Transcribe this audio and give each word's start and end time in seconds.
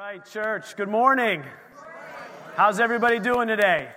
Right, 0.00 0.24
church, 0.24 0.76
good 0.76 0.88
morning. 0.88 1.44
How's 2.56 2.80
everybody 2.80 3.18
doing 3.18 3.48
today? 3.48 3.90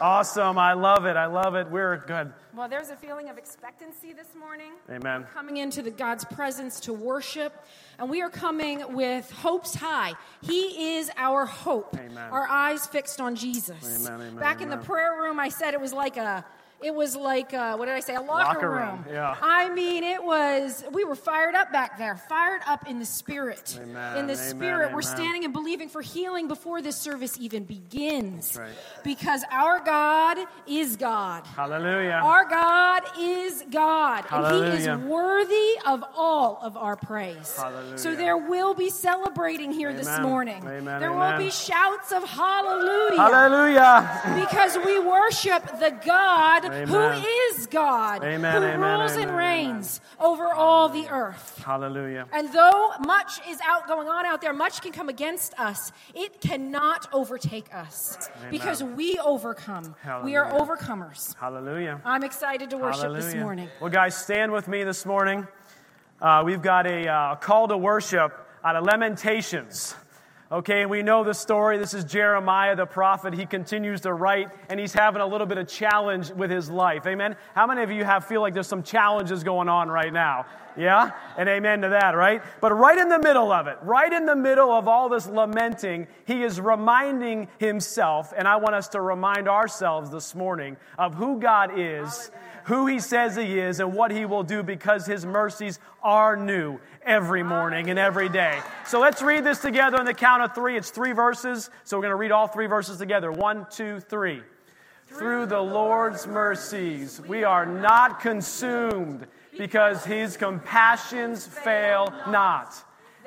Awesome. 0.00 0.58
I 0.58 0.74
love 0.74 1.06
it. 1.06 1.16
I 1.16 1.26
love 1.26 1.56
it. 1.56 1.68
We're 1.68 1.96
good. 2.06 2.32
Well, 2.54 2.68
there's 2.68 2.90
a 2.90 2.94
feeling 2.94 3.28
of 3.28 3.36
expectancy 3.36 4.12
this 4.12 4.28
morning. 4.38 4.74
Amen. 4.88 5.26
Coming 5.34 5.56
into 5.56 5.82
the 5.82 5.90
God's 5.90 6.24
presence 6.24 6.78
to 6.80 6.92
worship, 6.92 7.52
and 7.98 8.08
we 8.08 8.22
are 8.22 8.30
coming 8.30 8.94
with 8.94 9.28
hopes 9.32 9.74
high. 9.74 10.12
He 10.40 10.94
is 10.98 11.10
our 11.16 11.46
hope. 11.46 11.96
Amen. 11.98 12.30
Our 12.30 12.46
eyes 12.46 12.86
fixed 12.86 13.20
on 13.20 13.34
Jesus. 13.34 14.06
Amen, 14.06 14.28
amen, 14.28 14.36
Back 14.36 14.60
in 14.60 14.70
the 14.70 14.76
prayer 14.76 15.20
room, 15.20 15.40
I 15.40 15.48
said 15.48 15.74
it 15.74 15.80
was 15.80 15.92
like 15.92 16.16
a. 16.16 16.44
It 16.84 16.94
was 16.94 17.16
like 17.16 17.54
uh, 17.54 17.76
what 17.76 17.86
did 17.86 17.94
I 17.94 18.00
say? 18.00 18.14
A 18.14 18.20
locker, 18.20 18.68
Locker 18.68 18.70
room, 18.70 19.06
yeah. 19.10 19.34
I 19.40 19.70
mean, 19.70 20.04
it 20.04 20.22
was. 20.22 20.84
We 20.92 21.04
were 21.04 21.14
fired 21.14 21.54
up 21.54 21.72
back 21.72 21.96
there, 21.96 22.16
fired 22.16 22.60
up 22.66 22.86
in 22.86 22.98
the 22.98 23.06
spirit. 23.06 23.78
Amen, 23.80 24.18
In 24.18 24.26
the 24.26 24.34
amen, 24.34 24.36
spirit, 24.36 24.92
we're 24.92 25.00
standing 25.00 25.44
and 25.44 25.54
believing 25.54 25.88
for 25.88 26.02
healing 26.02 26.46
before 26.46 26.82
this 26.82 26.96
service 26.96 27.38
even 27.40 27.64
begins. 27.64 28.54
Right. 28.54 28.70
Because 29.02 29.44
our 29.50 29.80
God 29.82 30.36
is 30.66 30.96
God. 30.96 31.46
Hallelujah. 31.46 32.20
Our 32.22 32.44
God 32.50 33.02
is 33.18 33.64
God, 33.70 34.26
and 34.30 34.74
He 34.74 34.80
is 34.80 34.88
worthy 35.08 35.78
of 35.86 36.04
all 36.14 36.58
of 36.62 36.76
our 36.76 36.96
praise. 36.96 37.56
Hallelujah. 37.56 37.96
So 37.96 38.14
there 38.14 38.36
will 38.36 38.74
be 38.74 38.90
celebrating 38.90 39.72
here 39.72 39.94
this 39.94 40.20
morning. 40.20 40.62
Amen, 40.66 41.00
There 41.00 41.12
will 41.12 41.38
be 41.38 41.50
shouts 41.50 42.12
of 42.12 42.24
hallelujah. 42.24 43.16
Hallelujah. 43.16 44.44
Because 44.44 44.76
we 44.84 44.98
worship 44.98 45.64
the 45.80 45.96
God 46.04 46.73
Amen. 46.74 47.20
who 47.20 47.28
is 47.50 47.66
God, 47.68 48.24
Amen, 48.24 48.62
who 48.62 48.68
amen, 48.68 49.00
rules 49.00 49.12
and 49.12 49.36
reigns 49.36 50.00
over 50.18 50.46
all 50.48 50.88
the 50.88 51.08
earth. 51.08 51.62
Hallelujah. 51.64 52.26
And 52.32 52.52
though 52.52 52.92
much 53.00 53.40
is 53.48 53.58
out 53.64 53.86
going 53.86 54.08
on 54.08 54.26
out 54.26 54.40
there, 54.40 54.52
much 54.52 54.82
can 54.82 54.92
come 54.92 55.08
against 55.08 55.58
us. 55.58 55.92
It 56.14 56.40
cannot 56.40 57.06
overtake 57.12 57.72
us 57.74 58.28
because 58.50 58.82
we 58.82 59.18
overcome. 59.18 59.94
We 60.24 60.36
are 60.36 60.50
overcomers. 60.52 61.34
Hallelujah. 61.36 62.00
I'm 62.04 62.24
excited 62.24 62.70
to 62.70 62.76
worship 62.76 63.12
this 63.14 63.34
morning. 63.34 63.68
Well, 63.80 63.90
guys, 63.90 64.16
stand 64.16 64.52
with 64.52 64.68
me 64.68 64.84
this 64.84 65.06
morning. 65.06 65.46
Uh, 66.20 66.42
we've 66.44 66.62
got 66.62 66.86
a 66.86 67.08
uh, 67.08 67.34
call 67.36 67.68
to 67.68 67.76
worship 67.76 68.32
out 68.64 68.76
of 68.76 68.84
Lamentations. 68.84 69.94
Okay, 70.54 70.82
and 70.82 70.90
we 70.90 71.02
know 71.02 71.24
the 71.24 71.34
story. 71.34 71.78
This 71.78 71.94
is 71.94 72.04
Jeremiah 72.04 72.76
the 72.76 72.86
prophet. 72.86 73.34
He 73.34 73.44
continues 73.44 74.02
to 74.02 74.12
write, 74.12 74.50
and 74.68 74.78
he's 74.78 74.92
having 74.92 75.20
a 75.20 75.26
little 75.26 75.48
bit 75.48 75.58
of 75.58 75.66
challenge 75.66 76.30
with 76.30 76.48
his 76.48 76.70
life. 76.70 77.08
Amen. 77.08 77.34
How 77.56 77.66
many 77.66 77.82
of 77.82 77.90
you 77.90 78.04
have 78.04 78.26
feel 78.26 78.40
like 78.40 78.54
there's 78.54 78.68
some 78.68 78.84
challenges 78.84 79.42
going 79.42 79.68
on 79.68 79.88
right 79.88 80.12
now? 80.12 80.46
Yeah, 80.76 81.10
and 81.36 81.48
amen 81.48 81.80
to 81.80 81.88
that, 81.88 82.14
right? 82.14 82.40
But 82.60 82.72
right 82.72 82.96
in 82.96 83.08
the 83.08 83.18
middle 83.18 83.50
of 83.50 83.66
it, 83.66 83.78
right 83.82 84.12
in 84.12 84.26
the 84.26 84.36
middle 84.36 84.70
of 84.70 84.86
all 84.86 85.08
this 85.08 85.26
lamenting, 85.26 86.06
he 86.24 86.44
is 86.44 86.60
reminding 86.60 87.48
himself, 87.58 88.32
and 88.36 88.46
I 88.46 88.54
want 88.54 88.76
us 88.76 88.86
to 88.90 89.00
remind 89.00 89.48
ourselves 89.48 90.10
this 90.10 90.36
morning 90.36 90.76
of 90.96 91.16
who 91.16 91.40
God 91.40 91.72
is 91.76 92.30
who 92.64 92.86
he 92.86 92.98
says 92.98 93.36
he 93.36 93.58
is 93.58 93.80
and 93.80 93.94
what 93.94 94.10
he 94.10 94.24
will 94.24 94.42
do 94.42 94.62
because 94.62 95.06
his 95.06 95.24
mercies 95.24 95.78
are 96.02 96.36
new 96.36 96.78
every 97.02 97.42
morning 97.42 97.90
and 97.90 97.98
every 97.98 98.28
day. 98.28 98.58
So 98.86 99.00
let's 99.00 99.22
read 99.22 99.44
this 99.44 99.60
together 99.60 99.98
on 99.98 100.06
the 100.06 100.14
count 100.14 100.42
of 100.42 100.54
three. 100.54 100.76
It's 100.76 100.90
three 100.90 101.12
verses, 101.12 101.70
so 101.84 101.96
we're 101.96 102.02
going 102.02 102.10
to 102.10 102.16
read 102.16 102.32
all 102.32 102.46
three 102.46 102.66
verses 102.66 102.98
together. 102.98 103.30
One, 103.30 103.66
two, 103.70 104.00
three. 104.00 104.42
Through 105.06 105.46
the 105.46 105.60
Lord's 105.60 106.26
mercies, 106.26 107.20
we 107.20 107.44
are 107.44 107.66
not 107.66 108.20
consumed 108.20 109.26
because 109.56 110.04
his 110.04 110.36
compassions 110.36 111.46
fail 111.46 112.12
not. 112.28 112.74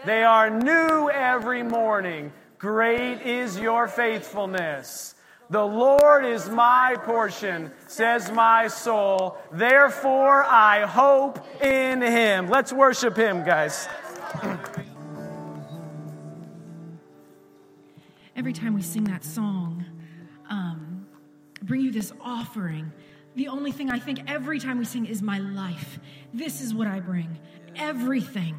They 0.06 0.24
are 0.24 0.50
new 0.50 1.10
every 1.10 1.64
morning. 1.64 2.32
Great 2.58 3.22
is 3.22 3.58
your 3.58 3.88
faithfulness. 3.88 5.16
The 5.50 5.64
Lord 5.64 6.26
is 6.26 6.50
my 6.50 6.98
portion, 7.04 7.72
says 7.88 8.32
my 8.32 8.68
soul. 8.68 9.38
Therefore, 9.52 10.44
I 10.44 10.86
hope 10.86 11.40
in 11.64 12.02
him. 12.02 12.50
Let's 12.50 12.74
worship 12.74 13.16
him, 13.16 13.44
guys. 13.46 13.88
every 18.38 18.54
time 18.54 18.74
we 18.74 18.82
sing 18.82 19.04
that 19.06 19.26
song, 19.26 19.84
um, 20.50 21.06
bring 21.64 21.82
you 21.82 21.92
this 21.92 22.14
offering. 22.22 22.92
The 23.36 23.50
only 23.50 23.72
thing 23.72 23.90
I 23.90 24.00
think 24.00 24.22
every 24.28 24.60
time 24.60 24.78
we 24.78 24.86
sing 24.86 25.06
is 25.06 25.22
my 25.22 25.40
life. 25.40 26.00
This 26.34 26.62
is 26.62 26.74
what 26.74 26.88
I 26.88 27.00
bring. 27.00 27.38
Everything, 27.76 28.56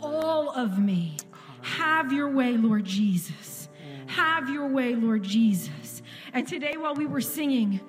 all 0.00 0.50
of 0.50 0.78
me. 0.78 1.16
Have 1.62 2.12
your 2.12 2.30
way, 2.30 2.56
Lord 2.56 2.84
Jesus. 2.84 3.68
Have 4.06 4.48
your 4.48 4.68
way, 4.68 4.94
Lord 4.94 5.22
Jesus. 5.22 5.85
And 6.36 6.46
today, 6.46 6.76
while 6.76 6.94
we 6.94 7.06
were 7.06 7.22
singing, 7.22 7.80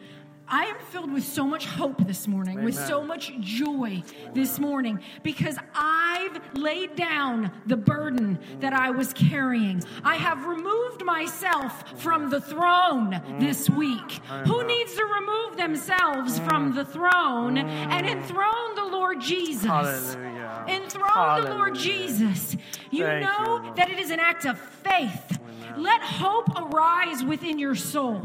I 0.47 0.67
am 0.67 0.77
filled 0.93 1.11
with 1.11 1.25
so 1.25 1.45
much 1.45 1.65
hope 1.65 1.97
this 2.07 2.29
morning, 2.29 2.63
with 2.63 2.75
so 2.75 3.03
much 3.03 3.33
joy 3.41 4.03
this 4.33 4.57
morning, 4.57 5.01
because 5.21 5.57
I've 5.75 6.39
laid 6.53 6.95
down 6.95 7.51
the 7.65 7.75
burden 7.75 8.39
that 8.61 8.71
I 8.71 8.91
was 8.91 9.11
carrying. 9.11 9.83
I 10.01 10.15
have 10.15 10.45
removed 10.45 11.03
myself 11.03 11.99
from 12.01 12.29
the 12.29 12.39
throne 12.39 13.21
this 13.37 13.67
mm. 13.67 13.75
week. 13.75 14.21
Who 14.47 14.63
needs 14.63 14.95
to 14.95 15.03
remove 15.03 15.57
themselves 15.57 16.39
mm. 16.39 16.47
from 16.47 16.73
the 16.73 16.85
throne 16.85 17.57
mm. 17.57 17.67
and 17.67 18.07
enthrone 18.07 18.75
the 18.75 18.85
Lord 18.85 19.19
Jesus? 19.19 19.65
Hallelujah. 19.65 20.63
Enthrone 20.69 21.43
the 21.43 21.49
Lord 21.49 21.75
Jesus. 21.75 22.55
You 22.91 23.03
Thank 23.03 23.25
know 23.25 23.59
Lord. 23.61 23.75
that 23.75 23.89
it 23.89 23.99
is 23.99 24.09
an 24.11 24.21
act 24.21 24.45
of 24.45 24.57
faith. 24.57 25.37
Let 25.77 26.01
hope 26.01 26.49
arise 26.55 27.23
within 27.23 27.59
your 27.59 27.75
soul. 27.75 28.21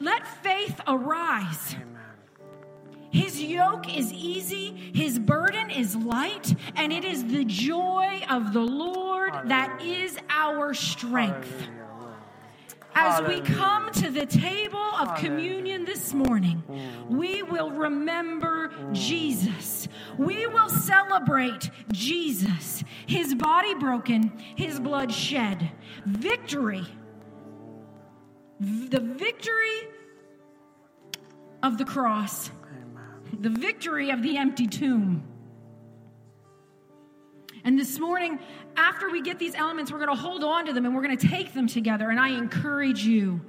Let 0.00 0.26
faith 0.42 0.80
arise. 0.86 1.76
His 3.10 3.42
yoke 3.42 3.94
is 3.94 4.10
easy, 4.12 4.92
his 4.94 5.18
burden 5.18 5.70
is 5.70 5.94
light, 5.94 6.54
and 6.76 6.92
it 6.92 7.04
is 7.04 7.26
the 7.26 7.44
joy 7.44 8.22
of 8.30 8.54
the 8.54 8.60
Lord 8.60 9.34
that 9.46 9.82
is 9.82 10.16
our 10.30 10.72
strength. 10.72 11.68
As 12.94 13.22
we 13.26 13.40
come 13.40 13.90
to 13.92 14.10
the 14.10 14.26
table 14.26 14.78
of 14.78 15.16
communion 15.18 15.84
this 15.84 16.12
morning, 16.12 16.62
we 17.08 17.42
will 17.42 17.70
remember 17.70 18.72
Jesus. 18.92 19.88
We 20.18 20.46
will 20.46 20.68
celebrate 20.68 21.70
Jesus, 21.90 22.84
his 23.06 23.34
body 23.34 23.74
broken, 23.74 24.38
his 24.56 24.78
blood 24.78 25.12
shed. 25.12 25.72
Victory. 26.04 26.86
The 28.60 29.00
victory 29.00 29.88
of 31.62 31.78
the 31.78 31.84
cross, 31.84 32.50
the 33.32 33.50
victory 33.50 34.10
of 34.10 34.22
the 34.22 34.36
empty 34.36 34.66
tomb. 34.66 35.31
And 37.64 37.78
this 37.78 37.98
morning, 37.98 38.40
after 38.76 39.10
we 39.10 39.22
get 39.22 39.38
these 39.38 39.54
elements, 39.54 39.92
we're 39.92 39.98
going 39.98 40.14
to 40.14 40.20
hold 40.20 40.42
on 40.42 40.66
to 40.66 40.72
them 40.72 40.84
and 40.84 40.94
we're 40.94 41.02
going 41.02 41.16
to 41.16 41.28
take 41.28 41.54
them 41.54 41.68
together. 41.68 42.10
And 42.10 42.18
I 42.18 42.30
encourage 42.30 43.04
you 43.04 43.40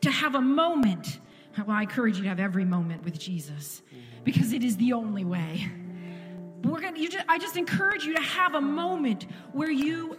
to 0.00 0.10
have 0.10 0.34
a 0.34 0.40
moment. 0.40 1.20
Well, 1.56 1.76
I 1.76 1.82
encourage 1.82 2.16
you 2.16 2.24
to 2.24 2.28
have 2.28 2.40
every 2.40 2.64
moment 2.64 3.04
with 3.04 3.18
Jesus 3.18 3.82
because 4.24 4.52
it 4.52 4.64
is 4.64 4.76
the 4.76 4.92
only 4.92 5.24
way. 5.24 5.68
We're 6.64 6.80
going 6.80 6.94
to, 6.94 7.08
just, 7.08 7.24
I 7.28 7.38
just 7.38 7.56
encourage 7.56 8.04
you 8.04 8.14
to 8.14 8.22
have 8.22 8.54
a 8.54 8.60
moment 8.60 9.26
where 9.52 9.70
you, 9.70 10.18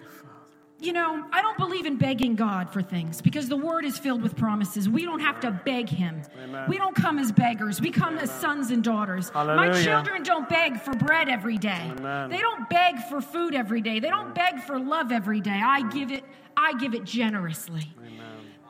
you 0.82 0.94
know, 0.94 1.24
I 1.32 1.44
don't 1.44 1.58
believe 1.60 1.86
in 1.86 1.98
begging 1.98 2.36
God 2.36 2.74
for 2.74 2.82
things 2.82 3.22
because 3.22 3.48
the 3.48 3.56
word 3.56 3.86
is 3.86 4.00
filled 4.00 4.24
with 4.24 4.36
promises. 4.36 4.90
We 4.90 5.06
don't 5.06 5.20
have 5.20 5.40
to 5.42 5.52
beg 5.52 5.88
Him. 5.88 6.24
We 6.68 6.78
don't 6.78 6.96
come 6.96 7.20
as 7.20 7.32
beggars, 7.32 7.80
we 7.80 7.92
come 7.92 8.18
as 8.18 8.32
sons 8.32 8.72
and 8.72 8.84
daughters. 8.84 9.32
My 9.34 9.72
children 9.84 10.24
don't 10.24 10.50
beg 10.50 10.82
for 10.82 10.94
bread 10.96 11.30
every 11.30 11.60
day. 11.60 11.92
Amen. 11.98 12.32
They 12.32 12.40
don't 12.40 12.68
beg 12.68 12.98
for 13.10 13.22
food 13.22 13.54
every 13.54 13.82
day. 13.82 14.00
They 14.00 14.10
don't 14.10 14.34
beg 14.34 14.60
for 14.62 14.80
love 14.80 15.12
every 15.12 15.40
day. 15.40 15.62
I 15.64 15.88
give 15.90 16.12
it 16.12 16.24
I 16.58 16.74
give 16.74 16.96
it 16.96 17.04
generously. 17.04 17.94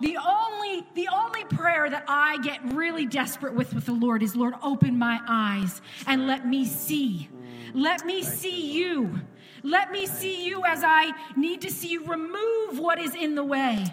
The 0.02 0.18
only 0.18 0.86
the 0.96 1.08
only 1.14 1.46
prayer 1.46 1.90
that 1.90 2.06
I 2.10 2.40
get 2.40 2.60
really 2.74 3.06
desperate 3.06 3.54
with 3.54 3.74
with 3.74 3.86
the 3.86 3.94
Lord 3.94 4.22
is 4.22 4.36
Lord 4.36 4.56
open 4.62 4.98
my 4.98 5.22
eyes 5.28 5.82
and 6.08 6.28
let 6.28 6.46
me 6.46 6.66
see. 6.66 7.30
Let 7.74 8.06
me 8.06 8.22
see 8.22 8.74
you. 8.74 9.22
Let 9.64 9.92
me 9.92 10.08
see 10.08 10.46
you 10.46 10.64
as 10.66 10.84
I 10.84 11.12
need 11.36 11.62
to 11.62 11.72
see 11.72 11.90
you. 11.90 12.06
Remove 12.06 12.80
what 12.80 13.00
is 13.00 13.16
in 13.16 13.36
the 13.36 13.44
way. 13.44 13.86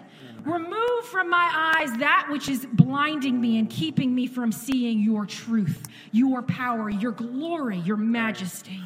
Remove 0.45 1.05
from 1.05 1.29
my 1.29 1.75
eyes 1.77 1.91
that 1.97 2.27
which 2.29 2.47
is 2.47 2.65
blinding 2.65 3.39
me 3.39 3.59
and 3.59 3.69
keeping 3.69 4.15
me 4.15 4.25
from 4.25 4.51
seeing 4.51 5.01
your 5.01 5.25
truth, 5.25 5.87
your 6.11 6.41
power, 6.41 6.89
your 6.89 7.11
glory, 7.11 7.77
your 7.79 7.97
majesty. 7.97 8.81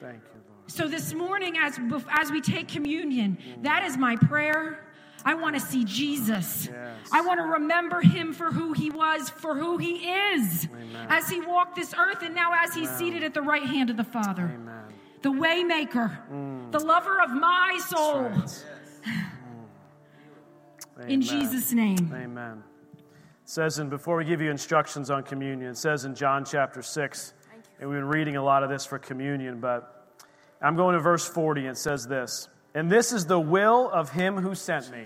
Thank 0.00 0.14
you, 0.14 0.40
Lord. 0.48 0.70
So 0.70 0.88
this 0.88 1.12
morning, 1.12 1.58
as 1.58 1.78
as 2.10 2.30
we 2.30 2.40
take 2.40 2.68
communion, 2.68 3.36
that 3.62 3.84
is 3.84 3.96
my 3.96 4.16
prayer. 4.16 4.84
I 5.24 5.34
want 5.34 5.56
to 5.56 5.60
see 5.60 5.84
Jesus. 5.84 6.68
Yes. 6.70 6.96
I 7.12 7.20
want 7.20 7.40
to 7.40 7.44
remember 7.44 8.00
him 8.00 8.32
for 8.32 8.50
who 8.50 8.72
he 8.72 8.88
was, 8.88 9.28
for 9.28 9.54
who 9.54 9.76
he 9.76 10.08
is, 10.08 10.68
as 11.08 11.28
he 11.28 11.40
walked 11.40 11.76
this 11.76 11.92
earth, 11.98 12.22
and 12.22 12.34
now 12.34 12.52
as 12.54 12.74
he's 12.74 12.88
seated 12.90 13.22
at 13.22 13.34
the 13.34 13.42
right 13.42 13.64
hand 13.64 13.90
of 13.90 13.96
the 13.96 14.04
Father, 14.04 14.54
Amen. 14.54 14.87
The 15.22 15.30
waymaker, 15.30 16.16
mm. 16.30 16.70
the 16.70 16.78
lover 16.78 17.20
of 17.20 17.30
my 17.30 17.78
soul. 17.88 18.22
Right. 18.22 18.64
Amen. 20.98 21.10
In 21.10 21.22
Jesus' 21.22 21.72
name. 21.72 22.12
Amen. 22.14 22.62
It 22.94 23.02
says, 23.44 23.78
and 23.78 23.88
before 23.88 24.16
we 24.16 24.24
give 24.24 24.40
you 24.40 24.50
instructions 24.50 25.10
on 25.10 25.22
communion, 25.22 25.70
it 25.70 25.76
says 25.76 26.04
in 26.04 26.14
John 26.14 26.44
chapter 26.44 26.82
6, 26.82 27.34
and 27.80 27.88
we've 27.88 27.98
been 27.98 28.08
reading 28.08 28.36
a 28.36 28.42
lot 28.42 28.62
of 28.62 28.70
this 28.70 28.84
for 28.84 28.98
communion, 28.98 29.60
but 29.60 30.16
I'm 30.60 30.76
going 30.76 30.94
to 30.94 31.00
verse 31.00 31.26
40. 31.26 31.66
It 31.66 31.76
says 31.76 32.06
this, 32.06 32.48
and 32.74 32.90
this 32.90 33.12
is 33.12 33.26
the 33.26 33.38
will 33.38 33.88
of 33.90 34.10
him 34.10 34.36
who 34.36 34.54
sent 34.54 34.90
me. 34.90 35.04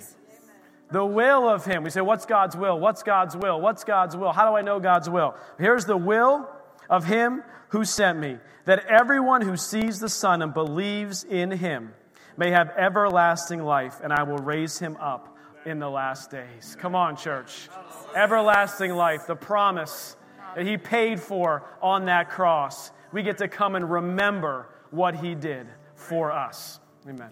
The 0.91 1.05
will 1.05 1.49
of 1.49 1.65
him. 1.65 1.85
We 1.85 1.91
say, 1.91 2.01
what's 2.01 2.27
God's 2.27 2.57
will? 2.57 2.79
What's 2.79 3.03
God's 3.03 3.37
will? 3.37 3.61
What's 3.61 3.85
God's 3.85 4.17
will? 4.17 4.33
How 4.33 4.51
do 4.51 4.57
I 4.57 4.63
know 4.63 4.79
God's 4.81 5.09
will? 5.09 5.35
Here's 5.59 5.85
the 5.85 5.97
will 5.97 6.49
of 6.93 7.07
him 7.07 7.43
who 7.71 7.87
sent 7.87 8.19
me, 8.19 8.37
that 8.67 8.85
everyone 8.87 9.41
who 9.41 9.57
sees 9.57 9.99
the 9.99 10.11
Son 10.11 10.43
and 10.43 10.53
believes 10.53 11.25
in 11.25 11.51
him 11.51 11.95
may 12.37 12.51
have 12.51 12.69
everlasting 12.77 13.63
life, 13.63 13.99
and 14.05 14.13
I 14.13 14.25
will 14.25 14.37
raise 14.37 14.79
him 14.79 14.99
up 15.01 15.35
in 15.65 15.79
the 15.79 15.89
last 15.89 16.31
days. 16.31 16.77
Come 16.79 16.95
on, 16.95 17.17
church. 17.17 17.71
Everlasting 18.15 18.93
life, 18.93 19.27
the 19.27 19.35
promise 19.35 20.17
that 20.55 20.67
he 20.67 20.77
paid 20.77 21.19
for 21.19 21.65
on 21.81 22.05
that 22.07 22.29
cross. 22.29 22.91
We 23.11 23.23
get 23.23 23.39
to 23.39 23.49
come 23.49 23.75
and 23.75 23.91
remember 23.91 24.69
what 24.91 25.17
he 25.17 25.35
did 25.35 25.67
for 25.95 26.31
us. 26.31 26.79
Amen. 27.09 27.31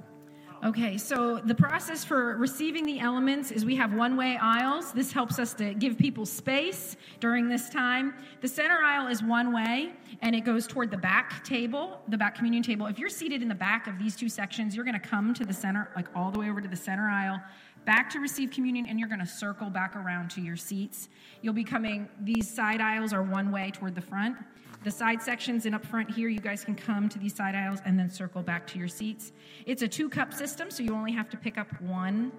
Okay, 0.63 0.99
so 0.99 1.39
the 1.39 1.55
process 1.55 2.05
for 2.05 2.37
receiving 2.37 2.85
the 2.85 3.01
elements 3.01 3.51
is 3.51 3.65
we 3.65 3.77
have 3.77 3.95
one 3.95 4.15
way 4.15 4.37
aisles. 4.43 4.93
This 4.93 5.11
helps 5.11 5.39
us 5.39 5.55
to 5.55 5.73
give 5.73 5.97
people 5.97 6.27
space 6.27 6.99
during 7.19 7.49
this 7.49 7.71
time. 7.71 8.13
The 8.43 8.49
center 8.49 8.77
aisle 8.83 9.07
is 9.07 9.23
one 9.23 9.55
way, 9.55 9.95
and 10.21 10.35
it 10.37 10.43
goes 10.43 10.67
toward 10.67 10.91
the 10.91 10.99
back 10.99 11.43
table, 11.45 12.03
the 12.09 12.19
back 12.19 12.35
communion 12.35 12.63
table. 12.63 12.85
If 12.89 12.99
you're 12.99 13.09
seated 13.09 13.41
in 13.41 13.49
the 13.49 13.55
back 13.55 13.87
of 13.87 13.99
these 13.99 14.15
two 14.15 14.29
sections, 14.29 14.77
you're 14.77 14.85
going 14.85 15.01
to 15.01 15.09
come 15.09 15.33
to 15.33 15.47
the 15.47 15.55
center, 15.55 15.89
like 15.97 16.09
all 16.15 16.31
the 16.31 16.39
way 16.39 16.51
over 16.51 16.61
to 16.61 16.69
the 16.69 16.77
center 16.77 17.09
aisle, 17.09 17.41
back 17.87 18.11
to 18.11 18.19
receive 18.19 18.51
communion, 18.51 18.85
and 18.85 19.01
you're 19.01 19.09
going 19.09 19.21
to 19.21 19.27
circle 19.27 19.71
back 19.71 19.97
around 19.97 20.31
to 20.33 20.43
your 20.43 20.57
seats. 20.57 21.09
You'll 21.41 21.55
be 21.55 21.65
coming, 21.65 22.07
these 22.21 22.53
side 22.53 22.83
aisles 22.83 23.15
are 23.15 23.23
one 23.23 23.51
way 23.51 23.71
toward 23.71 23.95
the 23.95 24.03
front. 24.03 24.37
The 24.83 24.91
side 24.91 25.21
sections 25.21 25.67
and 25.67 25.75
up 25.75 25.85
front 25.85 26.11
here, 26.11 26.29
you 26.29 26.41
guys 26.41 26.65
can 26.65 26.75
come 26.75 27.09
to 27.11 27.19
these 27.19 27.35
side 27.35 27.55
aisles 27.55 27.81
and 27.85 27.99
then 27.99 28.09
circle 28.09 28.43
back 28.43 28.67
to 28.69 28.79
your 28.79 28.89
seats. 28.89 29.33
It's 29.67 29.83
a 29.83 29.89
two 29.89 30.09
cup 30.09 30.33
system, 30.33 30.71
so 30.71 30.83
you 30.83 30.95
only 30.95 31.13
have 31.13 31.29
to 31.31 31.37
pick 31.37 31.59
up 31.59 31.69
one. 31.81 32.33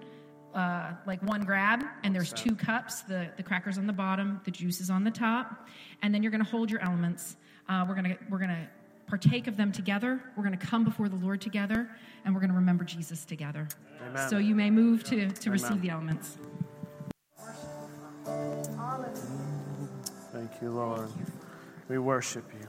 Uh, 0.54 0.92
like 1.06 1.22
one 1.22 1.40
grab, 1.44 1.82
and 2.02 2.14
there's 2.14 2.30
two 2.30 2.54
cups 2.54 3.00
the, 3.00 3.26
the 3.38 3.42
crackers 3.42 3.78
on 3.78 3.86
the 3.86 3.92
bottom, 3.92 4.38
the 4.44 4.50
juice 4.50 4.82
is 4.82 4.90
on 4.90 5.02
the 5.02 5.10
top, 5.10 5.66
and 6.02 6.14
then 6.14 6.22
you're 6.22 6.30
going 6.30 6.44
to 6.44 6.50
hold 6.50 6.70
your 6.70 6.82
elements. 6.82 7.38
Uh, 7.70 7.86
we're 7.88 7.94
going 7.94 8.04
to 8.04 8.18
we're 8.28 8.36
going 8.36 8.50
to 8.50 8.68
partake 9.06 9.46
of 9.46 9.56
them 9.56 9.72
together. 9.72 10.20
We're 10.36 10.42
going 10.42 10.58
to 10.58 10.66
come 10.66 10.84
before 10.84 11.08
the 11.08 11.16
Lord 11.16 11.40
together, 11.40 11.88
and 12.24 12.34
we're 12.34 12.40
going 12.40 12.50
to 12.50 12.56
remember 12.56 12.84
Jesus 12.84 13.24
together. 13.24 13.66
Amen. 14.06 14.28
So 14.28 14.38
you 14.38 14.54
may 14.54 14.70
move 14.70 15.04
to, 15.04 15.30
to 15.30 15.50
receive 15.50 15.80
the 15.80 15.90
elements. 15.90 16.38
Thank 20.32 20.62
you, 20.62 20.70
Lord. 20.70 21.10
We 21.92 21.98
worship 21.98 22.50
you. 22.58 22.66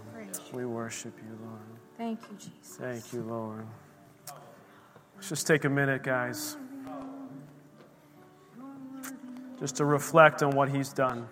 We 0.51 0.65
worship 0.65 1.17
you, 1.17 1.37
Lord. 1.45 1.61
Thank 1.97 2.19
you, 2.29 2.35
Jesus. 2.35 2.75
Thank 2.75 3.13
you, 3.13 3.21
Lord. 3.21 3.65
Let's 5.15 5.29
just 5.29 5.47
take 5.47 5.63
a 5.63 5.69
minute, 5.69 6.03
guys, 6.03 6.57
just 9.61 9.77
to 9.77 9.85
reflect 9.85 10.43
on 10.43 10.53
what 10.57 10.67
He's 10.67 10.91
done 10.91 11.25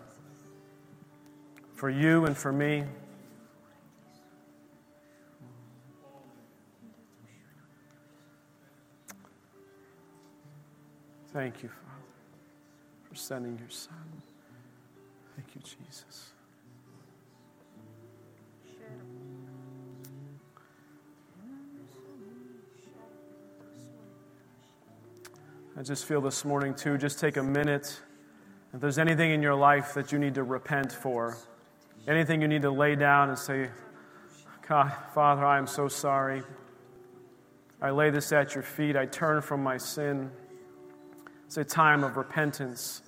for 1.74 1.90
you 1.90 2.24
and 2.24 2.38
for 2.38 2.54
me. 2.54 2.86
Thank 11.34 11.62
you, 11.62 11.68
Father, 11.68 12.06
for 13.10 13.16
sending 13.16 13.60
your 13.60 13.70
Son. 13.70 13.94
Thank 15.36 15.56
you, 15.56 15.62
Jesus. 15.62 16.11
I 25.82 25.84
just 25.84 26.06
feel 26.06 26.22
this 26.22 26.46
morning, 26.46 26.76
too, 26.76 26.96
just 27.00 27.20
take 27.20 27.38
a 27.38 27.44
minute. 27.44 28.00
If 28.72 28.82
there's 28.82 29.00
anything 29.00 29.32
in 29.32 29.42
your 29.42 29.56
life 29.56 29.96
that 29.96 30.12
you 30.12 30.20
need 30.20 30.36
to 30.36 30.44
repent 30.44 30.92
for, 30.92 31.36
anything 32.08 32.40
you 32.40 32.48
need 32.48 32.62
to 32.62 32.70
lay 32.70 32.96
down 32.96 33.30
and 33.30 33.40
say, 33.40 33.68
God, 34.70 34.94
Father, 35.16 35.44
I 35.44 35.58
am 35.58 35.66
so 35.66 35.88
sorry. 35.88 36.44
I 37.82 37.90
lay 37.90 38.12
this 38.12 38.32
at 38.32 38.54
your 38.54 38.62
feet. 38.62 38.96
I 38.96 39.08
turn 39.08 39.42
from 39.42 39.64
my 39.64 39.78
sin. 39.78 40.30
It's 41.48 41.58
a 41.58 41.64
time 41.64 42.04
of 42.04 42.16
repentance. 42.16 43.02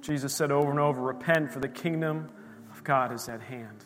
Jesus 0.00 0.32
said 0.32 0.52
over 0.52 0.70
and 0.70 0.78
over, 0.78 1.02
Repent, 1.02 1.50
for 1.50 1.58
the 1.58 1.68
kingdom 1.68 2.30
of 2.70 2.84
God 2.84 3.12
is 3.12 3.28
at 3.28 3.40
hand. 3.40 3.84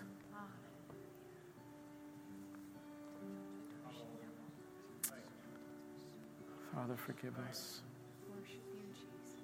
Father, 6.75 6.97
forgive 6.97 7.35
us. 7.51 7.81
Worship 8.35 8.61
you, 8.75 8.83
Jesus. 8.95 9.43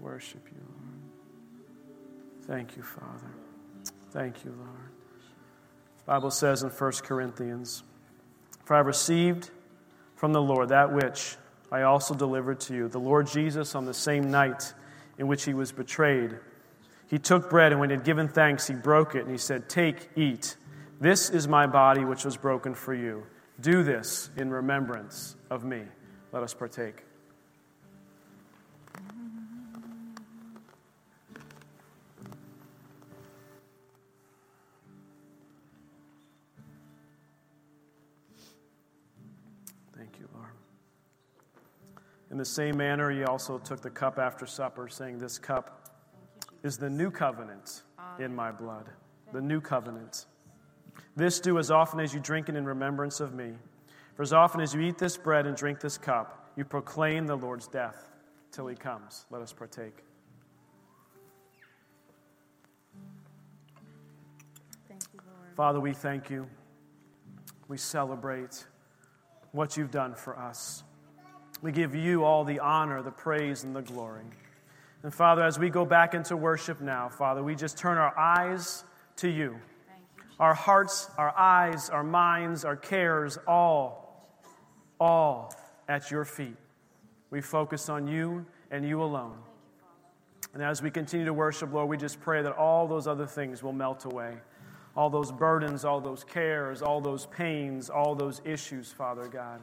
Worship 0.00 0.46
you, 0.52 0.60
Lord. 0.68 1.00
Thank 2.46 2.76
you, 2.76 2.82
Father. 2.82 3.30
Thank 4.12 4.44
you, 4.44 4.54
Lord. 4.56 4.90
The 5.98 6.04
Bible 6.06 6.30
says 6.30 6.62
in 6.62 6.70
1 6.70 6.92
Corinthians, 7.04 7.82
For 8.64 8.76
I 8.76 8.80
received 8.80 9.50
from 10.16 10.32
the 10.32 10.42
Lord 10.42 10.68
that 10.68 10.92
which 10.92 11.36
I 11.72 11.82
also 11.82 12.14
delivered 12.14 12.60
to 12.60 12.74
you. 12.74 12.88
The 12.88 12.98
Lord 12.98 13.26
Jesus, 13.26 13.74
on 13.74 13.84
the 13.84 13.94
same 13.94 14.30
night 14.30 14.74
in 15.18 15.26
which 15.26 15.44
he 15.44 15.54
was 15.54 15.72
betrayed, 15.72 16.36
he 17.08 17.18
took 17.18 17.50
bread, 17.50 17.72
and 17.72 17.80
when 17.80 17.90
he 17.90 17.96
had 17.96 18.04
given 18.04 18.28
thanks, 18.28 18.68
he 18.68 18.74
broke 18.74 19.16
it, 19.16 19.22
and 19.22 19.30
he 19.30 19.38
said, 19.38 19.68
Take, 19.68 20.10
eat. 20.14 20.56
This 21.00 21.30
is 21.30 21.48
my 21.48 21.66
body, 21.66 22.04
which 22.04 22.24
was 22.24 22.36
broken 22.36 22.74
for 22.74 22.94
you. 22.94 23.24
Do 23.60 23.82
this 23.82 24.30
in 24.38 24.50
remembrance 24.50 25.36
of 25.50 25.64
me. 25.64 25.82
Let 26.32 26.42
us 26.42 26.54
partake. 26.54 27.04
Thank 39.94 40.18
you, 40.18 40.28
Lord. 40.32 40.46
In 42.30 42.38
the 42.38 42.44
same 42.46 42.78
manner, 42.78 43.10
he 43.10 43.24
also 43.24 43.58
took 43.58 43.82
the 43.82 43.90
cup 43.90 44.18
after 44.18 44.46
supper, 44.46 44.88
saying, 44.88 45.18
This 45.18 45.38
cup 45.38 45.90
is 46.62 46.78
the 46.78 46.88
new 46.88 47.10
covenant 47.10 47.82
in 48.18 48.34
my 48.34 48.52
blood. 48.52 48.88
The 49.34 49.42
new 49.42 49.60
covenant. 49.60 50.24
This 51.16 51.40
do 51.40 51.58
as 51.58 51.70
often 51.70 52.00
as 52.00 52.14
you 52.14 52.20
drink 52.20 52.48
it 52.48 52.56
in 52.56 52.64
remembrance 52.64 53.20
of 53.20 53.34
me. 53.34 53.52
For 54.14 54.22
as 54.22 54.32
often 54.32 54.60
as 54.60 54.74
you 54.74 54.80
eat 54.80 54.98
this 54.98 55.16
bread 55.16 55.46
and 55.46 55.56
drink 55.56 55.80
this 55.80 55.98
cup, 55.98 56.50
you 56.56 56.64
proclaim 56.64 57.26
the 57.26 57.36
Lord's 57.36 57.66
death 57.66 58.10
till 58.52 58.66
he 58.66 58.76
comes. 58.76 59.26
Let 59.30 59.42
us 59.42 59.52
partake. 59.52 60.04
Thank 64.88 65.02
you, 65.12 65.20
Lord. 65.26 65.56
Father, 65.56 65.80
we 65.80 65.92
thank 65.92 66.30
you. 66.30 66.46
We 67.68 67.76
celebrate 67.76 68.66
what 69.52 69.76
you've 69.76 69.90
done 69.90 70.14
for 70.14 70.38
us. 70.38 70.82
We 71.62 71.72
give 71.72 71.94
you 71.94 72.24
all 72.24 72.44
the 72.44 72.58
honor, 72.60 73.02
the 73.02 73.10
praise, 73.10 73.64
and 73.64 73.76
the 73.76 73.82
glory. 73.82 74.24
And 75.02 75.14
Father, 75.14 75.42
as 75.42 75.58
we 75.58 75.70
go 75.70 75.84
back 75.84 76.14
into 76.14 76.36
worship 76.36 76.80
now, 76.80 77.08
Father, 77.08 77.42
we 77.42 77.54
just 77.54 77.78
turn 77.78 77.96
our 77.96 78.16
eyes 78.18 78.84
to 79.16 79.28
you. 79.28 79.56
Our 80.40 80.54
hearts, 80.54 81.08
our 81.16 81.32
eyes, 81.38 81.88
our 81.90 82.02
minds, 82.02 82.64
our 82.64 82.76
cares, 82.76 83.38
all 83.46 84.00
all 85.00 85.54
at 85.88 86.10
your 86.10 86.24
feet. 86.24 86.56
We 87.30 87.40
focus 87.40 87.88
on 87.88 88.06
you 88.06 88.44
and 88.70 88.86
you 88.86 89.02
alone. 89.02 89.38
And 90.52 90.62
as 90.62 90.82
we 90.82 90.90
continue 90.90 91.26
to 91.26 91.32
worship, 91.32 91.72
Lord, 91.72 91.88
we 91.88 91.96
just 91.96 92.20
pray 92.20 92.42
that 92.42 92.52
all 92.52 92.86
those 92.86 93.06
other 93.06 93.26
things 93.26 93.62
will 93.62 93.72
melt 93.72 94.04
away. 94.04 94.36
All 94.96 95.08
those 95.08 95.30
burdens, 95.30 95.84
all 95.84 96.00
those 96.00 96.24
cares, 96.24 96.82
all 96.82 97.00
those 97.00 97.26
pains, 97.26 97.88
all 97.88 98.14
those 98.14 98.42
issues, 98.44 98.92
Father 98.92 99.28
God. 99.28 99.60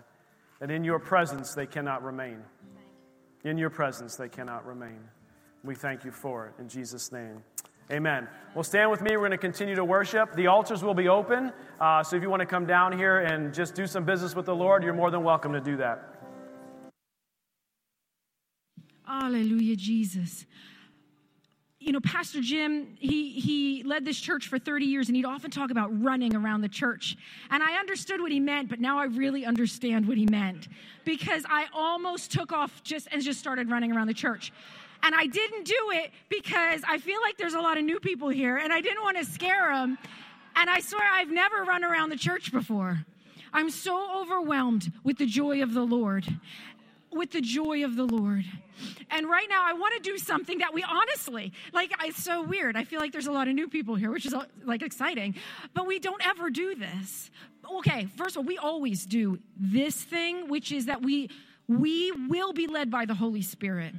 That 0.60 0.72
in 0.72 0.84
your 0.84 1.00
presence 1.00 1.54
they 1.54 1.68
cannot 1.68 2.04
remain. 2.04 2.42
In 3.44 3.58
your 3.58 3.70
presence 3.70 4.16
they 4.16 4.30
cannot 4.30 4.66
remain. 4.66 5.00
We 5.64 5.76
thank 5.76 6.06
you 6.06 6.12
for 6.12 6.48
it. 6.48 6.54
In 6.60 6.70
Jesus' 6.70 7.12
name. 7.12 7.44
Amen. 7.92 8.28
Well, 8.54 8.64
stand 8.64 8.92
with 8.92 9.02
me. 9.02 9.12
We're 9.12 9.20
going 9.20 9.32
to 9.32 9.38
continue 9.38 9.76
to 9.76 9.86
worship. 9.86 10.36
The 10.36 10.48
altars 10.48 10.84
will 10.84 10.94
be 10.94 11.08
open. 11.08 11.54
Uh, 11.80 12.04
so 12.04 12.16
if 12.16 12.22
you 12.22 12.30
want 12.30 12.42
to 12.42 12.46
come 12.46 12.66
down 12.66 12.98
here 12.98 13.20
and 13.20 13.54
just 13.54 13.76
do 13.76 13.88
some 13.88 14.04
business 14.04 14.36
with 14.36 14.46
the 14.46 14.56
Lord, 14.56 14.84
you're 14.84 14.94
more 14.94 15.12
than 15.12 15.24
welcome 15.24 15.54
to 15.54 15.62
do 15.62 15.78
that. 15.78 16.16
Hallelujah, 19.06 19.78
Jesus 19.78 20.46
you 21.88 21.94
know, 21.94 22.02
Pastor 22.02 22.42
Jim, 22.42 22.98
he, 23.00 23.32
he 23.40 23.82
led 23.84 24.04
this 24.04 24.20
church 24.20 24.50
for 24.50 24.60
30 24.60 24.86
years 24.86 25.08
and 25.08 25.16
he'd 25.16 25.26
often 25.26 25.50
talk 25.50 25.72
about 25.72 25.90
running 26.04 26.36
around 26.36 26.60
the 26.60 26.68
church. 26.68 27.16
And 27.50 27.64
I 27.64 27.80
understood 27.80 28.20
what 28.20 28.30
he 28.30 28.42
meant, 28.42 28.68
but 28.68 28.82
now 28.82 29.00
I 29.00 29.06
really 29.06 29.46
understand 29.46 30.06
what 30.06 30.18
he 30.18 30.26
meant 30.26 30.68
because 31.06 31.44
I 31.48 31.68
almost 31.74 32.30
took 32.30 32.52
off 32.52 32.84
just 32.84 33.08
and 33.14 33.22
just 33.22 33.40
started 33.40 33.72
running 33.72 33.94
around 33.94 34.08
the 34.08 34.14
church. 34.14 34.52
And 35.04 35.16
I 35.16 35.26
didn't 35.26 35.64
do 35.64 35.92
it 35.92 36.12
because 36.30 36.82
I 36.88 36.98
feel 36.98 37.22
like 37.22 37.38
there's 37.38 37.54
a 37.54 37.62
lot 37.62 37.78
of 37.78 37.84
new 37.84 38.00
people 38.00 38.30
here 38.30 38.58
and 38.58 38.74
I 38.74 38.82
didn't 38.82 39.04
want 39.04 39.18
to 39.18 39.26
scare 39.26 39.74
them. 39.74 39.98
And 40.56 40.70
I 40.70 40.80
swear 40.80 41.04
I've 41.14 41.32
never 41.32 41.64
run 41.64 41.84
around 41.84 42.10
the 42.10 42.18
church 42.18 42.52
before. 42.52 43.06
I'm 43.54 43.70
so 43.70 44.22
overwhelmed 44.22 44.92
with 45.04 45.18
the 45.18 45.26
joy 45.26 45.62
of 45.62 45.74
the 45.74 45.86
Lord 45.86 46.28
with 47.12 47.32
the 47.32 47.42
joy 47.42 47.84
of 47.84 47.96
the 47.96 48.06
Lord. 48.06 48.46
And 49.10 49.28
right 49.28 49.48
now, 49.50 49.64
I 49.66 49.74
want 49.74 49.96
to 49.96 50.00
do 50.00 50.18
something 50.18 50.60
that 50.60 50.74
we 50.74 50.84
honestly, 50.84 51.52
like, 51.74 51.92
it's 52.04 52.24
so 52.24 52.44
weird. 52.44 52.78
I 52.78 52.84
feel 52.84 53.00
like 53.00 53.12
there's 53.12 53.28
a 53.28 53.32
lot 53.32 53.48
of 53.48 53.56
new 53.56 53.68
people 53.68 53.96
here, 53.96 54.12
which 54.12 54.26
is 54.26 54.34
uh, 54.34 54.46
like 54.64 54.84
exciting, 54.84 55.36
but 55.74 55.88
we 55.88 56.00
don't 56.00 56.26
ever 56.26 56.50
do 56.50 56.76
this. 56.76 57.32
Okay, 57.78 58.08
first 58.16 58.36
of 58.36 58.42
all, 58.42 58.44
we 58.44 58.58
always 58.58 59.06
do 59.06 59.40
this 59.60 59.96
thing, 59.96 60.48
which 60.48 60.72
is 60.72 60.86
that 60.86 61.02
we 61.02 61.30
we 61.68 62.12
will 62.30 62.54
be 62.54 62.66
led 62.68 62.90
by 62.90 63.06
the 63.06 63.16
Holy 63.16 63.42
Spirit. 63.42 63.94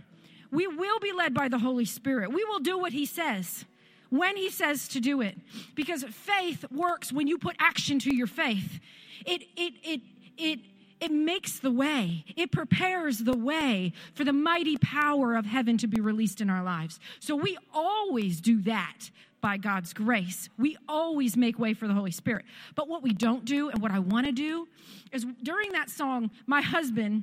We 0.50 0.67
will 0.67 0.99
be 1.00 1.12
led 1.12 1.35
by 1.35 1.49
the 1.49 1.59
Holy 1.59 1.85
Spirit. 1.85 2.33
We 2.33 2.45
will 2.45 2.61
do 2.61 2.78
what 2.78 2.93
He 2.93 3.07
says 3.07 3.64
when 4.11 4.37
He 4.37 4.50
says 4.50 4.88
to 4.88 5.00
do 5.00 5.21
it, 5.21 5.37
because 5.75 6.05
faith 6.05 6.64
works 6.71 7.12
when 7.12 7.26
you 7.26 7.38
put 7.38 7.57
action 7.59 7.99
to 8.00 8.14
your 8.14 8.26
faith. 8.26 8.81
It 9.26 9.43
it 9.57 9.75
it 9.83 10.00
it 10.37 10.61
it 11.00 11.11
makes 11.12 11.59
the 11.59 11.71
way. 11.71 12.25
It 12.37 12.50
prepares 12.50 13.19
the 13.19 13.37
way 13.37 13.93
for 14.14 14.25
the 14.25 14.33
mighty 14.33 14.76
power 14.78 15.37
of 15.37 15.47
heaven 15.47 15.78
to 15.78 15.87
be 15.87 16.00
released 16.00 16.40
in 16.40 16.50
our 16.50 16.62
lives. 16.62 16.99
So 17.21 17.37
we 17.37 17.57
always 17.73 18.40
do 18.40 18.61
that 18.62 19.11
by 19.40 19.57
God's 19.57 19.93
grace. 19.93 20.49
We 20.59 20.76
always 20.88 21.37
make 21.37 21.59
way 21.59 21.75
for 21.75 21.87
the 21.87 21.95
Holy 21.95 22.11
Spirit. 22.11 22.45
But 22.75 22.88
what 22.88 23.02
we 23.02 23.12
don't 23.12 23.45
do 23.45 23.69
and 23.69 23.81
what 23.81 23.93
I 23.93 24.00
want 24.00 24.26
to 24.26 24.33
do 24.33 24.67
is 25.12 25.25
during 25.43 25.73
that 25.73 25.90
song, 25.90 26.31
my 26.47 26.61
husband 26.61 27.23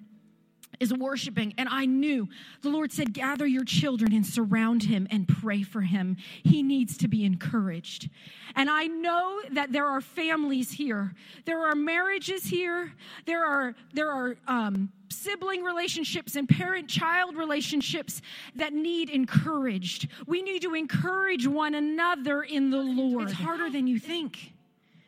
is 0.79 0.93
worshiping, 0.93 1.53
and 1.57 1.69
I 1.69 1.85
knew 1.85 2.27
the 2.61 2.69
Lord 2.69 2.91
said, 2.91 3.13
Gather 3.13 3.45
your 3.45 3.63
children 3.65 4.13
and 4.13 4.25
surround 4.25 4.83
him 4.83 5.07
and 5.11 5.27
pray 5.27 5.63
for 5.63 5.81
him. 5.81 6.17
He 6.43 6.63
needs 6.63 6.97
to 6.97 7.07
be 7.07 7.25
encouraged. 7.25 8.09
And 8.55 8.69
I 8.69 8.85
know 8.87 9.41
that 9.51 9.71
there 9.71 9.87
are 9.87 10.01
families 10.01 10.71
here, 10.71 11.13
there 11.45 11.67
are 11.69 11.75
marriages 11.75 12.45
here, 12.45 12.93
there 13.25 13.45
are, 13.45 13.75
there 13.93 14.11
are, 14.11 14.37
um, 14.47 14.91
sibling 15.09 15.63
relationships 15.63 16.35
and 16.35 16.49
parent 16.49 16.87
child 16.87 17.35
relationships 17.35 18.21
that 18.55 18.73
need 18.73 19.09
encouraged. 19.09 20.07
We 20.27 20.41
need 20.41 20.61
to 20.63 20.73
encourage 20.73 21.47
one 21.47 21.75
another 21.75 22.43
in 22.43 22.69
the 22.69 22.81
Lord. 22.81 23.29
It's 23.29 23.33
harder 23.33 23.69
than 23.69 23.87
you 23.87 23.99
think. 23.99 24.53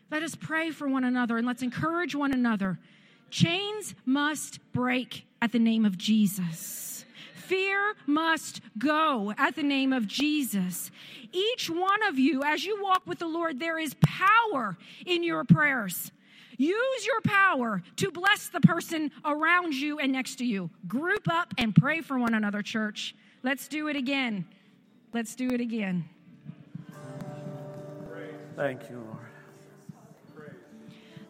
Let 0.09 0.24
us 0.24 0.36
pray 0.36 0.71
for 0.71 0.88
one 0.88 1.03
another 1.03 1.38
and 1.38 1.45
let's 1.45 1.62
encourage 1.62 2.15
one 2.15 2.31
another. 2.31 2.79
Chains 3.29 3.96
must 4.05 4.60
break 4.74 5.25
at 5.41 5.51
the 5.51 5.60
name 5.60 5.86
of 5.86 5.98
Jesus. 5.98 7.05
Fear 7.34 7.96
must 8.05 8.62
go 8.77 9.34
at 9.38 9.55
the 9.55 9.63
name 9.63 9.93
of 9.93 10.07
Jesus. 10.07 10.91
Each 11.31 11.69
one 11.69 12.03
of 12.03 12.19
you, 12.19 12.43
as 12.43 12.65
you 12.65 12.81
walk 12.81 13.03
with 13.05 13.19
the 13.19 13.27
Lord, 13.27 13.60
there 13.60 13.79
is 13.79 13.96
power 14.01 14.77
in 15.05 15.24
your 15.24 15.43
prayers. 15.43 16.12
Use 16.57 17.05
your 17.05 17.22
power 17.22 17.84
to 17.98 18.12
bless 18.12 18.50
the 18.50 18.60
person 18.60 19.12
around 19.24 19.75
you 19.75 20.00
and 20.00 20.12
next 20.12 20.38
to 20.38 20.46
you. 20.46 20.69
Group 20.88 21.27
up 21.29 21.53
and 21.57 21.75
pray 21.75 22.01
for 22.01 22.17
one 22.17 22.34
another, 22.34 22.62
church. 22.62 23.15
Let's 23.43 23.67
do 23.67 23.88
it 23.88 23.96
again. 23.96 24.46
Let's 25.13 25.36
do 25.36 25.50
it 25.50 25.62
again. 25.62 26.10
Thank 28.55 28.89
you. 28.89 29.16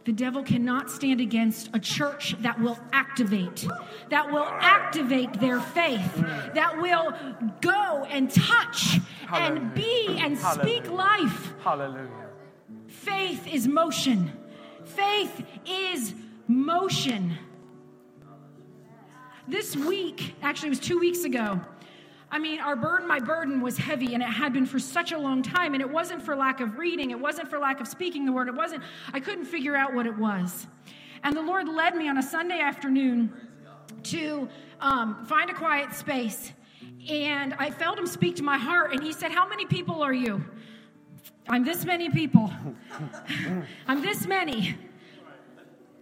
The 0.08 0.14
devil 0.14 0.42
cannot 0.42 0.90
stand 0.90 1.20
against 1.20 1.70
a 1.74 1.80
church 1.80 2.34
that 2.40 2.58
will 2.62 2.80
activate, 2.94 3.68
that 4.10 4.32
will 4.32 4.46
activate 4.46 5.34
their 5.42 5.60
faith, 5.60 6.16
that 6.54 6.82
will 6.82 7.14
go 7.60 8.06
and 8.10 8.32
touch 8.32 9.00
Hallelujah. 9.28 9.62
and 9.62 9.74
be 9.74 10.18
and 10.18 10.38
Hallelujah. 10.38 10.80
speak 10.80 10.90
life. 10.90 11.54
Hallelujah. 11.60 12.30
Faith 12.88 13.48
is 13.48 13.68
motion. 13.68 14.32
Faith 14.86 15.44
is 15.66 16.14
motion. 16.48 17.38
This 19.46 19.76
week, 19.76 20.36
actually, 20.42 20.68
it 20.68 20.70
was 20.70 20.80
two 20.80 21.00
weeks 21.00 21.26
ago, 21.26 21.60
I 22.29 22.39
mean, 22.39 22.60
our 22.60 22.75
burden, 22.75 23.07
my 23.07 23.19
burden 23.19 23.62
was 23.62 23.77
heavy, 23.77 24.13
and 24.13 24.22
it 24.22 24.27
had 24.27 24.51
been 24.51 24.65
for 24.65 24.79
such 24.79 25.12
a 25.13 25.17
long 25.17 25.41
time. 25.41 25.74
And 25.74 25.81
it 25.81 25.89
wasn't 25.89 26.22
for 26.22 26.36
lack 26.36 26.60
of 26.60 26.77
reading, 26.77 27.12
it 27.12 27.19
wasn't 27.19 27.50
for 27.50 27.57
lack 27.57 27.79
of 27.79 27.88
speaking 27.88 28.25
the 28.25 28.34
word, 28.34 28.48
it 28.48 28.55
wasn't, 28.55 28.84
I 29.13 29.19
couldn't 29.19 29.46
figure 29.46 29.75
out 29.75 29.93
what 29.93 30.05
it 30.05 30.17
was. 30.17 30.67
And 31.24 31.36
the 31.36 31.41
Lord 31.41 31.67
led 31.69 31.96
me 31.96 32.10
on 32.10 32.17
a 32.17 32.24
Sunday 32.24 32.60
afternoon 32.60 33.31
to 34.03 34.50
um, 34.81 35.25
find 35.25 35.50
a 35.50 35.53
quiet 35.53 35.93
space. 35.93 36.51
And 37.10 37.53
I 37.53 37.72
felt 37.72 37.98
him 37.98 38.07
speak 38.07 38.36
to 38.38 38.43
my 38.43 38.57
heart, 38.57 38.91
and 38.91 39.01
he 39.01 39.13
said, 39.13 39.31
How 39.31 39.48
many 39.48 39.65
people 39.65 40.03
are 40.03 40.13
you? 40.13 40.43
I'm 41.48 41.63
this 41.63 41.86
many 41.86 42.10
people. 42.10 42.51
I'm 43.88 44.01
this 44.01 44.27
many. 44.27 44.75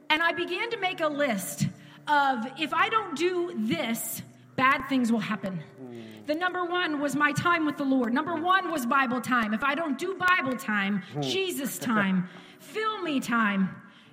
And 0.09 0.23
I 0.23 0.31
began 0.31 0.71
to 0.71 0.77
make 0.77 1.01
a 1.01 1.07
list 1.07 1.67
of 2.07 2.45
if 2.59 2.73
I 2.73 2.89
don't 2.89 3.15
do 3.15 3.53
this, 3.55 4.21
bad 4.55 4.87
things 4.89 5.11
will 5.11 5.19
happen. 5.19 5.61
The 6.25 6.35
number 6.35 6.65
one 6.65 6.99
was 6.99 7.15
my 7.15 7.31
time 7.33 7.65
with 7.65 7.77
the 7.77 7.83
Lord. 7.83 8.13
Number 8.13 8.35
one 8.35 8.71
was 8.71 8.85
Bible 8.85 9.21
time. 9.21 9.53
If 9.53 9.63
I 9.63 9.75
don't 9.75 9.97
do 9.97 10.15
Bible 10.15 10.57
time, 10.57 11.03
hmm. 11.13 11.21
Jesus 11.21 11.77
time, 11.93 12.27
fill 12.59 13.01
me 13.01 13.19
time, 13.19 13.69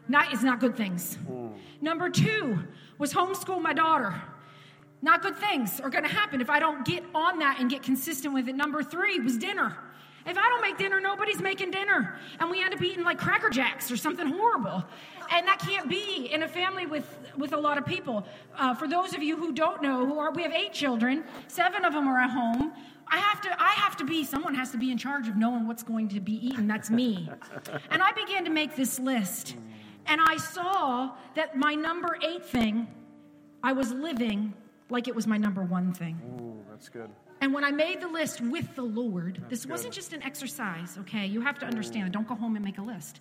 not, 0.08 0.32
it's 0.32 0.42
not 0.42 0.60
good 0.60 0.76
things. 0.76 1.14
Hmm. 1.26 1.48
Number 1.80 2.10
two 2.10 2.58
was 2.98 3.12
homeschool 3.12 3.60
my 3.62 3.72
daughter. 3.72 4.14
Not 5.00 5.22
good 5.22 5.36
things 5.36 5.80
are 5.80 5.90
going 5.90 6.04
to 6.04 6.10
happen 6.10 6.40
if 6.40 6.48
I 6.48 6.60
don't 6.60 6.84
get 6.86 7.02
on 7.14 7.38
that 7.40 7.58
and 7.58 7.68
get 7.68 7.82
consistent 7.82 8.32
with 8.32 8.48
it. 8.48 8.54
Number 8.54 8.82
three 8.82 9.18
was 9.18 9.36
dinner. 9.36 9.76
If 10.24 10.38
I 10.38 10.48
don't 10.48 10.62
make 10.62 10.78
dinner, 10.78 11.00
nobody's 11.00 11.40
making 11.40 11.72
dinner. 11.72 12.16
And 12.38 12.48
we 12.48 12.62
end 12.62 12.72
up 12.72 12.80
eating 12.80 13.02
like 13.02 13.18
Cracker 13.18 13.50
Jacks 13.50 13.90
or 13.90 13.96
something 13.96 14.26
horrible. 14.26 14.84
And 15.32 15.48
that 15.48 15.58
can't 15.60 15.88
be 15.88 16.28
in 16.30 16.42
a 16.42 16.48
family 16.48 16.84
with, 16.84 17.06
with 17.38 17.54
a 17.54 17.56
lot 17.56 17.78
of 17.78 17.86
people. 17.86 18.26
Uh, 18.58 18.74
for 18.74 18.86
those 18.86 19.14
of 19.14 19.22
you 19.22 19.34
who 19.36 19.52
don't 19.52 19.82
know, 19.82 20.04
who 20.04 20.18
are, 20.18 20.30
we 20.30 20.42
have 20.42 20.52
eight 20.52 20.74
children, 20.74 21.24
seven 21.48 21.86
of 21.86 21.94
them 21.94 22.06
are 22.06 22.18
at 22.18 22.30
home. 22.30 22.72
I 23.08 23.16
have 23.16 23.40
to, 23.42 23.62
I 23.62 23.70
have 23.70 23.96
to 23.96 24.04
be, 24.04 24.24
someone 24.24 24.54
has 24.54 24.70
to 24.72 24.76
be 24.78 24.90
in 24.90 24.98
charge 24.98 25.28
of 25.28 25.36
knowing 25.36 25.66
what's 25.66 25.82
going 25.82 26.08
to 26.10 26.20
be 26.20 26.34
eaten. 26.46 26.66
That's 26.66 26.90
me. 26.90 27.30
and 27.90 28.02
I 28.02 28.12
began 28.12 28.44
to 28.44 28.50
make 28.50 28.76
this 28.76 28.98
list. 28.98 29.56
And 30.06 30.20
I 30.20 30.36
saw 30.36 31.12
that 31.34 31.56
my 31.56 31.74
number 31.74 32.18
eight 32.22 32.44
thing, 32.44 32.86
I 33.62 33.72
was 33.72 33.92
living 33.92 34.52
like 34.90 35.08
it 35.08 35.14
was 35.14 35.26
my 35.26 35.38
number 35.38 35.62
one 35.62 35.94
thing. 35.94 36.20
Ooh, 36.40 36.62
that's 36.70 36.88
good. 36.90 37.08
And 37.40 37.52
when 37.52 37.64
I 37.64 37.72
made 37.72 38.00
the 38.00 38.08
list 38.08 38.40
with 38.40 38.74
the 38.76 38.82
Lord, 38.82 39.38
That's 39.40 39.50
this 39.50 39.64
good. 39.64 39.72
wasn't 39.72 39.94
just 39.94 40.12
an 40.12 40.22
exercise, 40.22 40.96
okay? 41.00 41.26
You 41.26 41.40
have 41.40 41.58
to 41.60 41.66
understand. 41.66 42.12
Don't 42.12 42.28
go 42.28 42.36
home 42.36 42.54
and 42.54 42.64
make 42.64 42.78
a 42.78 42.82
list. 42.82 43.20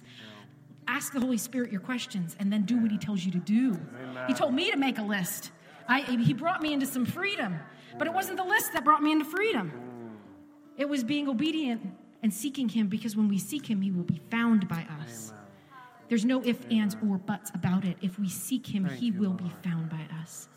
Ask 0.88 1.14
the 1.14 1.20
Holy 1.20 1.38
Spirit 1.38 1.72
your 1.72 1.82
questions 1.82 2.36
and 2.40 2.52
then 2.52 2.64
do 2.64 2.78
what 2.78 2.92
He 2.92 2.98
tells 2.98 3.24
you 3.24 3.32
to 3.32 3.40
do. 3.40 3.80
Amen. 4.04 4.26
He 4.28 4.34
told 4.34 4.54
me 4.54 4.72
to 4.72 4.78
make 4.78 4.98
a 4.98 5.04
list. 5.04 5.52
I, 5.88 6.02
he 6.02 6.34
brought 6.34 6.62
me 6.62 6.74
into 6.74 6.86
some 6.86 7.06
freedom, 7.06 7.60
but 7.98 8.08
it 8.08 8.14
wasn't 8.14 8.38
the 8.38 8.44
list 8.44 8.74
that 8.74 8.86
brought 8.86 9.04
me 9.04 9.12
into 9.12 9.26
freedom. 9.26 9.72
It 10.78 10.88
was 10.88 11.04
being 11.04 11.28
obedient 11.28 11.82
and 12.24 12.34
seeking 12.34 12.70
Him 12.70 12.88
because 12.88 13.16
when 13.16 13.28
we 13.28 13.38
seek 13.38 13.70
Him, 13.70 13.82
He 13.82 13.92
will 13.92 14.04
be 14.04 14.22
found 14.30 14.68
by 14.68 14.86
us. 15.02 15.32
Amen. 15.32 15.42
There's 16.08 16.26
no 16.26 16.44
ifs, 16.44 16.66
ands, 16.70 16.96
or 17.08 17.18
buts 17.18 17.52
about 17.54 17.86
it. 17.86 17.98
If 18.02 18.20
we 18.20 18.30
seek 18.30 18.68
Him, 18.68 18.86
Thank 18.86 19.00
He 19.00 19.08
you, 19.08 19.20
will 19.20 19.30
Lord. 19.30 19.44
be 19.44 19.70
found 19.70 19.90
by 19.90 20.06
us. 20.22 20.50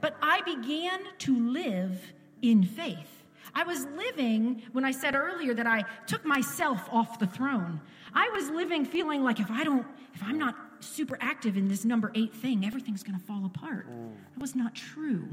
But 0.00 0.16
I 0.22 0.42
began 0.42 1.00
to 1.18 1.50
live 1.50 2.12
in 2.42 2.62
faith. 2.64 3.24
I 3.54 3.64
was 3.64 3.86
living, 3.96 4.62
when 4.72 4.84
I 4.84 4.90
said 4.90 5.14
earlier 5.14 5.54
that 5.54 5.66
I 5.66 5.84
took 6.06 6.24
myself 6.24 6.88
off 6.92 7.18
the 7.18 7.26
throne, 7.26 7.80
I 8.16 8.30
was 8.30 8.48
living 8.48 8.86
feeling 8.86 9.22
like 9.22 9.40
if 9.40 9.50
I 9.50 9.62
don't, 9.62 9.86
if 10.14 10.22
I'm 10.22 10.38
not 10.38 10.56
super 10.80 11.18
active 11.20 11.58
in 11.58 11.68
this 11.68 11.84
number 11.84 12.10
eight 12.14 12.34
thing, 12.34 12.64
everything's 12.64 13.02
going 13.02 13.18
to 13.18 13.24
fall 13.24 13.44
apart. 13.44 13.86
That 13.88 14.40
was 14.40 14.56
not 14.56 14.74
true. 14.74 15.28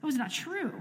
That 0.00 0.06
was 0.06 0.16
not 0.16 0.30
true. 0.30 0.72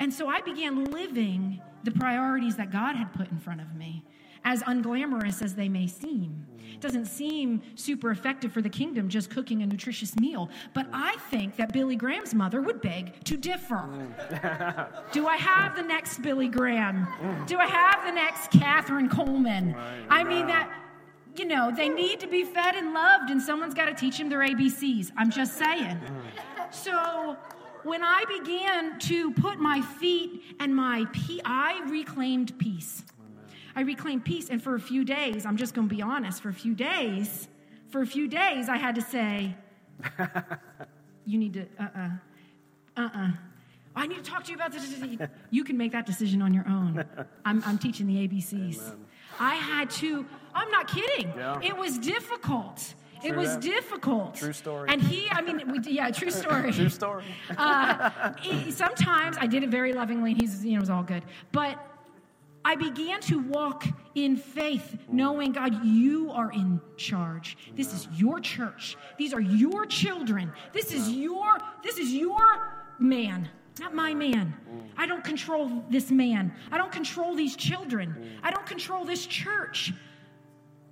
And 0.00 0.12
so 0.12 0.26
I 0.26 0.40
began 0.40 0.86
living 0.86 1.60
the 1.84 1.90
priorities 1.90 2.56
that 2.56 2.72
God 2.72 2.96
had 2.96 3.12
put 3.12 3.30
in 3.30 3.38
front 3.38 3.60
of 3.60 3.74
me 3.76 4.02
as 4.44 4.62
unglamorous 4.62 5.42
as 5.42 5.54
they 5.54 5.68
may 5.68 5.86
seem. 5.86 6.46
It 6.72 6.80
doesn't 6.80 7.06
seem 7.06 7.62
super 7.76 8.10
effective 8.10 8.52
for 8.52 8.60
the 8.60 8.68
kingdom 8.68 9.08
just 9.08 9.30
cooking 9.30 9.62
a 9.62 9.66
nutritious 9.66 10.16
meal, 10.16 10.50
but 10.74 10.86
I 10.92 11.16
think 11.30 11.56
that 11.56 11.72
Billy 11.72 11.96
Graham's 11.96 12.34
mother 12.34 12.60
would 12.60 12.80
beg 12.80 13.22
to 13.24 13.36
differ. 13.36 13.88
Do 15.12 15.26
I 15.26 15.36
have 15.36 15.76
the 15.76 15.82
next 15.82 16.20
Billy 16.20 16.48
Graham? 16.48 17.06
Do 17.46 17.58
I 17.58 17.66
have 17.66 18.04
the 18.04 18.12
next 18.12 18.50
Kathryn 18.50 19.08
Kuhlman? 19.08 19.74
I 20.10 20.24
mean, 20.24 20.46
that 20.48 20.70
you 21.36 21.44
know, 21.44 21.72
they 21.74 21.88
need 21.88 22.20
to 22.20 22.26
be 22.28 22.44
fed 22.44 22.76
and 22.76 22.92
loved, 22.94 23.30
and 23.30 23.42
someone's 23.42 23.74
got 23.74 23.86
to 23.86 23.94
teach 23.94 24.18
them 24.18 24.28
their 24.28 24.40
ABCs. 24.40 25.10
I'm 25.16 25.30
just 25.30 25.54
saying. 25.58 26.00
So 26.70 27.36
when 27.82 28.02
I 28.02 28.24
began 28.38 28.98
to 29.00 29.32
put 29.32 29.58
my 29.58 29.80
feet 29.80 30.42
and 30.60 30.74
my 30.74 31.06
pe- 31.12 31.40
I 31.44 31.82
reclaimed 31.88 32.56
peace. 32.58 33.02
I 33.76 33.82
reclaimed 33.82 34.24
peace, 34.24 34.48
and 34.50 34.62
for 34.62 34.74
a 34.74 34.80
few 34.80 35.04
days, 35.04 35.44
I'm 35.44 35.56
just 35.56 35.74
going 35.74 35.88
to 35.88 35.94
be 35.94 36.02
honest. 36.02 36.42
For 36.42 36.48
a 36.48 36.54
few 36.54 36.74
days, 36.74 37.48
for 37.88 38.02
a 38.02 38.06
few 38.06 38.28
days, 38.28 38.68
I 38.68 38.76
had 38.76 38.94
to 38.94 39.02
say, 39.02 39.56
"You 41.26 41.38
need 41.38 41.54
to, 41.54 41.66
uh, 41.78 42.08
uh-uh, 42.96 43.08
uh, 43.14 43.30
I 43.96 44.06
need 44.06 44.22
to 44.24 44.30
talk 44.30 44.44
to 44.44 44.50
you 44.50 44.56
about 44.56 44.72
this. 44.72 44.92
You 45.50 45.64
can 45.64 45.76
make 45.76 45.92
that 45.92 46.06
decision 46.06 46.42
on 46.42 46.52
your 46.52 46.66
own. 46.68 47.04
I'm, 47.44 47.62
I'm 47.64 47.78
teaching 47.78 48.06
the 48.06 48.26
ABCs. 48.26 48.78
Amen. 48.80 49.06
I 49.38 49.54
had 49.54 49.90
to, 49.90 50.26
I'm 50.54 50.70
not 50.70 50.88
kidding. 50.88 51.32
Yeah. 51.36 51.60
It 51.62 51.76
was 51.76 51.98
difficult. 51.98 52.94
True 53.20 53.30
it 53.30 53.36
was 53.36 53.54
that. 53.54 53.62
difficult. 53.62 54.34
True 54.34 54.52
story. 54.52 54.88
And 54.90 55.00
he, 55.00 55.28
I 55.30 55.40
mean, 55.40 55.72
we, 55.72 55.78
yeah, 55.90 56.10
true 56.10 56.30
story. 56.42 56.72
true 56.72 56.88
story. 56.88 57.24
uh, 57.56 58.32
he, 58.40 58.70
sometimes 58.70 59.36
I 59.38 59.46
did 59.46 59.62
it 59.62 59.70
very 59.70 59.92
lovingly, 59.92 60.32
and 60.32 60.40
he's, 60.40 60.64
you 60.64 60.72
know, 60.72 60.78
it 60.78 60.80
was 60.80 60.90
all 60.90 61.02
good. 61.02 61.22
But 61.52 61.78
I 62.64 62.76
began 62.76 63.20
to 63.22 63.40
walk 63.40 63.86
in 64.14 64.36
faith, 64.36 64.96
knowing, 65.08 65.52
God, 65.52 65.84
you 65.84 66.30
are 66.30 66.50
in 66.50 66.80
charge. 66.96 67.58
This 67.76 67.92
is 67.92 68.08
your 68.14 68.40
church. 68.40 68.96
These 69.18 69.34
are 69.34 69.40
your 69.40 69.84
children. 69.84 70.50
This 70.72 70.92
is 70.92 71.10
your, 71.10 71.58
this 71.82 71.98
is 71.98 72.12
your 72.12 72.72
man. 72.98 73.48
Not 73.80 73.94
my 73.94 74.14
man. 74.14 74.54
I 74.96 75.06
don't 75.06 75.24
control 75.24 75.84
this 75.90 76.10
man. 76.10 76.54
I 76.70 76.78
don't 76.78 76.92
control 76.92 77.34
these 77.34 77.56
children. 77.56 78.38
I 78.42 78.50
don't 78.50 78.66
control 78.66 79.04
this 79.04 79.26
church. 79.26 79.92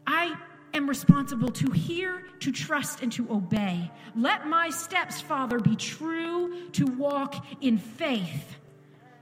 I 0.06 0.36
am 0.74 0.88
responsible 0.88 1.50
to 1.52 1.70
hear, 1.70 2.24
to 2.40 2.50
trust, 2.50 3.02
and 3.02 3.12
to 3.12 3.30
obey. 3.30 3.90
Let 4.16 4.46
my 4.46 4.68
steps, 4.70 5.20
Father, 5.20 5.58
be 5.58 5.76
true 5.76 6.70
to 6.72 6.84
walk 6.86 7.46
in 7.60 7.78
faith, 7.78 8.56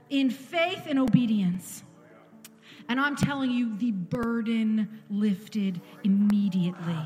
in 0.09 0.29
faith 0.29 0.87
and 0.87 0.99
obedience. 0.99 1.83
And 2.91 2.99
I'm 2.99 3.15
telling 3.15 3.51
you, 3.51 3.77
the 3.77 3.91
burden 3.91 5.01
lifted 5.09 5.79
immediately. 6.03 6.99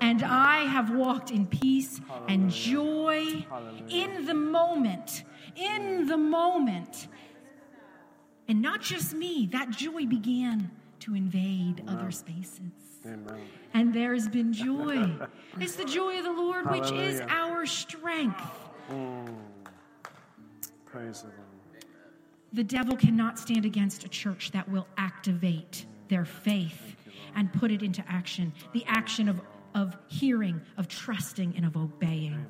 And 0.00 0.24
I 0.24 0.64
have 0.64 0.90
walked 0.90 1.30
in 1.30 1.46
peace 1.46 2.00
and 2.26 2.50
joy 2.50 3.46
in 3.88 4.26
the 4.26 4.34
moment 4.34 5.22
in 5.56 6.06
the 6.06 6.16
moment. 6.16 7.08
And 8.48 8.60
not 8.60 8.80
just 8.80 9.14
me, 9.14 9.48
that 9.52 9.70
joy 9.70 10.06
began 10.06 10.70
to 11.00 11.14
invade 11.14 11.82
other 11.88 12.10
spaces. 12.10 12.60
Amen. 13.04 13.40
And 13.74 13.92
there's 13.92 14.28
been 14.28 14.52
joy. 14.52 15.10
it's 15.60 15.76
the 15.76 15.84
joy 15.84 16.18
of 16.18 16.24
the 16.24 16.32
Lord, 16.32 16.66
Hallelujah. 16.66 16.92
which 16.92 16.92
is 16.92 17.20
our 17.28 17.66
strength. 17.66 18.40
Mm. 18.90 19.34
Praise 20.84 21.22
the 21.22 21.28
Lord. 21.28 21.51
The 22.52 22.64
devil 22.64 22.96
cannot 22.96 23.38
stand 23.38 23.64
against 23.64 24.04
a 24.04 24.08
church 24.08 24.50
that 24.52 24.68
will 24.68 24.86
activate 24.98 25.86
their 26.08 26.24
faith 26.24 26.96
and 27.34 27.50
put 27.52 27.70
it 27.70 27.82
into 27.82 28.04
action. 28.06 28.52
The 28.72 28.84
action 28.86 29.28
of, 29.28 29.40
of 29.74 29.96
hearing, 30.08 30.60
of 30.76 30.86
trusting, 30.86 31.54
and 31.56 31.64
of 31.64 31.76
obeying 31.76 32.46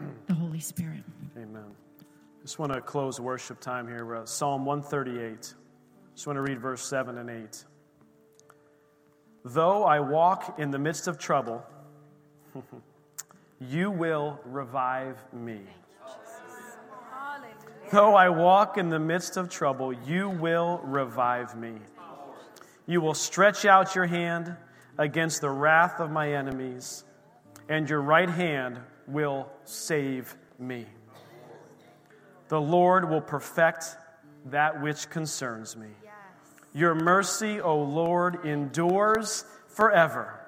Amen. 0.00 0.14
the 0.26 0.34
Holy 0.34 0.60
Spirit. 0.60 1.02
Amen. 1.36 1.64
Just 2.42 2.58
want 2.58 2.72
to 2.72 2.80
close 2.80 3.18
worship 3.18 3.60
time 3.60 3.88
here. 3.88 4.04
We're 4.04 4.24
Psalm 4.24 4.64
138. 4.64 5.54
Just 6.14 6.26
want 6.26 6.36
to 6.36 6.42
read 6.42 6.60
verse 6.60 6.82
7 6.82 7.18
and 7.18 7.28
8. 7.28 7.64
Though 9.44 9.84
I 9.84 10.00
walk 10.00 10.58
in 10.58 10.70
the 10.70 10.78
midst 10.78 11.08
of 11.08 11.18
trouble, 11.18 11.64
you 13.60 13.90
will 13.90 14.38
revive 14.44 15.16
me. 15.32 15.60
Though 17.90 18.14
I 18.14 18.28
walk 18.28 18.78
in 18.78 18.88
the 18.88 19.00
midst 19.00 19.36
of 19.36 19.48
trouble, 19.48 19.92
you 19.92 20.28
will 20.30 20.80
revive 20.84 21.56
me. 21.56 21.74
You 22.86 23.00
will 23.00 23.14
stretch 23.14 23.64
out 23.64 23.96
your 23.96 24.06
hand 24.06 24.56
against 24.96 25.40
the 25.40 25.50
wrath 25.50 25.98
of 25.98 26.10
my 26.10 26.32
enemies, 26.34 27.04
and 27.68 27.90
your 27.90 28.00
right 28.00 28.30
hand 28.30 28.78
will 29.08 29.50
save 29.64 30.36
me. 30.56 30.86
The 32.46 32.60
Lord 32.60 33.10
will 33.10 33.20
perfect 33.20 33.96
that 34.46 34.80
which 34.80 35.10
concerns 35.10 35.76
me. 35.76 35.88
Your 36.72 36.94
mercy, 36.94 37.60
O 37.60 37.82
Lord, 37.82 38.44
endures 38.46 39.44
forever. 39.66 40.38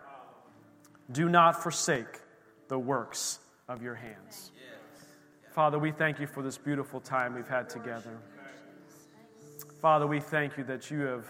Do 1.10 1.28
not 1.28 1.60
forsake 1.60 2.20
the 2.68 2.78
works 2.78 3.40
of 3.68 3.82
your 3.82 3.96
hands. 3.96 4.51
Father, 5.52 5.78
we 5.78 5.92
thank 5.92 6.18
you 6.18 6.26
for 6.26 6.42
this 6.42 6.56
beautiful 6.56 6.98
time 6.98 7.34
we've 7.34 7.46
had 7.46 7.68
together. 7.68 8.16
Father, 9.82 10.06
we 10.06 10.18
thank 10.18 10.56
you 10.56 10.64
that 10.64 10.90
you 10.90 11.00
have 11.00 11.26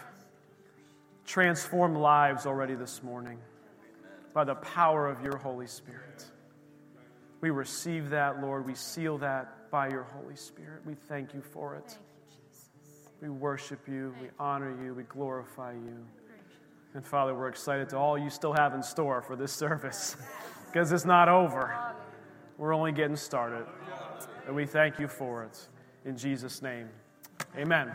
transformed 1.25 1.97
lives 1.97 2.45
already 2.45 2.73
this 2.73 3.03
morning 3.03 3.37
by 4.33 4.45
the 4.45 4.55
power 4.55 5.09
of 5.09 5.21
your 5.21 5.35
Holy 5.35 5.67
Spirit. 5.67 6.23
We 7.41 7.49
receive 7.49 8.11
that, 8.11 8.41
Lord. 8.41 8.65
We 8.65 8.75
seal 8.75 9.17
that 9.17 9.69
by 9.69 9.89
your 9.89 10.03
Holy 10.03 10.37
Spirit. 10.37 10.85
We 10.85 10.93
thank 10.93 11.33
you 11.33 11.41
for 11.41 11.75
it. 11.75 11.97
we 13.21 13.27
worship 13.27 13.89
you, 13.89 14.15
we 14.21 14.29
honor 14.39 14.73
you, 14.81 14.93
we 14.93 15.03
glorify 15.03 15.73
you. 15.73 16.05
And 16.93 17.05
Father, 17.05 17.35
we're 17.35 17.49
excited 17.49 17.89
to 17.89 17.97
all 17.97 18.17
you 18.17 18.29
still 18.29 18.53
have 18.53 18.73
in 18.73 18.83
store 18.83 19.21
for 19.21 19.35
this 19.35 19.51
service 19.51 20.15
because 20.67 20.93
it's 20.93 21.03
not 21.03 21.27
over. 21.27 21.75
We're 22.57 22.73
only 22.73 22.93
getting 22.93 23.17
started. 23.17 23.65
And 24.45 24.55
we 24.55 24.65
thank 24.65 24.99
you 24.99 25.07
for 25.07 25.43
it. 25.43 25.67
In 26.05 26.17
Jesus' 26.17 26.61
name, 26.61 26.89
amen. 27.57 27.91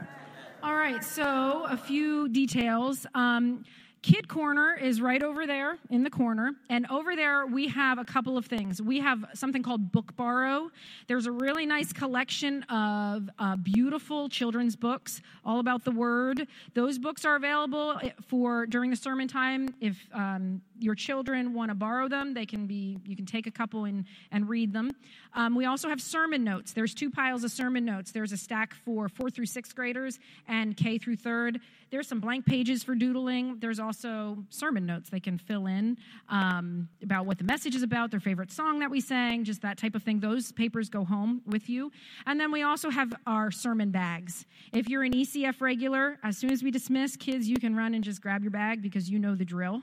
All 0.63 0.75
right, 0.75 1.05
so 1.05 1.67
a 1.69 1.77
few 1.77 2.29
details. 2.29 3.07
Um, 3.15 3.65
Kid 4.03 4.29
Corner 4.29 4.75
is 4.75 5.01
right 5.01 5.23
over 5.23 5.47
there 5.47 5.77
in 5.91 6.05
the 6.05 6.11
corner. 6.11 6.53
And 6.71 6.87
over 6.91 7.17
there, 7.17 7.47
we 7.47 7.69
have 7.69 7.99
a 7.99 8.05
couple 8.05 8.39
of 8.39 8.47
things. 8.47 8.81
We 8.81 9.01
have 9.01 9.25
something 9.35 9.63
called 9.63 9.91
Book 9.91 10.15
Borrow. 10.17 10.71
There's 11.09 11.27
a 11.27 11.33
really 11.33 11.67
nice 11.67 11.93
collection 11.93 12.63
of 12.65 13.29
uh, 13.39 13.57
beautiful 13.57 14.29
children's 14.29 14.77
books 14.77 15.21
all 15.45 15.59
about 15.59 15.85
the 15.85 15.91
Word. 15.91 16.47
Those 16.75 16.99
books 16.99 17.25
are 17.25 17.37
available 17.37 17.99
eh, 18.03 18.11
for 18.27 18.67
during 18.67 18.91
the 18.91 18.97
sermon 18.97 19.27
time. 19.27 19.75
If 19.81 19.97
um, 20.13 20.63
your 20.79 20.95
children 20.95 21.55
want 21.55 21.71
to 21.71 21.75
borrow 21.75 22.09
them, 22.09 22.35
they 22.35 22.47
can 22.47 22.67
be, 22.67 22.99
you 23.05 23.17
can 23.17 23.27
take 23.27 23.47
a 23.47 23.51
couple 23.51 23.85
and, 23.85 24.05
and 24.33 24.49
read 24.49 24.73
them. 24.73 24.91
Um, 25.35 25.55
we 25.55 25.67
also 25.67 25.89
have 25.89 26.01
sermon 26.01 26.45
notes. 26.45 26.73
There's 26.73 26.95
two 26.95 27.11
piles 27.11 27.45
of 27.45 27.51
sermon 27.51 27.85
notes. 27.85 28.13
There's 28.13 28.33
a 28.33 28.37
stack 28.37 28.75
for 28.75 29.09
fourth 29.09 29.35
through 29.35 29.47
sixth 29.47 29.75
graders 29.75 30.19
and 30.47 30.77
K 30.77 30.99
through 30.99 31.17
third. 31.17 31.61
There's 31.91 32.07
some 32.07 32.21
blank 32.21 32.45
pages 32.45 32.83
for 32.83 32.95
doodling. 32.95 33.59
There's 33.61 33.81
also 33.81 34.45
sermon 34.51 34.85
notes 34.85 35.09
they 35.09 35.21
can 35.21 35.39
fill 35.39 35.67
in 35.67 35.97
um, 36.29 36.89
about 37.03 37.25
what 37.25 37.39
the 37.39 37.45
message 37.45 37.75
is 37.75 37.83
about, 37.83 38.11
their 38.11 38.21
favorite 38.21 38.53
song 38.53 38.79
that 38.81 38.91
we 38.91 39.01
sang, 39.01 39.45
just 39.45 39.63
that 39.63 39.79
type 39.79 39.95
of 39.95 40.03
thing. 40.03 40.21
Those 40.21 40.53
papers 40.53 40.91
go 40.91 41.05
home 41.05 41.41
with 41.47 41.69
you. 41.71 41.91
And 42.27 42.39
then 42.39 42.53
we 42.53 42.63
also 42.63 42.91
have 42.91 43.13
our 43.27 43.51
sermon 43.51 43.91
bags. 43.91 44.45
If 44.73 44.89
you're 44.89 45.03
an 45.03 45.13
ECF 45.13 45.61
regular, 45.61 46.19
as 46.23 46.37
soon 46.37 46.51
as 46.51 46.63
we 46.63 46.71
dismiss, 46.71 47.17
kids, 47.17 47.49
you 47.49 47.57
can 47.57 47.75
run 47.75 47.95
and 47.95 48.05
just 48.05 48.21
grab 48.21 48.43
your 48.43 48.51
bag 48.51 48.83
because 48.83 49.09
you 49.09 49.19
know 49.19 49.35
the 49.35 49.45
drill. 49.45 49.83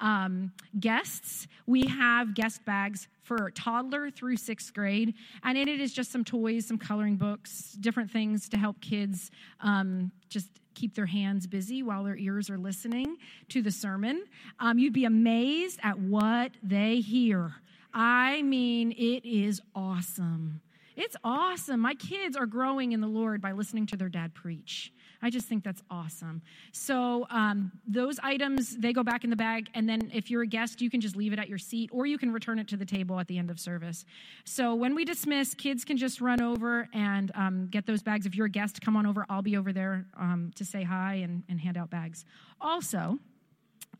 Um, 0.00 0.52
guests, 0.78 1.46
we 1.66 1.82
have 1.86 2.34
guest 2.34 2.64
bags 2.64 3.08
for 3.22 3.50
toddler 3.50 4.10
through 4.10 4.36
sixth 4.36 4.72
grade, 4.74 5.14
and 5.42 5.56
in 5.56 5.68
it 5.68 5.80
is 5.80 5.92
just 5.92 6.12
some 6.12 6.24
toys, 6.24 6.66
some 6.66 6.78
coloring 6.78 7.16
books, 7.16 7.72
different 7.80 8.10
things 8.10 8.48
to 8.50 8.58
help 8.58 8.80
kids 8.80 9.30
um, 9.60 10.12
just 10.28 10.48
keep 10.74 10.94
their 10.94 11.06
hands 11.06 11.46
busy 11.46 11.82
while 11.82 12.04
their 12.04 12.16
ears 12.16 12.50
are 12.50 12.58
listening 12.58 13.16
to 13.48 13.62
the 13.62 13.70
sermon. 13.70 14.24
Um, 14.60 14.78
you'd 14.78 14.92
be 14.92 15.06
amazed 15.06 15.80
at 15.82 15.98
what 15.98 16.52
they 16.62 17.00
hear. 17.00 17.54
I 17.92 18.42
mean, 18.42 18.92
it 18.92 19.24
is 19.24 19.60
awesome. 19.74 20.60
It's 20.96 21.16
awesome. 21.24 21.80
My 21.80 21.94
kids 21.94 22.36
are 22.36 22.46
growing 22.46 22.92
in 22.92 23.00
the 23.00 23.06
Lord 23.06 23.40
by 23.40 23.52
listening 23.52 23.86
to 23.86 23.96
their 23.96 24.08
dad 24.08 24.34
preach. 24.34 24.92
I 25.22 25.30
just 25.30 25.46
think 25.46 25.64
that's 25.64 25.82
awesome. 25.90 26.42
So 26.72 27.26
um, 27.30 27.72
those 27.86 28.18
items 28.22 28.76
they 28.76 28.92
go 28.92 29.02
back 29.02 29.24
in 29.24 29.30
the 29.30 29.36
bag, 29.36 29.68
and 29.74 29.88
then 29.88 30.10
if 30.12 30.30
you're 30.30 30.42
a 30.42 30.46
guest, 30.46 30.80
you 30.80 30.90
can 30.90 31.00
just 31.00 31.16
leave 31.16 31.32
it 31.32 31.38
at 31.38 31.48
your 31.48 31.58
seat, 31.58 31.90
or 31.92 32.06
you 32.06 32.18
can 32.18 32.32
return 32.32 32.58
it 32.58 32.68
to 32.68 32.76
the 32.76 32.84
table 32.84 33.18
at 33.18 33.26
the 33.26 33.38
end 33.38 33.50
of 33.50 33.58
service. 33.58 34.04
So 34.44 34.74
when 34.74 34.94
we 34.94 35.04
dismiss, 35.04 35.54
kids 35.54 35.84
can 35.84 35.96
just 35.96 36.20
run 36.20 36.40
over 36.40 36.88
and 36.92 37.32
um, 37.34 37.68
get 37.70 37.86
those 37.86 38.02
bags. 38.02 38.26
If 38.26 38.34
you're 38.34 38.46
a 38.46 38.50
guest, 38.50 38.80
come 38.80 38.96
on 38.96 39.06
over. 39.06 39.26
I'll 39.28 39.42
be 39.42 39.56
over 39.56 39.72
there 39.72 40.06
um, 40.18 40.52
to 40.56 40.64
say 40.64 40.82
hi 40.82 41.14
and, 41.16 41.42
and 41.48 41.60
hand 41.60 41.76
out 41.76 41.90
bags. 41.90 42.24
Also. 42.60 43.18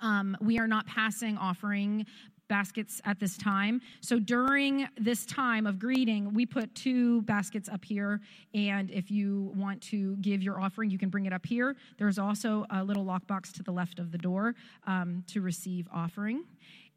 Um, 0.02 0.36
we 0.42 0.58
are 0.58 0.68
not 0.68 0.86
passing 0.86 1.38
offering 1.38 2.04
baskets 2.48 3.00
at 3.04 3.18
this 3.18 3.36
time. 3.36 3.80
So 4.00 4.18
during 4.18 4.88
this 4.98 5.26
time 5.26 5.66
of 5.66 5.78
greeting, 5.78 6.32
we 6.34 6.46
put 6.46 6.74
two 6.74 7.22
baskets 7.22 7.68
up 7.68 7.84
here. 7.84 8.20
And 8.54 8.90
if 8.90 9.10
you 9.10 9.52
want 9.56 9.80
to 9.82 10.16
give 10.16 10.42
your 10.42 10.60
offering, 10.60 10.90
you 10.90 10.98
can 10.98 11.08
bring 11.08 11.26
it 11.26 11.32
up 11.32 11.44
here. 11.44 11.76
There's 11.98 12.18
also 12.18 12.64
a 12.70 12.82
little 12.82 13.04
lockbox 13.04 13.52
to 13.54 13.62
the 13.62 13.72
left 13.72 13.98
of 13.98 14.12
the 14.12 14.18
door 14.18 14.54
um, 14.86 15.24
to 15.28 15.40
receive 15.40 15.88
offering. 15.92 16.44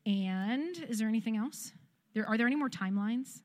And 0.05 0.77
is 0.87 0.99
there 0.99 1.07
anything 1.07 1.37
else? 1.37 1.73
There, 2.13 2.27
are 2.27 2.37
there 2.37 2.47
any 2.47 2.55
more 2.55 2.69
timelines? 2.69 3.41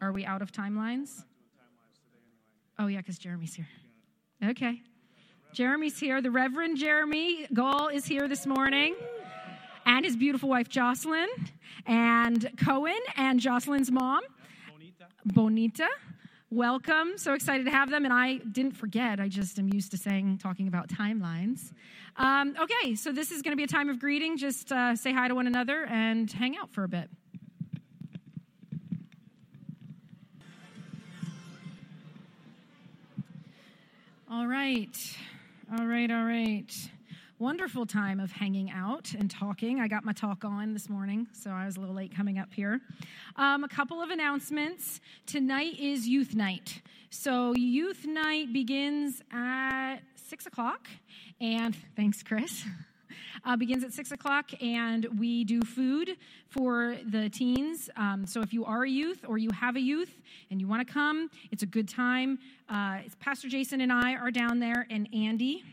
Are 0.00 0.12
we 0.12 0.24
out 0.24 0.42
of 0.42 0.52
timelines? 0.52 1.24
Oh, 2.78 2.86
yeah, 2.86 2.98
because 2.98 3.18
Jeremy's 3.18 3.54
here. 3.54 3.68
Okay. 4.44 4.80
Jeremy's 5.52 6.00
here. 6.00 6.20
The 6.22 6.30
Reverend 6.30 6.78
Jeremy 6.78 7.46
Gall 7.52 7.88
is 7.88 8.06
here 8.06 8.26
this 8.26 8.46
morning 8.46 8.94
and 9.86 10.04
his 10.04 10.16
beautiful 10.16 10.48
wife 10.48 10.68
Jocelyn, 10.68 11.28
and 11.86 12.50
Cohen 12.56 12.98
and 13.16 13.40
Jocelyn's 13.40 13.90
mom, 13.90 14.22
Bonita. 14.72 15.06
Bonita. 15.24 15.88
Welcome. 16.50 17.16
So 17.16 17.32
excited 17.32 17.64
to 17.64 17.70
have 17.70 17.90
them. 17.90 18.04
And 18.04 18.12
I 18.12 18.36
didn't 18.36 18.76
forget, 18.76 19.18
I 19.20 19.28
just 19.28 19.58
am 19.58 19.72
used 19.72 19.90
to 19.92 19.96
saying, 19.96 20.36
talking 20.36 20.68
about 20.68 20.88
timelines. 20.88 21.72
Um, 22.16 22.54
okay, 22.60 22.94
so 22.94 23.10
this 23.10 23.30
is 23.30 23.40
going 23.40 23.52
to 23.52 23.56
be 23.56 23.64
a 23.64 23.68
time 23.68 23.88
of 23.88 23.98
greeting. 23.98 24.36
Just 24.36 24.70
uh, 24.70 24.94
say 24.94 25.14
hi 25.14 25.28
to 25.28 25.34
one 25.34 25.46
another 25.46 25.86
and 25.86 26.30
hang 26.30 26.56
out 26.58 26.70
for 26.70 26.84
a 26.84 26.88
bit. 26.88 27.08
All 34.30 34.46
right. 34.46 35.16
All 35.78 35.86
right, 35.86 36.10
all 36.10 36.24
right 36.24 36.70
wonderful 37.42 37.84
time 37.84 38.20
of 38.20 38.30
hanging 38.30 38.70
out 38.70 39.14
and 39.18 39.28
talking. 39.28 39.80
I 39.80 39.88
got 39.88 40.04
my 40.04 40.12
talk 40.12 40.44
on 40.44 40.72
this 40.74 40.88
morning, 40.88 41.26
so 41.32 41.50
I 41.50 41.66
was 41.66 41.76
a 41.76 41.80
little 41.80 41.94
late 41.94 42.14
coming 42.14 42.38
up 42.38 42.52
here. 42.52 42.80
Um, 43.34 43.64
a 43.64 43.68
couple 43.68 44.00
of 44.00 44.10
announcements. 44.10 45.00
Tonight 45.26 45.76
is 45.80 46.06
youth 46.06 46.36
night. 46.36 46.82
So, 47.10 47.52
youth 47.56 48.06
night 48.06 48.52
begins 48.52 49.22
at 49.32 49.96
6 50.14 50.46
o'clock, 50.46 50.86
and 51.40 51.76
thanks, 51.96 52.22
Chris. 52.22 52.64
Uh, 53.44 53.56
begins 53.56 53.82
at 53.82 53.92
6 53.92 54.12
o'clock, 54.12 54.50
and 54.62 55.04
we 55.18 55.42
do 55.42 55.62
food 55.62 56.16
for 56.48 56.96
the 57.10 57.28
teens. 57.28 57.90
Um, 57.96 58.24
so 58.24 58.40
if 58.40 58.52
you 58.52 58.64
are 58.64 58.84
a 58.84 58.88
youth 58.88 59.24
or 59.26 59.36
you 59.36 59.50
have 59.50 59.74
a 59.74 59.80
youth 59.80 60.12
and 60.50 60.60
you 60.60 60.68
want 60.68 60.86
to 60.86 60.92
come, 60.92 61.28
it's 61.50 61.64
a 61.64 61.66
good 61.66 61.88
time. 61.88 62.38
Uh, 62.68 62.98
Pastor 63.18 63.48
Jason 63.48 63.80
and 63.80 63.92
I 63.92 64.14
are 64.14 64.30
down 64.30 64.60
there, 64.60 64.86
and 64.90 65.08
Andy 65.12 65.64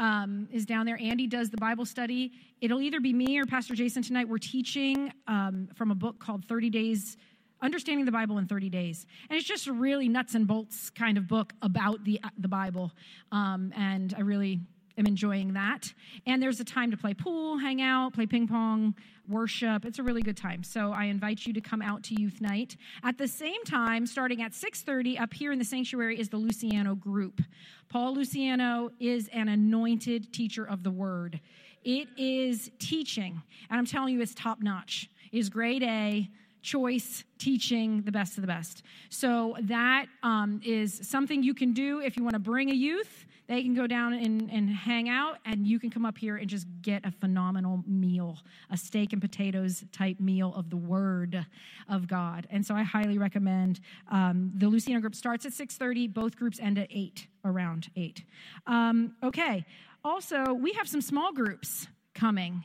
um, 0.00 0.48
is 0.50 0.66
down 0.66 0.86
there. 0.86 0.98
Andy 1.00 1.26
does 1.26 1.50
the 1.50 1.58
Bible 1.58 1.84
study. 1.84 2.32
It'll 2.60 2.80
either 2.80 3.00
be 3.00 3.12
me 3.12 3.38
or 3.38 3.44
Pastor 3.44 3.74
Jason 3.74 4.02
tonight. 4.02 4.26
We're 4.26 4.38
teaching 4.38 5.12
um, 5.28 5.68
from 5.76 5.90
a 5.90 5.94
book 5.94 6.18
called 6.18 6.44
30 6.46 6.70
Days 6.70 7.16
Understanding 7.62 8.06
the 8.06 8.12
Bible 8.12 8.38
in 8.38 8.46
30 8.46 8.70
Days. 8.70 9.06
And 9.28 9.38
it's 9.38 9.46
just 9.46 9.66
a 9.66 9.72
really 9.72 10.08
nuts 10.08 10.34
and 10.34 10.46
bolts 10.46 10.88
kind 10.88 11.18
of 11.18 11.28
book 11.28 11.52
about 11.60 12.02
the, 12.04 12.18
the 12.38 12.48
Bible. 12.48 12.90
Um, 13.30 13.74
and 13.76 14.14
I 14.16 14.22
really 14.22 14.60
am 15.00 15.06
enjoying 15.06 15.54
that. 15.54 15.92
And 16.26 16.40
there's 16.40 16.60
a 16.60 16.64
time 16.64 16.90
to 16.92 16.96
play 16.96 17.14
pool, 17.14 17.58
hang 17.58 17.82
out, 17.82 18.12
play 18.12 18.26
ping 18.26 18.46
pong, 18.46 18.94
worship. 19.28 19.84
It's 19.84 19.98
a 19.98 20.02
really 20.02 20.22
good 20.22 20.36
time. 20.36 20.62
So 20.62 20.92
I 20.92 21.04
invite 21.04 21.46
you 21.46 21.52
to 21.54 21.60
come 21.60 21.82
out 21.82 22.02
to 22.04 22.20
youth 22.20 22.40
night. 22.40 22.76
At 23.02 23.18
the 23.18 23.26
same 23.26 23.64
time, 23.64 24.06
starting 24.06 24.42
at 24.42 24.52
6:30 24.52 25.18
up 25.18 25.32
here 25.34 25.52
in 25.52 25.58
the 25.58 25.64
sanctuary 25.64 26.18
is 26.18 26.28
the 26.28 26.36
Luciano 26.36 26.94
group. 26.94 27.42
Paul 27.88 28.14
Luciano 28.14 28.90
is 29.00 29.28
an 29.28 29.48
anointed 29.48 30.32
teacher 30.32 30.64
of 30.64 30.82
the 30.82 30.90
word. 30.90 31.40
It 31.82 32.08
is 32.16 32.70
teaching, 32.78 33.42
and 33.70 33.78
I'm 33.78 33.86
telling 33.86 34.14
you 34.14 34.20
it's 34.20 34.34
top 34.34 34.60
notch. 34.62 35.10
It 35.32 35.38
is 35.38 35.48
grade 35.48 35.82
A 35.82 36.28
choice 36.62 37.24
teaching 37.38 38.02
the 38.02 38.12
best 38.12 38.36
of 38.36 38.42
the 38.42 38.46
best. 38.46 38.82
So 39.08 39.56
that 39.62 40.06
um, 40.22 40.60
is 40.62 41.00
something 41.02 41.42
you 41.42 41.54
can 41.54 41.72
do 41.72 42.00
if 42.00 42.18
you 42.18 42.22
want 42.22 42.34
to 42.34 42.40
bring 42.40 42.70
a 42.70 42.74
youth 42.74 43.24
they 43.50 43.64
can 43.64 43.74
go 43.74 43.88
down 43.88 44.12
and, 44.12 44.48
and 44.52 44.70
hang 44.70 45.08
out, 45.08 45.38
and 45.44 45.66
you 45.66 45.80
can 45.80 45.90
come 45.90 46.06
up 46.06 46.16
here 46.16 46.36
and 46.36 46.48
just 46.48 46.68
get 46.82 47.04
a 47.04 47.10
phenomenal 47.10 47.82
meal, 47.84 48.38
a 48.70 48.76
steak 48.76 49.12
and 49.12 49.20
potatoes 49.20 49.82
type 49.90 50.20
meal 50.20 50.54
of 50.54 50.70
the 50.70 50.76
Word 50.76 51.44
of 51.88 52.06
God. 52.06 52.46
And 52.48 52.64
so 52.64 52.76
I 52.76 52.84
highly 52.84 53.18
recommend. 53.18 53.80
Um, 54.08 54.52
the 54.54 54.68
Luciano 54.68 55.00
group 55.00 55.16
starts 55.16 55.44
at 55.46 55.52
6:30. 55.52 56.06
Both 56.06 56.36
groups 56.36 56.60
end 56.60 56.78
at 56.78 56.86
eight, 56.90 57.26
around 57.44 57.90
eight. 57.96 58.22
Um, 58.68 59.16
okay. 59.20 59.66
Also, 60.04 60.54
we 60.54 60.72
have 60.74 60.86
some 60.86 61.00
small 61.00 61.32
groups 61.32 61.88
coming. 62.14 62.62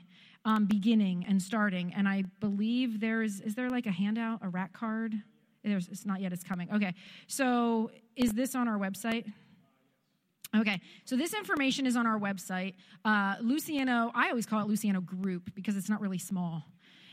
Um, 0.48 0.65
beginning 0.65 1.26
and 1.28 1.41
starting. 1.41 1.91
And 1.95 2.08
I 2.08 2.26
believe 2.39 3.00
there's, 3.00 3.41
is 3.41 3.56
there 3.56 3.67
like 3.71 3.88
a 3.88 3.91
handout, 3.91 4.41
a 4.43 4.50
rat 4.50 4.74
card? 4.74 5.15
There's, 5.63 5.88
it's 5.88 6.06
not 6.06 6.21
yet, 6.21 6.34
it's 6.34 6.43
coming. 6.43 6.71
Okay. 6.71 6.93
So 7.26 7.89
is 8.15 8.32
this 8.34 8.54
on 8.54 8.67
our 8.67 8.78
website? 8.78 9.26
Okay, 10.56 10.80
so 11.04 11.15
this 11.15 11.34
information 11.34 11.86
is 11.86 11.96
on 11.96 12.08
our 12.08 12.20
website. 12.20 12.76
Uh, 13.04 13.36
Luciano, 13.41 14.12
I 14.13 14.30
always 14.30 14.46
call 14.46 14.62
it 14.62 14.68
Luciano 14.68 15.02
Group 15.02 15.54
because 15.54 15.76
it's 15.76 15.89
not 15.89 16.02
really 16.02 16.18
small. 16.18 16.63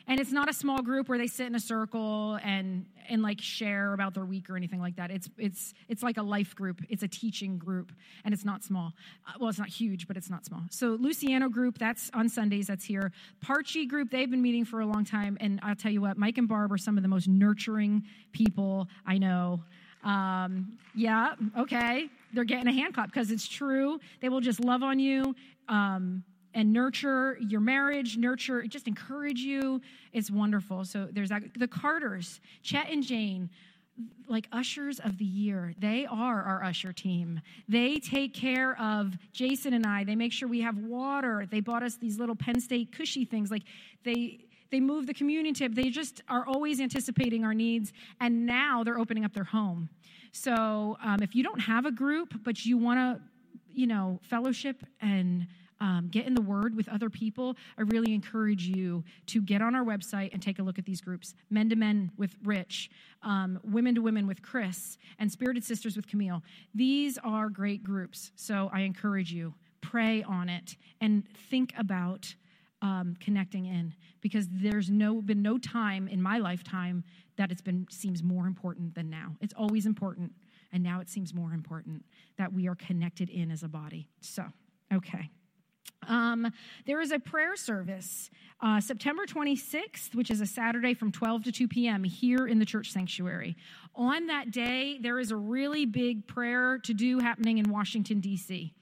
And 0.06 0.18
it's 0.18 0.32
not 0.32 0.50
a 0.50 0.52
small 0.52 0.82
group 0.82 1.08
where 1.08 1.18
they 1.18 1.28
sit 1.28 1.46
in 1.46 1.54
a 1.54 1.60
circle 1.60 2.38
and 2.42 2.86
and 3.08 3.22
like 3.22 3.40
share 3.40 3.92
about 3.92 4.14
their 4.14 4.24
week 4.24 4.50
or 4.50 4.56
anything 4.56 4.80
like 4.80 4.96
that. 4.96 5.10
It's 5.10 5.28
it's 5.38 5.74
it's 5.88 6.02
like 6.02 6.16
a 6.16 6.22
life 6.22 6.56
group. 6.56 6.82
It's 6.88 7.02
a 7.02 7.08
teaching 7.08 7.56
group, 7.56 7.92
and 8.24 8.34
it's 8.34 8.44
not 8.44 8.64
small. 8.64 8.92
Uh, 9.28 9.34
well, 9.38 9.48
it's 9.48 9.60
not 9.60 9.68
huge, 9.68 10.08
but 10.08 10.16
it's 10.16 10.28
not 10.28 10.44
small. 10.44 10.62
So 10.70 10.96
Luciano 11.00 11.48
group, 11.48 11.78
that's 11.78 12.10
on 12.14 12.28
Sundays. 12.28 12.66
That's 12.66 12.84
here. 12.84 13.12
Parchi 13.44 13.88
group, 13.88 14.10
they've 14.10 14.30
been 14.30 14.42
meeting 14.42 14.64
for 14.64 14.80
a 14.80 14.86
long 14.86 15.04
time, 15.04 15.36
and 15.40 15.60
I'll 15.62 15.76
tell 15.76 15.92
you 15.92 16.00
what, 16.00 16.16
Mike 16.16 16.38
and 16.38 16.48
Barb 16.48 16.72
are 16.72 16.78
some 16.78 16.96
of 16.96 17.02
the 17.02 17.08
most 17.08 17.28
nurturing 17.28 18.02
people 18.32 18.88
I 19.06 19.18
know. 19.18 19.62
Um, 20.02 20.78
yeah, 20.94 21.34
okay. 21.56 22.08
They're 22.32 22.44
getting 22.44 22.66
a 22.66 22.72
hand 22.72 22.94
clap 22.94 23.06
because 23.06 23.30
it's 23.30 23.46
true. 23.46 23.98
They 24.20 24.28
will 24.28 24.40
just 24.40 24.60
love 24.60 24.82
on 24.82 24.98
you 24.98 25.34
um, 25.68 26.24
and 26.54 26.72
nurture 26.72 27.38
your 27.40 27.60
marriage, 27.60 28.16
nurture, 28.16 28.62
just 28.62 28.86
encourage 28.88 29.40
you. 29.40 29.80
It's 30.12 30.30
wonderful. 30.30 30.84
So 30.84 31.08
there's 31.10 31.28
that. 31.30 31.42
The 31.58 31.68
Carters, 31.68 32.40
Chet 32.62 32.90
and 32.90 33.02
Jane, 33.02 33.50
like 34.26 34.48
ushers 34.52 34.98
of 35.00 35.18
the 35.18 35.24
year. 35.24 35.74
They 35.78 36.06
are 36.06 36.42
our 36.42 36.64
usher 36.64 36.92
team. 36.92 37.40
They 37.68 37.98
take 37.98 38.34
care 38.34 38.78
of 38.80 39.16
Jason 39.32 39.74
and 39.74 39.86
I. 39.86 40.04
They 40.04 40.16
make 40.16 40.32
sure 40.32 40.48
we 40.48 40.60
have 40.60 40.78
water. 40.78 41.46
They 41.50 41.60
bought 41.60 41.82
us 41.82 41.96
these 41.96 42.18
little 42.18 42.36
Penn 42.36 42.60
State 42.60 42.92
cushy 42.92 43.24
things. 43.24 43.50
Like 43.50 43.64
they 44.04 44.46
they 44.70 44.80
move 44.80 45.06
the 45.06 45.12
communion 45.12 45.54
table. 45.54 45.74
They 45.74 45.90
just 45.90 46.22
are 46.28 46.46
always 46.46 46.80
anticipating 46.80 47.44
our 47.44 47.52
needs, 47.52 47.92
and 48.20 48.46
now 48.46 48.82
they're 48.82 48.98
opening 48.98 49.24
up 49.24 49.34
their 49.34 49.44
home. 49.44 49.90
So 50.32 50.96
um, 51.04 51.22
if 51.22 51.34
you 51.34 51.42
don't 51.42 51.60
have 51.60 51.86
a 51.86 51.92
group, 51.92 52.34
but 52.42 52.64
you 52.64 52.78
want 52.78 52.98
to, 52.98 53.22
you 53.70 53.86
know, 53.86 54.18
fellowship 54.22 54.82
and 55.00 55.46
um, 55.80 56.08
get 56.10 56.26
in 56.26 56.34
the 56.34 56.40
word 56.42 56.76
with 56.76 56.88
other 56.88 57.10
people, 57.10 57.56
I 57.76 57.82
really 57.82 58.14
encourage 58.14 58.66
you 58.66 59.02
to 59.26 59.42
get 59.42 59.60
on 59.60 59.74
our 59.74 59.84
website 59.84 60.32
and 60.32 60.40
take 60.40 60.58
a 60.60 60.62
look 60.62 60.78
at 60.78 60.84
these 60.84 61.00
groups 61.00 61.34
Men 61.50 61.68
to 61.70 61.76
Men 61.76 62.12
with 62.16 62.36
Rich, 62.44 62.90
um, 63.22 63.58
Women 63.64 63.94
to 63.96 64.00
Women 64.00 64.26
with 64.26 64.42
Chris, 64.42 64.96
and 65.18 65.30
Spirited 65.30 65.64
Sisters 65.64 65.96
with 65.96 66.06
Camille. 66.06 66.42
These 66.74 67.18
are 67.18 67.48
great 67.48 67.82
groups. 67.82 68.30
So 68.36 68.70
I 68.72 68.80
encourage 68.80 69.32
you, 69.32 69.54
pray 69.80 70.22
on 70.22 70.48
it 70.48 70.76
and 71.00 71.24
think 71.50 71.72
about 71.76 72.32
um, 72.80 73.16
connecting 73.20 73.66
in 73.66 73.94
because 74.20 74.46
there's 74.50 74.90
no 74.90 75.20
been 75.20 75.42
no 75.42 75.58
time 75.58 76.08
in 76.08 76.20
my 76.20 76.38
lifetime 76.38 77.04
that 77.36 77.50
it's 77.50 77.62
been 77.62 77.86
seems 77.90 78.22
more 78.22 78.46
important 78.46 78.94
than 78.94 79.10
now. 79.10 79.36
It's 79.40 79.54
always 79.54 79.86
important, 79.86 80.32
and 80.72 80.82
now 80.82 81.00
it 81.00 81.08
seems 81.08 81.34
more 81.34 81.52
important 81.52 82.04
that 82.38 82.52
we 82.52 82.68
are 82.68 82.74
connected 82.74 83.30
in 83.30 83.50
as 83.50 83.62
a 83.62 83.68
body. 83.68 84.08
So, 84.20 84.44
okay. 84.92 85.30
Um, 86.08 86.52
there 86.86 87.00
is 87.00 87.12
a 87.12 87.18
prayer 87.18 87.56
service 87.56 88.30
uh, 88.60 88.80
September 88.80 89.24
26th, 89.24 90.14
which 90.14 90.30
is 90.30 90.40
a 90.40 90.46
Saturday 90.46 90.94
from 90.94 91.12
12 91.12 91.44
to 91.44 91.52
2 91.52 91.68
p.m. 91.68 92.04
here 92.04 92.46
in 92.46 92.58
the 92.58 92.64
church 92.64 92.90
sanctuary. 92.90 93.56
On 93.94 94.26
that 94.26 94.50
day, 94.50 94.98
there 95.00 95.18
is 95.18 95.30
a 95.30 95.36
really 95.36 95.86
big 95.86 96.26
prayer 96.26 96.78
to 96.78 96.94
do 96.94 97.18
happening 97.18 97.58
in 97.58 97.70
Washington, 97.70 98.20
D.C. 98.20 98.72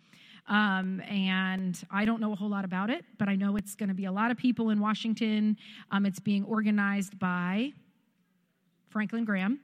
Um, 0.49 1.01
and 1.03 1.81
I 1.91 2.05
don't 2.05 2.21
know 2.21 2.33
a 2.33 2.37
whole 2.37 2.49
lot 2.49 2.65
about 2.65 2.91
it, 2.91 3.05
but 3.19 3.29
I 3.29 3.37
know 3.37 3.57
it's 3.57 3.75
going 3.75 3.89
to 3.89 3.95
be 3.95 4.07
a 4.07 4.13
lot 4.13 4.31
of 4.31 4.37
people 4.37 4.71
in 4.71 4.81
Washington. 4.81 5.57
Um, 5.91 6.07
it's 6.07 6.21
being 6.21 6.45
organized 6.45 7.19
by 7.19 7.73
Franklin 8.91 9.25
Graham. 9.25 9.61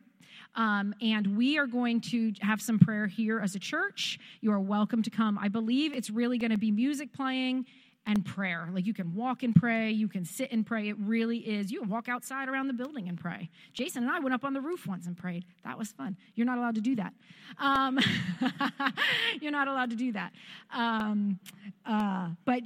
Um, 0.55 0.95
and 1.03 1.37
we 1.37 1.59
are 1.59 1.67
going 1.67 2.01
to 2.03 2.33
have 2.41 2.63
some 2.63 2.79
prayer 2.79 3.07
here 3.07 3.41
as 3.41 3.55
a 3.55 3.59
church. 3.59 4.19
You 4.41 4.53
are 4.53 4.61
welcome 4.61 5.03
to 5.03 5.11
come. 5.11 5.39
I 5.39 5.49
believe 5.49 5.93
it's 5.93 6.09
really 6.09 6.39
going 6.39 6.53
to 6.53 6.59
be 6.59 6.71
music 6.71 7.13
playing 7.13 7.67
and 8.07 8.25
prayer. 8.25 8.69
Like 8.73 8.87
you 8.87 8.95
can 8.95 9.15
walk 9.15 9.43
and 9.43 9.55
pray, 9.55 9.91
you 9.91 10.09
can 10.09 10.25
sit 10.25 10.53
and 10.53 10.65
pray. 10.65 10.89
It 10.89 10.97
really 10.99 11.39
is. 11.39 11.73
You 11.73 11.81
can 11.81 11.89
walk 11.89 12.09
outside 12.09 12.49
around 12.49 12.69
the 12.69 12.73
building 12.73 13.09
and 13.09 13.19
pray. 13.19 13.51
Jason 13.75 14.05
and 14.05 14.13
I 14.13 14.21
went 14.21 14.35
up 14.35 14.45
on 14.45 14.55
the 14.55 14.61
roof 14.61 14.87
once 14.87 15.07
and 15.07 15.17
prayed. 15.17 15.45
That 15.65 15.77
was 15.77 15.91
fun. 15.93 16.17
You're 16.35 16.47
not 16.47 16.59
allowed 16.59 16.77
to 16.77 16.81
do 16.81 16.95
that. 16.97 17.13
Um, 17.59 17.99
you're 19.41 19.53
not 19.53 19.67
allowed 19.67 19.91
to 19.91 19.97
do 19.97 20.13
that. 20.13 20.33
Um, 20.73 21.41
uh, 21.85 22.31
but 22.45 22.63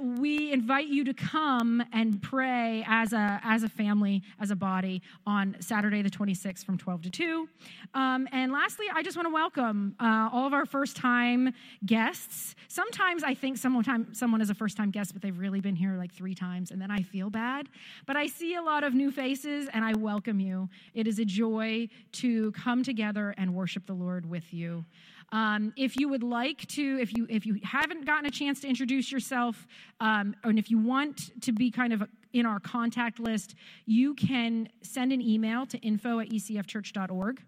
we 0.00 0.52
invite 0.52 0.86
you 0.86 1.04
to 1.04 1.14
come 1.14 1.82
and 1.92 2.20
pray 2.22 2.84
as 2.86 3.12
a 3.12 3.40
as 3.42 3.62
a 3.62 3.68
family, 3.68 4.22
as 4.40 4.50
a 4.50 4.56
body 4.56 5.02
on 5.26 5.56
Saturday 5.60 6.02
the 6.02 6.10
26th 6.10 6.64
from 6.64 6.76
12 6.78 7.02
to 7.02 7.10
2. 7.10 7.48
Um, 7.94 8.28
and 8.32 8.52
lastly, 8.52 8.86
I 8.92 9.02
just 9.02 9.16
want 9.16 9.26
to 9.26 9.32
welcome 9.32 9.94
uh, 9.98 10.28
all 10.32 10.46
of 10.46 10.52
our 10.52 10.66
first 10.66 10.96
time 10.96 11.54
guests. 11.86 12.54
Sometimes 12.68 13.22
I 13.22 13.34
think 13.34 13.56
someone 13.56 14.14
someone 14.14 14.40
is 14.40 14.50
a 14.50 14.54
first 14.54 14.73
time 14.74 14.90
guest, 14.90 15.12
but 15.12 15.22
they've 15.22 15.38
really 15.38 15.60
been 15.60 15.76
here 15.76 15.96
like 15.96 16.12
three 16.12 16.34
times, 16.34 16.70
and 16.70 16.80
then 16.80 16.90
I 16.90 17.02
feel 17.02 17.30
bad. 17.30 17.68
But 18.06 18.16
I 18.16 18.26
see 18.26 18.54
a 18.54 18.62
lot 18.62 18.84
of 18.84 18.94
new 18.94 19.10
faces, 19.10 19.68
and 19.72 19.84
I 19.84 19.94
welcome 19.94 20.40
you. 20.40 20.68
It 20.94 21.06
is 21.06 21.18
a 21.18 21.24
joy 21.24 21.88
to 22.12 22.52
come 22.52 22.82
together 22.82 23.34
and 23.38 23.54
worship 23.54 23.86
the 23.86 23.94
Lord 23.94 24.28
with 24.28 24.52
you. 24.52 24.84
Um, 25.32 25.72
if 25.76 25.96
you 25.96 26.08
would 26.08 26.22
like 26.22 26.66
to, 26.68 26.98
if 27.00 27.16
you 27.16 27.26
if 27.28 27.46
you 27.46 27.58
haven't 27.62 28.04
gotten 28.04 28.26
a 28.26 28.30
chance 28.30 28.60
to 28.60 28.68
introduce 28.68 29.10
yourself, 29.10 29.66
um, 30.00 30.36
and 30.44 30.58
if 30.58 30.70
you 30.70 30.78
want 30.78 31.40
to 31.42 31.52
be 31.52 31.70
kind 31.70 31.92
of 31.92 32.04
in 32.32 32.46
our 32.46 32.60
contact 32.60 33.18
list, 33.18 33.54
you 33.86 34.14
can 34.14 34.68
send 34.82 35.12
an 35.12 35.22
email 35.22 35.64
to 35.66 35.78
info 35.78 36.20
at 36.20 36.28
ecfchurch.org. 36.28 37.42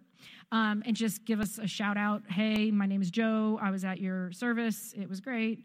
Um, 0.53 0.85
and 0.87 0.95
just 0.95 1.25
give 1.25 1.41
us 1.41 1.59
a 1.59 1.67
shout 1.67 1.97
out. 1.97 2.23
Hey, 2.29 2.71
my 2.71 2.87
name 2.87 3.03
is 3.03 3.11
Joe. 3.11 3.59
I 3.61 3.73
was 3.73 3.85
at 3.85 4.01
your 4.01 4.31
service. 4.31 4.95
It 4.97 5.09
was 5.09 5.21
great. 5.21 5.65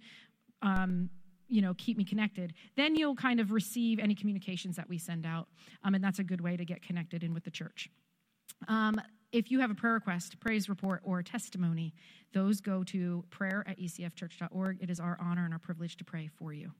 Um, 0.63 1.09
you 1.51 1.61
know, 1.61 1.73
keep 1.77 1.97
me 1.97 2.05
connected. 2.05 2.53
Then 2.77 2.95
you'll 2.95 3.15
kind 3.15 3.41
of 3.41 3.51
receive 3.51 3.99
any 3.99 4.15
communications 4.15 4.77
that 4.77 4.87
we 4.87 4.97
send 4.97 5.25
out. 5.25 5.47
Um, 5.83 5.93
and 5.93 6.03
that's 6.03 6.17
a 6.17 6.23
good 6.23 6.39
way 6.39 6.55
to 6.55 6.63
get 6.63 6.81
connected 6.81 7.23
in 7.23 7.33
with 7.33 7.43
the 7.43 7.51
church. 7.51 7.89
Um, 8.69 8.99
if 9.33 9.51
you 9.51 9.59
have 9.59 9.69
a 9.69 9.75
prayer 9.75 9.93
request, 9.93 10.39
praise 10.39 10.69
report, 10.69 11.01
or 11.03 11.21
testimony, 11.21 11.93
those 12.33 12.61
go 12.61 12.83
to 12.85 13.23
prayer 13.29 13.65
at 13.67 13.77
ecfchurch.org. 13.79 14.77
It 14.81 14.89
is 14.89 14.99
our 14.99 15.17
honor 15.21 15.43
and 15.43 15.53
our 15.53 15.59
privilege 15.59 15.97
to 15.97 16.05
pray 16.05 16.29
for 16.37 16.53
you. 16.53 16.71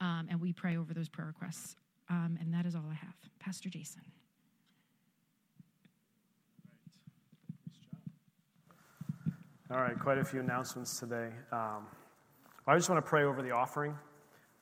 Um, 0.00 0.28
and 0.30 0.40
we 0.40 0.52
pray 0.52 0.76
over 0.76 0.92
those 0.92 1.08
prayer 1.08 1.26
requests. 1.26 1.76
Um, 2.10 2.38
and 2.40 2.52
that 2.52 2.66
is 2.66 2.74
all 2.74 2.84
I 2.90 2.94
have. 2.94 3.14
Pastor 3.38 3.70
Jason. 3.70 4.02
All 9.70 9.78
right, 9.78 9.98
quite 9.98 10.18
a 10.18 10.24
few 10.24 10.40
announcements 10.40 10.98
today. 10.98 11.28
Um, 11.52 11.86
I 12.66 12.76
just 12.76 12.90
want 12.90 13.04
to 13.04 13.08
pray 13.08 13.24
over 13.24 13.40
the 13.40 13.52
offering, 13.52 13.96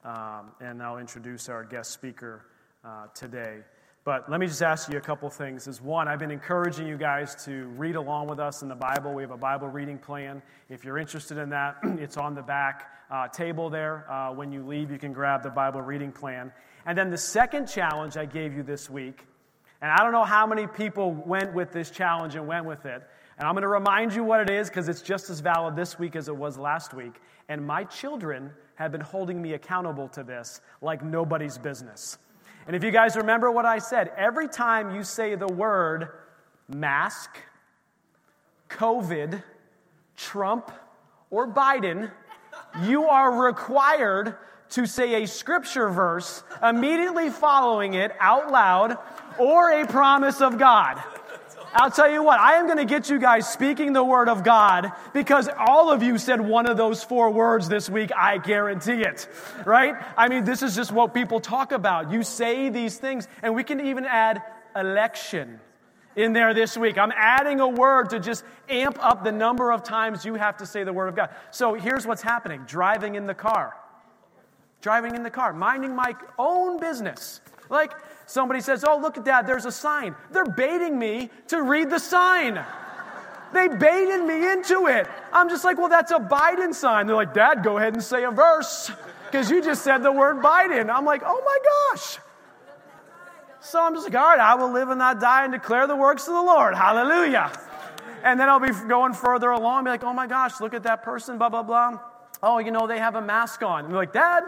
um, 0.04 0.52
and 0.60 0.82
I'll 0.82 0.98
introduce 0.98 1.48
our 1.48 1.64
guest 1.64 1.92
speaker 1.92 2.46
uh, 2.84 3.06
today. 3.14 3.58
But 4.04 4.30
let 4.30 4.40
me 4.40 4.46
just 4.46 4.62
ask 4.62 4.90
you 4.90 4.96
a 4.96 5.02
couple 5.02 5.28
things. 5.28 5.66
Is 5.66 5.82
one, 5.82 6.08
I've 6.08 6.18
been 6.18 6.30
encouraging 6.30 6.86
you 6.86 6.96
guys 6.96 7.34
to 7.44 7.66
read 7.76 7.94
along 7.94 8.28
with 8.28 8.40
us 8.40 8.62
in 8.62 8.68
the 8.68 8.74
Bible. 8.74 9.12
We 9.12 9.22
have 9.22 9.32
a 9.32 9.36
Bible 9.36 9.68
reading 9.68 9.98
plan. 9.98 10.40
If 10.70 10.82
you're 10.84 10.96
interested 10.96 11.36
in 11.36 11.50
that, 11.50 11.76
it's 11.82 12.16
on 12.16 12.34
the 12.34 12.42
back 12.42 12.90
uh, 13.10 13.28
table 13.28 13.68
there. 13.68 14.10
Uh, 14.10 14.32
when 14.32 14.50
you 14.50 14.66
leave, 14.66 14.90
you 14.90 14.98
can 14.98 15.12
grab 15.12 15.42
the 15.42 15.50
Bible 15.50 15.82
reading 15.82 16.10
plan. 16.10 16.52
And 16.86 16.96
then 16.96 17.10
the 17.10 17.18
second 17.18 17.66
challenge 17.66 18.16
I 18.16 18.24
gave 18.24 18.54
you 18.54 18.62
this 18.62 18.88
week, 18.88 19.26
and 19.82 19.90
I 19.90 19.98
don't 19.98 20.12
know 20.12 20.24
how 20.24 20.46
many 20.46 20.66
people 20.66 21.12
went 21.12 21.52
with 21.52 21.72
this 21.72 21.90
challenge 21.90 22.34
and 22.34 22.46
went 22.46 22.64
with 22.64 22.86
it. 22.86 23.02
And 23.38 23.46
I'm 23.46 23.54
going 23.54 23.62
to 23.62 23.68
remind 23.68 24.14
you 24.14 24.24
what 24.24 24.40
it 24.40 24.50
is 24.50 24.68
because 24.68 24.88
it's 24.88 25.02
just 25.02 25.30
as 25.30 25.40
valid 25.40 25.76
this 25.76 25.98
week 25.98 26.16
as 26.16 26.28
it 26.28 26.36
was 26.36 26.56
last 26.58 26.94
week. 26.94 27.20
And 27.48 27.64
my 27.64 27.84
children 27.84 28.50
have 28.78 28.92
been 28.92 29.00
holding 29.00 29.42
me 29.42 29.54
accountable 29.54 30.06
to 30.06 30.22
this 30.22 30.60
like 30.80 31.02
nobody's 31.02 31.58
business. 31.58 32.16
And 32.68 32.76
if 32.76 32.84
you 32.84 32.92
guys 32.92 33.16
remember 33.16 33.50
what 33.50 33.66
I 33.66 33.78
said, 33.78 34.12
every 34.16 34.46
time 34.46 34.94
you 34.94 35.02
say 35.02 35.34
the 35.34 35.48
word 35.48 36.10
mask, 36.68 37.30
COVID, 38.68 39.42
Trump, 40.16 40.70
or 41.28 41.48
Biden, 41.48 42.08
you 42.84 43.06
are 43.08 43.46
required 43.46 44.36
to 44.70 44.86
say 44.86 45.24
a 45.24 45.26
scripture 45.26 45.88
verse 45.88 46.44
immediately 46.62 47.30
following 47.30 47.94
it 47.94 48.12
out 48.20 48.52
loud 48.52 48.96
or 49.40 49.72
a 49.72 49.88
promise 49.88 50.40
of 50.40 50.56
God. 50.56 51.02
I'll 51.74 51.90
tell 51.90 52.10
you 52.10 52.22
what, 52.22 52.40
I 52.40 52.54
am 52.54 52.66
going 52.66 52.78
to 52.78 52.84
get 52.84 53.10
you 53.10 53.18
guys 53.18 53.48
speaking 53.48 53.92
the 53.92 54.02
word 54.02 54.28
of 54.28 54.42
God 54.42 54.90
because 55.12 55.48
all 55.56 55.92
of 55.92 56.02
you 56.02 56.18
said 56.18 56.40
one 56.40 56.66
of 56.66 56.76
those 56.76 57.04
four 57.04 57.30
words 57.30 57.68
this 57.68 57.90
week. 57.90 58.10
I 58.16 58.38
guarantee 58.38 59.02
it. 59.02 59.28
Right? 59.64 59.94
I 60.16 60.28
mean, 60.28 60.44
this 60.44 60.62
is 60.62 60.74
just 60.74 60.92
what 60.92 61.12
people 61.12 61.40
talk 61.40 61.72
about. 61.72 62.10
You 62.10 62.22
say 62.22 62.70
these 62.70 62.98
things, 62.98 63.28
and 63.42 63.54
we 63.54 63.64
can 63.64 63.84
even 63.84 64.04
add 64.06 64.42
election 64.74 65.60
in 66.16 66.32
there 66.32 66.54
this 66.54 66.76
week. 66.76 66.98
I'm 66.98 67.12
adding 67.14 67.60
a 67.60 67.68
word 67.68 68.10
to 68.10 68.20
just 68.20 68.44
amp 68.68 68.98
up 69.04 69.22
the 69.22 69.32
number 69.32 69.70
of 69.70 69.84
times 69.84 70.24
you 70.24 70.34
have 70.34 70.56
to 70.58 70.66
say 70.66 70.84
the 70.84 70.92
word 70.92 71.08
of 71.08 71.16
God. 71.16 71.30
So 71.50 71.74
here's 71.74 72.06
what's 72.06 72.22
happening 72.22 72.64
driving 72.66 73.14
in 73.14 73.26
the 73.26 73.34
car. 73.34 73.76
Driving 74.80 75.14
in 75.16 75.22
the 75.22 75.30
car, 75.30 75.52
minding 75.52 75.94
my 75.94 76.14
own 76.38 76.78
business. 76.78 77.40
Like, 77.68 77.92
Somebody 78.28 78.60
says, 78.60 78.84
Oh, 78.84 78.98
look 78.98 79.16
at 79.16 79.24
that, 79.24 79.46
there's 79.46 79.64
a 79.64 79.72
sign. 79.72 80.14
They're 80.30 80.44
baiting 80.44 80.98
me 80.98 81.30
to 81.46 81.62
read 81.62 81.88
the 81.88 81.98
sign. 81.98 82.62
They 83.54 83.68
baited 83.68 84.22
me 84.22 84.52
into 84.52 84.86
it. 84.86 85.08
I'm 85.32 85.48
just 85.48 85.64
like, 85.64 85.78
Well, 85.78 85.88
that's 85.88 86.10
a 86.10 86.18
Biden 86.18 86.74
sign. 86.74 87.06
They're 87.06 87.16
like, 87.16 87.32
Dad, 87.32 87.64
go 87.64 87.78
ahead 87.78 87.94
and 87.94 88.02
say 88.02 88.24
a 88.24 88.30
verse 88.30 88.92
because 89.24 89.50
you 89.50 89.62
just 89.62 89.82
said 89.82 90.02
the 90.02 90.12
word 90.12 90.42
Biden. 90.42 90.94
I'm 90.94 91.06
like, 91.06 91.22
Oh 91.24 91.42
my 91.42 91.96
gosh. 91.96 92.18
So 93.60 93.82
I'm 93.82 93.94
just 93.94 94.06
like, 94.06 94.14
All 94.14 94.28
right, 94.28 94.38
I 94.38 94.56
will 94.56 94.72
live 94.72 94.90
and 94.90 94.98
not 94.98 95.20
die 95.20 95.44
and 95.44 95.52
declare 95.54 95.86
the 95.86 95.96
works 95.96 96.28
of 96.28 96.34
the 96.34 96.42
Lord. 96.42 96.74
Hallelujah. 96.74 97.50
And 98.24 98.38
then 98.38 98.50
I'll 98.50 98.60
be 98.60 98.72
going 98.88 99.14
further 99.14 99.52
along, 99.52 99.84
be 99.84 99.90
like, 99.90 100.04
Oh 100.04 100.12
my 100.12 100.26
gosh, 100.26 100.60
look 100.60 100.74
at 100.74 100.82
that 100.82 101.02
person, 101.02 101.38
blah, 101.38 101.48
blah, 101.48 101.62
blah. 101.62 101.98
Oh, 102.42 102.58
you 102.58 102.72
know, 102.72 102.86
they 102.86 102.98
have 102.98 103.14
a 103.14 103.22
mask 103.22 103.62
on. 103.62 103.86
And 103.86 103.94
they're 103.94 104.00
like, 104.00 104.12
Dad, 104.12 104.42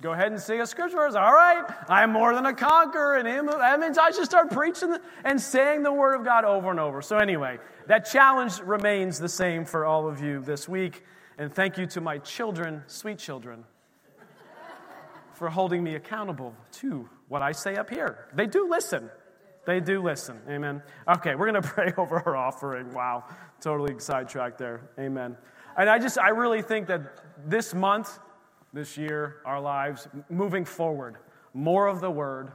Go 0.00 0.12
ahead 0.12 0.30
and 0.30 0.40
sing 0.40 0.60
a 0.60 0.66
scripture 0.66 0.96
verse. 0.96 1.14
All 1.16 1.32
right, 1.32 1.64
I 1.88 2.04
am 2.04 2.12
more 2.12 2.32
than 2.32 2.46
a 2.46 2.54
conqueror. 2.54 3.16
And 3.16 3.26
him, 3.26 3.46
that 3.46 3.80
means 3.80 3.98
I 3.98 4.12
should 4.12 4.26
start 4.26 4.50
preaching 4.50 4.96
and 5.24 5.40
saying 5.40 5.82
the 5.82 5.92
word 5.92 6.14
of 6.14 6.24
God 6.24 6.44
over 6.44 6.70
and 6.70 6.78
over. 6.78 7.02
So, 7.02 7.16
anyway, 7.16 7.58
that 7.88 8.08
challenge 8.08 8.60
remains 8.60 9.18
the 9.18 9.28
same 9.28 9.64
for 9.64 9.84
all 9.84 10.08
of 10.08 10.22
you 10.22 10.40
this 10.40 10.68
week. 10.68 11.04
And 11.36 11.52
thank 11.52 11.78
you 11.78 11.86
to 11.86 12.00
my 12.00 12.18
children, 12.18 12.84
sweet 12.86 13.18
children, 13.18 13.64
for 15.32 15.48
holding 15.48 15.82
me 15.82 15.96
accountable 15.96 16.54
to 16.72 17.08
what 17.26 17.42
I 17.42 17.50
say 17.50 17.74
up 17.74 17.90
here. 17.90 18.28
They 18.34 18.46
do 18.46 18.68
listen. 18.68 19.10
They 19.66 19.80
do 19.80 20.00
listen. 20.00 20.40
Amen. 20.48 20.80
Okay, 21.08 21.34
we're 21.34 21.50
going 21.50 21.62
to 21.62 21.68
pray 21.68 21.92
over 21.96 22.22
our 22.24 22.36
offering. 22.36 22.94
Wow, 22.94 23.24
totally 23.60 23.98
sidetracked 23.98 24.58
there. 24.58 24.80
Amen. 24.98 25.36
And 25.76 25.90
I 25.90 25.98
just, 25.98 26.18
I 26.18 26.30
really 26.30 26.62
think 26.62 26.86
that 26.86 27.02
this 27.46 27.74
month, 27.74 28.18
this 28.72 28.96
year, 28.96 29.36
our 29.44 29.60
lives, 29.60 30.08
moving 30.28 30.64
forward. 30.64 31.16
More 31.54 31.86
of 31.86 32.00
the 32.00 32.10
word, 32.10 32.52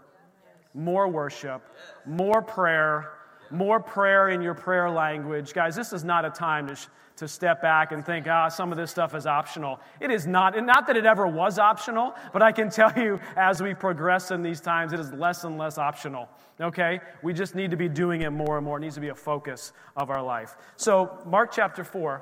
more 0.74 1.08
worship, 1.08 1.62
more 2.06 2.42
prayer, 2.42 3.14
more 3.50 3.80
prayer 3.80 4.30
in 4.30 4.42
your 4.42 4.54
prayer 4.54 4.90
language. 4.90 5.54
Guys, 5.54 5.76
this 5.76 5.94
is 5.94 6.04
not 6.04 6.26
a 6.26 6.30
time 6.30 6.68
to, 6.68 6.76
sh- 6.76 6.88
to 7.18 7.28
step 7.28 7.62
back 7.62 7.92
and 7.92 8.06
think, 8.06 8.28
ah, 8.28 8.48
some 8.48 8.72
of 8.72 8.78
this 8.78 8.90
stuff 8.90 9.14
is 9.14 9.28
optional. 9.28 9.80
It 10.00 10.12
is 10.12 10.26
not. 10.26 10.58
And 10.58 10.66
not 10.66 10.88
that 10.88 10.98
it 10.98 11.06
ever 11.06 11.28
was 11.28 11.60
optional, 11.60 12.16
but 12.32 12.42
I 12.42 12.52
can 12.52 12.70
tell 12.72 12.92
you 12.96 13.20
as 13.36 13.62
we 13.62 13.74
progress 13.74 14.32
in 14.32 14.42
these 14.42 14.62
times, 14.62 14.94
it 14.94 15.00
is 15.00 15.12
less 15.14 15.44
and 15.44 15.58
less 15.58 15.78
optional. 15.78 16.30
Okay? 16.60 17.00
We 17.22 17.34
just 17.34 17.56
need 17.56 17.72
to 17.72 17.78
be 17.78 17.90
doing 17.90 18.22
it 18.22 18.32
more 18.32 18.58
and 18.58 18.66
more. 18.66 18.78
It 18.78 18.82
needs 18.82 18.96
to 18.96 19.02
be 19.02 19.10
a 19.10 19.16
focus 19.16 19.74
of 19.96 20.10
our 20.10 20.22
life. 20.22 20.56
So, 20.76 21.20
Mark 21.26 21.52
chapter 21.52 21.84
4. 21.84 22.22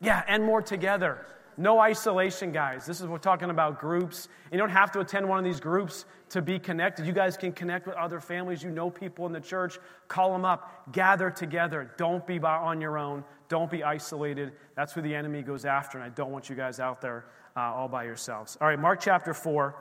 Yeah, 0.00 0.22
and 0.26 0.44
more 0.44 0.60
together. 0.60 1.26
No 1.56 1.80
isolation, 1.80 2.50
guys. 2.50 2.86
This 2.86 3.00
is 3.00 3.06
we're 3.06 3.18
talking 3.18 3.50
about 3.50 3.78
groups. 3.78 4.28
You 4.50 4.58
don't 4.58 4.70
have 4.70 4.90
to 4.92 5.00
attend 5.00 5.28
one 5.28 5.38
of 5.38 5.44
these 5.44 5.60
groups 5.60 6.06
to 6.30 6.40
be 6.40 6.58
connected. 6.58 7.06
You 7.06 7.12
guys 7.12 7.36
can 7.36 7.52
connect 7.52 7.86
with 7.86 7.94
other 7.96 8.20
families. 8.20 8.62
You 8.62 8.70
know 8.70 8.88
people 8.88 9.26
in 9.26 9.32
the 9.32 9.40
church. 9.40 9.78
Call 10.08 10.32
them 10.32 10.44
up. 10.44 10.92
Gather 10.92 11.30
together. 11.30 11.92
Don't 11.98 12.26
be 12.26 12.38
on 12.38 12.80
your 12.80 12.96
own. 12.96 13.24
Don't 13.48 13.70
be 13.70 13.84
isolated. 13.84 14.52
That's 14.76 14.94
who 14.94 15.02
the 15.02 15.14
enemy 15.14 15.42
goes 15.42 15.66
after, 15.66 15.98
and 15.98 16.04
I 16.04 16.08
don't 16.08 16.30
want 16.30 16.48
you 16.48 16.56
guys 16.56 16.80
out 16.80 17.02
there 17.02 17.26
uh, 17.54 17.60
all 17.60 17.88
by 17.88 18.04
yourselves. 18.04 18.56
All 18.60 18.66
right, 18.66 18.78
Mark 18.78 19.00
chapter 19.00 19.34
4. 19.34 19.74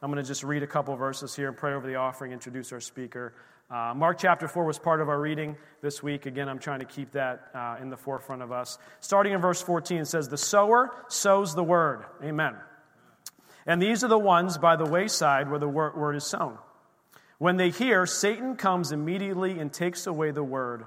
I'm 0.00 0.10
going 0.10 0.22
to 0.22 0.26
just 0.26 0.44
read 0.44 0.62
a 0.62 0.66
couple 0.66 0.94
verses 0.96 1.34
here 1.34 1.48
and 1.48 1.56
pray 1.56 1.74
over 1.74 1.86
the 1.86 1.96
offering, 1.96 2.32
introduce 2.32 2.72
our 2.72 2.80
speaker. 2.80 3.34
Uh, 3.70 3.92
Mark 3.94 4.16
chapter 4.18 4.48
4 4.48 4.64
was 4.64 4.78
part 4.78 5.02
of 5.02 5.10
our 5.10 5.20
reading 5.20 5.54
this 5.82 6.02
week. 6.02 6.24
Again, 6.24 6.48
I'm 6.48 6.58
trying 6.58 6.80
to 6.80 6.86
keep 6.86 7.12
that 7.12 7.48
uh, 7.54 7.76
in 7.82 7.90
the 7.90 7.98
forefront 7.98 8.40
of 8.40 8.50
us. 8.50 8.78
Starting 9.00 9.34
in 9.34 9.42
verse 9.42 9.60
14, 9.60 9.98
it 9.98 10.04
says, 10.06 10.28
The 10.28 10.38
sower 10.38 10.90
sows 11.08 11.54
the 11.54 11.62
word. 11.62 12.06
Amen. 12.24 12.54
And 13.66 13.82
these 13.82 14.02
are 14.02 14.08
the 14.08 14.18
ones 14.18 14.56
by 14.56 14.76
the 14.76 14.86
wayside 14.86 15.50
where 15.50 15.58
the 15.58 15.68
word 15.68 16.16
is 16.16 16.24
sown. 16.24 16.56
When 17.36 17.58
they 17.58 17.68
hear, 17.68 18.06
Satan 18.06 18.56
comes 18.56 18.90
immediately 18.90 19.58
and 19.58 19.70
takes 19.70 20.06
away 20.06 20.30
the 20.30 20.42
word 20.42 20.86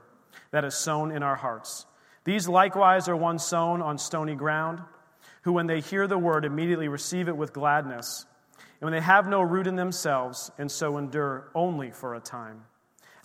that 0.49 0.65
is 0.65 0.73
sown 0.73 1.11
in 1.11 1.21
our 1.21 1.35
hearts. 1.35 1.85
These 2.23 2.47
likewise 2.47 3.07
are 3.07 3.15
ones 3.15 3.43
sown 3.43 3.83
on 3.83 3.99
stony 3.99 4.33
ground, 4.33 4.79
who, 5.43 5.53
when 5.53 5.67
they 5.67 5.81
hear 5.81 6.07
the 6.07 6.17
word, 6.17 6.45
immediately 6.45 6.87
receive 6.87 7.27
it 7.27 7.37
with 7.37 7.53
gladness, 7.53 8.25
and 8.57 8.87
when 8.87 8.93
they 8.93 9.05
have 9.05 9.27
no 9.27 9.41
root 9.41 9.67
in 9.67 9.75
themselves, 9.75 10.51
and 10.57 10.71
so 10.71 10.97
endure 10.97 11.51
only 11.53 11.91
for 11.91 12.15
a 12.15 12.19
time. 12.19 12.63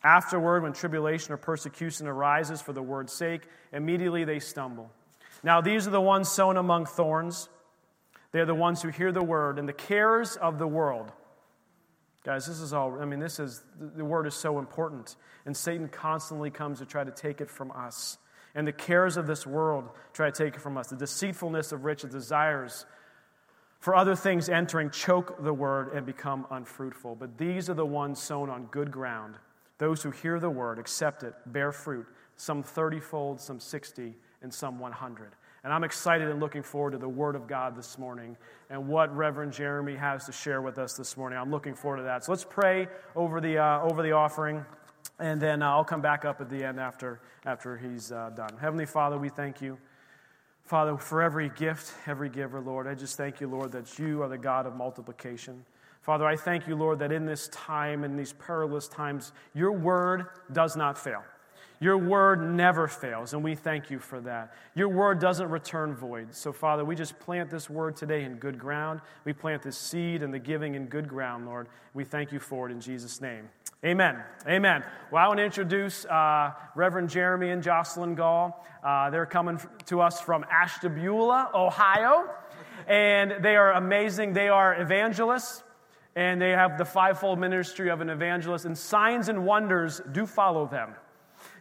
Afterward, 0.07 0.62
when 0.62 0.73
tribulation 0.73 1.33
or 1.33 1.37
persecution 1.37 2.07
arises 2.07 2.62
for 2.62 2.73
the 2.73 2.83
word's 2.83 3.12
sake, 3.12 3.42
immediately 3.73 4.23
they 4.23 4.38
stumble. 4.38 4.88
Now, 5.42 5.61
these 5.61 5.88
are 5.88 5.90
the 5.90 6.01
ones 6.01 6.29
sown 6.29 6.57
among 6.57 6.87
thorns. 6.87 7.49
They 8.31 8.38
are 8.38 8.47
the 8.47 8.55
ones 8.55 8.83
who 8.83 8.90
hear 8.90 9.11
the 9.11 9.25
word, 9.25 9.59
and 9.59 9.69
the 9.69 9.73
cares 9.73 10.37
of 10.37 10.59
the 10.61 10.66
world. 10.69 11.11
Guys, 12.25 12.47
this 12.47 12.61
is 12.61 12.73
all, 12.73 13.01
I 13.01 13.05
mean, 13.05 13.19
this 13.19 13.40
is, 13.40 13.64
the 13.81 14.05
word 14.05 14.29
is 14.29 14.35
so 14.35 14.61
important, 14.61 15.16
and 15.45 15.57
Satan 15.57 15.88
constantly 15.88 16.51
comes 16.51 16.79
to 16.79 16.87
try 16.87 17.03
to 17.03 17.11
take 17.11 17.40
it 17.40 17.51
from 17.51 17.73
us 17.73 18.19
and 18.57 18.66
the 18.66 18.73
cares 18.73 19.19
of 19.19 19.27
this 19.27 19.47
world 19.47 19.90
try 20.14 20.31
to 20.31 20.45
take 20.45 20.55
it 20.55 20.61
from 20.61 20.79
us. 20.79 20.88
The 20.88 20.97
deceitfulness 20.97 21.73
of 21.73 21.85
riches, 21.85 22.11
desires 22.11 22.87
for 23.81 23.95
other 23.95 24.16
things 24.16 24.49
entering 24.49 24.90
choke 24.90 25.45
the 25.45 25.53
word 25.53 25.92
and 25.92 26.07
become 26.07 26.47
unfruitful. 26.51 27.16
But 27.16 27.37
these 27.37 27.69
are 27.69 27.75
the 27.75 27.87
ones 27.87 28.19
sown 28.19 28.49
on 28.49 28.64
good 28.66 28.90
ground. 28.90 29.35
Those 29.79 30.03
who 30.03 30.11
hear 30.11 30.41
the 30.41 30.51
word, 30.51 30.79
accept 30.79 31.23
it, 31.23 31.35
bear 31.47 31.73
fruit, 31.73 32.07
some 32.37 32.62
30 32.62 33.01
fold, 33.01 33.41
some 33.41 33.61
60, 33.61 34.15
and 34.43 34.53
some 34.53 34.79
100. 34.79 35.33
And 35.65 35.73
I'm 35.73 35.85
excited 35.85 36.29
and 36.29 36.39
looking 36.39 36.62
forward 36.62 36.93
to 36.93 36.99
the 36.99 37.09
Word 37.09 37.35
of 37.35 37.49
God 37.49 37.77
this 37.77 37.99
morning 37.99 38.37
and 38.71 38.87
what 38.87 39.15
Reverend 39.17 39.53
Jeremy 39.53 39.97
has 39.97 40.25
to 40.27 40.33
share 40.33 40.62
with 40.62 40.79
us 40.79 40.95
this 40.95 41.17
morning. 41.17 41.39
I'm 41.39 41.51
looking 41.51 41.75
forward 41.75 41.97
to 41.97 42.03
that. 42.05 42.25
So 42.25 42.33
let's 42.33 42.45
pray 42.45 42.87
over 43.17 43.41
the, 43.41 43.59
uh, 43.59 43.83
over 43.83 44.03
the 44.03 44.12
offering. 44.12 44.65
And 45.19 45.41
then 45.41 45.62
uh, 45.62 45.71
I'll 45.71 45.85
come 45.85 46.01
back 46.01 46.25
up 46.25 46.41
at 46.41 46.49
the 46.49 46.62
end 46.62 46.79
after, 46.79 47.21
after 47.45 47.77
he's 47.77 48.12
uh, 48.12 48.31
done. 48.37 48.57
Heavenly 48.61 48.87
Father, 48.87 49.19
we 49.19 49.29
thank 49.29 49.61
you. 49.61 49.77
Father, 50.62 50.97
for 50.97 51.23
every 51.23 51.49
gift, 51.51 51.93
every 52.07 52.29
giver, 52.29 52.61
Lord, 52.61 52.87
I 52.87 52.95
just 52.95 53.17
thank 53.17 53.41
you, 53.41 53.49
Lord, 53.49 53.73
that 53.73 53.99
you 53.99 54.23
are 54.23 54.29
the 54.29 54.39
God 54.39 54.67
of 54.67 54.77
multiplication. 54.77 55.65
Father, 56.07 56.25
I 56.25 56.37
thank 56.37 56.69
you, 56.69 56.77
Lord, 56.77 57.01
that 57.01 57.11
in 57.11 57.27
this 57.27 57.49
time, 57.49 58.05
in 58.05 58.16
these 58.16 58.33
perilous 58.33 58.87
times, 58.87 59.33
your 59.55 59.73
word 59.73 60.27
does 60.53 60.77
not 60.77 60.97
fail. 60.97 61.25
Your 61.81 61.99
word 61.99 62.40
never 62.40 62.87
fails, 62.87 63.35
and 63.35 63.42
we 63.42 63.57
thank 63.57 63.90
you 63.90 63.99
for 63.99 64.21
that. 64.21 64.55
Your 64.77 64.88
word 64.88 65.19
doesn't 65.19 65.51
return 65.51 65.97
void. 65.97 66.33
So, 66.33 66.53
Father, 66.53 66.85
we 66.85 66.95
just 66.95 67.19
plant 67.19 67.51
this 67.51 67.69
word 67.69 67.97
today 67.97 68.23
in 68.23 68.37
good 68.37 68.57
ground. 68.57 69.01
We 69.25 69.33
plant 69.33 69.62
this 69.62 69.77
seed 69.77 70.23
and 70.23 70.33
the 70.33 70.38
giving 70.38 70.77
in 70.77 70.87
good 70.87 71.09
ground, 71.09 71.45
Lord. 71.45 71.66
We 71.92 72.05
thank 72.05 72.31
you 72.31 72.38
for 72.38 72.69
it 72.69 72.73
in 72.73 72.81
Jesus' 72.81 73.21
name. 73.21 73.49
Amen. 73.85 74.23
Amen. 74.47 74.85
Well, 75.11 75.25
I 75.25 75.27
want 75.27 75.38
to 75.38 75.45
introduce 75.45 76.05
uh, 76.05 76.53
Reverend 76.77 77.11
Jeremy 77.11 77.51
and 77.51 77.64
Jocelyn 77.64 78.14
Gall. 78.14 78.64
Uh, 78.83 79.11
they're 79.11 79.27
coming 79.27 79.61
to 79.87 80.01
us 80.01 80.21
from 80.21 80.47
Ashtabula, 80.51 81.51
Ohio, 81.53 82.31
and 82.87 83.42
they 83.42 83.57
are 83.57 83.73
amazing. 83.73 84.33
They 84.35 84.49
are 84.49 84.81
evangelists, 84.81 85.64
and 86.17 86.41
they 86.41 86.51
have 86.51 86.79
the 86.79 86.85
fivefold 86.85 87.39
ministry 87.39 87.91
of 87.91 88.01
an 88.01 88.09
evangelist, 88.09 88.65
and 88.65 88.77
signs 88.77 89.29
and 89.29 89.45
wonders 89.45 90.01
do 90.13 90.27
follow 90.27 90.67
them. 90.67 90.95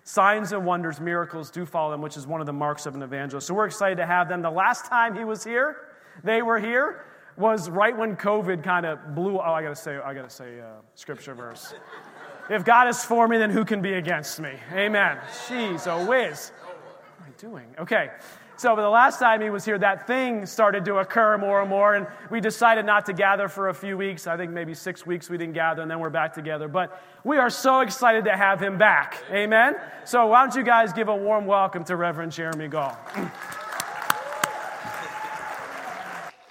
Signs 0.05 0.53
and 0.53 0.65
wonders, 0.65 1.01
miracles 1.01 1.51
do 1.51 1.65
follow 1.65 1.91
them, 1.91 2.01
which 2.01 2.15
is 2.15 2.25
one 2.25 2.39
of 2.39 2.47
the 2.47 2.53
marks 2.53 2.85
of 2.85 2.95
an 2.95 3.03
evangelist. 3.03 3.47
So 3.47 3.53
we're 3.53 3.65
excited 3.65 3.97
to 3.97 4.05
have 4.05 4.29
them. 4.29 4.41
The 4.41 4.49
last 4.49 4.85
time 4.85 5.15
he 5.15 5.25
was 5.25 5.43
here, 5.43 5.75
they 6.23 6.41
were 6.41 6.59
here 6.59 7.05
was 7.37 7.69
right 7.69 7.95
when 7.95 8.15
COVID 8.15 8.63
kind 8.63 8.85
of 8.85 9.13
blew. 9.13 9.37
Oh, 9.37 9.41
I 9.41 9.61
gotta 9.61 9.75
say, 9.75 9.97
I 9.97 10.13
gotta 10.13 10.29
say, 10.29 10.61
uh, 10.61 10.67
scripture 10.93 11.35
verse. 11.35 11.73
if 12.49 12.63
God 12.63 12.87
is 12.87 13.03
for 13.03 13.27
me, 13.27 13.37
then 13.37 13.49
who 13.49 13.65
can 13.65 13.81
be 13.81 13.93
against 13.93 14.39
me? 14.39 14.53
Amen. 14.71 15.17
Jeez, 15.47 15.85
a 15.87 16.05
whiz. 16.05 16.51
What 16.63 16.77
am 17.19 17.33
I 17.33 17.41
doing? 17.41 17.75
Okay. 17.79 18.09
So, 18.57 18.73
the 18.73 18.87
last 18.87 19.19
time 19.19 19.41
he 19.41 19.49
was 19.49 19.65
here, 19.65 19.77
that 19.79 20.07
thing 20.07 20.45
started 20.45 20.85
to 20.85 20.97
occur 20.97 21.37
more 21.37 21.59
and 21.59 21.69
more, 21.69 21.95
and 21.95 22.07
we 22.29 22.39
decided 22.39 22.85
not 22.85 23.05
to 23.07 23.13
gather 23.13 23.49
for 23.49 23.67
a 23.67 23.73
few 23.73 23.97
weeks. 23.97 24.27
I 24.27 24.37
think 24.37 24.51
maybe 24.51 24.73
six 24.73 25.05
weeks 25.05 25.29
we 25.29 25.37
didn't 25.37 25.55
gather, 25.55 25.81
and 25.81 25.91
then 25.91 25.99
we're 25.99 26.09
back 26.09 26.33
together. 26.33 26.69
But 26.69 27.01
we 27.25 27.37
are 27.37 27.49
so 27.49 27.81
excited 27.81 28.23
to 28.25 28.37
have 28.37 28.61
him 28.61 28.77
back. 28.77 29.21
Amen. 29.29 29.75
So, 30.05 30.27
why 30.27 30.41
don't 30.41 30.55
you 30.55 30.63
guys 30.63 30.93
give 30.93 31.09
a 31.09 31.15
warm 31.15 31.45
welcome 31.45 31.83
to 31.83 31.97
Reverend 31.97 32.31
Jeremy 32.31 32.69
Gall? 32.69 32.97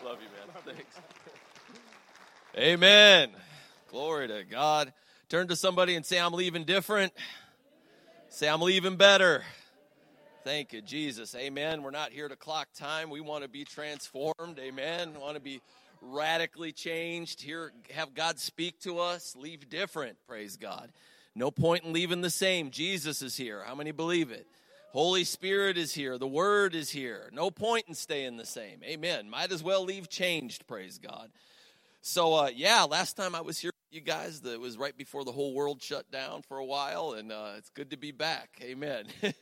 Love 0.05 0.19
you, 0.21 0.29
man. 0.37 0.47
Thanks. 0.67 1.01
Amen. 2.59 3.31
Glory 3.90 4.29
to 4.29 4.45
God. 4.45 4.93
Turn 5.31 5.49
to 5.49 5.57
somebody 5.57 5.95
and 5.95 6.05
say, 6.05 6.21
I'm 6.21 6.35
leaving 6.35 6.64
different. 6.64 7.14
Say, 8.29 8.47
I'm 8.47 8.61
leaving 8.61 8.97
better. 8.97 9.43
Thank 10.44 10.74
you, 10.74 10.83
Jesus. 10.83 11.35
Amen. 11.35 11.83
We're 11.83 11.90
not 11.90 12.12
here 12.12 12.28
to 12.28 12.37
clock 12.37 12.68
time. 12.74 13.09
We 13.09 13.22
want 13.22 13.44
to 13.44 13.48
be 13.48 13.64
transformed. 13.64 14.59
Amen. 14.59 15.14
We 15.14 15.18
want 15.18 15.37
to 15.37 15.40
be 15.40 15.62
radically 16.02 16.70
changed. 16.70 17.40
Here, 17.40 17.72
have 17.94 18.14
God 18.14 18.38
speak 18.38 18.78
to 18.80 18.98
us. 18.98 19.35
Leave 19.37 19.70
different. 19.70 20.18
Praise 20.28 20.59
God. 20.59 20.90
No 21.35 21.50
point 21.50 21.85
in 21.85 21.94
leaving 21.94 22.20
the 22.20 22.28
same. 22.28 22.70
Jesus 22.70 23.22
is 23.22 23.38
here. 23.38 23.64
How 23.66 23.74
many 23.74 23.90
believe 23.90 24.30
it? 24.30 24.46
Holy 24.92 25.24
Spirit 25.24 25.78
is 25.78 25.94
here. 25.94 26.18
The 26.18 26.26
Word 26.26 26.74
is 26.74 26.90
here. 26.90 27.30
No 27.33 27.50
point 27.50 27.87
in 27.88 27.94
staying 27.94 28.37
the 28.37 28.44
same. 28.44 28.80
Amen. 28.85 29.30
Might 29.30 29.50
as 29.50 29.62
well 29.62 29.83
leave 29.83 30.11
changed. 30.11 30.66
Praise 30.66 30.98
God. 30.98 31.30
So, 32.02 32.35
uh, 32.35 32.50
yeah, 32.54 32.83
last 32.83 33.16
time 33.16 33.35
I 33.35 33.40
was 33.40 33.59
here 33.59 33.70
you 33.94 34.00
guys, 34.00 34.40
That 34.40 34.61
was 34.61 34.76
right 34.76 34.96
before 34.96 35.24
the 35.24 35.30
whole 35.30 35.54
world 35.54 35.80
shut 35.80 36.11
down 36.11 36.42
for 36.42 36.59
a 36.59 36.64
while, 36.64 37.12
and 37.12 37.30
uh, 37.30 37.52
it's 37.57 37.70
good 37.70 37.90
to 37.90 37.96
be 37.96 38.11
back. 38.11 38.61
Amen. 38.61 39.04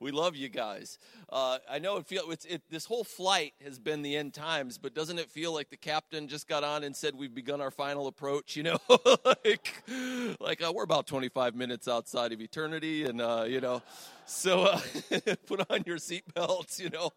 we 0.00 0.10
love 0.10 0.36
you 0.36 0.50
guys. 0.50 0.98
Uh, 1.30 1.58
I 1.68 1.78
know 1.78 1.96
it 1.96 2.06
feels 2.06 2.30
it's, 2.30 2.44
it, 2.44 2.62
this 2.68 2.84
whole 2.84 3.02
flight 3.02 3.54
has 3.64 3.78
been 3.78 4.02
the 4.02 4.14
end 4.14 4.34
times, 4.34 4.76
but 4.76 4.94
doesn't 4.94 5.18
it 5.18 5.30
feel 5.30 5.54
like 5.54 5.70
the 5.70 5.76
captain 5.78 6.28
just 6.28 6.46
got 6.46 6.64
on 6.64 6.84
and 6.84 6.94
said 6.94 7.14
we've 7.14 7.34
begun 7.34 7.62
our 7.62 7.70
final 7.70 8.06
approach? 8.06 8.56
You 8.56 8.64
know, 8.64 8.78
like, 9.24 9.82
like 10.38 10.62
uh, 10.62 10.70
we're 10.74 10.84
about 10.84 11.06
25 11.06 11.54
minutes 11.54 11.88
outside 11.88 12.32
of 12.32 12.42
eternity, 12.42 13.04
and 13.04 13.22
uh, 13.22 13.44
you 13.48 13.62
know. 13.62 13.82
So 14.28 14.64
uh, 14.64 14.80
put 15.46 15.70
on 15.70 15.84
your 15.86 15.96
seatbelts, 15.96 16.78
you 16.78 16.90
know. 16.90 17.10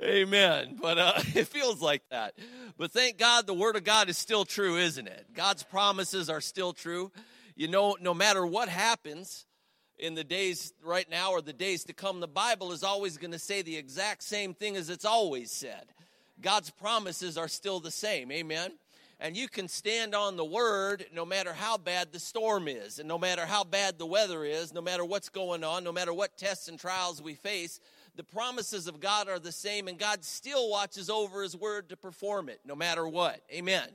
Amen. 0.00 0.78
But 0.80 0.98
uh, 0.98 1.12
it 1.34 1.48
feels 1.48 1.82
like 1.82 2.02
that. 2.10 2.34
But 2.78 2.92
thank 2.92 3.18
God 3.18 3.46
the 3.46 3.54
Word 3.54 3.76
of 3.76 3.84
God 3.84 4.08
is 4.08 4.16
still 4.16 4.44
true, 4.44 4.76
isn't 4.76 5.06
it? 5.06 5.26
God's 5.34 5.64
promises 5.64 6.30
are 6.30 6.40
still 6.40 6.72
true. 6.72 7.10
You 7.56 7.68
know, 7.68 7.96
no 8.00 8.14
matter 8.14 8.46
what 8.46 8.68
happens 8.68 9.46
in 9.98 10.14
the 10.14 10.24
days 10.24 10.72
right 10.82 11.10
now 11.10 11.32
or 11.32 11.42
the 11.42 11.52
days 11.52 11.84
to 11.84 11.92
come, 11.92 12.20
the 12.20 12.28
Bible 12.28 12.72
is 12.72 12.84
always 12.84 13.18
going 13.18 13.32
to 13.32 13.38
say 13.38 13.62
the 13.62 13.76
exact 13.76 14.22
same 14.22 14.54
thing 14.54 14.76
as 14.76 14.90
it's 14.90 15.04
always 15.04 15.50
said. 15.50 15.86
God's 16.40 16.70
promises 16.70 17.36
are 17.36 17.48
still 17.48 17.80
the 17.80 17.90
same. 17.90 18.30
Amen 18.30 18.72
and 19.22 19.36
you 19.36 19.48
can 19.48 19.68
stand 19.68 20.16
on 20.16 20.36
the 20.36 20.44
word 20.44 21.06
no 21.14 21.24
matter 21.24 21.52
how 21.52 21.78
bad 21.78 22.10
the 22.10 22.18
storm 22.18 22.66
is, 22.66 22.98
and 22.98 23.06
no 23.06 23.16
matter 23.16 23.46
how 23.46 23.62
bad 23.62 23.96
the 23.96 24.04
weather 24.04 24.44
is, 24.44 24.74
no 24.74 24.82
matter 24.82 25.04
what's 25.04 25.28
going 25.28 25.62
on, 25.62 25.84
no 25.84 25.92
matter 25.92 26.12
what 26.12 26.36
tests 26.36 26.66
and 26.66 26.78
trials 26.78 27.22
we 27.22 27.34
face. 27.34 27.78
The 28.16 28.24
promises 28.24 28.88
of 28.88 28.98
God 28.98 29.28
are 29.28 29.38
the 29.38 29.52
same, 29.52 29.86
and 29.86 29.96
God 29.96 30.24
still 30.24 30.68
watches 30.68 31.08
over 31.08 31.44
His 31.44 31.56
word 31.56 31.88
to 31.90 31.96
perform 31.96 32.48
it 32.48 32.60
no 32.66 32.74
matter 32.74 33.06
what. 33.06 33.40
Amen. 33.52 33.88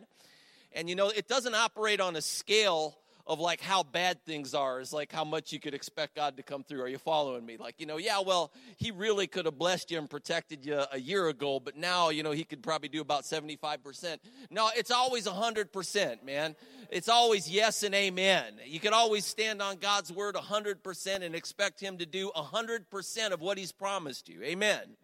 And 0.72 0.90
you 0.90 0.96
know, 0.96 1.10
it 1.10 1.28
doesn't 1.28 1.54
operate 1.54 2.00
on 2.00 2.16
a 2.16 2.22
scale 2.22 2.98
of 3.28 3.40
like 3.40 3.60
how 3.60 3.84
bad 3.84 4.24
things 4.24 4.54
are 4.54 4.80
is 4.80 4.94
like 4.94 5.12
how 5.12 5.26
much 5.26 5.52
you 5.52 5.60
could 5.60 5.74
expect 5.74 6.16
God 6.16 6.38
to 6.38 6.44
come 6.44 6.64
through. 6.64 6.82
Are 6.82 6.88
you 6.88 6.98
following 6.98 7.46
me? 7.46 7.58
Like, 7.58 7.76
you 7.78 7.86
know, 7.86 7.98
yeah, 7.98 8.22
well, 8.22 8.52
he 8.78 8.90
really 8.90 9.28
could 9.28 9.46
have 9.46 9.58
blessed 9.58 9.92
you 9.92 9.98
and 9.98 10.10
protected 10.10 10.66
you 10.66 10.82
a 10.92 11.00
year 11.00 11.28
ago, 11.28 11.60
but 11.60 11.76
now, 11.76 12.10
you 12.10 12.24
know, 12.24 12.32
he 12.32 12.46
could 12.46 12.64
probably 12.64 12.88
do 12.88 13.02
about 13.02 13.24
75%. 13.24 14.18
No, 14.50 14.70
it's 14.76 14.92
always 14.92 15.28
100%, 15.28 16.24
man. 16.24 16.56
It's 16.90 17.10
always 17.10 17.50
yes 17.52 17.84
and 17.84 17.94
amen. 17.94 18.54
You 18.66 18.80
can 18.80 18.94
always 18.94 19.26
stand 19.26 19.62
on 19.62 19.76
God's 19.76 20.12
word 20.12 20.36
100% 20.36 21.22
and 21.22 21.36
expect 21.36 21.82
him 21.82 21.98
to 21.98 22.06
do 22.06 22.32
100% 22.34 23.32
of 23.32 23.42
what 23.42 23.58
he's 23.58 23.74
promised 23.74 24.30
you. 24.30 24.42
Amen. 24.42 24.96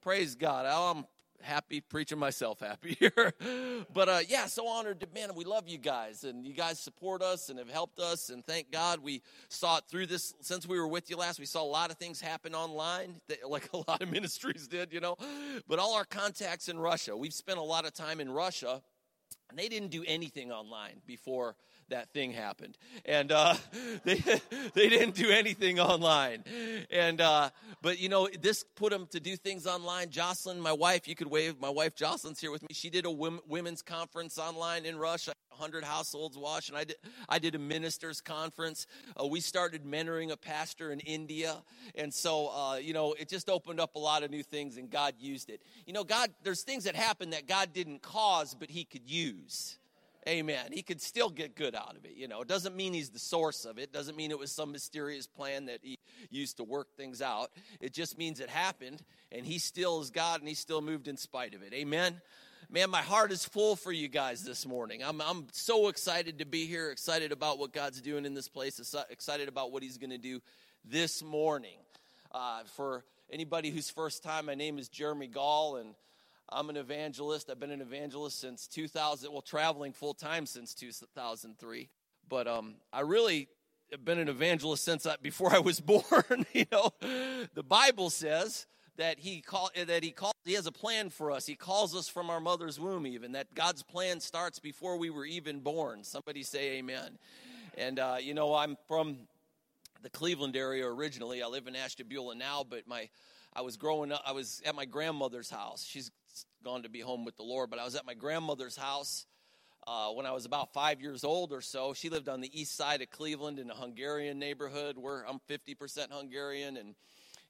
Praise 0.00 0.34
God. 0.34 0.64
I'm 0.64 1.04
happy 1.42 1.80
preaching 1.80 2.18
myself 2.18 2.60
happy 2.60 2.96
here. 2.98 3.32
but 3.92 4.08
uh, 4.08 4.20
yeah, 4.28 4.46
so 4.46 4.66
honored 4.66 5.00
to, 5.00 5.08
man, 5.14 5.30
we 5.34 5.44
love 5.44 5.68
you 5.68 5.78
guys 5.78 6.24
and 6.24 6.44
you 6.44 6.52
guys 6.52 6.78
support 6.78 7.22
us 7.22 7.48
and 7.48 7.58
have 7.58 7.70
helped 7.70 7.98
us. 7.98 8.30
And 8.30 8.44
thank 8.44 8.70
God 8.70 9.00
we 9.00 9.22
saw 9.48 9.78
it 9.78 9.84
through 9.88 10.06
this. 10.06 10.34
Since 10.40 10.66
we 10.66 10.78
were 10.78 10.88
with 10.88 11.10
you 11.10 11.16
last, 11.16 11.38
we 11.38 11.46
saw 11.46 11.62
a 11.62 11.64
lot 11.64 11.90
of 11.90 11.96
things 11.96 12.20
happen 12.20 12.54
online, 12.54 13.20
that, 13.28 13.48
like 13.48 13.70
a 13.72 13.78
lot 13.78 14.02
of 14.02 14.10
ministries 14.10 14.66
did, 14.68 14.92
you 14.92 15.00
know. 15.00 15.16
But 15.66 15.78
all 15.78 15.94
our 15.94 16.04
contacts 16.04 16.68
in 16.68 16.78
Russia, 16.78 17.16
we've 17.16 17.34
spent 17.34 17.58
a 17.58 17.62
lot 17.62 17.86
of 17.86 17.94
time 17.94 18.20
in 18.20 18.30
Russia. 18.30 18.82
And 19.50 19.58
they 19.58 19.68
didn't 19.68 19.88
do 19.88 20.04
anything 20.06 20.52
online 20.52 21.00
before 21.06 21.56
that 21.90 22.12
thing 22.12 22.32
happened. 22.32 22.76
And 23.04 23.32
uh, 23.32 23.54
they, 24.04 24.22
they 24.74 24.88
didn't 24.88 25.14
do 25.14 25.30
anything 25.30 25.80
online. 25.80 26.44
And, 26.90 27.20
uh, 27.20 27.50
but 27.82 27.98
you 27.98 28.08
know, 28.08 28.28
this 28.40 28.64
put 28.76 28.90
them 28.90 29.06
to 29.10 29.20
do 29.20 29.36
things 29.36 29.66
online. 29.66 30.10
Jocelyn, 30.10 30.60
my 30.60 30.72
wife, 30.72 31.08
you 31.08 31.14
could 31.14 31.28
wave, 31.28 31.60
my 31.60 31.70
wife 31.70 31.94
Jocelyn's 31.94 32.40
here 32.40 32.50
with 32.50 32.62
me. 32.62 32.68
She 32.72 32.90
did 32.90 33.04
a 33.04 33.10
women's 33.10 33.82
conference 33.82 34.38
online 34.38 34.84
in 34.84 34.98
Russia. 34.98 35.32
100 35.58 35.82
households 35.82 36.38
watched, 36.38 36.68
and 36.68 36.78
I 36.78 36.84
did, 36.84 36.96
I 37.28 37.40
did 37.40 37.56
a 37.56 37.58
ministers 37.58 38.20
conference. 38.20 38.86
Uh, 39.20 39.26
we 39.26 39.40
started 39.40 39.84
mentoring 39.84 40.30
a 40.30 40.36
pastor 40.36 40.92
in 40.92 41.00
India. 41.00 41.56
And 41.96 42.14
so, 42.14 42.48
uh, 42.48 42.76
you 42.76 42.92
know, 42.92 43.14
it 43.14 43.28
just 43.28 43.50
opened 43.50 43.80
up 43.80 43.96
a 43.96 43.98
lot 43.98 44.22
of 44.22 44.30
new 44.30 44.44
things, 44.44 44.76
and 44.76 44.88
God 44.88 45.14
used 45.18 45.50
it. 45.50 45.60
You 45.84 45.92
know, 45.92 46.04
God, 46.04 46.30
there's 46.44 46.62
things 46.62 46.84
that 46.84 46.94
happen 46.94 47.30
that 47.30 47.48
God 47.48 47.72
didn't 47.72 48.02
cause, 48.02 48.54
but 48.54 48.70
He 48.70 48.84
could 48.84 49.10
use. 49.10 49.77
Amen. 50.28 50.66
He 50.72 50.82
could 50.82 51.00
still 51.00 51.30
get 51.30 51.56
good 51.56 51.74
out 51.74 51.96
of 51.96 52.04
it. 52.04 52.12
You 52.14 52.28
know, 52.28 52.42
it 52.42 52.48
doesn't 52.48 52.76
mean 52.76 52.92
he's 52.92 53.08
the 53.08 53.18
source 53.18 53.64
of 53.64 53.78
it. 53.78 53.94
Doesn't 53.94 54.14
mean 54.14 54.30
it 54.30 54.38
was 54.38 54.52
some 54.52 54.72
mysterious 54.72 55.26
plan 55.26 55.66
that 55.66 55.78
he 55.82 55.98
used 56.30 56.58
to 56.58 56.64
work 56.64 56.94
things 56.96 57.22
out. 57.22 57.50
It 57.80 57.94
just 57.94 58.18
means 58.18 58.38
it 58.38 58.50
happened, 58.50 59.02
and 59.32 59.46
he 59.46 59.58
still 59.58 60.02
is 60.02 60.10
God, 60.10 60.40
and 60.40 60.48
he 60.48 60.54
still 60.54 60.82
moved 60.82 61.08
in 61.08 61.16
spite 61.16 61.54
of 61.54 61.62
it. 61.62 61.72
Amen. 61.72 62.20
Man, 62.68 62.90
my 62.90 63.00
heart 63.00 63.32
is 63.32 63.46
full 63.46 63.74
for 63.74 63.90
you 63.90 64.08
guys 64.08 64.44
this 64.44 64.66
morning. 64.66 65.02
I'm, 65.02 65.22
I'm 65.22 65.46
so 65.52 65.88
excited 65.88 66.40
to 66.40 66.44
be 66.44 66.66
here, 66.66 66.90
excited 66.90 67.32
about 67.32 67.58
what 67.58 67.72
God's 67.72 68.02
doing 68.02 68.26
in 68.26 68.34
this 68.34 68.48
place, 68.48 68.94
excited 69.08 69.48
about 69.48 69.72
what 69.72 69.82
he's 69.82 69.96
going 69.96 70.10
to 70.10 70.18
do 70.18 70.42
this 70.84 71.22
morning. 71.22 71.78
Uh, 72.30 72.64
for 72.76 73.04
anybody 73.30 73.70
who's 73.70 73.88
first 73.88 74.22
time, 74.22 74.44
my 74.44 74.54
name 74.54 74.78
is 74.78 74.90
Jeremy 74.90 75.28
Gall, 75.28 75.76
and 75.76 75.94
I'm 76.50 76.70
an 76.70 76.76
evangelist. 76.76 77.50
I've 77.50 77.60
been 77.60 77.70
an 77.70 77.80
evangelist 77.80 78.40
since 78.40 78.66
2000, 78.68 79.30
well, 79.30 79.42
traveling 79.42 79.92
full 79.92 80.14
time 80.14 80.46
since 80.46 80.74
2003. 80.74 81.88
But 82.28 82.46
um, 82.46 82.76
I 82.92 83.00
really 83.00 83.48
have 83.90 84.04
been 84.04 84.18
an 84.18 84.28
evangelist 84.28 84.84
since 84.84 85.06
I, 85.06 85.16
before 85.20 85.54
I 85.54 85.58
was 85.58 85.80
born. 85.80 86.46
you 86.52 86.64
know, 86.72 86.92
the 87.54 87.62
Bible 87.62 88.10
says 88.10 88.66
that 88.96 89.18
he 89.18 89.40
call, 89.40 89.70
that 89.74 90.02
he 90.02 90.10
called 90.10 90.34
he 90.44 90.54
has 90.54 90.66
a 90.66 90.72
plan 90.72 91.10
for 91.10 91.30
us. 91.30 91.46
He 91.46 91.54
calls 91.54 91.94
us 91.94 92.08
from 92.08 92.30
our 92.30 92.40
mother's 92.40 92.80
womb, 92.80 93.06
even 93.06 93.32
that 93.32 93.54
God's 93.54 93.82
plan 93.82 94.20
starts 94.20 94.58
before 94.58 94.96
we 94.96 95.10
were 95.10 95.26
even 95.26 95.60
born. 95.60 96.02
Somebody 96.04 96.42
say 96.42 96.78
Amen. 96.78 97.18
And 97.76 97.98
uh, 97.98 98.16
you 98.20 98.32
know, 98.34 98.54
I'm 98.54 98.76
from 98.86 99.18
the 100.02 100.10
Cleveland 100.10 100.56
area 100.56 100.86
originally. 100.86 101.42
I 101.42 101.46
live 101.46 101.66
in 101.66 101.76
Ashtabula 101.76 102.34
now, 102.34 102.64
but 102.68 102.86
my 102.88 103.08
I 103.54 103.62
was 103.62 103.76
growing 103.76 104.12
up. 104.12 104.22
I 104.26 104.32
was 104.32 104.62
at 104.64 104.74
my 104.74 104.84
grandmother's 104.84 105.50
house. 105.50 105.84
She's 105.84 106.10
gone 106.64 106.82
to 106.82 106.88
be 106.88 107.00
home 107.00 107.24
with 107.24 107.36
the 107.36 107.42
Lord, 107.42 107.70
but 107.70 107.78
I 107.78 107.84
was 107.84 107.94
at 107.94 108.06
my 108.06 108.14
grandmother's 108.14 108.76
house 108.76 109.26
uh, 109.86 110.08
when 110.10 110.26
I 110.26 110.32
was 110.32 110.44
about 110.44 110.72
five 110.72 111.00
years 111.00 111.24
old 111.24 111.52
or 111.52 111.60
so. 111.60 111.94
She 111.94 112.10
lived 112.10 112.28
on 112.28 112.40
the 112.40 112.60
east 112.60 112.76
side 112.76 113.00
of 113.00 113.10
Cleveland 113.10 113.58
in 113.58 113.70
a 113.70 113.74
Hungarian 113.74 114.38
neighborhood 114.38 114.96
where 114.98 115.24
I'm 115.26 115.40
50% 115.48 116.10
Hungarian, 116.10 116.76
and 116.76 116.94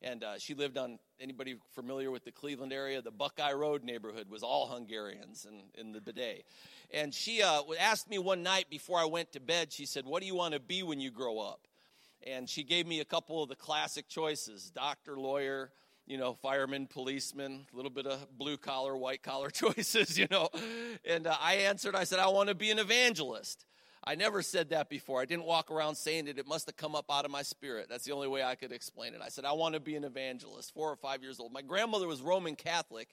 and 0.01 0.23
uh, 0.23 0.39
she 0.39 0.55
lived 0.55 0.79
on 0.79 1.01
anybody 1.21 1.57
familiar 1.75 2.13
with 2.13 2.25
the 2.25 2.31
Cleveland 2.31 2.73
area, 2.73 3.03
the 3.03 3.11
Buckeye 3.11 3.53
Road 3.53 3.83
neighborhood 3.83 4.31
was 4.31 4.45
all 4.45 4.69
Hungarians 4.69 5.45
in, 5.45 5.63
in 5.75 5.93
the 5.93 6.01
bidet. 6.01 6.45
And 6.93 7.13
she 7.13 7.43
uh, 7.43 7.63
asked 7.81 8.09
me 8.09 8.19
one 8.19 8.45
night 8.45 8.71
before 8.71 9.01
I 9.01 9.07
went 9.07 9.33
to 9.33 9.41
bed, 9.41 9.73
she 9.73 9.87
said, 9.87 10.05
What 10.05 10.21
do 10.21 10.27
you 10.27 10.37
want 10.37 10.55
to 10.55 10.61
be 10.61 10.85
when 10.85 11.01
you 11.01 11.11
grow 11.11 11.41
up? 11.41 11.67
And 12.25 12.49
she 12.49 12.63
gave 12.63 12.87
me 12.87 13.01
a 13.01 13.05
couple 13.05 13.43
of 13.43 13.49
the 13.49 13.57
classic 13.57 14.09
choices 14.09 14.71
doctor, 14.71 15.19
lawyer, 15.19 15.73
you 16.09 16.17
know, 16.17 16.33
firemen, 16.33 16.87
policemen, 16.87 17.67
a 17.71 17.77
little 17.77 17.91
bit 17.91 18.07
of 18.07 18.27
blue 18.39 18.57
collar, 18.57 18.97
white 18.97 19.23
collar 19.23 19.51
choices, 19.53 20.19
you 20.19 20.27
know. 20.31 20.49
And 21.05 21.27
uh, 21.27 21.37
I 21.39 21.55
answered, 21.55 21.95
I 21.95 22.05
said, 22.05 22.19
I 22.19 22.29
want 22.29 22.49
to 22.49 22.55
be 22.55 22.71
an 22.71 22.79
evangelist. 22.79 23.67
I 24.03 24.15
never 24.15 24.41
said 24.41 24.71
that 24.71 24.89
before. 24.89 25.21
I 25.21 25.27
didn't 25.27 25.45
walk 25.45 25.71
around 25.71 25.97
saying 25.97 26.29
it. 26.29 26.39
It 26.39 26.49
must 26.49 26.65
have 26.67 26.77
come 26.77 26.95
up 26.95 27.05
out 27.11 27.27
of 27.27 27.31
my 27.31 27.43
spirit. 27.43 27.89
That's 27.91 28.05
the 28.05 28.13
only 28.13 28.27
way 28.27 28.43
I 28.43 28.55
could 28.55 28.73
explain 28.73 29.13
it. 29.13 29.21
I 29.23 29.29
said, 29.29 29.45
I 29.45 29.53
want 29.53 29.75
to 29.75 29.81
be 29.81 29.97
an 29.97 30.05
evangelist, 30.05 30.73
four 30.73 30.91
or 30.91 30.97
five 30.97 31.23
years 31.23 31.39
old. 31.39 31.53
My 31.53 31.61
grandmother 31.61 32.07
was 32.07 32.23
Roman 32.23 32.57
Catholic, 32.57 33.09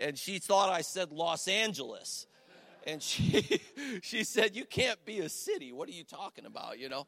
and 0.00 0.16
she 0.16 0.38
thought 0.38 0.70
I 0.70 0.82
said 0.82 1.10
Los 1.10 1.48
Angeles. 1.48 2.26
And 2.86 3.02
she, 3.02 3.60
she 4.02 4.22
said, 4.22 4.54
You 4.54 4.64
can't 4.64 5.04
be 5.04 5.18
a 5.20 5.28
city. 5.28 5.72
What 5.72 5.88
are 5.88 5.92
you 5.92 6.04
talking 6.04 6.46
about, 6.46 6.78
you 6.78 6.88
know? 6.88 7.04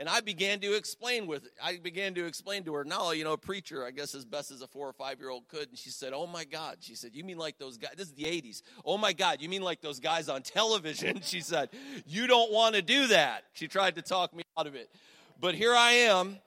And 0.00 0.08
I 0.08 0.22
began 0.22 0.60
to 0.60 0.74
explain 0.74 1.26
with 1.26 1.46
I 1.62 1.76
began 1.76 2.14
to 2.14 2.24
explain 2.24 2.64
to 2.64 2.72
her, 2.72 2.84
no, 2.84 3.10
you 3.10 3.22
know, 3.22 3.34
a 3.34 3.38
preacher, 3.38 3.84
I 3.84 3.90
guess 3.90 4.14
as 4.14 4.24
best 4.24 4.50
as 4.50 4.62
a 4.62 4.66
four 4.66 4.88
or 4.88 4.94
five 4.94 5.20
year 5.20 5.28
old 5.28 5.46
could. 5.46 5.68
And 5.68 5.76
she 5.76 5.90
said, 5.90 6.14
Oh 6.14 6.26
my 6.26 6.44
God. 6.44 6.78
She 6.80 6.94
said, 6.94 7.10
You 7.14 7.22
mean 7.22 7.36
like 7.36 7.58
those 7.58 7.76
guys? 7.76 7.90
This 7.98 8.06
is 8.06 8.14
the 8.14 8.24
80s. 8.24 8.62
Oh 8.86 8.96
my 8.96 9.12
God, 9.12 9.42
you 9.42 9.50
mean 9.50 9.60
like 9.60 9.82
those 9.82 10.00
guys 10.00 10.30
on 10.30 10.40
television? 10.42 11.20
She 11.20 11.42
said, 11.42 11.68
You 12.06 12.26
don't 12.26 12.50
want 12.50 12.76
to 12.76 12.82
do 12.82 13.08
that. 13.08 13.44
She 13.52 13.68
tried 13.68 13.96
to 13.96 14.02
talk 14.02 14.34
me 14.34 14.42
out 14.58 14.66
of 14.66 14.74
it. 14.74 14.88
But 15.38 15.54
here 15.54 15.74
I 15.74 15.92
am, 15.92 16.38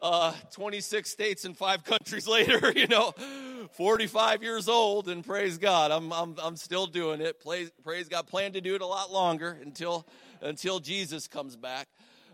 uh, 0.00 0.32
26 0.52 1.10
states 1.10 1.44
and 1.44 1.58
five 1.58 1.82
countries 1.92 2.28
later, 2.28 2.72
you 2.76 2.86
know, 2.86 3.12
45 3.72 4.44
years 4.44 4.68
old, 4.68 5.08
and 5.08 5.26
praise 5.26 5.58
God, 5.58 5.90
I'm, 5.90 6.12
I'm, 6.12 6.36
I'm 6.40 6.56
still 6.56 6.86
doing 6.86 7.20
it. 7.20 7.42
Praise, 7.42 7.72
praise 7.82 8.08
God, 8.08 8.28
plan 8.28 8.52
to 8.52 8.60
do 8.60 8.76
it 8.76 8.80
a 8.80 8.86
lot 8.86 9.12
longer 9.12 9.58
until, 9.60 10.06
until 10.40 10.78
Jesus 10.78 11.26
comes 11.26 11.56
back. 11.56 11.88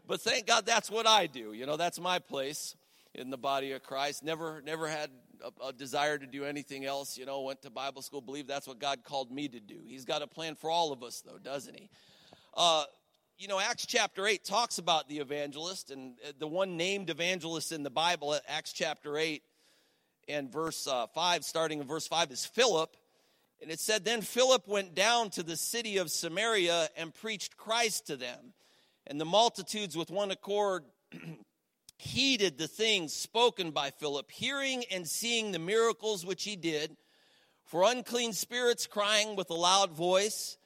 But 0.08 0.22
thank 0.22 0.46
God 0.46 0.64
that's 0.64 0.90
what 0.90 1.06
I 1.06 1.26
do. 1.26 1.52
You 1.52 1.66
know, 1.66 1.76
that's 1.76 2.00
my 2.00 2.18
place 2.18 2.74
in 3.14 3.28
the 3.28 3.36
body 3.36 3.72
of 3.72 3.82
Christ. 3.82 4.24
Never, 4.24 4.62
never 4.64 4.88
had 4.88 5.10
a, 5.44 5.66
a, 5.66 5.72
desire 5.74 6.16
to 6.16 6.26
do 6.26 6.44
anything 6.44 6.86
else. 6.86 7.18
You 7.18 7.26
know, 7.26 7.42
went 7.42 7.60
to 7.62 7.70
Bible 7.70 8.00
school, 8.00 8.22
believe 8.22 8.46
that's 8.46 8.66
what 8.66 8.78
God 8.78 9.04
called 9.04 9.30
me 9.30 9.48
to 9.48 9.60
do. 9.60 9.76
He's 9.86 10.06
got 10.06 10.22
a 10.22 10.26
plan 10.26 10.54
for 10.54 10.70
all 10.70 10.92
of 10.92 11.02
us, 11.02 11.20
though, 11.20 11.36
doesn't 11.36 11.78
He? 11.78 11.90
Uh, 12.56 12.84
you 13.36 13.48
know, 13.48 13.60
Acts 13.60 13.84
chapter 13.84 14.26
8 14.26 14.42
talks 14.44 14.78
about 14.78 15.10
the 15.10 15.18
evangelist, 15.18 15.90
and 15.90 16.14
uh, 16.26 16.32
the 16.38 16.48
one 16.48 16.78
named 16.78 17.10
evangelist 17.10 17.70
in 17.70 17.82
the 17.82 17.90
Bible, 17.90 18.34
Acts 18.48 18.72
chapter 18.72 19.18
8 19.18 19.42
and 20.26 20.50
verse 20.50 20.86
uh, 20.86 21.06
5, 21.08 21.44
starting 21.44 21.80
in 21.80 21.86
verse 21.86 22.08
5, 22.08 22.30
is 22.32 22.46
Philip. 22.46 22.96
And 23.60 23.70
it 23.70 23.78
said, 23.78 24.06
Then 24.06 24.22
Philip 24.22 24.66
went 24.66 24.94
down 24.94 25.28
to 25.30 25.42
the 25.42 25.56
city 25.56 25.98
of 25.98 26.10
Samaria 26.10 26.88
and 26.96 27.14
preached 27.14 27.58
Christ 27.58 28.06
to 28.06 28.16
them. 28.16 28.54
And 29.08 29.18
the 29.18 29.24
multitudes 29.24 29.96
with 29.96 30.10
one 30.10 30.30
accord 30.30 30.84
heeded 31.98 32.58
the 32.58 32.68
things 32.68 33.14
spoken 33.14 33.70
by 33.70 33.90
Philip, 33.90 34.30
hearing 34.30 34.84
and 34.90 35.08
seeing 35.08 35.50
the 35.50 35.58
miracles 35.58 36.26
which 36.26 36.44
he 36.44 36.56
did. 36.56 36.96
For 37.64 37.84
unclean 37.84 38.34
spirits, 38.34 38.86
crying 38.86 39.34
with 39.34 39.50
a 39.50 39.54
loud 39.54 39.92
voice, 39.92 40.58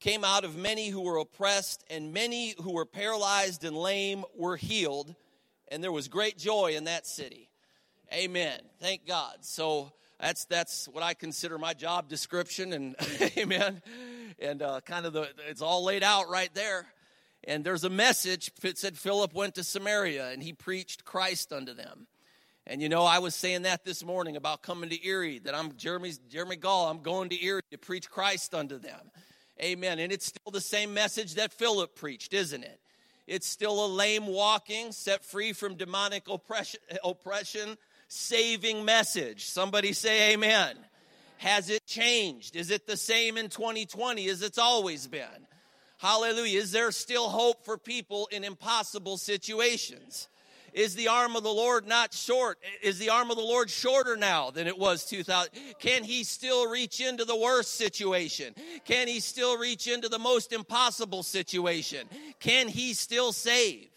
came 0.00 0.24
out 0.24 0.44
of 0.44 0.56
many 0.56 0.88
who 0.88 1.02
were 1.02 1.18
oppressed, 1.18 1.84
and 1.90 2.12
many 2.12 2.54
who 2.62 2.72
were 2.72 2.86
paralyzed 2.86 3.64
and 3.64 3.76
lame 3.76 4.24
were 4.36 4.56
healed. 4.56 5.14
And 5.68 5.82
there 5.82 5.92
was 5.92 6.08
great 6.08 6.38
joy 6.38 6.74
in 6.76 6.84
that 6.84 7.06
city. 7.06 7.48
Amen. 8.12 8.60
Thank 8.80 9.06
God. 9.06 9.38
So 9.42 9.92
that's 10.20 10.44
that's 10.46 10.88
what 10.88 11.02
I 11.02 11.14
consider 11.14 11.58
my 11.58 11.74
job 11.74 12.08
description, 12.08 12.72
and 12.72 12.96
amen. 13.36 13.82
And 14.38 14.62
uh, 14.62 14.80
kind 14.80 15.04
of 15.04 15.12
the 15.12 15.28
it's 15.48 15.62
all 15.62 15.84
laid 15.84 16.02
out 16.02 16.28
right 16.28 16.52
there. 16.54 16.86
And 17.44 17.64
there's 17.64 17.84
a 17.84 17.90
message. 17.90 18.50
It 18.62 18.78
said 18.78 18.98
Philip 18.98 19.32
went 19.32 19.54
to 19.54 19.64
Samaria 19.64 20.30
and 20.30 20.42
he 20.42 20.52
preached 20.52 21.04
Christ 21.04 21.52
unto 21.52 21.74
them. 21.74 22.06
And 22.66 22.82
you 22.82 22.88
know, 22.88 23.04
I 23.04 23.18
was 23.20 23.34
saying 23.34 23.62
that 23.62 23.84
this 23.84 24.04
morning 24.04 24.36
about 24.36 24.62
coming 24.62 24.90
to 24.90 25.06
Erie, 25.06 25.38
that 25.40 25.54
I'm 25.54 25.74
Jeremy's 25.76 26.18
Jeremy 26.18 26.56
Gall, 26.56 26.90
I'm 26.90 27.00
going 27.00 27.30
to 27.30 27.42
Erie 27.42 27.62
to 27.70 27.78
preach 27.78 28.10
Christ 28.10 28.54
unto 28.54 28.78
them. 28.78 29.10
Amen. 29.60 29.98
And 29.98 30.12
it's 30.12 30.26
still 30.26 30.52
the 30.52 30.60
same 30.60 30.92
message 30.92 31.34
that 31.36 31.52
Philip 31.52 31.96
preached, 31.96 32.34
isn't 32.34 32.62
it? 32.62 32.78
It's 33.26 33.46
still 33.46 33.84
a 33.84 33.88
lame 33.88 34.26
walking, 34.26 34.92
set 34.92 35.24
free 35.24 35.52
from 35.52 35.74
demonic 35.74 36.28
oppression, 36.28 36.80
oppression 37.04 37.76
saving 38.08 38.84
message. 38.84 39.46
Somebody 39.46 39.92
say 39.92 40.32
amen. 40.32 40.76
Has 41.38 41.70
it 41.70 41.86
changed? 41.86 42.56
Is 42.56 42.70
it 42.70 42.86
the 42.86 42.96
same 42.96 43.36
in 43.36 43.48
2020 43.48 44.28
as 44.28 44.42
it's 44.42 44.58
always 44.58 45.06
been? 45.06 45.46
Hallelujah. 45.98 46.60
Is 46.60 46.70
there 46.70 46.92
still 46.92 47.28
hope 47.28 47.64
for 47.64 47.76
people 47.76 48.28
in 48.30 48.44
impossible 48.44 49.16
situations? 49.18 50.28
Is 50.72 50.94
the 50.94 51.08
arm 51.08 51.34
of 51.34 51.42
the 51.42 51.52
Lord 51.52 51.88
not 51.88 52.14
short? 52.14 52.58
Is 52.82 52.98
the 52.98 53.10
arm 53.10 53.30
of 53.30 53.36
the 53.36 53.42
Lord 53.42 53.68
shorter 53.68 54.16
now 54.16 54.50
than 54.50 54.66
it 54.66 54.78
was 54.78 55.04
2000? 55.06 55.50
Can 55.80 56.04
he 56.04 56.22
still 56.22 56.70
reach 56.70 57.00
into 57.00 57.24
the 57.24 57.36
worst 57.36 57.74
situation? 57.74 58.54
Can 58.84 59.08
he 59.08 59.18
still 59.18 59.58
reach 59.58 59.88
into 59.88 60.08
the 60.08 60.18
most 60.18 60.52
impossible 60.52 61.22
situation? 61.24 62.08
Can 62.38 62.68
he 62.68 62.94
still 62.94 63.32
save? 63.32 63.88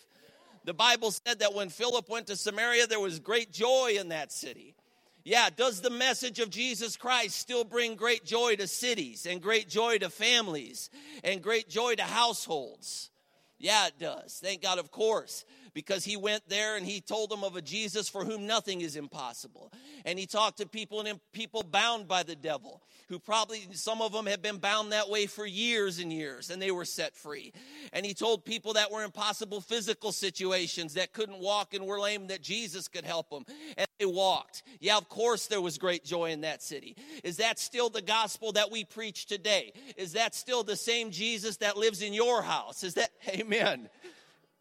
The 0.63 0.73
Bible 0.73 1.11
said 1.11 1.39
that 1.39 1.53
when 1.53 1.69
Philip 1.69 2.09
went 2.09 2.27
to 2.27 2.35
Samaria, 2.35 2.87
there 2.87 2.99
was 2.99 3.19
great 3.19 3.51
joy 3.51 3.97
in 3.99 4.09
that 4.09 4.31
city. 4.31 4.75
Yeah, 5.23 5.49
does 5.55 5.81
the 5.81 5.89
message 5.91 6.39
of 6.39 6.49
Jesus 6.49 6.97
Christ 6.97 7.37
still 7.37 7.63
bring 7.63 7.95
great 7.95 8.25
joy 8.25 8.55
to 8.55 8.67
cities 8.67 9.27
and 9.27 9.41
great 9.41 9.69
joy 9.69 9.99
to 9.99 10.09
families 10.09 10.89
and 11.23 11.43
great 11.43 11.69
joy 11.69 11.95
to 11.95 12.03
households? 12.03 13.11
Yeah, 13.59 13.87
it 13.87 13.99
does. 13.99 14.39
Thank 14.41 14.63
God, 14.63 14.79
of 14.79 14.89
course. 14.89 15.45
Because 15.73 16.03
he 16.03 16.17
went 16.17 16.47
there 16.49 16.75
and 16.75 16.85
he 16.85 17.01
told 17.01 17.29
them 17.29 17.43
of 17.43 17.55
a 17.55 17.61
Jesus 17.61 18.09
for 18.09 18.25
whom 18.25 18.45
nothing 18.45 18.81
is 18.81 18.95
impossible. 18.95 19.71
And 20.05 20.17
he 20.19 20.25
talked 20.25 20.57
to 20.57 20.67
people 20.67 21.01
and 21.01 21.19
people 21.31 21.63
bound 21.63 22.07
by 22.07 22.23
the 22.23 22.35
devil, 22.35 22.81
who 23.09 23.19
probably 23.19 23.67
some 23.73 24.01
of 24.01 24.11
them 24.11 24.25
have 24.25 24.41
been 24.41 24.57
bound 24.57 24.91
that 24.91 25.09
way 25.09 25.27
for 25.27 25.45
years 25.45 25.99
and 25.99 26.11
years, 26.11 26.49
and 26.49 26.61
they 26.61 26.71
were 26.71 26.85
set 26.85 27.15
free. 27.15 27.53
And 27.93 28.05
he 28.05 28.13
told 28.13 28.45
people 28.45 28.73
that 28.73 28.91
were 28.91 29.03
impossible 29.03 29.61
physical 29.61 30.11
situations 30.11 30.95
that 30.95 31.13
couldn't 31.13 31.39
walk 31.39 31.73
and 31.73 31.85
were 31.85 31.99
lame 31.99 32.27
that 32.27 32.41
Jesus 32.41 32.87
could 32.87 33.05
help 33.05 33.29
them, 33.29 33.45
and 33.77 33.87
they 33.99 34.05
walked. 34.05 34.63
Yeah, 34.79 34.97
of 34.97 35.07
course 35.09 35.47
there 35.47 35.61
was 35.61 35.77
great 35.77 36.03
joy 36.03 36.31
in 36.31 36.41
that 36.41 36.61
city. 36.61 36.95
Is 37.23 37.37
that 37.37 37.59
still 37.59 37.89
the 37.89 38.01
gospel 38.01 38.51
that 38.53 38.71
we 38.71 38.83
preach 38.83 39.25
today? 39.25 39.73
Is 39.95 40.13
that 40.13 40.35
still 40.35 40.63
the 40.63 40.75
same 40.75 41.11
Jesus 41.11 41.57
that 41.57 41.77
lives 41.77 42.01
in 42.01 42.13
your 42.13 42.41
house? 42.41 42.83
Is 42.83 42.95
that 42.95 43.11
amen? 43.29 43.89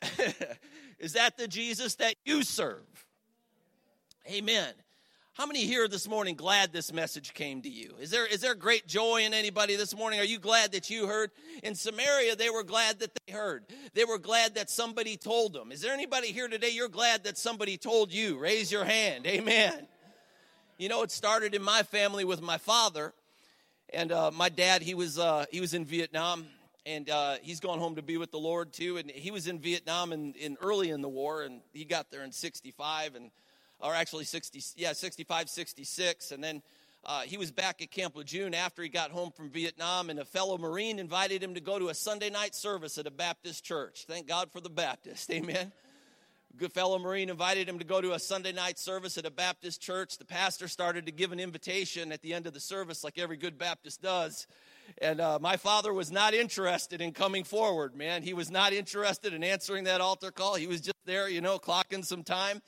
Is 1.00 1.14
that 1.14 1.38
the 1.38 1.48
Jesus 1.48 1.94
that 1.96 2.14
you 2.24 2.42
serve? 2.42 2.84
Amen. 4.30 4.74
How 5.32 5.46
many 5.46 5.64
here 5.64 5.88
this 5.88 6.06
morning 6.06 6.34
glad 6.34 6.70
this 6.70 6.92
message 6.92 7.32
came 7.32 7.62
to 7.62 7.70
you? 7.70 7.94
Is 7.98 8.10
there 8.10 8.26
is 8.26 8.42
there 8.42 8.54
great 8.54 8.86
joy 8.86 9.22
in 9.22 9.32
anybody 9.32 9.76
this 9.76 9.96
morning? 9.96 10.20
Are 10.20 10.24
you 10.24 10.38
glad 10.38 10.72
that 10.72 10.90
you 10.90 11.06
heard? 11.06 11.30
In 11.62 11.74
Samaria, 11.74 12.36
they 12.36 12.50
were 12.50 12.64
glad 12.64 12.98
that 12.98 13.12
they 13.14 13.32
heard. 13.32 13.64
They 13.94 14.04
were 14.04 14.18
glad 14.18 14.56
that 14.56 14.68
somebody 14.68 15.16
told 15.16 15.54
them. 15.54 15.72
Is 15.72 15.80
there 15.80 15.94
anybody 15.94 16.28
here 16.28 16.48
today 16.48 16.70
you're 16.70 16.88
glad 16.88 17.24
that 17.24 17.38
somebody 17.38 17.78
told 17.78 18.12
you? 18.12 18.38
Raise 18.38 18.70
your 18.70 18.84
hand. 18.84 19.26
Amen. 19.26 19.88
You 20.76 20.90
know, 20.90 21.02
it 21.02 21.10
started 21.10 21.54
in 21.54 21.62
my 21.62 21.82
family 21.84 22.26
with 22.26 22.42
my 22.42 22.58
father, 22.58 23.14
and 23.94 24.12
uh, 24.12 24.30
my 24.30 24.50
dad. 24.50 24.82
He 24.82 24.92
was 24.92 25.18
uh, 25.18 25.46
he 25.50 25.62
was 25.62 25.72
in 25.72 25.86
Vietnam 25.86 26.46
and 26.86 27.08
uh, 27.10 27.36
he's 27.42 27.60
gone 27.60 27.78
home 27.78 27.96
to 27.96 28.02
be 28.02 28.16
with 28.16 28.30
the 28.30 28.38
Lord 28.38 28.72
too. 28.72 28.96
And 28.96 29.10
he 29.10 29.30
was 29.30 29.46
in 29.46 29.58
Vietnam 29.58 30.12
in, 30.12 30.34
in 30.34 30.56
early 30.60 30.90
in 30.90 31.02
the 31.02 31.08
war, 31.08 31.42
and 31.42 31.60
he 31.72 31.84
got 31.84 32.10
there 32.10 32.22
in 32.22 32.32
'65, 32.32 33.14
and 33.14 33.30
or 33.80 33.94
actually 33.94 34.24
60, 34.24 34.62
yeah, 34.76 34.92
65, 34.92 35.48
66, 35.48 36.32
and 36.32 36.42
then. 36.42 36.62
Uh, 37.02 37.22
he 37.22 37.38
was 37.38 37.50
back 37.50 37.80
at 37.80 37.90
Camp 37.90 38.14
Lejeune 38.14 38.52
after 38.52 38.82
he 38.82 38.90
got 38.90 39.10
home 39.10 39.30
from 39.30 39.48
Vietnam, 39.48 40.10
and 40.10 40.18
a 40.18 40.24
fellow 40.26 40.58
Marine 40.58 40.98
invited 40.98 41.42
him 41.42 41.54
to 41.54 41.60
go 41.60 41.78
to 41.78 41.88
a 41.88 41.94
Sunday 41.94 42.28
night 42.28 42.54
service 42.54 42.98
at 42.98 43.06
a 43.06 43.10
Baptist 43.10 43.64
church. 43.64 44.04
Thank 44.06 44.28
God 44.28 44.52
for 44.52 44.60
the 44.60 44.68
Baptist. 44.68 45.30
Amen. 45.32 45.72
Good 46.56 46.72
fellow 46.72 46.98
Marine 46.98 47.30
invited 47.30 47.68
him 47.68 47.78
to 47.78 47.86
go 47.86 48.02
to 48.02 48.12
a 48.12 48.18
Sunday 48.18 48.52
night 48.52 48.78
service 48.78 49.16
at 49.16 49.24
a 49.24 49.30
Baptist 49.30 49.80
church. 49.80 50.18
The 50.18 50.26
pastor 50.26 50.68
started 50.68 51.06
to 51.06 51.12
give 51.12 51.32
an 51.32 51.40
invitation 51.40 52.12
at 52.12 52.20
the 52.20 52.34
end 52.34 52.46
of 52.46 52.52
the 52.52 52.60
service, 52.60 53.02
like 53.02 53.18
every 53.18 53.38
good 53.38 53.56
Baptist 53.56 54.02
does. 54.02 54.46
And 54.98 55.20
uh, 55.20 55.38
my 55.40 55.56
father 55.56 55.92
was 55.92 56.10
not 56.10 56.34
interested 56.34 57.00
in 57.00 57.12
coming 57.12 57.44
forward, 57.44 57.94
man. 57.94 58.22
He 58.22 58.34
was 58.34 58.50
not 58.50 58.72
interested 58.72 59.32
in 59.32 59.42
answering 59.42 59.84
that 59.84 60.00
altar 60.00 60.30
call. 60.30 60.54
He 60.54 60.66
was 60.66 60.80
just 60.80 60.96
there, 61.04 61.28
you 61.28 61.40
know, 61.40 61.58
clocking 61.58 62.04
some 62.04 62.22
time. 62.22 62.62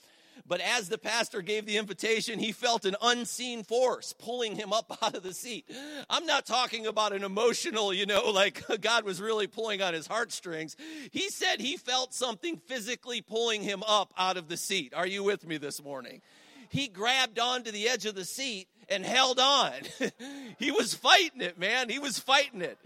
But 0.47 0.61
as 0.61 0.89
the 0.89 0.99
pastor 0.99 1.41
gave 1.41 1.67
the 1.67 1.77
invitation, 1.77 2.39
he 2.39 2.53
felt 2.53 2.85
an 2.85 2.97
unseen 3.01 3.63
force 3.63 4.13
pulling 4.13 4.57
him 4.57 4.73
up 4.73 4.99
out 5.03 5.15
of 5.15 5.23
the 5.23 5.35
seat. 5.35 5.71
I'm 6.11 6.27
not 6.27 6.47
talking 6.47 6.87
about 6.87 7.13
an 7.13 7.23
emotional, 7.23 7.93
you 7.93 8.07
know, 8.07 8.31
like 8.35 8.63
God 8.81 9.05
was 9.05 9.21
really 9.21 9.47
pulling 9.47 9.83
on 9.83 9.95
his 9.95 10.07
heartstrings. 10.07 10.77
He 11.11 11.29
said 11.29 11.61
he 11.61 11.77
felt 11.77 12.15
something 12.15 12.57
physically 12.57 13.21
pulling 13.21 13.63
him 13.63 13.83
up 13.87 14.13
out 14.19 14.37
of 14.37 14.49
the 14.49 14.57
seat. 14.57 14.93
Are 14.95 15.07
you 15.07 15.23
with 15.23 15.47
me 15.47 15.59
this 15.59 15.83
morning? 15.83 16.23
He 16.69 16.89
grabbed 16.89 17.39
onto 17.39 17.71
the 17.71 17.89
edge 17.89 18.07
of 18.07 18.15
the 18.15 18.25
seat 18.25 18.67
and 18.89 19.05
held 19.05 19.39
on. 19.39 19.73
he 20.59 20.71
was 20.71 20.95
fighting 20.95 21.41
it, 21.41 21.59
man. 21.59 21.89
He 21.89 21.99
was 21.99 22.19
fighting 22.19 22.63
it. 22.63 22.79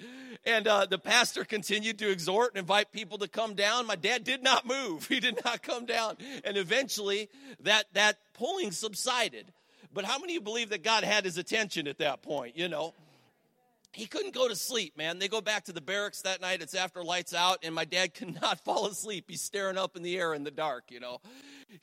And 0.45 0.69
uh, 0.69 0.87
the 0.87 0.99
pastor 0.99 1.45
continued 1.45 1.99
to 1.99 2.11
exhort 2.11 2.53
and 2.53 2.61
invite 2.61 2.93
people 2.93 3.19
to 3.19 3.29
come 3.29 3.55
down. 3.55 3.87
My 3.87 3.97
dad 3.97 4.25
did 4.25 4.43
not 4.43 4.67
move. 4.67 5.07
He 5.17 5.21
did 5.21 5.43
not 5.45 5.63
come 5.63 5.87
down. 5.87 6.17
And 6.45 6.57
eventually, 6.57 7.29
that, 7.61 7.87
that 7.95 8.19
pulling 8.35 8.71
subsided. 8.71 9.47
But 9.95 10.05
how 10.05 10.19
many 10.19 10.35
of 10.35 10.35
you 10.35 10.41
believe 10.43 10.71
that 10.71 10.85
God 10.85 11.05
had 11.05 11.25
his 11.25 11.39
attention 11.39 11.89
at 11.89 11.99
that 11.99 12.23
point, 12.23 12.57
you 12.57 12.69
know? 12.69 12.93
He 13.97 14.05
couldn't 14.05 14.35
go 14.35 14.47
to 14.47 14.55
sleep, 14.55 14.99
man. 14.99 15.19
They 15.19 15.27
go 15.27 15.41
back 15.41 15.65
to 15.65 15.73
the 15.73 15.81
barracks 15.81 16.21
that 16.21 16.43
night. 16.43 16.61
It's 16.61 16.75
after 16.75 17.03
lights 17.03 17.33
out, 17.33 17.61
and 17.63 17.75
my 17.75 17.87
dad 17.87 18.13
cannot 18.13 18.61
fall 18.65 18.87
asleep. 18.87 19.25
He's 19.27 19.41
staring 19.41 19.79
up 19.79 19.97
in 19.97 20.03
the 20.03 20.19
air 20.19 20.35
in 20.35 20.45
the 20.45 20.51
dark, 20.51 20.91
you 20.91 21.01
know. 21.01 21.19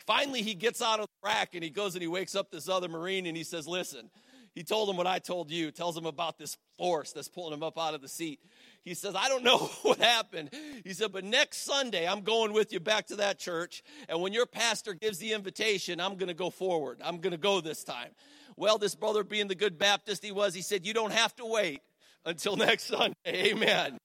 Finally, 0.06 0.44
he 0.44 0.54
gets 0.54 0.80
out 0.80 1.00
of 1.00 1.08
the 1.08 1.28
rack 1.28 1.56
and 1.56 1.64
he 1.64 1.72
goes 1.72 1.96
and 1.96 2.04
he 2.04 2.08
wakes 2.08 2.36
up 2.36 2.52
this 2.52 2.70
other 2.70 2.88
Marine 2.88 3.26
and 3.26 3.36
he 3.36 3.44
says, 3.44 3.68
Listen, 3.68 4.12
he 4.54 4.64
told 4.64 4.90
him 4.90 4.96
what 4.96 5.08
I 5.08 5.18
told 5.18 5.50
you, 5.50 5.72
tells 5.72 5.98
him 5.98 6.06
about 6.06 6.38
this 6.38 6.56
force 6.78 7.12
that's 7.14 7.28
pulling 7.28 7.54
him 7.54 7.64
up 7.64 7.80
out 7.80 7.96
of 7.96 8.02
the 8.02 8.08
seat. 8.08 8.40
He 8.84 8.94
says, 8.94 9.16
I 9.16 9.28
don't 9.28 9.44
know 9.44 9.58
what 9.82 9.98
happened. 9.98 10.52
He 10.84 10.94
said, 10.94 11.12
but 11.12 11.24
next 11.24 11.66
Sunday, 11.66 12.08
I'm 12.08 12.22
going 12.22 12.54
with 12.54 12.72
you 12.72 12.80
back 12.80 13.08
to 13.08 13.16
that 13.16 13.40
church. 13.40 13.82
And 14.08 14.22
when 14.22 14.34
your 14.34 14.46
pastor 14.46 14.94
gives 14.94 15.18
the 15.18 15.34
invitation, 15.34 16.00
I'm 16.00 16.18
going 16.18 16.28
to 16.28 16.36
go 16.36 16.52
forward. 16.52 17.02
I'm 17.04 17.18
going 17.18 17.32
to 17.32 17.38
go 17.40 17.60
this 17.60 17.84
time. 17.84 18.10
Well, 18.56 18.78
this 18.78 18.94
brother, 18.94 19.24
being 19.24 19.48
the 19.48 19.56
good 19.56 19.80
Baptist 19.80 20.24
he 20.24 20.32
was, 20.32 20.54
he 20.54 20.62
said, 20.62 20.86
You 20.86 20.94
don't 20.94 21.14
have 21.14 21.36
to 21.38 21.46
wait 21.46 21.82
until 22.26 22.56
next 22.56 22.86
Sunday. 22.86 23.52
Amen. 23.52 23.98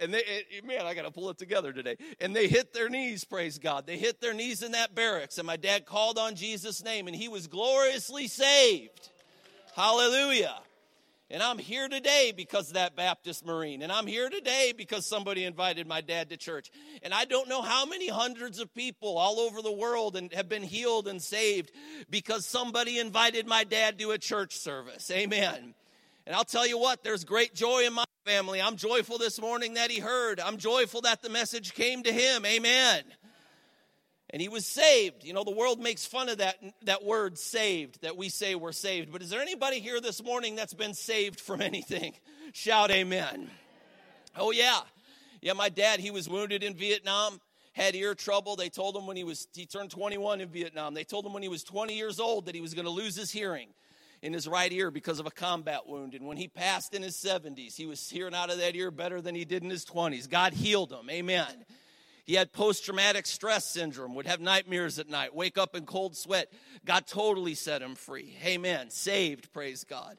And 0.00 0.12
they, 0.12 0.22
man, 0.64 0.86
I 0.86 0.94
got 0.94 1.02
to 1.02 1.10
pull 1.10 1.30
it 1.30 1.38
together 1.38 1.72
today. 1.72 1.96
And 2.20 2.34
they 2.34 2.48
hit 2.48 2.72
their 2.72 2.88
knees, 2.88 3.24
praise 3.24 3.58
God. 3.58 3.86
They 3.86 3.96
hit 3.96 4.20
their 4.20 4.34
knees 4.34 4.62
in 4.62 4.72
that 4.72 4.94
barracks. 4.94 5.38
And 5.38 5.46
my 5.46 5.56
dad 5.56 5.86
called 5.86 6.18
on 6.18 6.34
Jesus' 6.34 6.84
name, 6.84 7.06
and 7.06 7.16
he 7.16 7.28
was 7.28 7.46
gloriously 7.46 8.28
saved. 8.28 9.10
Hallelujah. 9.74 10.56
And 11.30 11.42
I'm 11.42 11.58
here 11.58 11.88
today 11.88 12.32
because 12.36 12.68
of 12.68 12.74
that 12.74 12.94
Baptist 12.94 13.46
Marine. 13.46 13.82
And 13.82 13.90
I'm 13.90 14.06
here 14.06 14.28
today 14.28 14.72
because 14.76 15.06
somebody 15.06 15.44
invited 15.44 15.86
my 15.86 16.00
dad 16.02 16.28
to 16.30 16.36
church. 16.36 16.70
And 17.02 17.14
I 17.14 17.24
don't 17.24 17.48
know 17.48 17.62
how 17.62 17.86
many 17.86 18.08
hundreds 18.08 18.60
of 18.60 18.72
people 18.74 19.16
all 19.16 19.40
over 19.40 19.62
the 19.62 19.72
world 19.72 20.16
and 20.16 20.32
have 20.34 20.48
been 20.48 20.62
healed 20.62 21.08
and 21.08 21.20
saved 21.20 21.72
because 22.10 22.44
somebody 22.46 22.98
invited 22.98 23.46
my 23.48 23.64
dad 23.64 23.98
to 24.00 24.10
a 24.10 24.18
church 24.18 24.58
service. 24.58 25.10
Amen. 25.10 25.74
And 26.26 26.34
I'll 26.34 26.44
tell 26.44 26.66
you 26.66 26.78
what, 26.78 27.04
there's 27.04 27.24
great 27.24 27.54
joy 27.54 27.86
in 27.86 27.92
my 27.92 28.04
family. 28.24 28.60
I'm 28.60 28.76
joyful 28.76 29.18
this 29.18 29.38
morning 29.40 29.74
that 29.74 29.90
he 29.90 30.00
heard. 30.00 30.40
I'm 30.40 30.56
joyful 30.56 31.02
that 31.02 31.22
the 31.22 31.28
message 31.28 31.74
came 31.74 32.02
to 32.02 32.12
him. 32.12 32.46
Amen. 32.46 33.02
And 34.30 34.40
he 34.40 34.48
was 34.48 34.66
saved. 34.66 35.22
You 35.24 35.34
know, 35.34 35.44
the 35.44 35.50
world 35.50 35.80
makes 35.80 36.06
fun 36.06 36.30
of 36.30 36.38
that, 36.38 36.56
that 36.84 37.04
word 37.04 37.38
saved, 37.38 38.00
that 38.02 38.16
we 38.16 38.30
say 38.30 38.54
we're 38.54 38.72
saved. 38.72 39.12
But 39.12 39.20
is 39.20 39.28
there 39.28 39.42
anybody 39.42 39.80
here 39.80 40.00
this 40.00 40.22
morning 40.22 40.56
that's 40.56 40.72
been 40.72 40.94
saved 40.94 41.40
from 41.40 41.60
anything? 41.60 42.14
Shout 42.54 42.90
amen. 42.90 43.50
Oh, 44.36 44.50
yeah. 44.50 44.80
Yeah, 45.42 45.52
my 45.52 45.68
dad, 45.68 46.00
he 46.00 46.10
was 46.10 46.26
wounded 46.26 46.62
in 46.62 46.74
Vietnam, 46.74 47.38
had 47.74 47.94
ear 47.94 48.14
trouble. 48.14 48.56
They 48.56 48.70
told 48.70 48.96
him 48.96 49.06
when 49.06 49.18
he 49.18 49.24
was, 49.24 49.46
he 49.54 49.66
turned 49.66 49.90
21 49.90 50.40
in 50.40 50.48
Vietnam. 50.48 50.94
They 50.94 51.04
told 51.04 51.26
him 51.26 51.34
when 51.34 51.42
he 51.42 51.50
was 51.50 51.62
20 51.62 51.94
years 51.94 52.18
old 52.18 52.46
that 52.46 52.54
he 52.54 52.62
was 52.62 52.72
going 52.72 52.86
to 52.86 52.90
lose 52.90 53.14
his 53.14 53.30
hearing 53.30 53.68
in 54.24 54.32
his 54.32 54.48
right 54.48 54.72
ear 54.72 54.90
because 54.90 55.20
of 55.20 55.26
a 55.26 55.30
combat 55.30 55.86
wound. 55.86 56.14
And 56.14 56.26
when 56.26 56.38
he 56.38 56.48
passed 56.48 56.94
in 56.94 57.02
his 57.02 57.14
70s, 57.14 57.76
he 57.76 57.84
was 57.84 58.08
hearing 58.08 58.34
out 58.34 58.50
of 58.50 58.56
that 58.56 58.74
ear 58.74 58.90
better 58.90 59.20
than 59.20 59.34
he 59.34 59.44
did 59.44 59.62
in 59.62 59.68
his 59.68 59.84
20s. 59.84 60.30
God 60.30 60.54
healed 60.54 60.90
him. 60.90 61.10
Amen. 61.10 61.66
He 62.24 62.32
had 62.32 62.50
post 62.50 62.86
traumatic 62.86 63.26
stress 63.26 63.66
syndrome, 63.66 64.14
would 64.14 64.26
have 64.26 64.40
nightmares 64.40 64.98
at 64.98 65.10
night, 65.10 65.34
wake 65.34 65.58
up 65.58 65.76
in 65.76 65.84
cold 65.84 66.16
sweat. 66.16 66.50
God 66.86 67.06
totally 67.06 67.54
set 67.54 67.82
him 67.82 67.94
free. 67.94 68.34
Amen. 68.42 68.88
Saved, 68.88 69.52
praise 69.52 69.84
God. 69.84 70.16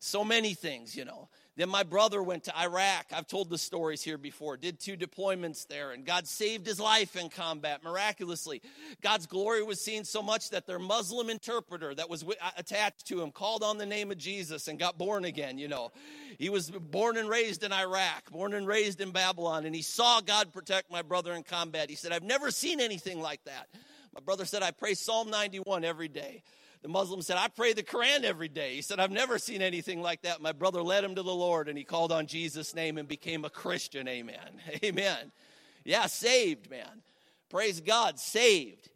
So 0.00 0.22
many 0.22 0.52
things, 0.52 0.94
you 0.94 1.06
know. 1.06 1.30
Then 1.56 1.70
my 1.70 1.84
brother 1.84 2.22
went 2.22 2.44
to 2.44 2.58
Iraq. 2.58 3.06
I've 3.12 3.26
told 3.26 3.48
the 3.48 3.56
stories 3.56 4.02
here 4.02 4.18
before. 4.18 4.58
Did 4.58 4.78
two 4.78 4.94
deployments 4.94 5.66
there, 5.66 5.92
and 5.92 6.04
God 6.04 6.26
saved 6.26 6.66
his 6.66 6.78
life 6.78 7.16
in 7.16 7.30
combat 7.30 7.82
miraculously. 7.82 8.60
God's 9.00 9.26
glory 9.26 9.62
was 9.62 9.80
seen 9.80 10.04
so 10.04 10.22
much 10.22 10.50
that 10.50 10.66
their 10.66 10.78
Muslim 10.78 11.30
interpreter 11.30 11.94
that 11.94 12.10
was 12.10 12.24
uh, 12.24 12.50
attached 12.58 13.06
to 13.06 13.22
him 13.22 13.30
called 13.30 13.62
on 13.62 13.78
the 13.78 13.86
name 13.86 14.10
of 14.10 14.18
Jesus 14.18 14.68
and 14.68 14.78
got 14.78 14.98
born 14.98 15.24
again. 15.24 15.56
You 15.56 15.68
know, 15.68 15.92
he 16.38 16.50
was 16.50 16.70
born 16.70 17.16
and 17.16 17.28
raised 17.28 17.64
in 17.64 17.72
Iraq, 17.72 18.30
born 18.30 18.52
and 18.52 18.66
raised 18.66 19.00
in 19.00 19.10
Babylon, 19.10 19.64
and 19.64 19.74
he 19.74 19.82
saw 19.82 20.20
God 20.20 20.52
protect 20.52 20.92
my 20.92 21.00
brother 21.00 21.32
in 21.32 21.42
combat. 21.42 21.88
He 21.88 21.96
said, 21.96 22.12
I've 22.12 22.22
never 22.22 22.50
seen 22.50 22.80
anything 22.80 23.22
like 23.22 23.42
that. 23.44 23.68
My 24.14 24.20
brother 24.20 24.44
said, 24.44 24.62
I 24.62 24.72
pray 24.72 24.92
Psalm 24.92 25.30
91 25.30 25.84
every 25.84 26.08
day. 26.08 26.42
The 26.82 26.88
Muslim 26.88 27.22
said, 27.22 27.36
I 27.36 27.48
pray 27.48 27.72
the 27.72 27.82
Quran 27.82 28.22
every 28.22 28.48
day. 28.48 28.74
He 28.74 28.82
said, 28.82 29.00
I've 29.00 29.10
never 29.10 29.38
seen 29.38 29.62
anything 29.62 30.02
like 30.02 30.22
that. 30.22 30.40
My 30.40 30.52
brother 30.52 30.82
led 30.82 31.04
him 31.04 31.14
to 31.16 31.22
the 31.22 31.34
Lord 31.34 31.68
and 31.68 31.76
he 31.76 31.84
called 31.84 32.12
on 32.12 32.26
Jesus' 32.26 32.74
name 32.74 32.98
and 32.98 33.08
became 33.08 33.44
a 33.44 33.50
Christian. 33.50 34.06
Amen. 34.06 34.60
Amen. 34.84 35.32
Yeah, 35.84 36.06
saved, 36.06 36.70
man. 36.70 37.02
Praise 37.50 37.80
God, 37.80 38.18
saved. 38.18 38.90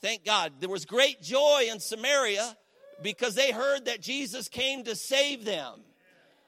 Thank 0.00 0.24
God. 0.24 0.54
There 0.60 0.68
was 0.68 0.84
great 0.84 1.22
joy 1.22 1.68
in 1.70 1.80
Samaria 1.80 2.56
because 3.02 3.34
they 3.34 3.52
heard 3.52 3.86
that 3.86 4.00
Jesus 4.00 4.48
came 4.48 4.84
to 4.84 4.94
save 4.94 5.44
them. 5.44 5.80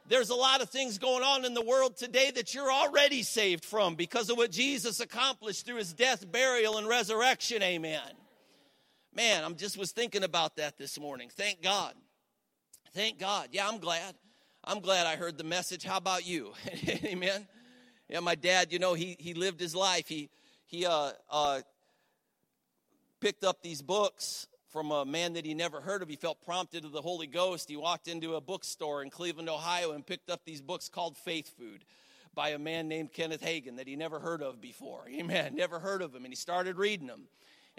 There's 0.09 0.31
a 0.31 0.35
lot 0.35 0.63
of 0.63 0.71
things 0.71 0.99
going 0.99 1.23
on 1.23 1.45
in 1.45 1.53
the 1.53 1.63
world 1.63 1.97
today 1.97 2.31
that 2.31 2.55
you're 2.55 2.73
already 2.73 3.23
saved 3.23 3.65
from 3.65 3.95
because 3.95 4.31
of 4.31 4.39
what 4.39 4.51
Jesus 4.51 5.01
accomplished 5.01 5.67
through 5.67 5.77
his 5.77 5.93
death, 5.93 6.31
burial, 6.31 6.79
and 6.79 6.89
resurrection. 6.89 7.63
Amen. 7.63 8.01
Man, 9.15 9.45
I'm 9.45 9.57
just 9.57 9.77
was 9.77 9.93
thinking 9.93 10.23
about 10.23 10.57
that 10.57 10.79
this 10.79 10.99
morning. 11.01 11.29
Thank 11.33 11.63
God. 11.63 11.95
Thank 12.95 13.19
God. 13.19 13.49
Yeah, 13.53 13.69
I'm 13.69 13.79
glad. 13.79 14.15
I'm 14.65 14.81
glad 14.81 15.07
I 15.07 15.17
heard 15.17 15.39
the 15.39 15.45
message. 15.45 15.85
How 15.85 15.97
about 15.97 16.27
you? 16.27 16.53
Amen. 17.05 17.47
Yeah, 18.09 18.21
my 18.21 18.35
dad, 18.35 18.73
you 18.73 18.79
know, 18.79 18.95
he 18.95 19.17
he 19.19 19.35
lived 19.35 19.61
his 19.61 19.75
life. 19.75 20.09
He 20.09 20.31
he 20.67 20.87
uh 20.87 21.13
uh 21.31 21.61
picked 23.21 23.45
up 23.45 23.63
these 23.63 23.83
books 23.83 24.47
from 24.69 24.91
a 24.93 25.05
man 25.05 25.33
that 25.33 25.45
he 25.45 25.55
never 25.55 25.81
heard 25.81 26.03
of. 26.03 26.09
He 26.09 26.17
felt 26.17 26.45
prompted 26.45 26.85
of 26.85 26.93
the 26.93 27.03
Holy 27.03 27.27
Ghost. 27.27 27.69
He 27.69 27.77
walked 27.77 28.09
into 28.09 28.35
a 28.35 28.41
bookstore 28.41 29.03
in 29.03 29.11
Cleveland, 29.11 29.49
Ohio, 29.49 29.93
and 29.93 30.07
picked 30.07 30.31
up 30.31 30.45
these 30.45 30.61
books 30.61 30.89
called 30.89 31.17
Faith 31.17 31.57
Food 31.57 31.85
by 32.35 32.51
a 32.51 32.59
man 32.59 32.89
named 32.89 33.13
Kenneth 33.13 33.43
Hagin 33.43 33.77
that 33.77 33.89
he 33.89 33.97
never 33.97 34.21
heard 34.21 34.43
of 34.43 34.61
before. 34.61 35.05
Amen. 35.09 35.55
Never 35.55 35.79
heard 35.79 36.03
of 36.03 36.15
him. 36.15 36.25
And 36.25 36.33
he 36.33 36.37
started 36.37 36.77
reading 36.77 37.07
them. 37.07 37.23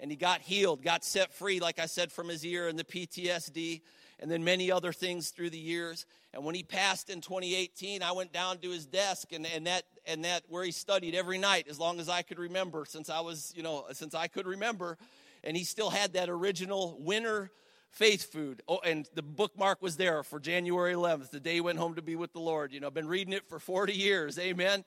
And 0.00 0.10
he 0.10 0.16
got 0.16 0.40
healed, 0.40 0.82
got 0.82 1.04
set 1.04 1.32
free, 1.32 1.60
like 1.60 1.78
I 1.78 1.86
said, 1.86 2.10
from 2.10 2.28
his 2.28 2.44
ear 2.44 2.66
and 2.68 2.78
the 2.78 2.84
PTSD, 2.84 3.82
and 4.18 4.30
then 4.30 4.42
many 4.42 4.72
other 4.72 4.92
things 4.92 5.30
through 5.30 5.50
the 5.50 5.58
years. 5.58 6.06
And 6.32 6.44
when 6.44 6.54
he 6.54 6.62
passed 6.62 7.10
in 7.10 7.20
2018, 7.20 8.02
I 8.02 8.12
went 8.12 8.32
down 8.32 8.58
to 8.58 8.70
his 8.70 8.86
desk 8.86 9.32
and, 9.32 9.46
and 9.46 9.66
that 9.66 9.84
and 10.06 10.24
that 10.24 10.42
where 10.48 10.64
he 10.64 10.70
studied 10.70 11.14
every 11.14 11.38
night 11.38 11.66
as 11.68 11.78
long 11.78 12.00
as 12.00 12.08
I 12.08 12.22
could 12.22 12.38
remember, 12.38 12.84
since 12.84 13.10
I 13.10 13.20
was, 13.20 13.52
you 13.54 13.62
know, 13.62 13.84
since 13.92 14.14
I 14.14 14.26
could 14.26 14.46
remember 14.46 14.96
and 15.44 15.56
he 15.56 15.64
still 15.64 15.90
had 15.90 16.14
that 16.14 16.28
original 16.28 16.96
winter 17.00 17.50
faith 17.90 18.30
food. 18.32 18.62
Oh, 18.68 18.80
and 18.84 19.08
the 19.14 19.22
bookmark 19.22 19.82
was 19.82 19.96
there 19.96 20.22
for 20.22 20.38
January 20.38 20.94
11th, 20.94 21.30
the 21.30 21.40
day 21.40 21.54
he 21.54 21.60
went 21.60 21.78
home 21.78 21.94
to 21.94 22.02
be 22.02 22.16
with 22.16 22.32
the 22.32 22.40
Lord. 22.40 22.72
You 22.72 22.80
know, 22.80 22.86
I've 22.86 22.94
been 22.94 23.08
reading 23.08 23.32
it 23.32 23.48
for 23.48 23.58
40 23.58 23.92
years. 23.92 24.38
Amen. 24.38 24.84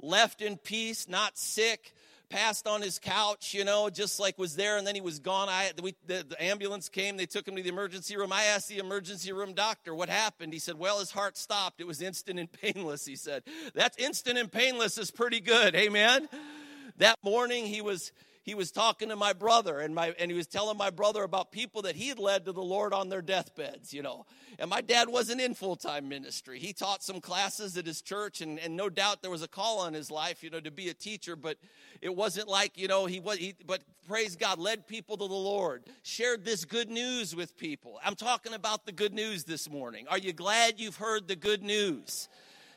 Left 0.00 0.42
in 0.42 0.56
peace, 0.56 1.08
not 1.08 1.38
sick, 1.38 1.94
passed 2.28 2.66
on 2.66 2.82
his 2.82 2.98
couch, 2.98 3.54
you 3.54 3.64
know, 3.64 3.90
just 3.90 4.18
like 4.18 4.38
was 4.38 4.56
there, 4.56 4.76
and 4.76 4.86
then 4.86 4.94
he 4.94 5.00
was 5.00 5.18
gone. 5.18 5.48
I 5.48 5.72
we, 5.82 5.94
the, 6.06 6.24
the 6.28 6.42
ambulance 6.42 6.88
came, 6.88 7.16
they 7.16 7.26
took 7.26 7.46
him 7.46 7.56
to 7.56 7.62
the 7.62 7.68
emergency 7.68 8.16
room. 8.16 8.32
I 8.32 8.44
asked 8.44 8.68
the 8.68 8.78
emergency 8.78 9.32
room 9.32 9.54
doctor 9.54 9.94
what 9.94 10.08
happened. 10.08 10.52
He 10.52 10.58
said, 10.58 10.78
"Well, 10.78 10.98
his 10.98 11.10
heart 11.10 11.36
stopped. 11.36 11.80
It 11.80 11.86
was 11.86 12.02
instant 12.02 12.38
and 12.38 12.50
painless." 12.50 13.06
He 13.06 13.16
said, 13.16 13.42
"That's 13.74 13.96
instant 13.98 14.38
and 14.38 14.50
painless 14.50 14.98
is 14.98 15.10
pretty 15.10 15.40
good." 15.40 15.74
Amen. 15.74 16.28
That 16.98 17.16
morning 17.22 17.66
he 17.66 17.82
was 17.82 18.12
he 18.46 18.54
was 18.54 18.70
talking 18.70 19.08
to 19.08 19.16
my 19.16 19.32
brother 19.32 19.80
and 19.80 19.92
my 19.92 20.14
and 20.20 20.30
he 20.30 20.36
was 20.36 20.46
telling 20.46 20.78
my 20.78 20.90
brother 20.90 21.24
about 21.24 21.50
people 21.50 21.82
that 21.82 21.96
he 21.96 22.08
had 22.08 22.20
led 22.20 22.44
to 22.44 22.52
the 22.52 22.62
Lord 22.62 22.94
on 22.94 23.08
their 23.08 23.20
deathbeds, 23.20 23.92
you 23.92 24.02
know. 24.02 24.24
And 24.60 24.70
my 24.70 24.80
dad 24.80 25.08
wasn't 25.08 25.40
in 25.40 25.54
full-time 25.54 26.08
ministry. 26.08 26.60
He 26.60 26.72
taught 26.72 27.02
some 27.02 27.20
classes 27.20 27.76
at 27.76 27.84
his 27.84 28.00
church 28.00 28.40
and, 28.40 28.60
and 28.60 28.76
no 28.76 28.88
doubt 28.88 29.20
there 29.20 29.32
was 29.32 29.42
a 29.42 29.48
call 29.48 29.80
on 29.80 29.94
his 29.94 30.12
life, 30.12 30.44
you 30.44 30.50
know, 30.50 30.60
to 30.60 30.70
be 30.70 30.88
a 30.88 30.94
teacher, 30.94 31.34
but 31.34 31.58
it 32.00 32.14
wasn't 32.14 32.46
like, 32.46 32.78
you 32.78 32.86
know, 32.86 33.06
he 33.06 33.18
was 33.18 33.38
he, 33.38 33.56
but 33.66 33.82
praise 34.06 34.36
God, 34.36 34.60
led 34.60 34.86
people 34.86 35.16
to 35.16 35.26
the 35.26 35.34
Lord, 35.34 35.82
shared 36.04 36.44
this 36.44 36.64
good 36.64 36.88
news 36.88 37.34
with 37.34 37.58
people. 37.58 37.98
I'm 38.04 38.14
talking 38.14 38.54
about 38.54 38.86
the 38.86 38.92
good 38.92 39.12
news 39.12 39.42
this 39.42 39.68
morning. 39.68 40.06
Are 40.08 40.18
you 40.18 40.32
glad 40.32 40.78
you've 40.78 40.98
heard 40.98 41.26
the 41.26 41.36
good 41.36 41.64
news? 41.64 42.28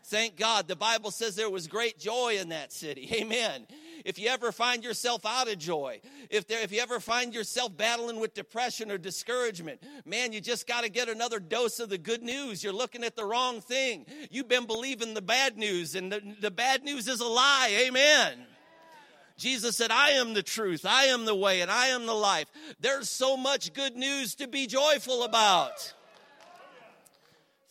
Thank 0.06 0.36
God. 0.36 0.68
The 0.68 0.76
Bible 0.76 1.12
says 1.12 1.36
there 1.36 1.48
was 1.48 1.68
great 1.68 2.00
joy 2.00 2.38
in 2.40 2.50
that 2.50 2.74
city. 2.74 3.08
Amen 3.14 3.68
if 4.06 4.20
you 4.20 4.30
ever 4.30 4.52
find 4.52 4.84
yourself 4.84 5.26
out 5.26 5.50
of 5.50 5.58
joy, 5.58 6.02
if, 6.30 6.48
there, 6.48 6.62
if 6.62 6.72
you 6.72 6.82
ever 6.82 7.00
find 7.00 7.34
yourself 7.34 7.76
battling 7.76 8.20
with 8.20 8.34
depression 8.34 8.92
or 8.92 8.98
discouragement, 8.98 9.82
man, 10.06 10.34
you 10.34 10.42
just 10.42 10.68
got 10.68 10.84
to 10.84 10.90
get 10.90 11.10
another 11.10 11.40
dose 11.40 11.80
of 11.80 11.90
the 11.90 11.98
good 11.98 12.22
news. 12.22 12.64
You're 12.64 12.74
looking 12.74 13.04
at 13.04 13.16
the 13.16 13.26
wrong 13.26 13.62
thing. 13.62 14.06
You've 14.30 14.48
been 14.48 14.66
believing 14.66 15.14
the 15.14 15.22
bad 15.22 15.58
news, 15.58 15.96
and 15.96 16.12
the, 16.12 16.22
the 16.40 16.52
bad 16.52 16.84
news 16.84 17.08
is 17.08 17.20
a 17.20 17.28
lie. 17.28 17.86
Amen. 17.88 18.46
Jesus 19.38 19.78
said, 19.78 19.90
I 19.90 20.12
am 20.12 20.34
the 20.34 20.44
truth, 20.44 20.86
I 20.86 21.06
am 21.06 21.24
the 21.24 21.36
way, 21.36 21.62
and 21.62 21.72
I 21.72 21.88
am 21.88 22.06
the 22.06 22.14
life. 22.14 22.48
There's 22.82 23.10
so 23.10 23.38
much 23.38 23.74
good 23.74 23.96
news 23.96 24.36
to 24.36 24.48
be 24.48 24.68
joyful 24.68 25.24
about. 25.24 25.94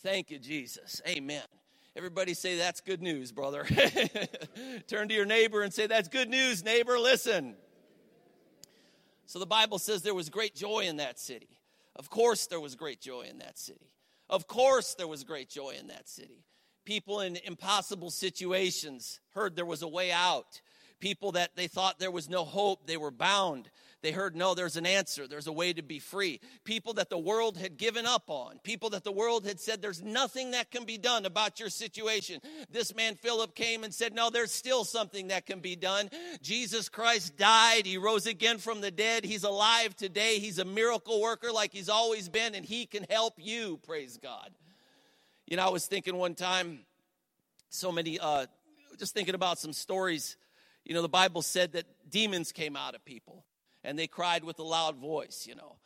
Thank 0.01 0.31
you, 0.31 0.39
Jesus. 0.39 1.01
Amen. 1.07 1.43
Everybody 1.95 2.33
say, 2.33 2.57
That's 2.57 2.81
good 2.81 3.01
news, 3.01 3.31
brother. 3.31 3.65
Turn 4.87 5.07
to 5.07 5.13
your 5.13 5.25
neighbor 5.25 5.63
and 5.63 5.73
say, 5.73 5.87
That's 5.87 6.07
good 6.07 6.29
news, 6.29 6.63
neighbor. 6.63 6.97
Listen. 6.99 7.55
So 9.25 9.37
the 9.37 9.45
Bible 9.45 9.77
says 9.77 10.01
there 10.01 10.15
was 10.15 10.29
great 10.29 10.55
joy 10.55 10.81
in 10.81 10.97
that 10.97 11.19
city. 11.19 11.59
Of 11.95 12.09
course, 12.09 12.47
there 12.47 12.59
was 12.59 12.75
great 12.75 12.99
joy 12.99 13.27
in 13.29 13.39
that 13.39 13.59
city. 13.59 13.91
Of 14.29 14.47
course, 14.47 14.95
there 14.95 15.07
was 15.07 15.23
great 15.23 15.49
joy 15.49 15.75
in 15.79 15.87
that 15.87 16.09
city. 16.09 16.45
People 16.85 17.21
in 17.21 17.37
impossible 17.43 18.09
situations 18.09 19.19
heard 19.35 19.55
there 19.55 19.65
was 19.65 19.83
a 19.83 19.87
way 19.87 20.11
out. 20.11 20.61
People 20.99 21.33
that 21.33 21.55
they 21.55 21.67
thought 21.67 21.99
there 21.99 22.09
was 22.09 22.29
no 22.29 22.43
hope, 22.43 22.87
they 22.87 22.97
were 22.97 23.11
bound. 23.11 23.69
They 24.01 24.11
heard, 24.11 24.33
no, 24.33 24.55
there's 24.55 24.77
an 24.77 24.85
answer. 24.85 25.27
There's 25.27 25.47
a 25.47 25.51
way 25.51 25.73
to 25.73 25.81
be 25.81 25.99
free. 25.99 26.39
People 26.63 26.93
that 26.93 27.09
the 27.09 27.17
world 27.17 27.57
had 27.57 27.75
given 27.75 28.05
up 28.05 28.29
on. 28.29 28.59
People 28.63 28.91
that 28.91 29.03
the 29.03 29.11
world 29.11 29.45
had 29.45 29.59
said, 29.59 29.81
there's 29.81 30.01
nothing 30.01 30.51
that 30.51 30.71
can 30.71 30.85
be 30.85 30.97
done 30.97 31.25
about 31.25 31.59
your 31.59 31.69
situation. 31.69 32.39
This 32.71 32.95
man, 32.95 33.15
Philip, 33.15 33.55
came 33.55 33.83
and 33.83 33.93
said, 33.93 34.13
no, 34.13 34.29
there's 34.29 34.53
still 34.53 34.85
something 34.85 35.27
that 35.27 35.45
can 35.45 35.59
be 35.59 35.75
done. 35.75 36.09
Jesus 36.41 36.87
Christ 36.87 37.35
died. 37.35 37.85
He 37.85 37.97
rose 37.97 38.25
again 38.25 38.57
from 38.57 38.79
the 38.79 38.91
dead. 38.91 39.25
He's 39.25 39.43
alive 39.43 39.97
today. 39.97 40.39
He's 40.39 40.59
a 40.59 40.65
miracle 40.65 41.19
worker 41.19 41.51
like 41.51 41.73
he's 41.73 41.89
always 41.89 42.29
been, 42.29 42.55
and 42.55 42.65
he 42.65 42.85
can 42.85 43.05
help 43.09 43.33
you. 43.37 43.79
Praise 43.85 44.17
God. 44.21 44.49
You 45.45 45.57
know, 45.57 45.65
I 45.65 45.69
was 45.69 45.87
thinking 45.87 46.15
one 46.15 46.35
time, 46.35 46.79
so 47.69 47.91
many, 47.91 48.17
uh, 48.17 48.45
just 48.97 49.13
thinking 49.13 49.35
about 49.35 49.59
some 49.59 49.73
stories. 49.73 50.37
You 50.85 50.93
know, 50.93 51.01
the 51.01 51.09
Bible 51.09 51.41
said 51.41 51.73
that 51.73 51.85
demons 52.09 52.53
came 52.53 52.77
out 52.77 52.95
of 52.95 53.03
people 53.03 53.43
and 53.83 53.97
they 53.97 54.07
cried 54.07 54.43
with 54.43 54.59
a 54.59 54.63
loud 54.63 54.97
voice, 54.97 55.45
you 55.47 55.55
know. 55.55 55.77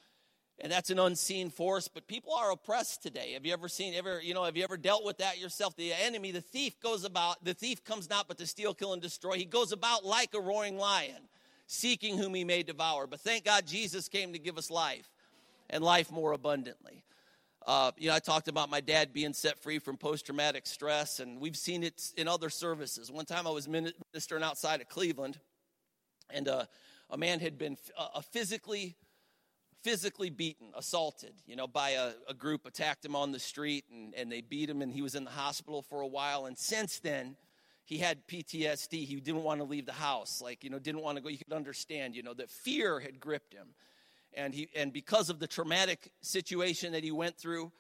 And 0.59 0.71
that's 0.71 0.89
an 0.91 0.99
unseen 0.99 1.49
force, 1.49 1.87
but 1.87 2.07
people 2.07 2.33
are 2.33 2.51
oppressed 2.51 3.01
today. 3.01 3.33
Have 3.33 3.45
you 3.45 3.53
ever 3.53 3.67
seen, 3.67 3.95
ever, 3.95 4.21
you 4.21 4.33
know, 4.33 4.43
have 4.43 4.55
you 4.55 4.63
ever 4.63 4.77
dealt 4.77 5.03
with 5.03 5.17
that 5.17 5.39
yourself? 5.39 5.75
The 5.75 5.93
enemy, 5.93 6.31
the 6.31 6.41
thief 6.41 6.79
goes 6.79 7.03
about, 7.03 7.43
the 7.43 7.55
thief 7.55 7.83
comes 7.83 8.09
not 8.09 8.27
but 8.27 8.37
to 8.37 8.45
steal, 8.45 8.73
kill, 8.73 8.93
and 8.93 9.01
destroy. 9.01 9.33
He 9.33 9.45
goes 9.45 9.71
about 9.71 10.05
like 10.05 10.33
a 10.35 10.39
roaring 10.39 10.77
lion, 10.77 11.27
seeking 11.65 12.17
whom 12.17 12.35
he 12.35 12.43
may 12.43 12.61
devour. 12.61 13.07
But 13.07 13.21
thank 13.21 13.45
God 13.45 13.65
Jesus 13.65 14.07
came 14.07 14.33
to 14.33 14.39
give 14.39 14.57
us 14.57 14.69
life 14.69 15.09
and 15.69 15.83
life 15.83 16.11
more 16.11 16.33
abundantly. 16.33 17.03
Uh, 17.65 17.91
you 17.97 18.09
know, 18.09 18.15
I 18.15 18.19
talked 18.19 18.47
about 18.47 18.69
my 18.69 18.81
dad 18.81 19.13
being 19.13 19.33
set 19.33 19.57
free 19.57 19.79
from 19.79 19.97
post 19.97 20.25
traumatic 20.25 20.67
stress, 20.67 21.19
and 21.19 21.39
we've 21.39 21.55
seen 21.55 21.83
it 21.83 22.11
in 22.17 22.27
other 22.27 22.49
services. 22.49 23.09
One 23.11 23.25
time 23.25 23.47
I 23.47 23.51
was 23.51 23.67
ministering 23.67 24.43
outside 24.43 24.81
of 24.81 24.89
Cleveland, 24.89 25.39
and 26.29 26.47
uh, 26.47 26.65
a 27.13 27.17
man 27.17 27.39
had 27.39 27.57
been 27.57 27.77
uh, 27.97 28.19
physically 28.21 28.97
physically 29.83 30.29
beaten, 30.29 30.67
assaulted, 30.75 31.33
you 31.45 31.57
know, 31.57 31.67
by 31.67 31.89
a, 31.89 32.11
a, 32.29 32.33
group 32.33 32.65
attacked 32.65 33.03
him 33.03 33.17
on 33.17 33.33
the 33.33 33.39
street 33.39 33.83
and, 33.91 34.15
and 34.15 34.31
they 34.31 34.39
beat 34.39 34.69
him 34.69 34.81
and 34.81 34.93
he 34.93 35.01
was 35.01 35.13
in 35.13 35.25
the 35.25 35.29
hospital 35.29 35.81
for 35.81 35.99
a 35.99 36.07
while. 36.07 36.45
And 36.45 36.57
since 36.57 36.99
then, 36.99 37.35
he 37.83 37.97
had 37.97 38.25
PTSD. 38.25 39.05
He 39.05 39.19
didn't 39.19 39.43
want 39.43 39.59
to 39.59 39.65
leave 39.65 39.85
the 39.85 39.91
house. 39.91 40.41
Like, 40.41 40.63
you 40.63 40.69
know, 40.69 40.79
didn't 40.79 41.01
want 41.01 41.17
to 41.17 41.21
go. 41.21 41.27
You 41.27 41.37
could 41.37 41.51
understand, 41.51 42.15
you 42.15 42.23
know, 42.23 42.33
that 42.35 42.49
fear 42.49 43.01
had 43.01 43.19
gripped 43.19 43.53
him. 43.53 43.75
And 44.33 44.53
he 44.53 44.69
and 44.73 44.93
because 44.93 45.29
of 45.29 45.39
the 45.39 45.47
traumatic 45.47 46.09
situation 46.21 46.93
that 46.93 47.03
he 47.03 47.11
went 47.11 47.37
through, 47.37 47.73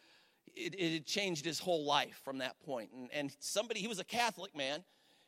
it, 0.57 0.75
it 0.77 0.91
had 0.91 1.05
changed 1.05 1.45
his 1.45 1.57
whole 1.57 1.85
life 1.85 2.19
from 2.25 2.39
that 2.39 2.59
point. 2.65 2.89
And, 2.91 3.09
and 3.13 3.35
somebody, 3.39 3.79
he 3.79 3.87
was 3.87 3.99
a 3.99 4.03
Catholic 4.03 4.55
man 4.55 4.83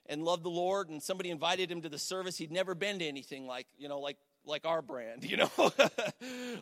and 0.08 0.24
loved 0.24 0.44
the 0.44 0.50
Lord, 0.50 0.90
and 0.90 1.02
somebody 1.02 1.30
invited 1.30 1.72
him 1.72 1.82
to 1.82 1.90
the 1.90 1.98
service. 1.98 2.38
He'd 2.38 2.52
never 2.52 2.76
been 2.76 3.00
to 3.00 3.06
anything 3.06 3.48
like, 3.48 3.68
you 3.78 3.88
know, 3.88 4.00
like 4.00 4.18
like 4.48 4.66
our 4.66 4.82
brand, 4.82 5.24
you 5.30 5.38
know, 5.38 5.50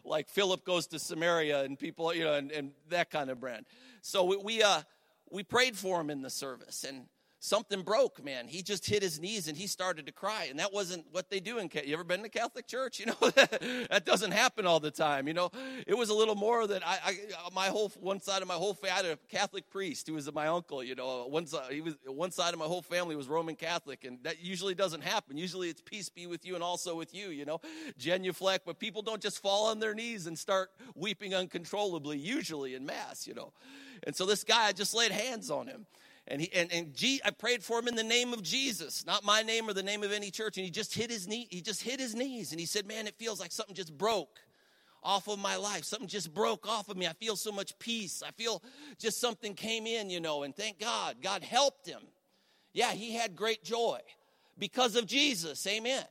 like 0.03 0.29
Philip 0.29 0.63
goes 0.63 0.87
to 0.87 0.99
Samaria 0.99 1.63
and 1.63 1.77
people, 1.77 2.13
you 2.13 2.23
know, 2.23 2.33
and, 2.33 2.51
and 2.51 2.71
that 2.89 3.09
kind 3.09 3.29
of 3.29 3.39
brand. 3.39 3.65
So 4.01 4.23
we 4.23 4.37
we, 4.37 4.63
uh, 4.63 4.81
we 5.29 5.43
prayed 5.43 5.77
for 5.77 5.99
him 5.99 6.09
in 6.09 6.21
the 6.21 6.29
service, 6.29 6.83
and 6.83 7.05
something 7.43 7.81
broke, 7.81 8.23
man. 8.23 8.47
He 8.47 8.63
just 8.63 8.85
hit 8.85 9.03
his 9.03 9.19
knees 9.19 9.49
and 9.49 9.57
he 9.57 9.67
started 9.67 10.05
to 10.05 10.13
cry. 10.13 10.47
And 10.49 10.59
that 10.59 10.71
wasn't 10.71 11.05
what 11.11 11.29
they 11.29 11.41
do 11.41 11.57
in 11.57 11.69
You 11.85 11.93
ever 11.93 12.05
been 12.05 12.23
to 12.23 12.29
Catholic 12.29 12.67
church? 12.67 12.99
You 13.03 13.07
know, 13.07 13.29
that 13.31 14.05
doesn't 14.05 14.31
happen 14.31 14.65
all 14.65 14.79
the 14.79 14.91
time. 14.91 15.27
You 15.27 15.33
know, 15.33 15.51
it 15.85 15.97
was 15.97 16.07
a 16.07 16.13
little 16.13 16.35
more 16.35 16.67
than 16.67 16.81
I, 16.85 16.97
I 17.03 17.49
my 17.53 17.67
whole, 17.67 17.89
one 17.99 18.21
side 18.21 18.41
of 18.41 18.47
my 18.47 18.53
whole 18.53 18.73
family, 18.73 18.91
I 18.91 18.95
had 18.95 19.05
a 19.05 19.17
Catholic 19.27 19.69
priest 19.69 20.07
who 20.07 20.13
was 20.13 20.31
my 20.31 20.47
uncle, 20.47 20.81
you 20.81 20.95
know, 20.95 21.25
one 21.27 21.45
side, 21.45 21.73
he 21.73 21.81
was, 21.81 21.95
one 22.05 22.31
side 22.31 22.53
of 22.53 22.59
my 22.59 22.65
whole 22.65 22.81
family 22.81 23.17
was 23.17 23.27
Roman 23.27 23.55
Catholic. 23.55 24.05
And 24.05 24.19
that 24.23 24.41
usually 24.41 24.73
doesn't 24.73 25.03
happen. 25.03 25.37
Usually 25.37 25.67
it's 25.67 25.81
peace 25.81 26.07
be 26.07 26.27
with 26.27 26.45
you 26.45 26.55
and 26.55 26.63
also 26.63 26.95
with 26.95 27.13
you, 27.13 27.27
you 27.27 27.43
know, 27.43 27.59
genuflect. 27.97 28.65
But 28.65 28.79
people 28.79 29.01
don't 29.01 29.21
just 29.21 29.41
fall 29.41 29.65
on 29.65 29.79
their 29.79 29.93
knees 29.93 30.27
and 30.27 30.39
start 30.39 30.69
weeping 30.95 31.35
uncontrollably, 31.35 32.17
usually 32.17 32.73
in 32.75 32.85
Mass, 32.85 33.27
you 33.27 33.33
know. 33.33 33.51
And 34.03 34.15
so 34.15 34.25
this 34.25 34.45
guy, 34.45 34.67
I 34.67 34.71
just 34.71 34.93
laid 34.93 35.11
hands 35.11 35.51
on 35.51 35.67
him 35.67 35.87
and 36.28 36.41
he 36.41 36.51
and, 36.53 36.71
and 36.71 36.93
G, 36.93 37.21
I 37.26 37.32
prayed 37.32 37.63
for 37.63 37.80
him 37.80 37.88
in 37.88 37.95
the 37.95 38.03
name 38.03 38.34
of 38.34 38.41
Jesus, 38.41 39.05
not 39.05 39.24
my 39.24 39.41
name 39.41 39.69
or 39.69 39.74
the 39.74 39.84
name 39.84 40.03
of 40.03 40.11
any 40.11 40.32
church. 40.32 40.57
And 40.57 40.65
he 40.65 40.71
just 40.71 40.93
hit 40.93 41.09
his 41.09 41.28
knee, 41.28 41.47
he 41.49 41.61
just 41.61 41.82
hit 41.82 41.99
his 41.99 42.15
knees, 42.15 42.51
and 42.51 42.59
he 42.59 42.65
said, 42.65 42.88
Man, 42.88 43.07
it 43.07 43.15
feels 43.17 43.39
like 43.39 43.51
something 43.51 43.76
just 43.76 43.97
broke 43.97 44.39
off 45.03 45.28
of 45.28 45.38
my 45.39 45.57
life. 45.57 45.84
Something 45.84 46.07
just 46.07 46.34
broke 46.34 46.67
off 46.67 46.89
of 46.89 46.97
me. 46.97 47.07
I 47.07 47.13
feel 47.13 47.36
so 47.36 47.51
much 47.51 47.78
peace. 47.78 48.24
I 48.26 48.32
feel 48.32 48.63
just 48.99 49.19
something 49.19 49.53
came 49.53 49.86
in, 49.86 50.09
you 50.09 50.21
know, 50.21 50.43
and 50.43 50.55
thank 50.55 50.80
God. 50.80 51.17
God 51.21 51.43
helped 51.43 51.86
him. 51.86 52.01
Yeah, 52.74 52.91
he 52.91 53.13
had 53.13 53.36
great 53.36 53.63
joy 53.63 53.99
because 54.57 54.95
of 54.95 55.05
Jesus. 55.05 55.65
Amen. 55.67 56.05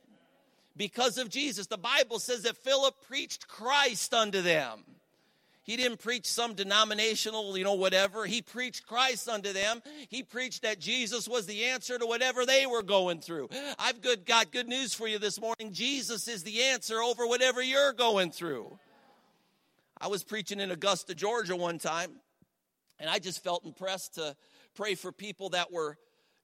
Because 0.77 1.17
of 1.17 1.29
Jesus. 1.29 1.67
The 1.67 1.77
Bible 1.77 2.19
says 2.19 2.43
that 2.43 2.57
Philip 2.57 2.95
preached 3.07 3.47
Christ 3.47 4.13
unto 4.13 4.41
them. 4.41 4.83
He 5.63 5.77
didn't 5.77 5.99
preach 5.99 6.25
some 6.25 6.55
denominational, 6.55 7.57
you 7.57 7.63
know, 7.63 7.73
whatever. 7.73 8.25
He 8.25 8.41
preached 8.41 8.85
Christ 8.85 9.29
unto 9.29 9.53
them. 9.53 9.81
He 10.09 10.21
preached 10.21 10.63
that 10.63 10.77
Jesus 10.77 11.27
was 11.27 11.45
the 11.45 11.63
answer 11.65 11.97
to 11.97 12.05
whatever 12.05 12.45
they 12.45 12.65
were 12.65 12.83
going 12.83 13.21
through. 13.21 13.49
I've 13.79 14.01
good, 14.01 14.25
got 14.25 14.51
good 14.51 14.67
news 14.67 14.93
for 14.93 15.07
you 15.07 15.19
this 15.19 15.39
morning. 15.39 15.71
Jesus 15.71 16.27
is 16.27 16.43
the 16.43 16.63
answer 16.63 17.01
over 17.01 17.25
whatever 17.25 17.61
you're 17.61 17.93
going 17.93 18.31
through. 18.31 18.77
I 19.99 20.07
was 20.07 20.21
preaching 20.21 20.59
in 20.59 20.69
Augusta, 20.69 21.15
Georgia 21.15 21.55
one 21.55 21.79
time, 21.79 22.11
and 22.99 23.09
I 23.09 23.19
just 23.19 23.41
felt 23.41 23.65
impressed 23.65 24.15
to 24.15 24.35
pray 24.75 24.95
for 24.95 25.13
people 25.13 25.51
that 25.51 25.71
were 25.71 25.97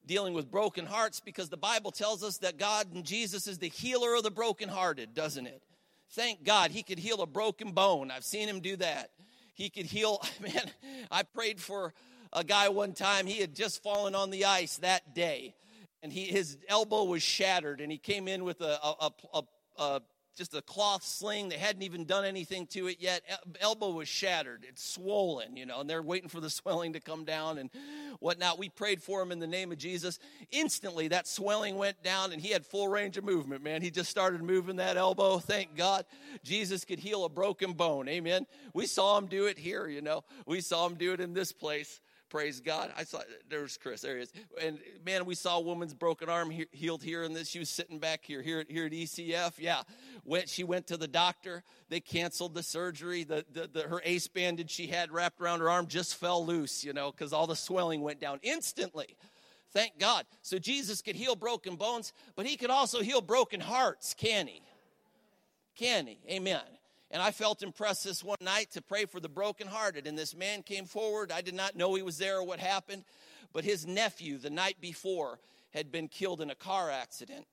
dealing 0.06 0.34
with 0.34 0.50
broken 0.50 0.86
hearts 0.86 1.20
because 1.20 1.50
the 1.50 1.58
Bible 1.58 1.92
tells 1.92 2.24
us 2.24 2.38
that 2.38 2.58
God 2.58 2.94
and 2.94 3.04
Jesus 3.04 3.48
is 3.48 3.58
the 3.58 3.68
healer 3.68 4.16
of 4.16 4.24
the 4.24 4.32
brokenhearted, 4.32 5.14
doesn't 5.14 5.46
it? 5.46 5.62
Thank 6.12 6.44
God 6.44 6.72
he 6.72 6.84
could 6.84 7.00
heal 7.00 7.22
a 7.22 7.28
broken 7.28 7.72
bone. 7.72 8.12
I've 8.12 8.24
seen 8.24 8.50
him 8.50 8.60
do 8.60 8.76
that. 8.78 9.12
He 9.54 9.70
could 9.70 9.86
heal, 9.86 10.22
man, 10.42 10.72
I 11.12 11.24
prayed 11.24 11.60
for 11.60 11.94
a 12.34 12.44
guy 12.44 12.70
one 12.70 12.94
time. 12.94 13.28
He 13.28 13.40
had 13.40 13.56
just 13.56 13.84
fallen 13.84 14.16
on 14.16 14.30
the 14.30 14.46
ice 14.46 14.78
that 14.78 15.14
day, 15.14 15.54
and 16.02 16.12
he, 16.12 16.26
his 16.26 16.58
elbow 16.68 17.04
was 17.04 17.22
shattered, 17.22 17.82
and 17.82 17.92
he 17.92 17.98
came 17.98 18.28
in 18.28 18.44
with 18.44 18.62
a, 18.62 18.80
a, 18.84 19.12
a, 19.34 19.44
a 19.78 20.02
just 20.40 20.56
a 20.56 20.62
cloth 20.62 21.04
sling. 21.04 21.50
They 21.50 21.58
hadn't 21.58 21.84
even 21.84 22.06
done 22.06 22.24
anything 22.24 22.66
to 22.68 22.88
it 22.88 22.98
yet. 23.02 23.22
elbow 23.60 23.92
was 23.92 24.08
shattered. 24.08 24.66
It's 24.66 24.82
swollen, 24.82 25.58
you 25.58 25.66
know, 25.66 25.82
and 25.82 25.90
they're 25.90 26.02
waiting 26.02 26.30
for 26.30 26.40
the 26.40 26.50
swelling 26.50 26.94
to 26.94 27.02
come 27.02 27.26
down 27.26 27.58
and 27.58 27.70
whatnot. 28.22 28.58
We 28.58 28.70
prayed 28.70 29.04
for 29.04 29.22
him 29.22 29.34
in 29.34 29.40
the 29.40 29.48
name 29.48 29.74
of 29.74 29.78
Jesus. 29.78 30.18
Instantly, 30.52 31.10
that 31.10 31.28
swelling 31.28 31.76
went 31.76 32.02
down 32.04 32.32
and 32.32 32.42
he 32.42 32.52
had 32.52 32.66
full 32.66 32.88
range 32.88 33.18
of 33.18 33.26
movement, 33.26 33.64
man. 33.64 33.82
He 33.82 33.92
just 33.92 34.10
started 34.10 34.42
moving 34.42 34.78
that 34.78 34.96
elbow. 34.96 35.40
Thank 35.40 35.76
God. 35.76 36.06
Jesus 36.42 36.86
could 36.86 37.00
heal 37.00 37.26
a 37.26 37.30
broken 37.30 37.74
bone. 37.74 38.08
Amen. 38.08 38.48
We 38.74 38.86
saw 38.86 39.18
him 39.18 39.28
do 39.28 39.48
it 39.48 39.60
here, 39.60 39.90
you 39.90 40.02
know. 40.02 40.24
We 40.46 40.62
saw 40.62 40.88
him 40.88 40.96
do 40.96 41.12
it 41.12 41.20
in 41.20 41.34
this 41.34 41.52
place. 41.52 42.00
Praise 42.30 42.60
God. 42.60 42.94
I 42.96 43.04
saw, 43.04 43.22
there's 43.50 43.78
Chris, 43.78 44.02
there 44.02 44.18
he 44.18 44.24
is. 44.24 44.34
And 44.62 44.80
man, 45.04 45.26
we 45.26 45.34
saw 45.34 45.58
a 45.58 45.62
woman's 45.62 45.96
broken 45.96 46.30
arm 46.30 46.52
he, 46.52 46.68
healed 46.72 47.02
here 47.02 47.24
and 47.24 47.36
this. 47.36 47.50
She 47.50 47.58
was 47.58 47.70
sitting 47.70 47.98
back 47.98 48.24
here, 48.24 48.44
here, 48.44 48.64
here 48.70 48.86
at 48.86 48.92
ECF. 48.92 49.54
Yeah. 49.58 49.82
Went, 50.26 50.48
she 50.48 50.64
went 50.64 50.86
to 50.88 50.98
the 50.98 51.08
doctor. 51.08 51.64
They 51.90 52.00
canceled 52.00 52.54
the 52.54 52.62
surgery. 52.62 53.24
The, 53.24 53.46
the, 53.52 53.70
the 53.72 53.82
her 53.88 54.02
ace 54.06 54.28
bandage 54.28 54.70
she 54.70 54.86
had 54.86 55.12
wrapped 55.12 55.42
around 55.42 55.62
her 55.62 55.70
arm 55.70 55.88
just 55.88 56.16
fell 56.16 56.46
loose, 56.46 56.84
you 56.84 56.94
know, 56.94 57.12
because 57.12 57.34
all 57.34 57.48
the 57.48 57.56
swelling 57.56 58.02
went 58.02 58.20
down 58.20 58.40
instantly. 58.44 59.18
Thank 59.72 59.98
God. 60.00 60.26
So 60.44 60.60
Jesus 60.60 61.02
could 61.02 61.16
heal 61.16 61.36
broken 61.36 61.76
bones, 61.76 62.14
but 62.36 62.46
he 62.46 62.58
could 62.58 62.70
also 62.70 63.02
heal 63.02 63.22
broken 63.22 63.60
hearts, 63.60 64.14
can 64.14 64.48
he? 64.48 64.62
Can 65.76 66.08
he? 66.08 66.20
Amen. 66.30 66.62
And 67.12 67.22
I 67.22 67.32
felt 67.32 67.64
impressed 67.64 68.04
this 68.04 68.24
one 68.24 68.38
night 68.42 68.72
to 68.72 68.82
pray 68.82 69.06
for 69.06 69.20
the 69.20 69.30
brokenhearted. 69.30 70.06
And 70.06 70.18
this 70.18 70.36
man 70.36 70.62
came 70.62 70.86
forward. 70.86 71.32
I 71.32 71.42
did 71.42 71.56
not 71.56 71.76
know 71.76 71.96
he 71.96 72.04
was 72.04 72.18
there 72.18 72.38
or 72.38 72.44
what 72.44 72.60
happened, 72.60 73.04
but 73.52 73.64
his 73.64 73.88
nephew, 73.88 74.38
the 74.38 74.52
night 74.52 74.78
before, 74.80 75.40
had 75.74 75.92
been 75.92 76.08
killed 76.08 76.42
in 76.42 76.50
a 76.50 76.56
car 76.56 76.92
accident. 76.92 77.46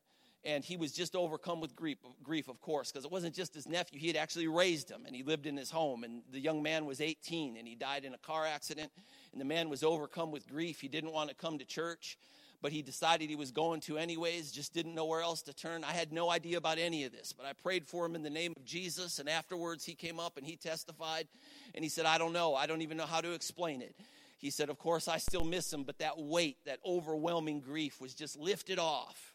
And 0.44 0.62
he 0.62 0.76
was 0.76 0.92
just 0.92 1.16
overcome 1.16 1.60
with 1.60 1.74
grief, 1.74 1.98
grief 2.22 2.48
of 2.48 2.60
course, 2.60 2.92
because 2.92 3.04
it 3.04 3.10
wasn't 3.10 3.34
just 3.34 3.52
his 3.54 3.66
nephew. 3.66 3.98
He 3.98 4.06
had 4.06 4.16
actually 4.16 4.46
raised 4.46 4.88
him, 4.88 5.02
and 5.04 5.16
he 5.16 5.24
lived 5.24 5.46
in 5.46 5.56
his 5.56 5.72
home. 5.72 6.04
And 6.04 6.22
the 6.30 6.38
young 6.38 6.62
man 6.62 6.86
was 6.86 7.00
18, 7.00 7.56
and 7.56 7.66
he 7.66 7.74
died 7.74 8.04
in 8.04 8.14
a 8.14 8.18
car 8.18 8.46
accident. 8.46 8.92
And 9.32 9.40
the 9.40 9.44
man 9.44 9.68
was 9.68 9.82
overcome 9.82 10.30
with 10.30 10.46
grief. 10.46 10.80
He 10.80 10.86
didn't 10.86 11.12
want 11.12 11.30
to 11.30 11.34
come 11.34 11.58
to 11.58 11.64
church 11.64 12.16
but 12.62 12.72
he 12.72 12.82
decided 12.82 13.28
he 13.28 13.36
was 13.36 13.50
going 13.50 13.80
to 13.82 13.98
anyways, 13.98 14.50
just 14.52 14.72
didn't 14.72 14.94
know 14.94 15.04
where 15.04 15.20
else 15.20 15.42
to 15.42 15.54
turn. 15.54 15.84
I 15.84 15.92
had 15.92 16.12
no 16.12 16.30
idea 16.30 16.58
about 16.58 16.78
any 16.78 17.04
of 17.04 17.12
this, 17.12 17.32
but 17.32 17.46
I 17.46 17.52
prayed 17.52 17.86
for 17.86 18.06
him 18.06 18.14
in 18.14 18.22
the 18.22 18.30
name 18.30 18.52
of 18.56 18.64
Jesus. 18.64 19.18
And 19.18 19.28
afterwards, 19.28 19.84
he 19.84 19.94
came 19.94 20.18
up 20.18 20.36
and 20.36 20.46
he 20.46 20.56
testified. 20.56 21.28
And 21.74 21.84
he 21.84 21.88
said, 21.88 22.06
I 22.06 22.18
don't 22.18 22.32
know. 22.32 22.54
I 22.54 22.66
don't 22.66 22.82
even 22.82 22.96
know 22.96 23.06
how 23.06 23.20
to 23.20 23.32
explain 23.32 23.82
it. 23.82 23.94
He 24.38 24.50
said, 24.50 24.68
Of 24.68 24.78
course, 24.78 25.08
I 25.08 25.18
still 25.18 25.44
miss 25.44 25.72
him, 25.72 25.84
but 25.84 25.98
that 25.98 26.18
weight, 26.18 26.58
that 26.66 26.78
overwhelming 26.84 27.60
grief 27.60 28.00
was 28.00 28.14
just 28.14 28.38
lifted 28.38 28.78
off. 28.78 29.34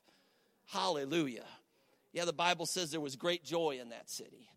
Hallelujah. 0.67 1.45
Yeah, 2.13 2.25
the 2.25 2.33
Bible 2.33 2.65
says 2.65 2.91
there 2.91 2.99
was 2.99 3.15
great 3.15 3.43
joy 3.43 3.79
in 3.81 3.89
that 3.89 4.09
city. 4.09 4.49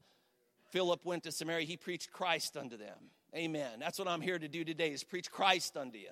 Philip 0.71 1.05
went 1.05 1.23
to 1.23 1.33
Samaria, 1.33 1.67
he 1.67 1.77
preached 1.77 2.12
Christ 2.12 2.57
unto 2.57 2.77
them. 2.77 2.97
Amen. 3.35 3.79
That's 3.79 3.99
what 3.99 4.09
I'm 4.09 4.21
here 4.21 4.39
to 4.39 4.49
do 4.49 4.65
today 4.65 4.91
is 4.91 5.03
preach 5.03 5.31
Christ 5.31 5.77
unto 5.77 5.99
you. 5.99 6.09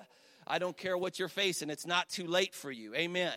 I 0.47 0.59
don't 0.59 0.77
care 0.77 0.97
what 0.99 1.19
you're 1.19 1.29
facing. 1.29 1.71
It's 1.71 1.87
not 1.87 2.09
too 2.09 2.27
late 2.27 2.55
for 2.55 2.71
you. 2.71 2.95
Amen. 2.95 3.35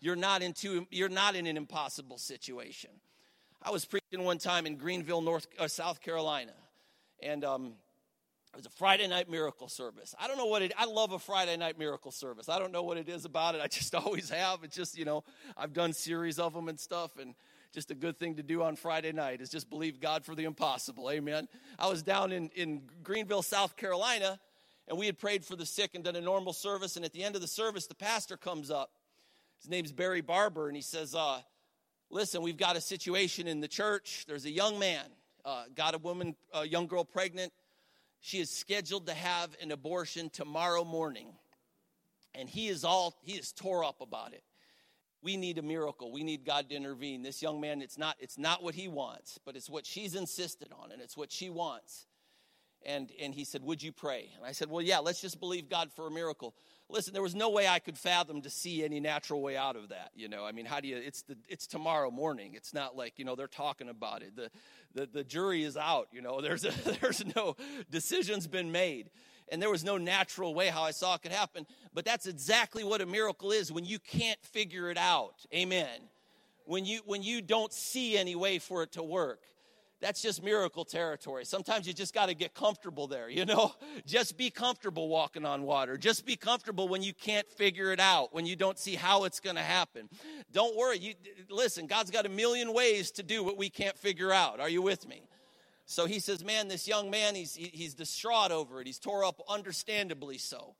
You're 0.00 0.16
not 0.16 0.42
into 0.42 0.86
you're 0.90 1.08
not 1.08 1.36
in 1.36 1.46
an 1.46 1.56
impossible 1.56 2.18
situation. 2.18 2.90
I 3.62 3.70
was 3.70 3.84
preaching 3.84 4.24
one 4.24 4.38
time 4.38 4.66
in 4.66 4.76
Greenville, 4.76 5.20
North 5.20 5.46
uh, 5.58 5.68
South 5.68 6.00
Carolina, 6.00 6.54
and 7.22 7.44
um, 7.44 7.74
it 8.52 8.56
was 8.56 8.66
a 8.66 8.70
Friday 8.70 9.06
night 9.06 9.30
miracle 9.30 9.68
service. 9.68 10.14
I 10.18 10.26
don't 10.26 10.36
know 10.36 10.46
what 10.46 10.62
it. 10.62 10.72
I 10.76 10.86
love 10.86 11.12
a 11.12 11.20
Friday 11.20 11.56
night 11.56 11.78
miracle 11.78 12.10
service. 12.10 12.48
I 12.48 12.58
don't 12.58 12.72
know 12.72 12.82
what 12.82 12.96
it 12.96 13.08
is 13.08 13.24
about 13.24 13.54
it. 13.54 13.60
I 13.62 13.66
just 13.68 13.94
always 13.94 14.28
have. 14.30 14.64
It's 14.64 14.76
just 14.76 14.98
you 14.98 15.04
know 15.04 15.22
I've 15.56 15.72
done 15.72 15.92
series 15.92 16.40
of 16.40 16.52
them 16.52 16.68
and 16.68 16.78
stuff, 16.78 17.16
and 17.20 17.36
just 17.72 17.92
a 17.92 17.94
good 17.94 18.18
thing 18.18 18.34
to 18.34 18.42
do 18.42 18.62
on 18.62 18.74
Friday 18.74 19.12
night 19.12 19.40
is 19.40 19.48
just 19.48 19.70
believe 19.70 20.00
God 20.00 20.24
for 20.24 20.34
the 20.34 20.44
impossible. 20.44 21.10
Amen. 21.10 21.46
I 21.78 21.88
was 21.88 22.02
down 22.02 22.32
in 22.32 22.50
in 22.56 22.82
Greenville, 23.04 23.42
South 23.42 23.76
Carolina 23.76 24.40
and 24.88 24.98
we 24.98 25.06
had 25.06 25.18
prayed 25.18 25.44
for 25.44 25.56
the 25.56 25.66
sick 25.66 25.94
and 25.94 26.04
done 26.04 26.16
a 26.16 26.20
normal 26.20 26.52
service. 26.52 26.96
And 26.96 27.04
at 27.04 27.12
the 27.12 27.22
end 27.22 27.34
of 27.34 27.40
the 27.40 27.48
service, 27.48 27.86
the 27.86 27.94
pastor 27.94 28.36
comes 28.36 28.70
up. 28.70 28.90
His 29.60 29.70
name's 29.70 29.92
Barry 29.92 30.20
Barber, 30.20 30.66
and 30.66 30.76
he 30.76 30.82
says, 30.82 31.14
uh, 31.14 31.40
Listen, 32.10 32.42
we've 32.42 32.58
got 32.58 32.76
a 32.76 32.80
situation 32.80 33.46
in 33.48 33.60
the 33.60 33.68
church. 33.68 34.26
There's 34.28 34.44
a 34.44 34.50
young 34.50 34.78
man, 34.78 35.04
uh, 35.46 35.64
got 35.74 35.94
a 35.94 35.98
woman, 35.98 36.36
a 36.52 36.66
young 36.66 36.86
girl 36.86 37.06
pregnant. 37.06 37.54
She 38.20 38.38
is 38.38 38.50
scheduled 38.50 39.06
to 39.06 39.14
have 39.14 39.56
an 39.62 39.72
abortion 39.72 40.28
tomorrow 40.28 40.84
morning. 40.84 41.28
And 42.34 42.50
he 42.50 42.68
is 42.68 42.84
all, 42.84 43.16
he 43.22 43.32
is 43.32 43.50
tore 43.52 43.82
up 43.82 44.02
about 44.02 44.34
it. 44.34 44.42
We 45.22 45.38
need 45.38 45.56
a 45.56 45.62
miracle. 45.62 46.12
We 46.12 46.22
need 46.22 46.44
God 46.44 46.68
to 46.68 46.74
intervene. 46.74 47.22
This 47.22 47.40
young 47.40 47.62
man, 47.62 47.80
it's 47.80 47.96
not, 47.96 48.16
it's 48.18 48.36
not 48.36 48.62
what 48.62 48.74
he 48.74 48.88
wants, 48.88 49.38
but 49.46 49.56
it's 49.56 49.70
what 49.70 49.86
she's 49.86 50.14
insisted 50.14 50.68
on, 50.82 50.92
and 50.92 51.00
it's 51.00 51.16
what 51.16 51.32
she 51.32 51.48
wants 51.48 52.06
and, 52.86 53.10
and 53.20 53.34
he 53.34 53.44
said, 53.44 53.62
Would 53.62 53.82
you 53.82 53.92
pray? 53.92 54.30
And 54.36 54.46
I 54.46 54.52
said, 54.52 54.70
Well, 54.70 54.82
yeah, 54.82 54.98
let's 54.98 55.20
just 55.20 55.40
believe 55.40 55.68
God 55.68 55.90
for 55.92 56.06
a 56.06 56.10
miracle. 56.10 56.54
Listen, 56.88 57.14
there 57.14 57.22
was 57.22 57.34
no 57.34 57.48
way 57.48 57.66
I 57.66 57.78
could 57.78 57.96
fathom 57.96 58.42
to 58.42 58.50
see 58.50 58.84
any 58.84 59.00
natural 59.00 59.40
way 59.40 59.56
out 59.56 59.76
of 59.76 59.88
that. 59.88 60.10
You 60.14 60.28
know, 60.28 60.44
I 60.44 60.52
mean, 60.52 60.66
how 60.66 60.80
do 60.80 60.88
you, 60.88 60.96
it's, 60.96 61.22
the, 61.22 61.36
it's 61.48 61.66
tomorrow 61.66 62.10
morning. 62.10 62.52
It's 62.54 62.74
not 62.74 62.96
like, 62.96 63.14
you 63.16 63.24
know, 63.24 63.34
they're 63.34 63.46
talking 63.46 63.88
about 63.88 64.22
it. 64.22 64.36
The, 64.36 64.50
the, 64.94 65.06
the 65.06 65.24
jury 65.24 65.62
is 65.64 65.76
out, 65.76 66.08
you 66.12 66.20
know, 66.20 66.40
there's, 66.42 66.64
a, 66.64 66.72
there's 67.00 67.24
no 67.34 67.56
decisions 67.90 68.46
been 68.46 68.72
made. 68.72 69.10
And 69.50 69.60
there 69.60 69.70
was 69.70 69.84
no 69.84 69.98
natural 69.98 70.54
way 70.54 70.68
how 70.68 70.82
I 70.82 70.92
saw 70.92 71.14
it 71.14 71.22
could 71.22 71.32
happen. 71.32 71.66
But 71.94 72.04
that's 72.04 72.26
exactly 72.26 72.84
what 72.84 73.00
a 73.00 73.06
miracle 73.06 73.52
is 73.52 73.72
when 73.72 73.84
you 73.84 73.98
can't 73.98 74.42
figure 74.44 74.90
it 74.90 74.98
out. 74.98 75.34
Amen. 75.54 75.98
When 76.64 76.84
you, 76.84 77.00
when 77.06 77.22
you 77.22 77.42
don't 77.42 77.72
see 77.72 78.16
any 78.16 78.34
way 78.34 78.58
for 78.58 78.82
it 78.82 78.92
to 78.92 79.02
work 79.02 79.40
that's 80.02 80.20
just 80.20 80.42
miracle 80.42 80.84
territory. 80.84 81.44
Sometimes 81.44 81.86
you 81.86 81.92
just 81.94 82.12
got 82.12 82.26
to 82.26 82.34
get 82.34 82.54
comfortable 82.54 83.06
there, 83.06 83.30
you 83.30 83.44
know? 83.44 83.72
Just 84.06 84.36
be 84.36 84.50
comfortable 84.50 85.08
walking 85.08 85.46
on 85.46 85.62
water. 85.62 85.96
Just 85.96 86.26
be 86.26 86.34
comfortable 86.34 86.88
when 86.88 87.04
you 87.04 87.14
can't 87.14 87.48
figure 87.52 87.92
it 87.92 88.00
out, 88.00 88.34
when 88.34 88.44
you 88.44 88.56
don't 88.56 88.78
see 88.78 88.96
how 88.96 89.24
it's 89.24 89.38
going 89.38 89.54
to 89.54 89.62
happen. 89.62 90.08
Don't 90.52 90.76
worry. 90.76 90.98
You 90.98 91.14
listen, 91.48 91.86
God's 91.86 92.10
got 92.10 92.26
a 92.26 92.28
million 92.28 92.74
ways 92.74 93.12
to 93.12 93.22
do 93.22 93.44
what 93.44 93.56
we 93.56 93.70
can't 93.70 93.96
figure 93.96 94.32
out. 94.32 94.58
Are 94.58 94.68
you 94.68 94.82
with 94.82 95.08
me? 95.08 95.22
So 95.86 96.06
he 96.06 96.18
says, 96.18 96.44
"Man, 96.44 96.68
this 96.68 96.88
young 96.88 97.10
man, 97.10 97.34
he's 97.34 97.54
he's 97.54 97.94
distraught 97.94 98.50
over 98.50 98.80
it. 98.80 98.86
He's 98.86 98.98
tore 98.98 99.24
up 99.24 99.40
understandably 99.48 100.38
so. 100.38 100.74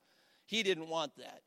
He 0.45 0.63
didn't 0.63 0.89
want 0.89 1.15
that." 1.17 1.41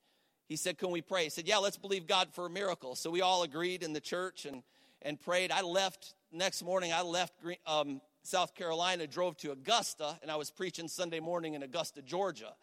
He 0.46 0.56
said, 0.56 0.78
"Can 0.78 0.90
we 0.90 1.02
pray?" 1.02 1.24
He 1.24 1.30
said, 1.30 1.46
"Yeah, 1.46 1.58
let's 1.58 1.76
believe 1.76 2.06
God 2.06 2.28
for 2.32 2.46
a 2.46 2.50
miracle." 2.50 2.94
So 2.94 3.10
we 3.10 3.20
all 3.20 3.42
agreed 3.42 3.82
in 3.82 3.92
the 3.92 4.00
church 4.00 4.46
and 4.46 4.62
and 5.02 5.20
prayed. 5.20 5.52
I 5.52 5.60
left 5.60 6.15
next 6.32 6.62
morning, 6.62 6.92
I 6.92 7.02
left 7.02 7.34
um, 7.66 8.00
South 8.22 8.54
Carolina, 8.54 9.06
drove 9.06 9.36
to 9.38 9.52
Augusta, 9.52 10.18
and 10.22 10.30
I 10.30 10.36
was 10.36 10.50
preaching 10.50 10.88
Sunday 10.88 11.20
morning 11.20 11.54
in 11.54 11.62
Augusta, 11.62 12.02
Georgia. 12.02 12.54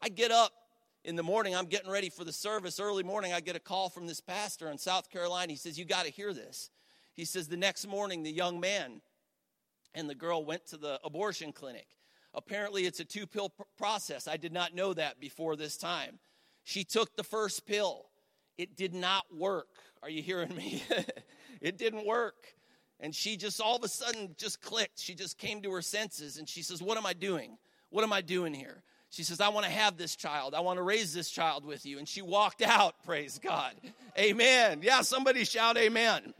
I 0.00 0.08
get 0.08 0.30
up 0.30 0.52
in 1.04 1.16
the 1.16 1.22
morning, 1.22 1.56
I'm 1.56 1.66
getting 1.66 1.90
ready 1.90 2.10
for 2.10 2.24
the 2.24 2.32
service. 2.32 2.78
Early 2.78 3.02
morning, 3.02 3.32
I 3.32 3.40
get 3.40 3.56
a 3.56 3.60
call 3.60 3.88
from 3.88 4.06
this 4.06 4.20
pastor 4.20 4.70
in 4.70 4.78
South 4.78 5.08
Carolina. 5.10 5.52
He 5.52 5.56
says, 5.56 5.78
You 5.78 5.84
got 5.84 6.04
to 6.04 6.12
hear 6.12 6.34
this. 6.34 6.70
He 7.14 7.24
says, 7.24 7.48
The 7.48 7.56
next 7.56 7.86
morning, 7.86 8.22
the 8.22 8.30
young 8.30 8.60
man 8.60 9.00
and 9.94 10.08
the 10.08 10.14
girl 10.14 10.44
went 10.44 10.66
to 10.68 10.76
the 10.76 11.00
abortion 11.02 11.52
clinic. 11.52 11.86
Apparently, 12.34 12.84
it's 12.84 13.00
a 13.00 13.04
two 13.04 13.26
pill 13.26 13.52
process. 13.76 14.28
I 14.28 14.36
did 14.36 14.52
not 14.52 14.74
know 14.74 14.94
that 14.94 15.20
before 15.20 15.56
this 15.56 15.76
time. 15.76 16.18
She 16.64 16.84
took 16.84 17.16
the 17.16 17.24
first 17.24 17.66
pill, 17.66 18.06
it 18.58 18.76
did 18.76 18.94
not 18.94 19.24
work. 19.34 19.68
Are 20.02 20.10
you 20.10 20.22
hearing 20.22 20.54
me? 20.54 20.82
it 21.60 21.78
didn't 21.78 22.06
work. 22.06 22.54
And 23.00 23.14
she 23.14 23.36
just 23.36 23.60
all 23.60 23.76
of 23.76 23.82
a 23.82 23.88
sudden 23.88 24.34
just 24.36 24.60
clicked. 24.60 25.00
She 25.00 25.14
just 25.14 25.38
came 25.38 25.62
to 25.62 25.72
her 25.72 25.82
senses 25.82 26.36
and 26.36 26.48
she 26.48 26.62
says, 26.62 26.82
What 26.82 26.98
am 26.98 27.06
I 27.06 27.12
doing? 27.12 27.56
What 27.90 28.04
am 28.04 28.12
I 28.12 28.20
doing 28.20 28.54
here? 28.54 28.82
She 29.10 29.24
says, 29.24 29.40
I 29.40 29.48
want 29.48 29.66
to 29.66 29.72
have 29.72 29.96
this 29.96 30.14
child. 30.14 30.54
I 30.54 30.60
want 30.60 30.78
to 30.78 30.84
raise 30.84 31.12
this 31.12 31.30
child 31.30 31.64
with 31.64 31.84
you. 31.84 31.98
And 31.98 32.08
she 32.08 32.22
walked 32.22 32.62
out, 32.62 32.94
praise 33.04 33.40
God. 33.42 33.74
Amen. 34.16 34.80
Yeah, 34.82 35.00
somebody 35.00 35.44
shout 35.44 35.76
amen. 35.76 36.32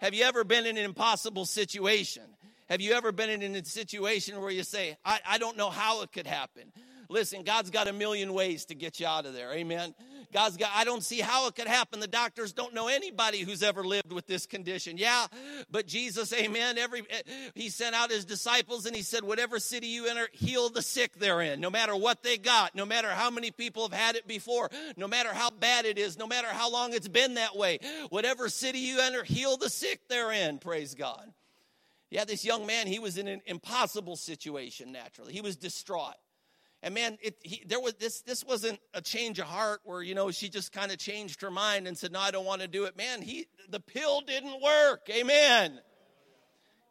Have 0.00 0.14
you 0.14 0.24
ever 0.24 0.44
been 0.44 0.66
in 0.66 0.76
an 0.76 0.84
impossible 0.84 1.44
situation? 1.44 2.22
Have 2.68 2.80
you 2.80 2.92
ever 2.92 3.12
been 3.12 3.42
in 3.42 3.54
a 3.54 3.64
situation 3.64 4.40
where 4.40 4.50
you 4.50 4.62
say, 4.62 4.96
I, 5.04 5.20
I 5.26 5.38
don't 5.38 5.56
know 5.56 5.70
how 5.70 6.02
it 6.02 6.12
could 6.12 6.26
happen? 6.26 6.72
Listen, 7.14 7.44
God's 7.44 7.70
got 7.70 7.86
a 7.86 7.92
million 7.92 8.32
ways 8.32 8.64
to 8.64 8.74
get 8.74 8.98
you 8.98 9.06
out 9.06 9.24
of 9.24 9.34
there. 9.34 9.52
Amen. 9.52 9.94
God's 10.32 10.56
got, 10.56 10.72
I 10.74 10.82
don't 10.82 11.04
see 11.04 11.20
how 11.20 11.46
it 11.46 11.54
could 11.54 11.68
happen. 11.68 12.00
The 12.00 12.08
doctors 12.08 12.52
don't 12.52 12.74
know 12.74 12.88
anybody 12.88 13.42
who's 13.42 13.62
ever 13.62 13.84
lived 13.84 14.12
with 14.12 14.26
this 14.26 14.46
condition. 14.46 14.98
Yeah, 14.98 15.28
but 15.70 15.86
Jesus, 15.86 16.32
amen. 16.32 16.76
Every, 16.76 17.04
he 17.54 17.68
sent 17.68 17.94
out 17.94 18.10
his 18.10 18.24
disciples 18.24 18.84
and 18.84 18.96
he 18.96 19.02
said, 19.02 19.22
whatever 19.22 19.60
city 19.60 19.86
you 19.86 20.08
enter, 20.08 20.26
heal 20.32 20.70
the 20.70 20.82
sick 20.82 21.14
therein, 21.20 21.60
no 21.60 21.70
matter 21.70 21.94
what 21.94 22.24
they 22.24 22.36
got, 22.36 22.74
no 22.74 22.84
matter 22.84 23.10
how 23.10 23.30
many 23.30 23.52
people 23.52 23.84
have 23.88 23.96
had 23.96 24.16
it 24.16 24.26
before, 24.26 24.68
no 24.96 25.06
matter 25.06 25.32
how 25.32 25.50
bad 25.50 25.84
it 25.84 25.98
is, 25.98 26.18
no 26.18 26.26
matter 26.26 26.48
how 26.48 26.68
long 26.68 26.94
it's 26.94 27.06
been 27.06 27.34
that 27.34 27.56
way. 27.56 27.78
Whatever 28.08 28.48
city 28.48 28.80
you 28.80 28.98
enter, 28.98 29.22
heal 29.22 29.56
the 29.56 29.70
sick 29.70 30.08
therein. 30.08 30.58
Praise 30.58 30.96
God. 30.96 31.32
Yeah, 32.10 32.24
this 32.24 32.44
young 32.44 32.66
man, 32.66 32.88
he 32.88 32.98
was 32.98 33.18
in 33.18 33.28
an 33.28 33.40
impossible 33.46 34.16
situation 34.16 34.90
naturally. 34.90 35.32
He 35.32 35.40
was 35.42 35.54
distraught. 35.54 36.16
And 36.84 36.92
man, 36.92 37.16
it, 37.22 37.38
he, 37.40 37.62
there 37.66 37.80
was 37.80 37.94
this. 37.94 38.20
This 38.20 38.44
wasn't 38.44 38.78
a 38.92 39.00
change 39.00 39.38
of 39.38 39.46
heart 39.46 39.80
where 39.84 40.02
you 40.02 40.14
know 40.14 40.30
she 40.30 40.50
just 40.50 40.70
kind 40.70 40.92
of 40.92 40.98
changed 40.98 41.40
her 41.40 41.50
mind 41.50 41.88
and 41.88 41.96
said, 41.96 42.12
"No, 42.12 42.20
I 42.20 42.30
don't 42.30 42.44
want 42.44 42.60
to 42.60 42.68
do 42.68 42.84
it." 42.84 42.94
Man, 42.94 43.22
he 43.22 43.46
the 43.70 43.80
pill 43.80 44.20
didn't 44.20 44.60
work. 44.60 45.08
Amen. 45.10 45.80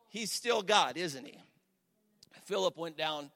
He's 0.09 0.31
still 0.31 0.63
God, 0.63 0.97
isn't 0.97 1.23
he? 1.23 1.39
Philip 2.45 2.75
went 2.75 2.97
down 2.97 3.29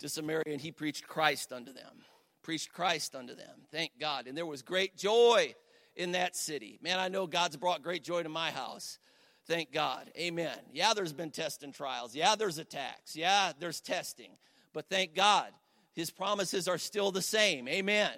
to 0.00 0.08
Samaria 0.08 0.46
and 0.48 0.60
he 0.60 0.72
preached 0.72 1.06
Christ 1.06 1.52
unto 1.52 1.72
them. 1.72 2.02
Preached 2.42 2.72
Christ 2.72 3.14
unto 3.14 3.36
them. 3.36 3.60
Thank 3.70 3.92
God. 4.00 4.26
And 4.26 4.36
there 4.36 4.46
was 4.46 4.62
great 4.62 4.96
joy 4.96 5.54
in 5.94 6.12
that 6.12 6.34
city. 6.34 6.80
Man, 6.82 6.98
I 6.98 7.06
know 7.06 7.28
God's 7.28 7.56
brought 7.56 7.84
great 7.84 8.02
joy 8.02 8.24
to 8.24 8.28
my 8.28 8.50
house. 8.50 8.98
Thank 9.46 9.72
God. 9.72 10.10
Amen. 10.18 10.58
Yeah, 10.72 10.92
there's 10.94 11.12
been 11.12 11.30
tests 11.30 11.62
and 11.62 11.72
trials. 11.72 12.16
Yeah, 12.16 12.34
there's 12.34 12.58
attacks. 12.58 13.14
Yeah, 13.14 13.52
there's 13.60 13.80
testing. 13.80 14.30
But 14.72 14.88
thank 14.88 15.14
God 15.14 15.52
his 15.98 16.12
promises 16.12 16.68
are 16.68 16.78
still 16.78 17.10
the 17.10 17.20
same. 17.20 17.66
Amen. 17.66 18.12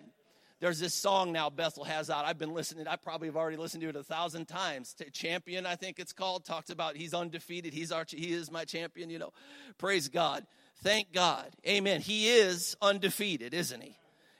There's 0.60 0.78
this 0.78 0.92
song 0.92 1.32
now 1.32 1.48
Bethel 1.48 1.84
has 1.84 2.10
out. 2.10 2.26
I've 2.26 2.36
been 2.36 2.52
listening. 2.52 2.86
I 2.86 2.96
probably 2.96 3.28
have 3.28 3.38
already 3.38 3.56
listened 3.56 3.82
to 3.82 3.88
it 3.88 3.96
a 3.96 4.02
thousand 4.02 4.48
times. 4.48 4.94
Champion, 5.14 5.64
I 5.64 5.76
think 5.76 5.98
it's 5.98 6.12
called. 6.12 6.44
Talks 6.44 6.68
about 6.68 6.94
he's 6.94 7.14
undefeated. 7.14 7.72
He's 7.72 7.90
our, 7.90 8.04
he 8.06 8.34
is 8.34 8.50
my 8.50 8.66
champion. 8.66 9.08
You 9.08 9.18
know, 9.18 9.32
praise 9.78 10.10
God. 10.10 10.46
Thank 10.82 11.14
God. 11.14 11.56
Amen. 11.66 12.02
He 12.02 12.28
is 12.28 12.76
undefeated, 12.82 13.54
isn't 13.54 13.82
he? 13.82 13.96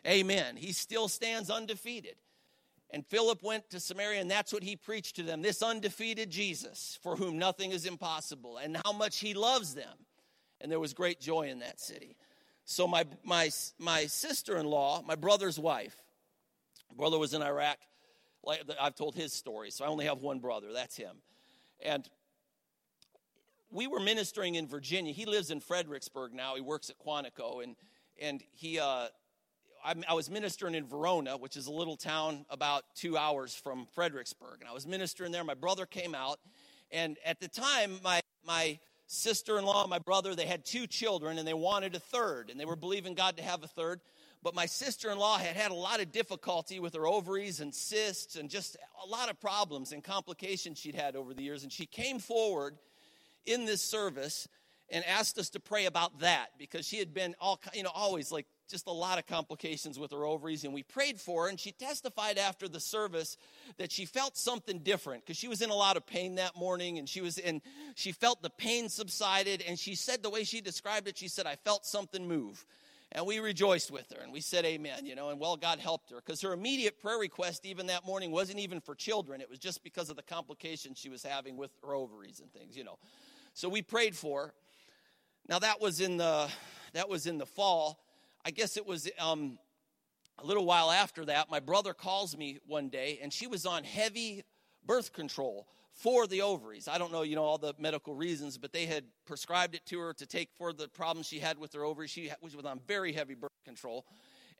Amen. 0.07 0.57
He 0.57 0.73
still 0.73 1.09
stands 1.09 1.49
undefeated. 1.49 2.17
And 2.91 3.07
Philip 3.07 3.43
went 3.43 3.71
to 3.71 3.81
Samaria, 3.81 4.21
and 4.21 4.31
that's 4.31 4.53
what 4.53 4.65
he 4.65 4.77
preached 4.77 5.17
to 5.17 5.23
them 5.23 5.41
this 5.41 5.63
undefeated 5.63 6.29
Jesus, 6.29 6.99
for 7.03 7.17
whom 7.17 7.39
nothing 7.39 7.71
is 7.71 7.87
impossible, 7.87 8.59
and 8.59 8.77
how 8.85 8.93
much 8.93 9.21
he 9.21 9.33
loves 9.33 9.75
them. 9.75 9.97
And 10.61 10.71
there 10.71 10.81
was 10.81 10.93
great 10.93 11.21
joy 11.21 11.49
in 11.49 11.61
that 11.61 11.81
city. 11.81 12.17
So 12.71 12.87
my 12.87 13.05
my 13.25 13.51
my 13.81 14.07
sister-in-law, 14.07 15.03
my 15.05 15.17
brother's 15.17 15.59
wife, 15.59 15.97
brother 16.97 17.19
was 17.19 17.35
in 17.35 17.43
Iraq. 17.43 17.79
Like 18.45 18.63
I've 18.81 18.95
told 18.95 19.17
his 19.17 19.33
story, 19.33 19.73
so 19.73 19.85
I 19.85 19.89
only 19.89 20.05
have 20.05 20.23
one 20.23 20.39
brother. 20.39 20.69
That's 20.73 20.97
him. 20.97 21.17
And 21.85 22.09
we 23.73 23.89
were 23.89 23.99
ministering 23.99 24.55
in 24.55 24.69
Virginia. 24.69 25.13
He 25.13 25.27
lives 25.27 25.51
in 25.51 25.59
Fredericksburg 25.59 26.33
now. 26.33 26.55
He 26.55 26.61
works 26.61 26.91
at 26.91 26.97
Quantico, 27.05 27.61
and 27.61 27.75
and 28.21 28.41
he. 28.53 28.79
Uh, 28.79 29.09
I, 29.85 29.95
I 30.09 30.15
was 30.15 30.31
ministering 30.31 30.77
in 30.77 30.87
Verona, 30.87 31.37
which 31.39 31.57
is 31.57 31.67
a 31.67 31.73
little 31.73 31.97
town 31.97 32.47
about 32.51 32.85
two 32.95 33.17
hours 33.17 33.53
from 33.53 33.87
Fredericksburg, 33.97 34.61
and 34.61 34.69
I 34.69 34.73
was 34.73 34.87
ministering 34.87 35.33
there. 35.33 35.43
My 35.43 35.55
brother 35.55 35.87
came 35.87 36.15
out, 36.15 36.39
and 36.93 37.17
at 37.25 37.41
the 37.41 37.49
time, 37.49 37.99
my 38.05 38.21
my 38.47 38.79
sister 39.11 39.59
in 39.59 39.65
law, 39.65 39.87
my 39.87 39.99
brother, 39.99 40.35
they 40.35 40.47
had 40.47 40.65
two 40.65 40.87
children 40.87 41.39
and 41.39 41.47
they 41.47 41.55
wanted 41.55 41.95
a 41.95 41.99
third, 41.99 42.49
and 42.51 42.59
they 42.59 42.65
were 42.65 42.77
believing 42.77 43.15
God 43.15 43.37
to 43.37 43.43
have 43.43 43.63
a 43.63 43.67
third. 43.67 44.01
But 44.43 44.55
my 44.55 44.67
sister 44.67 45.11
in 45.11 45.19
law 45.19 45.37
had 45.37 45.57
had 45.57 45.71
a 45.71 45.75
lot 45.75 46.01
of 46.01 46.13
difficulty 46.13 46.81
with 46.81 46.95
her 46.95 47.07
ovaries 47.07 47.61
and 47.61 47.75
cysts 47.75 48.37
and 48.37 48.49
just 48.49 48.77
a 49.05 49.07
lot 49.07 49.29
of 49.29 49.39
problems 49.39 49.93
and 49.93 50.03
complications 50.03 50.79
she'd 50.79 50.95
had 50.95 51.15
over 51.15 51.35
the 51.35 51.43
years. 51.43 51.63
And 51.63 51.73
she 51.73 51.85
came 51.85 52.19
forward 52.19 52.79
in 53.45 53.67
this 53.67 53.83
service 53.83 54.49
and 54.91 55.05
asked 55.05 55.39
us 55.39 55.51
to 55.51 55.61
pray 55.61 55.87
about 55.87 56.21
that 56.21 56.49
because 56.59 56.87
she 56.87 56.99
had 56.99 57.15
been 57.15 57.35
all, 57.41 57.61
you 57.75 57.83
know, 57.83 57.91
always 57.95 58.33
like 58.33 58.47
just 58.69 58.87
a 58.87 58.93
lot 58.93 59.19
of 59.19 59.27
complications 59.27 59.99
with 59.99 60.13
her 60.13 60.25
ovaries. 60.25 60.65
And 60.65 60.73
we 60.73 60.83
prayed 60.83 61.21
for 61.21 61.45
her, 61.45 61.49
and 61.49 61.59
she 61.59 61.73
testified 61.73 62.39
after 62.39 62.69
the 62.69 62.81
service 62.81 63.37
that 63.79 63.91
she 63.91 64.05
felt 64.05 64.37
something 64.37 64.79
different 64.81 65.25
because 65.25 65.37
she 65.37 65.49
was 65.49 65.63
in 65.63 65.71
a 65.71 65.75
lot 65.75 65.97
of 65.97 66.07
pain 66.07 66.37
that 66.37 66.57
morning, 66.57 66.99
and 66.99 67.09
she 67.09 67.21
was 67.21 67.39
in, 67.39 67.63
she 67.95 68.13
felt 68.13 68.43
the 68.43 68.51
pain 68.51 68.89
subsided. 68.89 69.63
And 69.67 69.79
she 69.79 69.95
said 69.95 70.23
the 70.23 70.31
way 70.31 70.45
she 70.45 70.61
described 70.61 71.09
it, 71.09 71.19
she 71.19 71.29
said, 71.29 71.47
I 71.47 71.57
felt 71.57 71.85
something 71.85 72.27
move. 72.27 72.65
And 73.13 73.27
we 73.27 73.41
rejoiced 73.41 73.91
with 73.91 74.13
her 74.13 74.23
and 74.23 74.33
we 74.33 74.41
said 74.41 74.65
amen, 74.65 75.05
you 75.05 75.17
know, 75.17 75.31
and 75.31 75.41
well, 75.41 75.57
God 75.57 75.81
helped 75.81 76.11
her 76.11 76.17
because 76.25 76.41
her 76.43 76.53
immediate 76.53 77.01
prayer 77.01 77.19
request, 77.19 77.67
even 77.67 77.89
that 77.89 78.07
morning, 78.07 78.31
wasn't 78.31 78.61
even 78.61 78.81
for 78.81 78.95
children. 78.95 79.41
It 79.41 79.51
was 79.51 79.59
just 79.59 79.83
because 79.83 80.11
of 80.11 80.17
the 80.17 80.23
complications 80.23 80.97
she 80.97 81.09
was 81.09 81.25
having 81.25 81.57
with 81.57 81.73
her 81.85 81.93
ovaries 81.93 82.39
and 82.39 82.53
things, 82.53 82.77
you 82.77 82.85
know. 82.85 82.99
So 83.53 83.69
we 83.69 83.83
prayed 83.83 84.15
for 84.15 84.43
her. 84.43 84.55
Now 85.51 85.59
that 85.59 85.81
was 85.81 86.01
in 86.01 86.17
the 86.17 86.49
that 86.93 87.09
was 87.09 87.27
in 87.27 87.37
the 87.37 87.45
fall. 87.45 87.99
I 88.45 88.53
guess 88.53 88.77
it 88.77 88.87
was 88.87 89.11
um, 89.19 89.59
a 90.39 90.47
little 90.47 90.65
while 90.65 90.93
after 90.93 91.25
that. 91.25 91.51
My 91.51 91.59
brother 91.59 91.93
calls 91.93 92.37
me 92.37 92.61
one 92.67 92.89
day, 92.89 93.19
and 93.21 93.33
she 93.33 93.49
was 93.49 93.67
on 93.67 93.83
heavy 93.83 94.45
birth 94.87 95.13
control 95.13 95.67
for 95.91 96.29
the 96.29 96.43
ovaries. 96.43 96.87
I 96.87 96.99
don't 96.99 97.11
know, 97.11 97.23
you 97.23 97.35
know, 97.35 97.43
all 97.43 97.59
the 97.59 97.75
medical 97.79 98.15
reasons, 98.15 98.59
but 98.59 98.73
they 98.73 98.87
had 98.87 99.05
prescribed 99.27 99.75
it 99.75 99.85
to 99.87 99.99
her 99.99 100.15
to 100.15 100.27
take 100.27 100.51
for 100.57 100.73
the 100.73 100.89
problems 100.89 101.27
she 101.27 101.41
had 101.41 101.59
with 101.59 101.73
her 101.75 101.85
ovaries. 101.85 102.11
She 102.11 102.31
was 102.41 102.55
on 102.65 102.81
very 102.87 103.13
heavy 103.13 103.35
birth 103.35 103.51
control, 103.65 104.07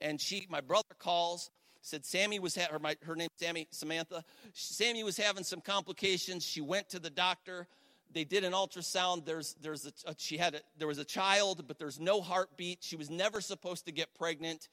and 0.01 0.19
she, 0.19 0.45
my 0.49 0.59
brother 0.59 0.93
calls 0.99 1.49
said 1.81 2.05
Sammy 2.05 2.37
was 2.37 2.55
ha- 2.55 2.67
her, 2.69 2.79
my, 2.79 2.95
her 3.05 3.15
name 3.15 3.29
Sammy 3.37 3.67
Samantha. 3.71 4.23
Sammy 4.53 5.03
was 5.03 5.17
having 5.17 5.43
some 5.43 5.61
complications. 5.61 6.45
She 6.45 6.61
went 6.61 6.89
to 6.89 6.99
the 6.99 7.09
doctor 7.09 7.67
they 8.13 8.23
did 8.23 8.43
an 8.43 8.53
ultrasound. 8.53 9.25
There's 9.25 9.55
there's 9.61 9.85
a, 9.85 10.15
she 10.17 10.37
had 10.37 10.55
a, 10.55 10.61
there 10.77 10.87
was 10.87 10.97
a 10.97 11.05
child 11.05 11.65
but 11.67 11.77
there's 11.77 11.99
no 11.99 12.21
heartbeat. 12.21 12.79
She 12.81 12.95
was 12.95 13.09
never 13.09 13.41
supposed 13.41 13.85
to 13.85 13.91
get 13.91 14.13
pregnant 14.15 14.69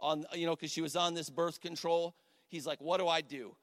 on 0.00 0.24
you 0.34 0.46
know 0.46 0.56
because 0.56 0.70
she 0.70 0.80
was 0.80 0.96
on 0.96 1.14
this 1.14 1.30
birth 1.30 1.60
control. 1.60 2.14
He's 2.48 2.66
like 2.66 2.80
what 2.80 2.98
do 2.98 3.08
i 3.08 3.20
do? 3.20 3.56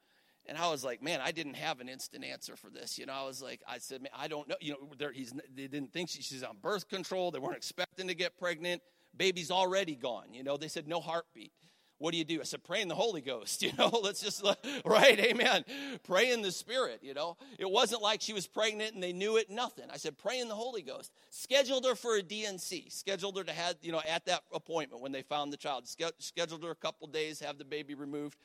And 0.46 0.56
i 0.56 0.70
was 0.70 0.82
like 0.84 1.02
man 1.02 1.20
i 1.22 1.30
didn't 1.30 1.54
have 1.54 1.80
an 1.80 1.88
instant 1.88 2.24
answer 2.24 2.56
for 2.56 2.70
this. 2.70 2.98
You 2.98 3.06
know 3.06 3.12
i 3.12 3.24
was 3.24 3.42
like 3.42 3.60
i 3.68 3.78
said 3.78 4.02
man 4.02 4.12
i 4.16 4.28
don't 4.28 4.48
know. 4.48 4.56
You 4.60 4.76
know 4.98 5.08
he's, 5.12 5.32
they 5.54 5.68
didn't 5.68 5.92
think 5.92 6.08
she, 6.08 6.22
she's 6.22 6.42
on 6.42 6.56
birth 6.60 6.88
control. 6.88 7.30
They 7.30 7.38
weren't 7.38 7.56
expecting 7.56 8.08
to 8.08 8.14
get 8.14 8.38
pregnant. 8.38 8.82
Baby's 9.16 9.50
already 9.50 9.96
gone. 9.96 10.32
You 10.32 10.42
know 10.44 10.56
they 10.56 10.68
said 10.68 10.88
no 10.88 11.00
heartbeat 11.00 11.52
what 11.98 12.12
do 12.12 12.18
you 12.18 12.24
do? 12.24 12.40
I 12.40 12.44
said, 12.44 12.62
pray 12.64 12.80
in 12.80 12.88
the 12.88 12.94
Holy 12.94 13.20
Ghost, 13.20 13.62
you 13.62 13.72
know, 13.76 13.88
let's 14.02 14.20
just, 14.20 14.44
right, 14.84 15.18
amen. 15.18 15.64
Pray 16.04 16.30
in 16.30 16.42
the 16.42 16.52
Spirit, 16.52 17.00
you 17.02 17.14
know. 17.14 17.36
It 17.58 17.70
wasn't 17.70 18.02
like 18.02 18.20
she 18.20 18.32
was 18.32 18.46
pregnant 18.46 18.94
and 18.94 19.02
they 19.02 19.12
knew 19.12 19.36
it, 19.36 19.50
nothing. 19.50 19.86
I 19.92 19.96
said, 19.96 20.16
pray 20.16 20.38
in 20.38 20.48
the 20.48 20.54
Holy 20.54 20.82
Ghost. 20.82 21.12
Scheduled 21.30 21.84
her 21.84 21.94
for 21.94 22.16
a 22.16 22.22
D&C, 22.22 22.86
scheduled 22.90 23.36
her 23.36 23.44
to 23.44 23.52
have, 23.52 23.76
you 23.82 23.92
know, 23.92 24.02
at 24.08 24.24
that 24.26 24.42
appointment 24.52 25.02
when 25.02 25.12
they 25.12 25.22
found 25.22 25.52
the 25.52 25.56
child, 25.56 25.88
scheduled 26.18 26.62
her 26.62 26.70
a 26.70 26.76
couple 26.76 27.06
days, 27.08 27.40
have 27.40 27.58
the 27.58 27.64
baby 27.64 27.94
removed. 27.94 28.38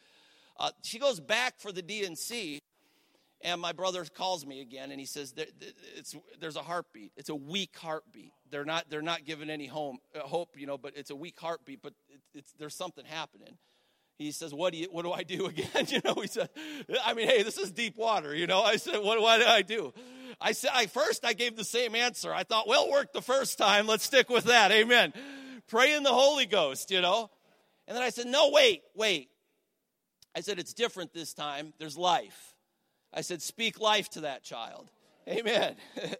Uh, 0.58 0.72
she 0.84 1.00
goes 1.00 1.20
back 1.20 1.60
for 1.60 1.72
the 1.72 1.82
D&C, 1.82 2.62
and 3.44 3.60
my 3.60 3.74
brother 3.74 4.06
calls 4.06 4.46
me 4.46 4.62
again 4.62 4.92
and 4.92 5.00
he 5.00 5.06
says, 5.06 5.34
There's 6.40 6.56
a 6.56 6.62
heartbeat. 6.62 7.12
It's 7.18 7.30
a 7.30 7.36
weak 7.36 7.76
heartbeat. 7.78 8.32
They're 8.50 8.66
not, 8.66 8.90
they're 8.90 9.02
not 9.02 9.26
giving 9.26 9.50
any 9.50 9.68
home, 9.68 9.98
uh, 10.16 10.20
hope, 10.20 10.56
you 10.58 10.66
know, 10.66 10.78
but 10.78 10.94
it's 10.96 11.10
a 11.10 11.16
weak 11.16 11.40
heartbeat, 11.40 11.82
but 11.82 11.94
there's 12.58 12.76
something 12.76 13.04
happening. 13.06 13.58
He 14.18 14.32
says, 14.32 14.54
what 14.54 14.74
do, 14.74 14.80
you, 14.80 14.88
what 14.92 15.04
do 15.04 15.12
I 15.12 15.24
do 15.24 15.46
again? 15.48 15.68
you 15.88 16.00
know, 16.06 16.16
he 16.16 16.28
said, 16.28 16.50
I 17.04 17.14
mean, 17.14 17.28
hey, 17.28 17.44
this 17.44 17.58
is 17.58 17.72
deep 17.72 17.98
water. 17.98 18.34
You 18.34 18.48
know, 18.48 18.62
I 18.62 18.78
said, 18.78 19.02
what, 19.02 19.22
what 19.22 19.40
did 19.40 19.48
I 19.48 19.62
do? 19.62 19.94
I 20.40 20.54
said, 20.54 20.72
I 20.74 20.88
first 20.88 21.26
I 21.26 21.34
gave 21.34 21.56
the 21.56 21.66
same 21.66 21.96
answer. 21.96 22.34
I 22.34 22.44
thought, 22.44 22.68
well, 22.68 22.90
worked 22.90 23.14
the 23.14 23.22
first 23.22 23.58
time. 23.58 23.88
Let's 23.88 24.04
stick 24.04 24.30
with 24.30 24.46
that. 24.46 24.72
Amen. 24.72 25.14
Pray 25.68 25.94
in 25.94 26.04
the 26.04 26.14
Holy 26.14 26.46
Ghost, 26.46 26.92
you 26.92 27.02
know. 27.02 27.30
And 27.88 27.96
then 27.96 28.04
I 28.04 28.10
said, 28.10 28.28
no, 28.28 28.50
wait, 28.52 28.84
wait. 28.96 29.30
I 30.36 30.42
said, 30.42 30.60
it's 30.60 30.74
different 30.74 31.14
this 31.14 31.34
time. 31.34 31.74
There's 31.78 31.98
life. 31.98 32.53
I 33.14 33.22
said, 33.22 33.42
Speak 33.42 33.80
life 33.80 34.10
to 34.12 34.22
that 34.22 34.44
child. 34.44 34.90
Amen. 35.28 35.76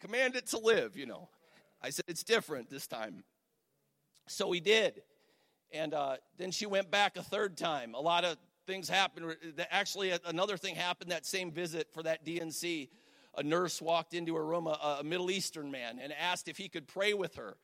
Command 0.00 0.36
it 0.36 0.46
to 0.48 0.58
live, 0.58 0.96
you 0.96 1.06
know. 1.06 1.28
I 1.82 1.90
said, 1.90 2.04
It's 2.08 2.22
different 2.22 2.70
this 2.70 2.86
time. 2.86 3.24
So 4.26 4.52
he 4.52 4.60
did. 4.60 5.02
And 5.72 5.94
uh, 5.94 6.16
then 6.36 6.50
she 6.50 6.66
went 6.66 6.90
back 6.90 7.16
a 7.16 7.22
third 7.22 7.56
time. 7.56 7.94
A 7.94 8.00
lot 8.00 8.24
of 8.24 8.36
things 8.66 8.88
happened. 8.88 9.36
Actually, 9.70 10.12
another 10.26 10.56
thing 10.56 10.74
happened 10.74 11.10
that 11.10 11.26
same 11.26 11.50
visit 11.50 11.88
for 11.92 12.02
that 12.02 12.24
D&C. 12.24 12.90
A 13.36 13.42
nurse 13.42 13.80
walked 13.80 14.14
into 14.14 14.34
her 14.34 14.44
room, 14.44 14.66
a, 14.66 14.98
a 15.00 15.04
Middle 15.04 15.30
Eastern 15.30 15.70
man, 15.70 15.98
and 16.02 16.12
asked 16.12 16.48
if 16.48 16.56
he 16.56 16.68
could 16.68 16.86
pray 16.86 17.14
with 17.14 17.36
her 17.36 17.56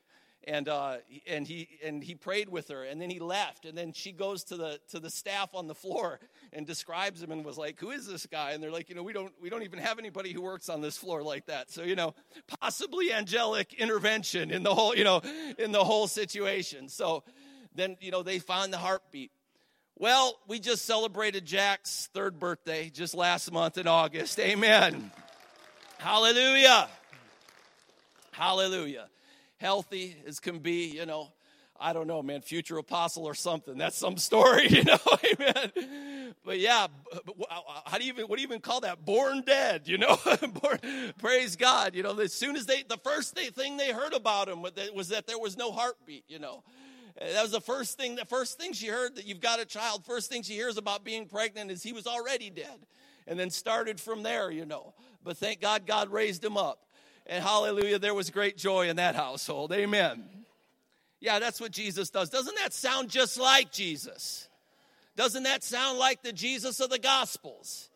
and 0.47 0.69
uh, 0.69 0.97
and 1.27 1.47
he 1.47 1.69
and 1.85 2.03
he 2.03 2.15
prayed 2.15 2.49
with 2.49 2.69
her, 2.69 2.85
and 2.85 3.01
then 3.01 3.11
he 3.11 3.19
left, 3.19 3.65
and 3.65 3.77
then 3.77 3.93
she 3.93 4.13
goes 4.13 4.45
to 4.45 4.57
the 4.57 4.81
to 4.91 5.01
the 5.01 5.11
staff 5.11 5.55
on 5.55 5.67
the 5.67 5.75
floor 5.75 6.21
and 6.53 6.67
describes 6.67 7.23
him 7.23 7.31
and 7.31 7.45
was 7.45 7.57
like, 7.57 7.79
"Who 7.81 7.91
is 7.91 8.07
this 8.07 8.27
guy?" 8.27 8.53
And 8.53 8.63
they're 8.63 8.71
like, 8.71 8.89
"You 8.89 8.95
know, 8.95 9.03
we 9.03 9.13
don't 9.13 9.33
we 9.41 9.51
don't 9.51 9.63
even 9.63 9.79
have 9.79 9.99
anybody 9.99 10.33
who 10.33 10.43
works 10.43 10.69
on 10.69 10.81
this 10.81 10.97
floor 10.97 11.23
like 11.23 11.47
that." 11.47 11.71
So 11.71 11.83
you 11.83 11.97
know, 11.97 12.15
possibly 12.61 13.13
angelic 13.13 13.75
intervention 13.75 14.51
in 14.51 14.63
the 14.63 14.75
whole 14.75 14.95
you 14.95 15.05
know 15.05 15.23
in 15.59 15.73
the 15.73 15.85
whole 15.85 16.07
situation. 16.07 16.89
So 16.89 17.25
then 17.75 17.97
you 18.01 18.11
know 18.11 18.23
they 18.23 18.39
find 18.39 18.73
the 18.73 18.79
heartbeat. 18.79 19.31
Well, 19.97 20.39
we 20.49 20.59
just 20.59 20.85
celebrated 20.85 21.47
Jack's 21.47 22.09
third 22.13 22.39
birthday 22.39 22.91
just 22.91 23.15
last 23.15 23.53
month 23.53 23.79
in 23.79 23.87
August. 23.87 24.39
Amen. 24.41 25.11
Hallelujah. 25.99 26.89
Hallelujah 28.33 29.09
healthy 29.65 30.15
as 30.27 30.41
can 30.41 30.59
be, 30.59 30.87
you 30.87 31.07
know. 31.07 31.33
I 31.81 31.93
don't 31.93 32.07
know, 32.07 32.23
man, 32.23 32.41
future 32.41 32.79
apostle 32.79 33.25
or 33.25 33.35
something. 33.35 33.77
That's 33.77 33.97
some 33.97 34.17
story, 34.17 34.69
you 34.71 34.85
know. 34.85 34.99
Amen. 35.33 36.35
But 36.45 36.61
yeah, 36.61 36.87
how 37.87 37.99
do 37.99 38.05
you 38.05 38.13
even 38.13 38.27
what 38.27 38.37
do 38.37 38.43
you 38.43 38.49
even 38.49 38.61
call 38.61 38.81
that? 38.81 39.05
Born 39.05 39.43
dead, 39.45 39.89
you 39.89 39.99
know. 39.99 40.17
Born, 40.63 40.79
praise 41.19 41.57
God, 41.57 41.95
you 41.95 42.03
know. 42.03 42.17
As 42.21 42.33
soon 42.33 42.57
as 42.57 42.67
they, 42.67 42.83
the 42.83 42.99
first 42.99 43.35
thing 43.35 43.77
they 43.77 43.91
heard 43.91 44.13
about 44.13 44.49
him 44.49 44.63
was 44.63 45.09
that 45.09 45.27
there 45.27 45.39
was 45.39 45.57
no 45.57 45.73
heartbeat, 45.73 46.25
you 46.29 46.39
know. 46.39 46.63
That 47.19 47.43
was 47.43 47.53
the 47.53 47.61
first 47.61 47.97
thing. 47.97 48.17
The 48.17 48.25
first 48.25 48.59
thing 48.59 48.73
she 48.73 48.87
heard 48.87 49.17
that 49.17 49.27
you've 49.27 49.41
got 49.41 49.61
a 49.61 49.65
child. 49.65 50.05
First 50.05 50.31
thing 50.31 50.43
she 50.43 50.55
hears 50.55 50.77
about 50.77 51.05
being 51.05 51.27
pregnant 51.27 51.71
is 51.71 51.83
he 51.83 51.93
was 51.93 52.07
already 52.07 52.51
dead, 52.51 52.87
and 53.27 53.39
then 53.39 53.51
started 53.51 53.99
from 53.99 54.23
there, 54.23 54.51
you 54.51 54.67
know. 54.67 54.95
But 55.25 55.39
thank 55.39 55.61
God, 55.61 55.87
God 55.87 56.11
raised 56.11 56.45
him 56.45 56.57
up. 56.57 56.85
And 57.27 57.43
hallelujah, 57.43 57.99
there 57.99 58.15
was 58.15 58.31
great 58.31 58.57
joy 58.57 58.89
in 58.89 58.97
that 58.97 59.15
household. 59.15 59.73
Amen. 59.73 60.25
Yeah, 61.21 61.39
that's 61.39 61.61
what 61.61 61.73
Jesus 61.73 62.11
does. 62.11 62.29
Doesn't 62.29 62.57
that 62.57 62.75
sound 62.75 63.09
just 63.09 63.39
like 63.39 63.73
Jesus? 63.73 64.49
Doesn't 65.17 65.45
that 65.45 65.65
sound 65.65 65.99
like 65.99 66.23
the 66.23 66.33
Jesus 66.33 66.81
of 66.81 66.91
the 66.91 66.99
Gospels? 66.99 67.89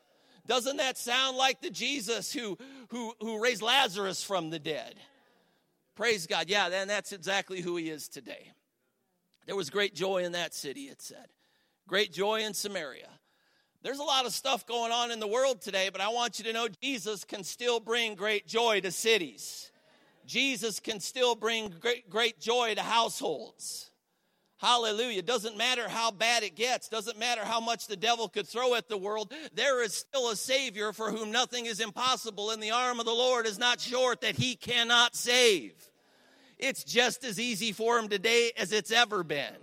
Doesn't 0.46 0.78
that 0.78 0.96
sound 0.96 1.36
like 1.36 1.60
the 1.60 1.68
Jesus 1.68 2.32
who, 2.32 2.56
who, 2.88 3.12
who 3.20 3.42
raised 3.42 3.60
Lazarus 3.60 4.22
from 4.22 4.48
the 4.48 4.58
dead? 4.58 4.94
Praise 5.94 6.26
God. 6.26 6.48
Yeah, 6.48 6.70
then 6.70 6.88
that's 6.88 7.12
exactly 7.12 7.60
who 7.60 7.76
he 7.76 7.90
is 7.90 8.08
today. 8.08 8.52
There 9.46 9.56
was 9.56 9.68
great 9.68 9.94
joy 9.94 10.24
in 10.24 10.32
that 10.32 10.54
city, 10.54 10.82
it 10.82 11.02
said. 11.02 11.26
Great 11.86 12.12
joy 12.12 12.40
in 12.40 12.54
Samaria. 12.54 13.08
There's 13.82 13.98
a 14.00 14.04
lot 14.04 14.26
of 14.26 14.32
stuff 14.32 14.66
going 14.66 14.90
on 14.90 15.10
in 15.10 15.20
the 15.20 15.26
world 15.26 15.60
today, 15.60 15.88
but 15.90 16.00
I 16.00 16.08
want 16.08 16.38
you 16.38 16.44
to 16.46 16.52
know 16.52 16.68
Jesus 16.82 17.24
can 17.24 17.44
still 17.44 17.78
bring 17.78 18.16
great 18.16 18.46
joy 18.46 18.80
to 18.80 18.90
cities. 18.90 19.70
Jesus 20.26 20.80
can 20.80 21.00
still 21.00 21.34
bring 21.34 21.72
great, 21.80 22.10
great 22.10 22.40
joy 22.40 22.74
to 22.74 22.82
households. 22.82 23.90
Hallelujah. 24.58 25.22
Doesn't 25.22 25.56
matter 25.56 25.88
how 25.88 26.10
bad 26.10 26.42
it 26.42 26.56
gets, 26.56 26.88
doesn't 26.88 27.18
matter 27.18 27.44
how 27.44 27.60
much 27.60 27.86
the 27.86 27.96
devil 27.96 28.28
could 28.28 28.48
throw 28.48 28.74
at 28.74 28.88
the 28.88 28.96
world, 28.96 29.32
there 29.54 29.82
is 29.84 29.94
still 29.94 30.30
a 30.30 30.36
Savior 30.36 30.92
for 30.92 31.12
whom 31.12 31.30
nothing 31.30 31.66
is 31.66 31.78
impossible, 31.78 32.50
and 32.50 32.60
the 32.60 32.72
arm 32.72 32.98
of 32.98 33.06
the 33.06 33.12
Lord 33.12 33.46
is 33.46 33.58
not 33.58 33.80
short 33.80 34.20
that 34.22 34.36
he 34.36 34.56
cannot 34.56 35.14
save. 35.14 35.72
It's 36.58 36.82
just 36.82 37.22
as 37.22 37.38
easy 37.38 37.70
for 37.70 38.00
him 38.00 38.08
today 38.08 38.50
as 38.56 38.72
it's 38.72 38.90
ever 38.90 39.22
been. 39.22 39.54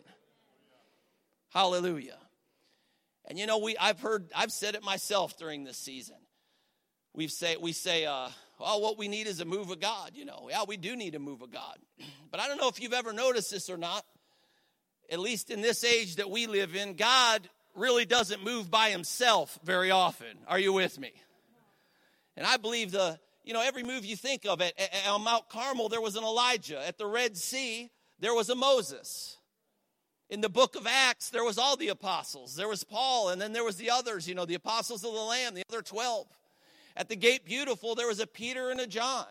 Hallelujah. 1.49 2.17
And 3.27 3.39
you 3.39 3.45
know, 3.47 3.57
we 3.57 3.75
I've 3.77 3.99
heard 3.99 4.29
I've 4.35 4.51
said 4.51 4.75
it 4.75 4.83
myself 4.83 5.37
during 5.37 5.63
this 5.63 5.77
season. 5.77 6.15
We 7.13 7.27
say 7.27 7.57
we 7.57 7.71
say, 7.71 8.05
uh, 8.05 8.29
oh, 8.59 8.79
what 8.79 8.97
we 8.97 9.07
need 9.07 9.27
is 9.27 9.39
a 9.39 9.45
move 9.45 9.71
of 9.71 9.79
God. 9.79 10.11
You 10.13 10.25
know, 10.25 10.47
yeah, 10.49 10.63
we 10.67 10.77
do 10.77 10.95
need 10.95 11.15
a 11.15 11.19
move 11.19 11.41
of 11.41 11.51
God. 11.51 11.77
But 12.31 12.41
I 12.41 12.49
don't 12.49 12.57
know 12.57 12.67
if 12.67 12.81
you've 12.81 12.91
ever 12.91 13.13
noticed 13.13 13.49
this 13.49 13.69
or 13.69 13.77
not. 13.77 14.03
At 15.09 15.19
least 15.19 15.51
in 15.51 15.61
this 15.61 15.85
age 15.85 16.17
that 16.17 16.29
we 16.29 16.47
live 16.47 16.75
in, 16.75 16.95
God 16.95 17.47
really 17.75 18.03
doesn't 18.03 18.43
move 18.43 18.69
by 18.69 18.89
himself 18.89 19.57
very 19.63 19.89
often. 19.89 20.39
Are 20.45 20.59
you 20.59 20.73
with 20.73 20.99
me? 20.99 21.13
And 22.35 22.45
I 22.45 22.57
believe 22.57 22.91
the 22.91 23.17
you 23.45 23.53
know 23.53 23.61
every 23.61 23.83
move 23.83 24.03
you 24.03 24.17
think 24.17 24.45
of 24.45 24.59
it. 24.59 24.73
On 25.07 25.23
Mount 25.23 25.47
Carmel, 25.49 25.87
there 25.87 26.01
was 26.01 26.15
an 26.17 26.23
Elijah. 26.23 26.85
At 26.85 26.97
the 26.97 27.05
Red 27.05 27.37
Sea, 27.37 27.89
there 28.19 28.33
was 28.33 28.49
a 28.49 28.55
Moses. 28.55 29.37
In 30.29 30.41
the 30.41 30.49
book 30.49 30.75
of 30.75 30.87
Acts, 30.87 31.29
there 31.29 31.43
was 31.43 31.57
all 31.57 31.77
the 31.77 31.89
apostles. 31.89 32.55
There 32.55 32.67
was 32.67 32.83
Paul, 32.83 33.29
and 33.29 33.39
then 33.39 33.53
there 33.53 33.63
was 33.63 33.77
the 33.77 33.91
others, 33.91 34.27
you 34.27 34.33
know, 34.33 34.45
the 34.45 34.55
apostles 34.55 35.03
of 35.03 35.13
the 35.13 35.19
Lamb, 35.19 35.53
the 35.53 35.63
other 35.69 35.83
12. 35.83 36.25
At 36.97 37.09
the 37.09 37.15
Gate 37.15 37.45
Beautiful, 37.45 37.93
there 37.93 38.07
was 38.07 38.19
a 38.19 38.27
Peter 38.27 38.69
and 38.69 38.79
a 38.79 38.87
John. 38.87 39.25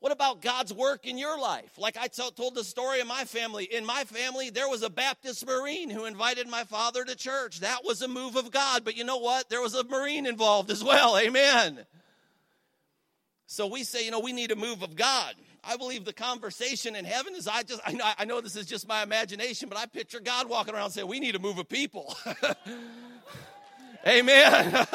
What 0.00 0.12
about 0.12 0.42
God's 0.42 0.72
work 0.72 1.06
in 1.06 1.18
your 1.18 1.38
life? 1.40 1.76
Like 1.76 1.96
I 1.96 2.06
told 2.06 2.54
the 2.54 2.62
story 2.62 3.00
of 3.00 3.08
my 3.08 3.24
family. 3.24 3.64
In 3.64 3.84
my 3.84 4.04
family, 4.04 4.48
there 4.50 4.68
was 4.68 4.82
a 4.82 4.90
Baptist 4.90 5.44
Marine 5.44 5.90
who 5.90 6.04
invited 6.04 6.48
my 6.48 6.62
father 6.64 7.04
to 7.04 7.16
church. 7.16 7.60
That 7.60 7.84
was 7.84 8.00
a 8.00 8.08
move 8.08 8.36
of 8.36 8.52
God. 8.52 8.84
But 8.84 8.96
you 8.96 9.02
know 9.02 9.16
what? 9.18 9.48
There 9.48 9.60
was 9.60 9.74
a 9.74 9.82
Marine 9.84 10.26
involved 10.26 10.70
as 10.70 10.84
well. 10.84 11.18
Amen. 11.18 11.84
So 13.46 13.66
we 13.66 13.82
say, 13.82 14.04
you 14.04 14.12
know, 14.12 14.20
we 14.20 14.32
need 14.32 14.52
a 14.52 14.56
move 14.56 14.82
of 14.82 14.94
God. 14.94 15.34
I 15.64 15.76
believe 15.76 16.04
the 16.04 16.12
conversation 16.12 16.96
in 16.96 17.04
heaven 17.04 17.34
is 17.34 17.48
I 17.48 17.62
just, 17.62 17.80
I 17.84 17.92
know, 17.92 18.10
I 18.18 18.24
know 18.24 18.40
this 18.40 18.56
is 18.56 18.66
just 18.66 18.88
my 18.88 19.02
imagination, 19.02 19.68
but 19.68 19.78
I 19.78 19.86
picture 19.86 20.20
God 20.20 20.48
walking 20.48 20.74
around 20.74 20.90
saying, 20.90 21.08
We 21.08 21.20
need 21.20 21.32
to 21.32 21.38
move 21.38 21.58
a 21.58 21.64
people. 21.64 22.16
amen. 24.06 24.72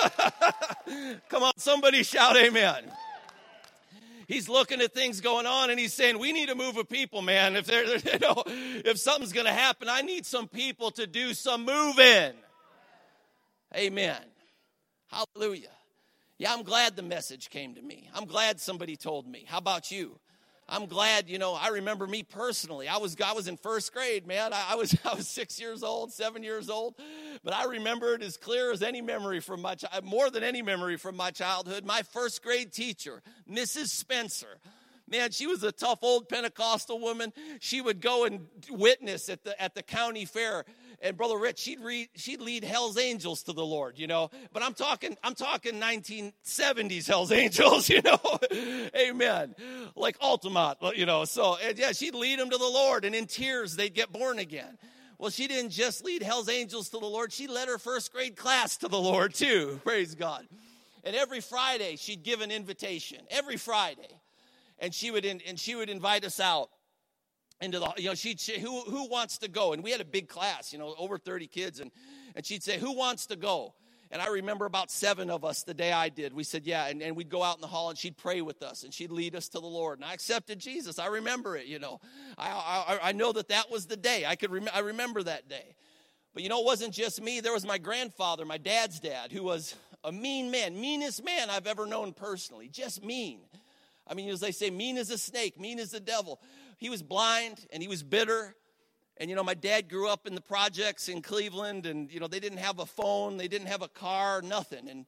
Come 1.30 1.44
on, 1.44 1.54
somebody 1.58 2.04
shout 2.04 2.38
amen. 2.38 2.92
He's 4.28 4.48
looking 4.48 4.82
at 4.82 4.94
things 4.94 5.22
going 5.22 5.46
on 5.46 5.70
and 5.70 5.80
he's 5.80 5.94
saying, 5.94 6.18
We 6.18 6.32
need 6.32 6.50
to 6.50 6.56
move 6.56 6.78
a 6.78 6.84
people, 6.84 7.22
man. 7.22 7.56
If 7.56 7.66
there, 7.66 7.84
you 7.98 8.20
know, 8.20 8.44
if 8.48 8.98
something's 8.98 9.34
gonna 9.34 9.54
happen, 9.54 9.90
I 9.90 10.02
need 10.02 10.26
some 10.26 10.48
people 10.48 10.92
to 10.92 11.06
do 11.06 11.34
some 11.34 11.66
moving. 11.66 12.34
Amen. 13.76 14.22
Hallelujah. 15.08 15.70
Yeah, 16.38 16.54
I'm 16.54 16.64
glad 16.64 16.96
the 16.96 17.04
message 17.04 17.50
came 17.50 17.76
to 17.76 17.82
me. 17.82 18.10
I'm 18.14 18.26
glad 18.26 18.60
somebody 18.60 18.96
told 18.96 19.28
me. 19.28 19.46
How 19.48 19.60
about 19.60 19.92
you? 19.92 20.20
I'm 20.74 20.88
glad, 20.88 21.30
you 21.30 21.38
know, 21.38 21.54
I 21.54 21.68
remember 21.68 22.08
me 22.08 22.24
personally. 22.24 22.88
I 22.88 22.98
was 22.98 23.16
I 23.24 23.34
was 23.34 23.48
in 23.48 23.58
first 23.58 23.94
grade, 23.94 24.26
man. 24.26 24.54
I, 24.54 24.70
I, 24.72 24.76
was 24.76 24.98
I 25.06 25.14
was 25.14 25.28
six 25.28 25.60
years 25.62 25.84
old, 25.84 26.12
seven 26.12 26.42
years 26.42 26.68
old, 26.68 26.96
but 27.44 27.54
I 27.54 27.66
remember 27.66 28.16
it 28.16 28.24
as 28.24 28.38
clear 28.38 28.72
as 28.72 28.82
any 28.82 29.00
memory 29.00 29.40
from 29.40 29.62
my 29.62 29.76
more 30.04 30.32
than 30.32 30.44
any 30.44 30.64
memory 30.64 30.98
from 30.98 31.16
my 31.16 31.30
childhood. 31.30 31.86
My 31.86 32.02
first 32.02 32.42
grade 32.42 32.74
teacher, 32.74 33.22
Mrs. 33.48 33.90
Spencer. 33.90 34.58
Man, 35.08 35.30
she 35.30 35.46
was 35.46 35.62
a 35.64 35.72
tough 35.72 36.00
old 36.02 36.28
Pentecostal 36.28 37.00
woman. 37.00 37.34
She 37.60 37.80
would 37.80 38.02
go 38.02 38.24
and 38.24 38.48
witness 38.72 39.30
at 39.30 39.44
the 39.44 39.62
at 39.62 39.76
the 39.76 39.84
county 39.84 40.26
fair 40.26 40.66
and 41.04 41.18
brother 41.18 41.38
Rich, 41.38 41.60
she'd 41.60 41.82
read, 41.82 42.08
she'd 42.16 42.42
lead 42.42 42.64
Hell's 42.64 42.98
Angels 42.98 43.44
to 43.44 43.54
the 43.54 43.66
Lord, 43.66 44.00
you 44.00 44.08
know. 44.08 44.32
But 44.54 44.64
I'm 44.64 44.74
talking, 44.74 45.18
I'm 45.22 45.36
talking 45.36 45.74
1970s 45.74 47.06
Hell's 47.06 47.32
Angels, 47.34 47.90
you 47.90 48.02
know. 48.02 48.20
Amen. 48.98 49.54
Like 49.96 50.16
Ultimate, 50.22 50.78
you 50.96 51.06
know. 51.06 51.26
So 51.26 51.58
and 51.62 51.78
yeah, 51.78 51.92
she'd 51.92 52.16
lead 52.16 52.40
them 52.40 52.50
to 52.50 52.58
the 52.58 52.64
Lord, 52.64 53.04
and 53.04 53.14
in 53.14 53.28
tears 53.28 53.76
they'd 53.76 53.94
get 53.94 54.12
born 54.14 54.40
again. 54.40 54.78
Well, 55.20 55.30
she 55.30 55.48
didn't 55.48 55.72
just 55.72 56.04
lead 56.04 56.24
Hell's 56.24 56.50
Angels 56.50 56.90
to 56.90 57.00
the 57.00 57.06
Lord; 57.06 57.34
she 57.34 57.48
led 57.48 57.68
her 57.68 57.78
first 57.78 58.14
grade 58.14 58.38
class 58.38 58.78
to 58.78 58.88
the 58.88 59.00
Lord 59.00 59.34
too. 59.34 59.82
Praise 59.84 60.16
God. 60.16 60.48
And 61.04 61.18
every 61.18 61.42
Friday 61.42 61.98
she'd 61.98 62.24
give 62.24 62.40
an 62.40 62.50
invitation. 62.50 63.20
Every 63.30 63.58
Friday, 63.58 64.22
and 64.80 64.94
she 64.94 65.12
would 65.12 65.26
in, 65.26 65.42
and 65.46 65.60
she 65.60 65.76
would 65.76 65.90
invite 65.90 66.24
us 66.24 66.40
out 66.40 66.70
into 67.64 67.80
the 67.80 67.92
you 67.98 68.10
know 68.10 68.16
she'd 68.16 68.40
say 68.40 68.60
who 68.60 68.82
who 68.82 69.08
wants 69.08 69.38
to 69.40 69.48
go? 69.48 69.74
And 69.74 69.84
we 69.84 69.92
had 69.92 70.02
a 70.02 70.06
big 70.06 70.28
class 70.28 70.74
you 70.74 70.80
know 70.80 70.94
over 70.98 71.18
30 71.18 71.48
kids 71.48 71.80
and 71.80 71.92
and 72.36 72.46
she'd 72.46 72.64
say 72.64 72.78
who 72.78 72.96
wants 72.96 73.26
to 73.28 73.36
go? 73.36 73.74
And 74.12 74.22
i 74.22 74.28
remember 74.28 74.66
about 74.66 74.92
seven 74.92 75.32
of 75.32 75.44
us 75.44 75.64
the 75.64 75.74
day 75.74 75.92
i 75.92 76.08
did 76.08 76.34
we 76.34 76.44
said 76.44 76.68
yeah 76.68 76.86
and, 76.86 77.02
and 77.02 77.16
we'd 77.16 77.30
go 77.30 77.42
out 77.42 77.56
in 77.56 77.62
the 77.62 77.68
hall 77.68 77.90
and 77.90 77.98
she'd 77.98 78.16
pray 78.16 78.42
with 78.42 78.62
us 78.62 78.84
and 78.84 78.94
she'd 78.94 79.10
lead 79.10 79.36
us 79.36 79.48
to 79.50 79.60
the 79.60 79.66
lord 79.66 79.98
and 79.98 80.06
i 80.06 80.14
accepted 80.14 80.60
jesus. 80.60 81.00
I 81.00 81.08
remember 81.08 81.56
it 81.58 81.66
you 81.66 81.80
know. 81.80 82.00
I 82.38 83.00
i, 83.02 83.10
I 83.10 83.12
know 83.14 83.32
that 83.32 83.48
that 83.48 83.72
was 83.72 83.88
the 83.88 83.98
day. 83.98 84.24
I 84.28 84.36
could 84.36 84.52
rem- 84.52 84.70
i 84.74 84.80
remember 84.80 85.24
that 85.24 85.50
day. 85.50 85.76
But 86.36 86.44
you 86.44 86.50
know 86.50 86.60
it 86.60 86.66
wasn't 86.66 86.94
just 86.94 87.22
me. 87.22 87.40
There 87.40 87.54
was 87.54 87.66
my 87.66 87.80
grandfather 87.80 88.46
my 88.46 88.60
dad's 88.60 89.00
dad 89.00 89.32
who 89.32 89.42
was 89.44 89.76
a 90.04 90.12
mean 90.12 90.52
man 90.52 90.80
meanest 90.80 91.24
man 91.24 91.50
i've 91.50 91.66
ever 91.66 91.88
known 91.88 92.14
personally 92.14 92.68
just 92.68 93.04
mean. 93.04 93.40
I 94.06 94.16
mean, 94.16 94.30
as 94.30 94.42
they 94.42 94.52
say, 94.52 94.70
mean 94.70 94.98
as 94.98 95.10
a 95.10 95.18
snake, 95.18 95.60
mean 95.60 95.80
as 95.80 95.92
the 95.92 96.00
devil 96.00 96.42
he 96.78 96.90
was 96.90 97.04
blind 97.04 97.66
and 97.72 97.82
he 97.82 97.88
was 97.88 98.04
bitter. 98.04 98.56
And 99.18 99.30
you 99.30 99.36
know, 99.36 99.44
my 99.44 99.54
dad 99.54 99.90
grew 99.90 100.10
up 100.10 100.26
in 100.26 100.36
the 100.36 100.42
projects 100.42 101.08
in 101.08 101.22
Cleveland, 101.22 101.86
and 101.86 102.12
you 102.12 102.20
know, 102.20 102.28
they 102.28 102.40
didn't 102.40 102.58
have 102.58 102.80
a 102.80 102.86
phone, 102.86 103.38
they 103.38 103.48
didn't 103.48 103.68
have 103.68 103.82
a 103.82 103.88
car, 103.88 104.42
nothing. 104.42 104.90
And 104.90 105.06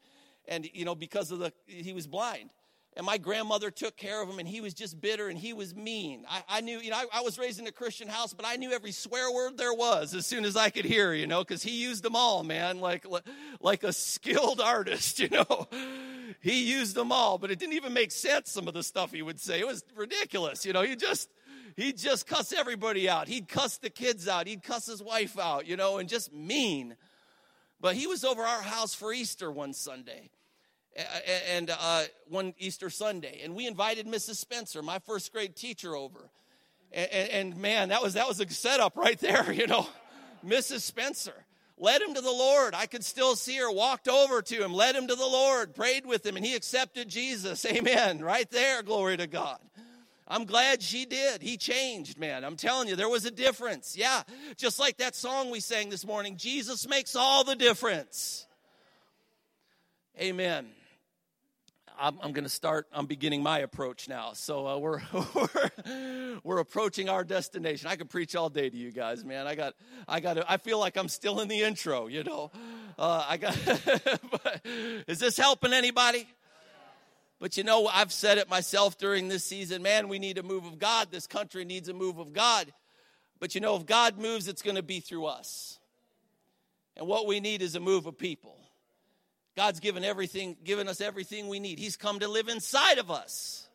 and 0.47 0.69
you 0.73 0.85
know, 0.85 0.95
because 0.95 1.31
of 1.31 1.39
the 1.39 1.51
he 1.65 1.93
was 1.93 2.07
blind. 2.07 2.51
And 2.97 3.05
my 3.05 3.17
grandmother 3.17 3.71
took 3.71 3.97
care 3.97 4.23
of 4.23 4.29
him, 4.29 4.39
and 4.39 4.47
he 4.47 4.61
was 4.61 4.73
just 4.73 5.01
bitter 5.01 5.27
and 5.27 5.37
he 5.37 5.51
was 5.51 5.75
mean. 5.75 6.23
I, 6.29 6.43
I 6.47 6.61
knew, 6.61 6.79
you 6.79 6.91
know, 6.91 6.95
I, 6.95 7.19
I, 7.19 7.21
was 7.23 7.37
raised 7.37 7.59
in 7.59 7.67
a 7.67 7.71
Christian 7.71 8.07
house, 8.07 8.33
but 8.33 8.45
I 8.47 8.55
knew 8.55 8.71
every 8.71 8.93
swear 8.93 9.29
word 9.33 9.57
there 9.57 9.73
was 9.73 10.13
as 10.13 10.25
soon 10.25 10.45
as 10.45 10.55
I 10.55 10.69
could 10.69 10.85
hear, 10.85 11.13
you 11.13 11.27
know, 11.27 11.41
because 11.43 11.61
he 11.61 11.71
used 11.71 12.03
them 12.03 12.15
all, 12.15 12.45
man, 12.45 12.79
like 12.79 13.05
like 13.59 13.83
a 13.83 13.91
skilled 13.91 14.61
artist, 14.63 15.19
you 15.19 15.27
know. 15.27 15.67
He 16.39 16.71
used 16.71 16.95
them 16.95 17.11
all, 17.11 17.37
but 17.37 17.51
it 17.51 17.59
didn't 17.59 17.73
even 17.73 17.91
make 17.91 18.11
sense. 18.11 18.49
Some 18.49 18.67
of 18.67 18.73
the 18.73 18.83
stuff 18.83 19.11
he 19.11 19.21
would 19.21 19.41
say 19.41 19.59
it 19.59 19.67
was 19.67 19.83
ridiculous, 19.93 20.65
you 20.65 20.71
know. 20.71 20.83
He 20.83 20.95
just 20.95 21.29
he'd 21.75 21.97
just 21.97 22.27
cuss 22.27 22.53
everybody 22.53 23.09
out. 23.09 23.27
He'd 23.27 23.47
cuss 23.47 23.77
the 23.77 23.89
kids 23.89 24.27
out. 24.27 24.47
He'd 24.47 24.63
cuss 24.63 24.85
his 24.85 25.01
wife 25.01 25.37
out, 25.39 25.67
you 25.67 25.77
know, 25.77 25.97
and 25.97 26.09
just 26.09 26.33
mean. 26.33 26.95
But 27.79 27.95
he 27.95 28.07
was 28.07 28.23
over 28.23 28.41
our 28.41 28.61
house 28.61 28.93
for 28.93 29.13
Easter 29.13 29.51
one 29.51 29.73
Sunday 29.73 30.29
and 31.47 31.69
uh, 31.69 32.03
one 32.29 32.53
Easter 32.57 32.89
Sunday, 32.89 33.41
and 33.43 33.55
we 33.55 33.67
invited 33.67 34.07
Mrs. 34.07 34.35
Spencer, 34.35 34.81
my 34.81 34.99
first 34.99 35.31
grade 35.33 35.55
teacher, 35.55 35.95
over. 35.95 36.29
And, 36.91 37.11
and, 37.11 37.29
and, 37.29 37.57
man, 37.57 37.89
that 37.89 38.01
was 38.01 38.13
that 38.13 38.27
was 38.27 38.39
a 38.39 38.49
setup 38.49 38.95
right 38.95 39.19
there, 39.19 39.51
you 39.53 39.67
know. 39.67 39.87
Mrs. 40.45 40.81
Spencer 40.81 41.33
led 41.77 42.01
him 42.01 42.13
to 42.13 42.21
the 42.21 42.31
Lord. 42.31 42.73
I 42.73 42.85
could 42.85 43.03
still 43.03 43.35
see 43.35 43.57
her. 43.57 43.69
Walked 43.69 44.07
over 44.07 44.41
to 44.41 44.63
him, 44.63 44.73
led 44.73 44.95
him 44.95 45.07
to 45.07 45.15
the 45.15 45.25
Lord, 45.25 45.75
prayed 45.75 46.05
with 46.05 46.25
him, 46.25 46.37
and 46.37 46.45
he 46.45 46.55
accepted 46.55 47.09
Jesus. 47.09 47.65
Amen. 47.69 48.19
Right 48.19 48.49
there, 48.49 48.81
glory 48.83 49.17
to 49.17 49.27
God. 49.27 49.59
I'm 50.27 50.45
glad 50.45 50.81
she 50.81 51.05
did. 51.05 51.41
He 51.41 51.55
changed, 51.57 52.17
man. 52.17 52.43
I'm 52.43 52.55
telling 52.55 52.87
you, 52.87 52.95
there 52.95 53.09
was 53.09 53.25
a 53.25 53.31
difference. 53.31 53.95
Yeah, 53.95 54.23
just 54.57 54.79
like 54.79 54.97
that 54.97 55.15
song 55.15 55.51
we 55.51 55.59
sang 55.59 55.89
this 55.89 56.05
morning 56.05 56.35
Jesus 56.37 56.87
makes 56.87 57.15
all 57.15 57.43
the 57.43 57.55
difference. 57.55 58.47
Amen. 60.19 60.67
I'm, 61.99 62.17
I'm 62.21 62.31
going 62.31 62.43
to 62.43 62.49
start. 62.49 62.87
I'm 62.91 63.05
beginning 63.05 63.43
my 63.43 63.59
approach 63.59 64.09
now. 64.09 64.33
So 64.33 64.67
uh, 64.67 64.77
we're, 64.77 65.01
we're 65.33 66.39
we're 66.43 66.59
approaching 66.59 67.09
our 67.09 67.23
destination. 67.23 67.87
I 67.87 67.95
could 67.95 68.09
preach 68.09 68.35
all 68.35 68.49
day 68.49 68.69
to 68.69 68.75
you 68.75 68.91
guys, 68.91 69.23
man. 69.23 69.47
I 69.47 69.55
got 69.55 69.75
I 70.07 70.19
got. 70.19 70.43
I 70.49 70.57
feel 70.57 70.79
like 70.79 70.97
I'm 70.97 71.07
still 71.07 71.39
in 71.41 71.47
the 71.47 71.61
intro. 71.61 72.07
You 72.07 72.23
know, 72.23 72.51
uh, 72.97 73.25
I 73.27 73.37
got. 73.37 73.57
is 75.07 75.19
this 75.19 75.37
helping 75.37 75.73
anybody? 75.73 76.27
But 77.39 77.57
you 77.57 77.63
know, 77.63 77.87
I've 77.87 78.11
said 78.11 78.37
it 78.37 78.49
myself 78.49 78.97
during 78.97 79.27
this 79.27 79.43
season. 79.43 79.81
Man, 79.81 80.07
we 80.07 80.19
need 80.19 80.37
a 80.37 80.43
move 80.43 80.65
of 80.65 80.79
God. 80.79 81.09
This 81.11 81.27
country 81.27 81.65
needs 81.65 81.89
a 81.89 81.93
move 81.93 82.17
of 82.17 82.33
God. 82.33 82.71
But 83.39 83.55
you 83.55 83.61
know, 83.61 83.75
if 83.75 83.85
God 83.85 84.17
moves, 84.17 84.47
it's 84.47 84.61
going 84.61 84.77
to 84.77 84.83
be 84.83 84.99
through 84.99 85.25
us. 85.25 85.79
And 86.95 87.07
what 87.07 87.27
we 87.27 87.39
need 87.39 87.61
is 87.61 87.75
a 87.75 87.79
move 87.79 88.05
of 88.05 88.17
people. 88.17 88.57
God's 89.55 89.79
given 89.79 90.03
everything, 90.03 90.55
given 90.63 90.87
us 90.87 91.01
everything 91.01 91.47
we 91.47 91.59
need. 91.59 91.79
He's 91.79 91.97
come 91.97 92.19
to 92.19 92.27
live 92.27 92.47
inside 92.47 92.97
of 92.97 93.11
us. 93.11 93.67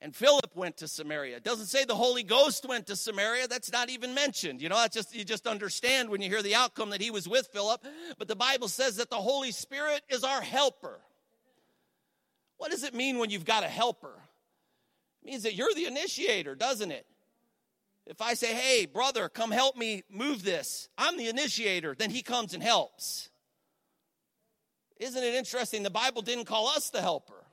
And 0.00 0.14
Philip 0.14 0.56
went 0.56 0.78
to 0.78 0.88
Samaria. 0.88 1.36
It 1.36 1.44
doesn't 1.44 1.66
say 1.66 1.84
the 1.84 1.94
Holy 1.94 2.24
Ghost 2.24 2.66
went 2.68 2.88
to 2.88 2.96
Samaria. 2.96 3.46
That's 3.46 3.70
not 3.70 3.88
even 3.88 4.14
mentioned. 4.14 4.60
You 4.60 4.68
know, 4.68 4.76
that's 4.76 4.96
just 4.96 5.14
you 5.14 5.24
just 5.24 5.46
understand 5.46 6.10
when 6.10 6.20
you 6.20 6.28
hear 6.28 6.42
the 6.42 6.56
outcome 6.56 6.90
that 6.90 7.00
he 7.00 7.12
was 7.12 7.28
with 7.28 7.46
Philip. 7.52 7.84
But 8.18 8.26
the 8.26 8.34
Bible 8.34 8.66
says 8.66 8.96
that 8.96 9.10
the 9.10 9.16
Holy 9.16 9.52
Spirit 9.52 10.02
is 10.08 10.24
our 10.24 10.40
helper. 10.40 10.98
What 12.62 12.70
does 12.70 12.84
it 12.84 12.94
mean 12.94 13.18
when 13.18 13.28
you've 13.28 13.44
got 13.44 13.64
a 13.64 13.68
helper? 13.68 14.22
It 15.20 15.26
means 15.26 15.42
that 15.42 15.56
you're 15.56 15.74
the 15.74 15.86
initiator, 15.86 16.54
doesn't 16.54 16.92
it? 16.92 17.04
If 18.06 18.22
I 18.22 18.34
say, 18.34 18.54
hey, 18.54 18.86
brother, 18.86 19.28
come 19.28 19.50
help 19.50 19.76
me 19.76 20.04
move 20.08 20.44
this, 20.44 20.88
I'm 20.96 21.16
the 21.16 21.26
initiator, 21.26 21.96
then 21.98 22.10
he 22.10 22.22
comes 22.22 22.54
and 22.54 22.62
helps. 22.62 23.30
Isn't 25.00 25.24
it 25.24 25.34
interesting? 25.34 25.82
The 25.82 25.90
Bible 25.90 26.22
didn't 26.22 26.44
call 26.44 26.68
us 26.68 26.88
the 26.90 27.00
helper. 27.00 27.44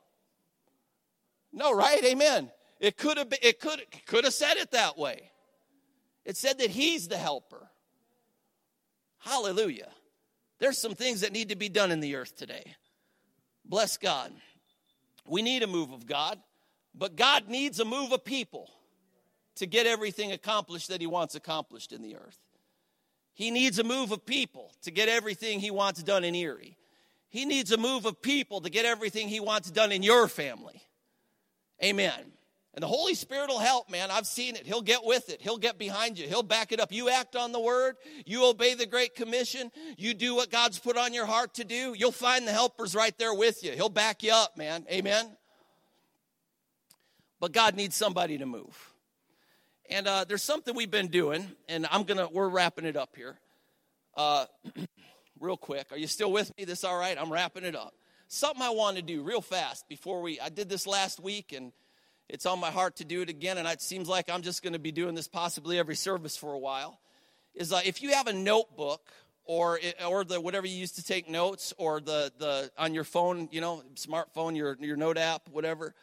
No, 1.52 1.74
right? 1.76 2.04
Amen. 2.04 2.52
It 2.80 2.96
could 2.96 3.18
have 3.18 3.32
been, 3.32 3.40
it 3.42 3.60
could 3.60 3.82
could 4.06 4.26
have 4.26 4.34
said 4.34 4.58
it 4.58 4.70
that 4.74 4.96
way. 4.96 5.32
It 6.24 6.38
said 6.38 6.60
that 6.60 6.70
he's 6.70 7.08
the 7.08 7.18
helper. 7.18 7.68
Hallelujah. 9.18 9.90
There's 10.60 10.78
some 10.78 10.94
things 10.94 11.22
that 11.22 11.32
need 11.32 11.50
to 11.50 11.56
be 11.56 11.68
done 11.68 11.90
in 11.90 12.00
the 12.00 12.16
earth 12.16 12.36
today. 12.36 12.76
Bless 13.66 13.98
God. 13.98 14.32
We 15.30 15.42
need 15.42 15.62
a 15.62 15.68
move 15.68 15.92
of 15.92 16.08
God, 16.08 16.40
but 16.96 17.16
God 17.16 17.48
needs 17.48 17.80
a 17.80 17.86
move 17.86 18.12
of 18.12 18.26
people 18.26 18.72
to 19.56 19.68
get 19.68 19.86
everything 19.86 20.32
accomplished 20.32 20.88
that 20.88 21.02
he 21.02 21.08
wants 21.08 21.36
accomplished 21.36 21.92
in 21.92 22.02
the 22.02 22.16
earth. 22.16 22.40
He 23.34 23.52
needs 23.52 23.78
a 23.78 23.84
move 23.84 24.12
of 24.12 24.26
people 24.26 24.74
to 24.82 24.92
get 24.92 25.08
everything 25.08 25.60
he 25.60 25.72
wants 25.72 26.02
done 26.02 26.24
in 26.24 26.34
Erie. 26.34 26.78
He 27.30 27.46
needs 27.46 27.72
a 27.72 27.78
move 27.78 28.06
of 28.06 28.22
people 28.22 28.62
to 28.62 28.70
get 28.70 28.86
everything 28.86 29.28
he 29.28 29.40
wants 29.40 29.70
done 29.70 29.92
in 29.92 30.02
your 30.02 30.28
family. 30.28 30.82
Amen. 31.84 32.34
And 32.74 32.84
the 32.84 32.88
Holy 32.88 33.16
Spirit 33.16 33.50
will 33.50 33.60
help, 33.60 33.90
man. 33.90 34.12
I've 34.12 34.28
seen 34.28 34.56
it. 34.56 34.66
He'll 34.66 34.84
get 34.84 35.04
with 35.04 35.30
it. 35.30 35.42
He'll 35.42 35.58
get 35.58 35.80
behind 35.80 36.20
you. 36.20 36.28
He'll 36.28 36.44
back 36.44 36.72
it 36.72 36.80
up. 36.80 36.92
You 36.92 37.10
act 37.10 37.36
on 37.36 37.52
the 37.52 37.60
word. 37.60 37.96
You 38.26 38.46
obey 38.46 38.76
the 38.76 38.86
Great 38.86 39.16
Commission. 39.16 39.72
You 39.98 40.14
do 40.14 40.36
what 40.36 40.52
God's 40.52 40.78
put 40.78 40.96
on 40.96 41.14
your 41.14 41.26
heart 41.26 41.56
to 41.56 41.64
do. 41.64 41.96
You'll 41.98 42.12
find 42.12 42.48
the 42.48 42.52
helpers 42.52 42.94
right 42.94 43.18
there 43.18 43.34
with 43.34 43.64
you. 43.64 43.72
He'll 43.72 43.90
back 43.90 44.22
you 44.22 44.32
up, 44.32 44.56
man. 44.56 44.86
Amen. 44.92 45.26
But 47.40 47.54
God 47.54 47.76
needs 47.76 47.96
somebody 47.96 48.38
to 48.38 48.46
move. 48.46 48.94
And 49.90 50.08
uh, 50.08 50.26
there's 50.28 50.44
something 50.44 50.76
we've 50.76 50.92
been 50.92 51.08
doing, 51.08 51.48
and 51.68 51.88
I'm 51.90 52.04
gonna. 52.04 52.28
We're 52.32 52.50
wrapping 52.50 52.86
it 52.86 52.96
up 52.96 53.16
here. 53.16 53.40
Uh, 54.16 54.46
real 55.40 55.58
quick. 55.58 55.88
Are 55.92 55.98
you 55.98 56.06
still 56.06 56.32
with 56.32 56.56
me? 56.58 56.66
This 56.66 56.84
all 56.84 56.98
right? 56.98 57.18
I'm 57.20 57.32
wrapping 57.32 57.64
it 57.64 57.76
up. 57.76 57.94
Something 58.28 58.62
I 58.62 58.70
want 58.70 58.98
to 58.98 59.02
do 59.02 59.24
real 59.24 59.42
fast 59.42 59.90
before 59.90 60.22
we, 60.22 60.40
I 60.40 60.50
did 60.50 60.70
this 60.70 60.86
last 60.86 61.20
week 61.20 61.52
and 61.52 61.72
it's 62.30 62.46
on 62.46 62.60
my 62.60 62.72
heart 62.72 62.98
to 62.98 63.06
do 63.06 63.22
it 63.22 63.30
again. 63.30 63.58
And 63.58 63.68
it 63.68 63.82
seems 63.82 64.08
like 64.08 64.30
I'm 64.30 64.44
just 64.44 64.64
going 64.64 64.74
to 64.74 64.80
be 64.80 64.92
doing 64.92 65.16
this 65.16 65.28
possibly 65.28 65.80
every 65.80 65.96
service 65.96 66.38
for 66.38 66.54
a 66.54 66.60
while. 66.60 67.00
Is 67.56 67.74
uh, 67.74 67.82
if 67.84 68.02
you 68.02 68.14
have 68.14 68.28
a 68.28 68.34
notebook 68.34 69.02
or 69.46 69.80
or 70.08 70.24
the 70.24 70.40
whatever 70.40 70.68
you 70.68 70.78
use 70.78 70.92
to 70.94 71.04
take 71.04 71.28
notes 71.28 71.74
or 71.78 72.00
the 72.00 72.32
the 72.38 72.72
on 72.78 72.94
your 72.94 73.04
phone, 73.04 73.50
you 73.52 73.60
know, 73.60 73.82
smartphone, 73.96 74.56
your 74.56 74.78
your 74.80 74.96
note 74.96 75.18
app, 75.18 75.50
whatever, 75.50 75.96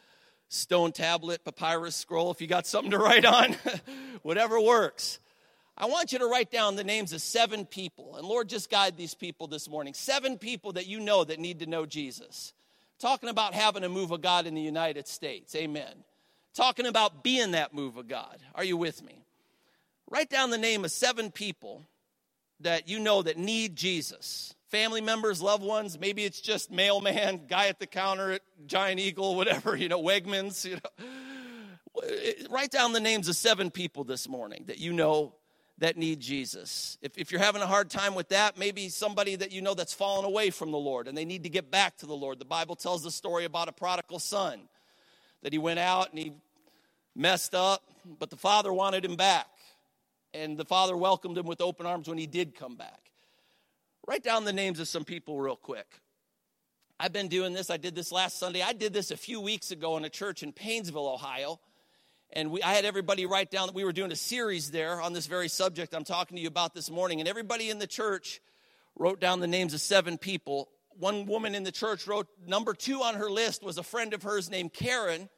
stone 0.49 0.91
tablet, 0.91 1.45
papyrus 1.45 1.95
scroll, 1.95 2.29
if 2.31 2.41
you 2.41 2.47
got 2.47 2.67
something 2.67 2.91
to 2.91 2.97
write 2.97 3.25
on, 3.25 3.55
whatever 4.21 4.59
works. 4.59 5.19
I 5.79 5.85
want 5.85 6.11
you 6.11 6.19
to 6.19 6.25
write 6.25 6.51
down 6.51 6.75
the 6.75 6.83
names 6.83 7.13
of 7.13 7.21
seven 7.21 7.63
people. 7.63 8.15
And 8.15 8.27
Lord, 8.27 8.49
just 8.49 8.69
guide 8.69 8.97
these 8.97 9.13
people 9.13 9.45
this 9.45 9.69
morning. 9.69 9.93
Seven 9.93 10.39
people 10.39 10.73
that 10.73 10.87
you 10.87 10.99
know 10.99 11.23
that 11.23 11.39
need 11.39 11.59
to 11.59 11.67
know 11.67 11.85
Jesus. 11.85 12.53
Talking 12.99 13.29
about 13.29 13.53
having 13.53 13.83
a 13.83 13.89
move 13.89 14.09
of 14.09 14.21
God 14.21 14.47
in 14.47 14.55
the 14.55 14.61
United 14.61 15.07
States. 15.07 15.55
Amen. 15.55 16.03
Talking 16.57 16.87
about 16.87 17.21
being 17.21 17.51
that 17.51 17.71
move 17.71 17.97
of 17.97 18.07
God. 18.07 18.39
Are 18.55 18.63
you 18.63 18.77
with 18.77 19.03
me? 19.03 19.23
Write 20.09 20.27
down 20.27 20.49
the 20.49 20.57
name 20.57 20.83
of 20.85 20.91
seven 20.91 21.29
people 21.29 21.85
that 22.61 22.87
you 22.89 22.99
know 22.99 23.21
that 23.21 23.37
need 23.37 23.75
Jesus. 23.75 24.55
Family 24.69 24.99
members, 24.99 25.39
loved 25.39 25.63
ones, 25.63 25.99
maybe 25.99 26.25
it's 26.25 26.41
just 26.41 26.71
mailman, 26.71 27.41
guy 27.47 27.67
at 27.67 27.79
the 27.79 27.85
counter 27.85 28.31
at 28.31 28.41
Giant 28.65 28.99
Eagle, 28.99 29.35
whatever, 29.35 29.75
you 29.75 29.87
know, 29.87 30.01
Wegmans, 30.01 30.65
you 30.65 30.77
know. 30.77 32.49
Write 32.49 32.71
down 32.71 32.91
the 32.91 32.99
names 32.99 33.27
of 33.27 33.35
seven 33.35 33.69
people 33.69 34.03
this 34.03 34.27
morning 34.27 34.63
that 34.65 34.79
you 34.79 34.93
know 34.93 35.35
that 35.77 35.95
need 35.95 36.19
Jesus. 36.19 36.97
If, 37.03 37.19
if 37.19 37.31
you're 37.31 37.39
having 37.39 37.61
a 37.61 37.67
hard 37.67 37.91
time 37.91 38.15
with 38.15 38.29
that, 38.29 38.57
maybe 38.57 38.89
somebody 38.89 39.35
that 39.35 39.51
you 39.51 39.61
know 39.61 39.75
that's 39.75 39.93
fallen 39.93 40.25
away 40.25 40.49
from 40.49 40.71
the 40.71 40.79
Lord 40.79 41.07
and 41.07 41.15
they 41.15 41.25
need 41.25 41.43
to 41.43 41.49
get 41.49 41.69
back 41.69 41.97
to 41.97 42.07
the 42.07 42.15
Lord. 42.15 42.39
The 42.39 42.45
Bible 42.45 42.75
tells 42.75 43.03
the 43.03 43.11
story 43.11 43.45
about 43.45 43.69
a 43.69 43.71
prodigal 43.71 44.17
son 44.17 44.61
that 45.43 45.53
he 45.53 45.59
went 45.59 45.77
out 45.77 46.09
and 46.09 46.17
he 46.17 46.33
messed 47.17 47.53
up, 47.53 47.83
but 48.19 48.29
the 48.29 48.37
father 48.37 48.71
wanted 48.71 49.03
him 49.03 49.15
back. 49.15 49.47
And 50.33 50.57
the 50.57 50.65
father 50.65 50.95
welcomed 50.95 51.37
him 51.37 51.45
with 51.45 51.61
open 51.61 51.85
arms 51.85 52.07
when 52.07 52.17
he 52.17 52.27
did 52.27 52.55
come 52.55 52.75
back. 52.75 53.11
Write 54.07 54.23
down 54.23 54.45
the 54.45 54.53
names 54.53 54.79
of 54.79 54.87
some 54.87 55.03
people 55.03 55.39
real 55.39 55.55
quick. 55.55 55.87
I've 56.99 57.13
been 57.13 57.27
doing 57.27 57.53
this. 57.53 57.69
I 57.69 57.77
did 57.77 57.95
this 57.95 58.11
last 58.11 58.39
Sunday. 58.39 58.61
I 58.61 58.73
did 58.73 58.93
this 58.93 59.11
a 59.11 59.17
few 59.17 59.41
weeks 59.41 59.71
ago 59.71 59.97
in 59.97 60.05
a 60.05 60.09
church 60.09 60.43
in 60.43 60.53
Painesville, 60.53 61.07
Ohio 61.07 61.59
and 62.33 62.51
we, 62.51 62.61
I 62.61 62.73
had 62.73 62.85
everybody 62.85 63.25
write 63.25 63.51
down 63.51 63.67
that 63.67 63.75
we 63.75 63.83
were 63.83 63.93
doing 63.93 64.11
a 64.11 64.15
series 64.15 64.71
there 64.71 65.01
on 65.01 65.13
this 65.13 65.27
very 65.27 65.47
subject 65.47 65.93
I'm 65.93 66.03
talking 66.03 66.35
to 66.35 66.41
you 66.41 66.47
about 66.47 66.73
this 66.73 66.89
morning. 66.89 67.19
And 67.19 67.27
everybody 67.27 67.69
in 67.69 67.79
the 67.79 67.87
church 67.87 68.41
wrote 68.95 69.19
down 69.19 69.39
the 69.39 69.47
names 69.47 69.73
of 69.73 69.81
seven 69.81 70.17
people. 70.17 70.69
One 70.99 71.25
woman 71.25 71.55
in 71.55 71.63
the 71.63 71.71
church 71.71 72.07
wrote 72.07 72.27
number 72.45 72.73
two 72.73 73.01
on 73.01 73.15
her 73.15 73.29
list 73.29 73.63
was 73.63 73.77
a 73.77 73.83
friend 73.83 74.13
of 74.13 74.23
hers 74.23 74.49
named 74.49 74.73
Karen, 74.73 75.29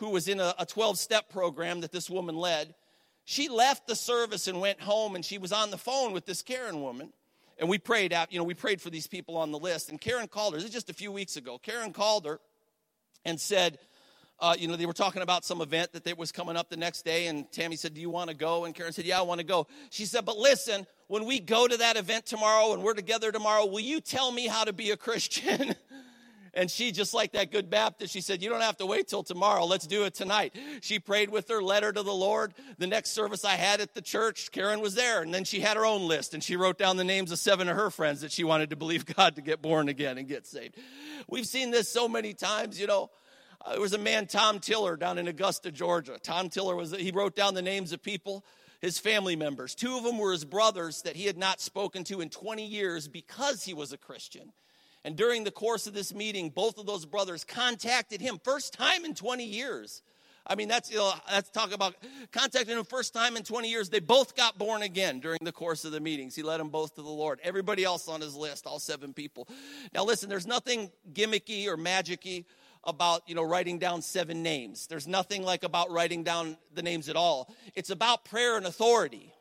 who 0.00 0.08
was 0.08 0.28
in 0.28 0.40
a 0.40 0.66
12 0.66 0.98
step 0.98 1.28
program 1.28 1.82
that 1.82 1.92
this 1.92 2.08
woman 2.08 2.34
led. 2.34 2.74
She 3.26 3.48
left 3.48 3.86
the 3.86 3.94
service 3.94 4.48
and 4.48 4.58
went 4.58 4.80
home, 4.80 5.14
and 5.14 5.22
she 5.22 5.36
was 5.36 5.52
on 5.52 5.70
the 5.70 5.76
phone 5.76 6.12
with 6.12 6.24
this 6.24 6.40
Karen 6.40 6.80
woman. 6.80 7.12
And 7.58 7.68
we 7.68 7.76
prayed 7.76 8.14
out, 8.14 8.32
you 8.32 8.38
know, 8.38 8.44
we 8.44 8.54
prayed 8.54 8.80
for 8.80 8.88
these 8.88 9.06
people 9.06 9.36
on 9.36 9.52
the 9.52 9.58
list. 9.58 9.90
And 9.90 10.00
Karen 10.00 10.26
called 10.26 10.54
her, 10.54 10.58
this 10.58 10.68
is 10.68 10.72
just 10.72 10.88
a 10.88 10.94
few 10.94 11.12
weeks 11.12 11.36
ago. 11.36 11.58
Karen 11.58 11.92
called 11.92 12.24
her 12.24 12.40
and 13.26 13.38
said, 13.38 13.78
uh, 14.38 14.54
you 14.58 14.68
know, 14.68 14.76
they 14.76 14.86
were 14.86 14.94
talking 14.94 15.20
about 15.20 15.44
some 15.44 15.60
event 15.60 15.92
that 15.92 16.16
was 16.16 16.32
coming 16.32 16.56
up 16.56 16.70
the 16.70 16.78
next 16.78 17.04
day, 17.04 17.26
and 17.26 17.52
Tammy 17.52 17.76
said, 17.76 17.92
Do 17.92 18.00
you 18.00 18.08
want 18.08 18.30
to 18.30 18.34
go? 18.34 18.64
And 18.64 18.74
Karen 18.74 18.94
said, 18.94 19.04
Yeah, 19.04 19.18
I 19.18 19.22
want 19.22 19.40
to 19.40 19.46
go. 19.46 19.66
She 19.90 20.06
said, 20.06 20.24
But 20.24 20.38
listen, 20.38 20.86
when 21.08 21.26
we 21.26 21.40
go 21.40 21.68
to 21.68 21.76
that 21.76 21.98
event 21.98 22.24
tomorrow 22.24 22.72
and 22.72 22.82
we're 22.82 22.94
together 22.94 23.30
tomorrow, 23.30 23.66
will 23.66 23.80
you 23.80 24.00
tell 24.00 24.32
me 24.32 24.46
how 24.46 24.64
to 24.64 24.72
be 24.72 24.92
a 24.92 24.96
Christian? 24.96 25.74
and 26.52 26.70
she, 26.70 26.90
just 26.90 27.14
like 27.14 27.32
that 27.32 27.52
good 27.52 27.70
Baptist, 27.70 28.12
she 28.12 28.20
said, 28.20 28.42
You 28.42 28.50
don't 28.50 28.60
have 28.60 28.76
to 28.78 28.86
wait 28.86 29.06
till 29.08 29.22
tomorrow. 29.22 29.64
Let's 29.64 29.86
do 29.86 30.04
it 30.04 30.14
tonight. 30.14 30.54
She 30.80 30.98
prayed 30.98 31.30
with 31.30 31.48
her, 31.48 31.62
letter 31.62 31.92
to 31.92 32.02
the 32.02 32.12
Lord. 32.12 32.54
The 32.78 32.86
next 32.86 33.10
service 33.10 33.44
I 33.44 33.54
had 33.54 33.80
at 33.80 33.94
the 33.94 34.02
church, 34.02 34.50
Karen 34.50 34.80
was 34.80 34.94
there. 34.94 35.22
And 35.22 35.32
then 35.32 35.44
she 35.44 35.60
had 35.60 35.76
her 35.76 35.86
own 35.86 36.08
list 36.08 36.34
and 36.34 36.42
she 36.42 36.56
wrote 36.56 36.78
down 36.78 36.96
the 36.96 37.04
names 37.04 37.30
of 37.30 37.38
seven 37.38 37.68
of 37.68 37.76
her 37.76 37.90
friends 37.90 38.20
that 38.22 38.32
she 38.32 38.44
wanted 38.44 38.70
to 38.70 38.76
believe 38.76 39.06
God 39.16 39.36
to 39.36 39.42
get 39.42 39.62
born 39.62 39.88
again 39.88 40.18
and 40.18 40.26
get 40.26 40.46
saved. 40.46 40.76
We've 41.28 41.46
seen 41.46 41.70
this 41.70 41.88
so 41.88 42.08
many 42.08 42.34
times, 42.34 42.80
you 42.80 42.86
know. 42.86 43.10
Uh, 43.64 43.72
there 43.72 43.80
was 43.80 43.92
a 43.92 43.98
man, 43.98 44.26
Tom 44.26 44.58
Tiller, 44.58 44.96
down 44.96 45.18
in 45.18 45.28
Augusta, 45.28 45.70
Georgia. 45.70 46.18
Tom 46.20 46.48
Tiller 46.48 46.74
was, 46.74 46.92
he 46.92 47.10
wrote 47.10 47.36
down 47.36 47.52
the 47.52 47.62
names 47.62 47.92
of 47.92 48.02
people, 48.02 48.42
his 48.80 48.98
family 48.98 49.36
members. 49.36 49.74
Two 49.74 49.98
of 49.98 50.02
them 50.02 50.18
were 50.18 50.32
his 50.32 50.46
brothers 50.46 51.02
that 51.02 51.14
he 51.14 51.26
had 51.26 51.36
not 51.36 51.60
spoken 51.60 52.02
to 52.04 52.22
in 52.22 52.30
20 52.30 52.64
years 52.64 53.06
because 53.06 53.62
he 53.64 53.74
was 53.74 53.92
a 53.92 53.98
Christian. 53.98 54.52
And 55.04 55.16
during 55.16 55.44
the 55.44 55.50
course 55.50 55.86
of 55.86 55.94
this 55.94 56.14
meeting, 56.14 56.50
both 56.50 56.78
of 56.78 56.86
those 56.86 57.06
brothers 57.06 57.44
contacted 57.44 58.20
him, 58.20 58.38
first 58.42 58.74
time 58.74 59.04
in 59.04 59.14
20 59.14 59.44
years. 59.44 60.02
I 60.46 60.54
mean, 60.54 60.68
that's, 60.68 60.90
you 60.90 60.98
know, 60.98 61.12
that's 61.30 61.50
talk 61.50 61.72
about 61.72 61.94
contacting 62.32 62.76
him 62.76 62.84
first 62.84 63.14
time 63.14 63.36
in 63.36 63.42
20 63.42 63.70
years. 63.70 63.88
They 63.88 64.00
both 64.00 64.34
got 64.34 64.58
born 64.58 64.82
again 64.82 65.20
during 65.20 65.38
the 65.42 65.52
course 65.52 65.84
of 65.84 65.92
the 65.92 66.00
meetings. 66.00 66.34
He 66.34 66.42
led 66.42 66.60
them 66.60 66.70
both 66.70 66.94
to 66.96 67.02
the 67.02 67.08
Lord. 67.08 67.40
Everybody 67.42 67.84
else 67.84 68.08
on 68.08 68.20
his 68.20 68.34
list, 68.34 68.66
all 68.66 68.78
seven 68.78 69.12
people. 69.12 69.48
Now, 69.94 70.04
listen, 70.04 70.28
there's 70.28 70.46
nothing 70.46 70.90
gimmicky 71.12 71.66
or 71.66 71.76
magicy 71.76 72.44
about 72.84 73.22
you 73.28 73.34
know 73.34 73.42
writing 73.42 73.78
down 73.78 74.00
seven 74.00 74.42
names 74.42 74.86
there's 74.86 75.06
nothing 75.06 75.42
like 75.42 75.64
about 75.64 75.90
writing 75.90 76.24
down 76.24 76.56
the 76.74 76.82
names 76.82 77.10
at 77.10 77.16
all 77.16 77.52
it's 77.74 77.90
about 77.90 78.24
prayer 78.24 78.56
and 78.56 78.64
authority 78.64 79.34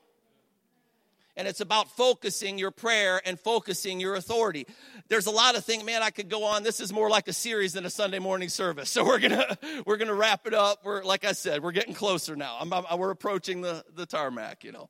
and 1.36 1.48
it's 1.48 1.62
about 1.62 1.90
focusing 1.96 2.58
your 2.58 2.72
prayer 2.72 3.22
and 3.26 3.40
focusing 3.40 4.00
your 4.00 4.16
authority. 4.16 4.68
There's 5.08 5.26
a 5.26 5.32
lot 5.32 5.56
of 5.56 5.64
things, 5.64 5.84
man, 5.84 6.04
I 6.04 6.10
could 6.10 6.30
go 6.30 6.44
on. 6.44 6.64
This 6.64 6.80
is 6.80 6.92
more 6.92 7.10
like 7.10 7.28
a 7.28 7.34
series 7.34 7.74
than 7.74 7.86
a 7.86 7.90
Sunday 7.90 8.20
morning 8.20 8.50
service. 8.50 8.90
So 9.00 9.06
we're 9.06 9.20
gonna 9.20 9.58
we're 9.86 9.96
gonna 9.96 10.16
wrap 10.16 10.46
it 10.46 10.54
up. 10.54 10.84
We're 10.84 11.04
like 11.04 11.24
I 11.24 11.32
said, 11.32 11.64
we're 11.64 11.72
getting 11.72 11.94
closer 11.94 12.36
now. 12.36 12.58
I'm, 12.60 12.74
I'm, 12.74 12.84
we're 12.98 13.12
approaching 13.12 13.62
the, 13.62 13.86
the 13.96 14.06
tarmac, 14.06 14.66
you 14.66 14.74
know. 14.74 14.90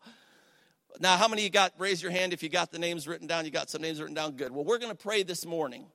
Now, 0.99 1.15
how 1.17 1.27
many 1.27 1.43
you 1.43 1.51
got? 1.51 1.73
Raise 1.77 2.01
your 2.01 2.11
hand 2.11 2.33
if 2.33 2.41
you 2.41 2.49
got 2.49 2.71
the 2.71 2.79
names 2.79 3.07
written 3.07 3.27
down. 3.27 3.45
You 3.45 3.51
got 3.51 3.69
some 3.69 3.83
names 3.83 3.99
written 3.99 4.15
down. 4.15 4.31
Good. 4.31 4.51
Well, 4.51 4.63
we're 4.63 4.79
to 4.79 4.95
pray 4.95 5.21
this 5.21 5.45
morning, 5.45 5.85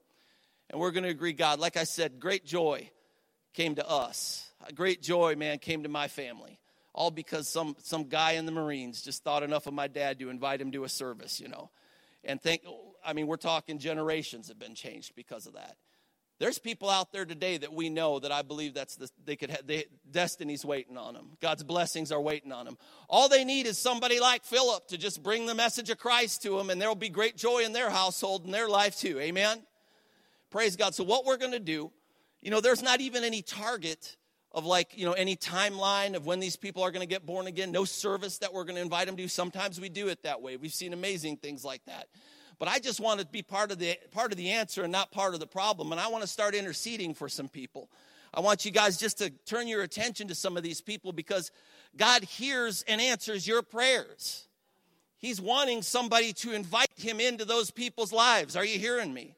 and 0.70 0.80
we're 0.80 0.92
to 0.92 1.08
agree. 1.08 1.32
God, 1.32 1.58
like 1.58 1.76
I 1.76 1.84
said, 1.84 2.20
great 2.20 2.44
joy 2.44 2.90
came 3.52 3.74
to 3.76 3.88
us. 3.88 4.48
A 4.68 4.72
Great 4.72 5.02
joy, 5.02 5.34
man, 5.34 5.58
came 5.58 5.82
to 5.82 5.88
my 5.88 6.06
family 6.06 6.60
all 6.94 7.10
because 7.10 7.48
some, 7.48 7.76
some 7.82 8.04
guy 8.04 8.32
in 8.32 8.46
the 8.46 8.52
Marines 8.52 9.02
just 9.02 9.24
thought 9.24 9.42
enough 9.42 9.66
of 9.66 9.74
my 9.74 9.88
dad 9.88 10.18
to 10.20 10.30
invite 10.30 10.60
him 10.60 10.70
to 10.72 10.84
a 10.84 10.88
service, 10.88 11.40
you 11.40 11.48
know. 11.48 11.70
And 12.22 12.40
think, 12.40 12.62
I 13.04 13.12
mean, 13.12 13.26
we're 13.26 13.36
talking 13.36 13.78
generations 13.78 14.48
have 14.48 14.58
been 14.58 14.74
changed 14.74 15.14
because 15.14 15.46
of 15.46 15.54
that. 15.54 15.76
There's 16.40 16.58
people 16.58 16.90
out 16.90 17.12
there 17.12 17.24
today 17.24 17.58
that 17.58 17.72
we 17.72 17.90
know 17.90 18.18
that 18.18 18.32
I 18.32 18.42
believe 18.42 18.74
that's 18.74 18.96
the, 18.96 19.08
they 19.24 19.36
could 19.36 19.50
have, 19.50 19.66
they, 19.66 19.84
destiny's 20.10 20.64
waiting 20.64 20.96
on 20.96 21.14
them. 21.14 21.36
God's 21.40 21.62
blessings 21.62 22.10
are 22.10 22.20
waiting 22.20 22.50
on 22.50 22.64
them. 22.64 22.76
All 23.08 23.28
they 23.28 23.44
need 23.44 23.66
is 23.66 23.78
somebody 23.78 24.18
like 24.18 24.44
Philip 24.44 24.88
to 24.88 24.98
just 24.98 25.22
bring 25.22 25.46
the 25.46 25.54
message 25.54 25.90
of 25.90 25.98
Christ 25.98 26.42
to 26.42 26.56
them, 26.56 26.70
and 26.70 26.80
there 26.80 26.88
will 26.88 26.96
be 26.96 27.08
great 27.08 27.36
joy 27.36 27.64
in 27.64 27.72
their 27.72 27.90
household 27.90 28.44
and 28.44 28.54
their 28.54 28.68
life 28.68 28.96
too. 28.96 29.20
Amen? 29.20 29.62
Praise 30.50 30.74
God. 30.76 30.94
So, 30.94 31.04
what 31.04 31.24
we're 31.24 31.36
going 31.36 31.52
to 31.52 31.60
do, 31.60 31.92
you 32.42 32.50
know, 32.50 32.60
there's 32.60 32.82
not 32.82 33.00
even 33.00 33.22
any 33.22 33.42
target 33.42 34.16
of 34.54 34.64
like, 34.64 34.96
you 34.96 35.04
know, 35.04 35.12
any 35.12 35.36
timeline 35.36 36.14
of 36.14 36.24
when 36.24 36.38
these 36.38 36.54
people 36.54 36.82
are 36.82 36.92
going 36.92 37.06
to 37.06 37.12
get 37.12 37.26
born 37.26 37.48
again, 37.48 37.72
no 37.72 37.84
service 37.84 38.38
that 38.38 38.54
we're 38.54 38.64
going 38.64 38.76
to 38.76 38.82
invite 38.82 39.06
them 39.06 39.16
to. 39.16 39.28
Sometimes 39.28 39.80
we 39.80 39.88
do 39.88 40.08
it 40.08 40.22
that 40.22 40.40
way. 40.40 40.56
We've 40.56 40.72
seen 40.72 40.92
amazing 40.92 41.38
things 41.38 41.64
like 41.64 41.84
that. 41.86 42.06
But 42.60 42.68
I 42.68 42.78
just 42.78 43.00
want 43.00 43.18
to 43.18 43.26
be 43.26 43.42
part 43.42 43.72
of 43.72 43.80
the 43.80 43.98
part 44.12 44.30
of 44.30 44.38
the 44.38 44.52
answer 44.52 44.84
and 44.84 44.92
not 44.92 45.10
part 45.10 45.34
of 45.34 45.40
the 45.40 45.46
problem. 45.46 45.90
And 45.90 46.00
I 46.00 46.06
want 46.06 46.22
to 46.22 46.28
start 46.28 46.54
interceding 46.54 47.12
for 47.12 47.28
some 47.28 47.48
people. 47.48 47.90
I 48.32 48.40
want 48.40 48.64
you 48.64 48.70
guys 48.70 48.96
just 48.96 49.18
to 49.18 49.30
turn 49.44 49.66
your 49.66 49.82
attention 49.82 50.28
to 50.28 50.34
some 50.34 50.56
of 50.56 50.62
these 50.62 50.80
people 50.80 51.12
because 51.12 51.50
God 51.96 52.22
hears 52.22 52.84
and 52.86 53.00
answers 53.00 53.46
your 53.46 53.62
prayers. 53.62 54.46
He's 55.18 55.40
wanting 55.40 55.82
somebody 55.82 56.32
to 56.34 56.52
invite 56.52 56.92
him 56.96 57.18
into 57.18 57.44
those 57.44 57.70
people's 57.70 58.12
lives. 58.12 58.56
Are 58.56 58.64
you 58.64 58.78
hearing 58.78 59.12
me? 59.12 59.34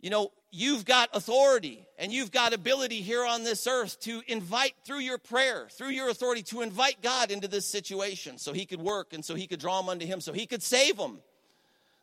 You 0.00 0.10
know, 0.10 0.30
you've 0.50 0.84
got 0.84 1.10
authority 1.12 1.86
and 1.98 2.12
you've 2.12 2.30
got 2.30 2.52
ability 2.52 3.00
here 3.00 3.24
on 3.24 3.44
this 3.44 3.66
earth 3.66 3.98
to 4.00 4.22
invite 4.26 4.74
through 4.84 5.00
your 5.00 5.18
prayer, 5.18 5.68
through 5.70 5.90
your 5.90 6.08
authority, 6.08 6.42
to 6.44 6.62
invite 6.62 7.02
God 7.02 7.30
into 7.30 7.48
this 7.48 7.66
situation 7.66 8.38
so 8.38 8.52
he 8.52 8.66
could 8.66 8.80
work 8.80 9.12
and 9.12 9.24
so 9.24 9.34
he 9.34 9.46
could 9.46 9.60
draw 9.60 9.80
them 9.80 9.88
unto 9.88 10.06
him, 10.06 10.20
so 10.20 10.32
he 10.32 10.46
could 10.46 10.62
save 10.62 10.96
them. 10.96 11.18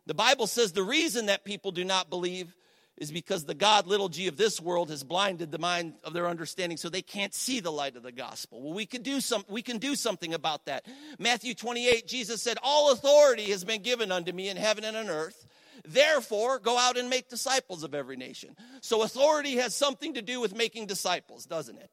The 0.05 0.13
Bible 0.13 0.47
says 0.47 0.73
the 0.73 0.83
reason 0.83 1.27
that 1.27 1.45
people 1.45 1.71
do 1.71 1.85
not 1.85 2.09
believe 2.09 2.55
is 2.97 3.11
because 3.11 3.45
the 3.45 3.55
God, 3.55 3.87
little 3.87 4.09
g, 4.09 4.27
of 4.27 4.37
this 4.37 4.61
world 4.61 4.89
has 4.89 5.03
blinded 5.03 5.51
the 5.51 5.57
mind 5.57 5.95
of 6.03 6.13
their 6.13 6.27
understanding 6.27 6.77
so 6.77 6.89
they 6.89 7.01
can't 7.01 7.33
see 7.33 7.59
the 7.59 7.71
light 7.71 7.95
of 7.95 8.03
the 8.03 8.11
gospel. 8.11 8.61
Well, 8.61 8.73
we 8.73 8.85
can 8.85 9.01
do 9.01 9.19
some, 9.19 9.43
we 9.49 9.61
can 9.61 9.79
do 9.79 9.95
something 9.95 10.33
about 10.33 10.65
that. 10.65 10.85
Matthew 11.17 11.55
28, 11.55 12.07
Jesus 12.07 12.41
said, 12.41 12.57
All 12.61 12.91
authority 12.91 13.45
has 13.51 13.63
been 13.63 13.81
given 13.81 14.11
unto 14.11 14.31
me 14.31 14.49
in 14.49 14.57
heaven 14.57 14.83
and 14.83 14.95
on 14.95 15.09
earth. 15.09 15.47
Therefore, 15.85 16.59
go 16.59 16.77
out 16.77 16.97
and 16.97 17.09
make 17.09 17.29
disciples 17.29 17.83
of 17.83 17.93
every 17.93 18.15
nation. 18.15 18.55
So, 18.81 19.03
authority 19.03 19.57
has 19.57 19.75
something 19.75 20.13
to 20.13 20.21
do 20.21 20.39
with 20.39 20.55
making 20.55 20.87
disciples, 20.87 21.45
doesn't 21.45 21.77
it? 21.77 21.91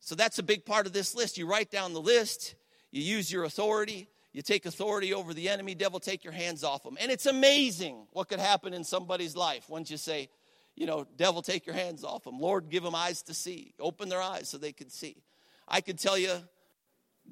So, 0.00 0.14
that's 0.14 0.38
a 0.38 0.42
big 0.42 0.64
part 0.64 0.86
of 0.86 0.92
this 0.92 1.14
list. 1.14 1.38
You 1.38 1.46
write 1.46 1.70
down 1.70 1.92
the 1.92 2.00
list, 2.00 2.56
you 2.90 3.02
use 3.02 3.30
your 3.30 3.44
authority, 3.44 4.08
you 4.32 4.42
take 4.42 4.66
authority 4.66 5.14
over 5.14 5.32
the 5.32 5.48
enemy, 5.48 5.74
devil, 5.74 6.00
take 6.00 6.24
your 6.24 6.32
hands 6.32 6.64
off 6.64 6.82
them. 6.82 6.96
And 7.00 7.10
it's 7.10 7.26
amazing 7.26 8.06
what 8.12 8.28
could 8.28 8.40
happen 8.40 8.74
in 8.74 8.84
somebody's 8.84 9.36
life 9.36 9.68
once 9.68 9.90
you 9.90 9.96
say, 9.96 10.28
you 10.76 10.86
know, 10.86 11.06
devil, 11.16 11.42
take 11.42 11.66
your 11.66 11.74
hands 11.74 12.04
off 12.04 12.24
them. 12.24 12.38
Lord, 12.38 12.68
give 12.70 12.82
them 12.82 12.94
eyes 12.94 13.22
to 13.24 13.34
see. 13.34 13.74
Open 13.80 14.08
their 14.08 14.22
eyes 14.22 14.48
so 14.48 14.56
they 14.56 14.72
can 14.72 14.88
see. 14.88 15.22
I 15.68 15.80
could 15.80 15.98
tell 15.98 16.16
you 16.16 16.36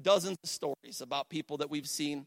dozens 0.01 0.37
of 0.43 0.49
stories 0.49 1.01
about 1.01 1.29
people 1.29 1.57
that 1.59 1.71
we've 1.71 1.89
seen 1.89 2.27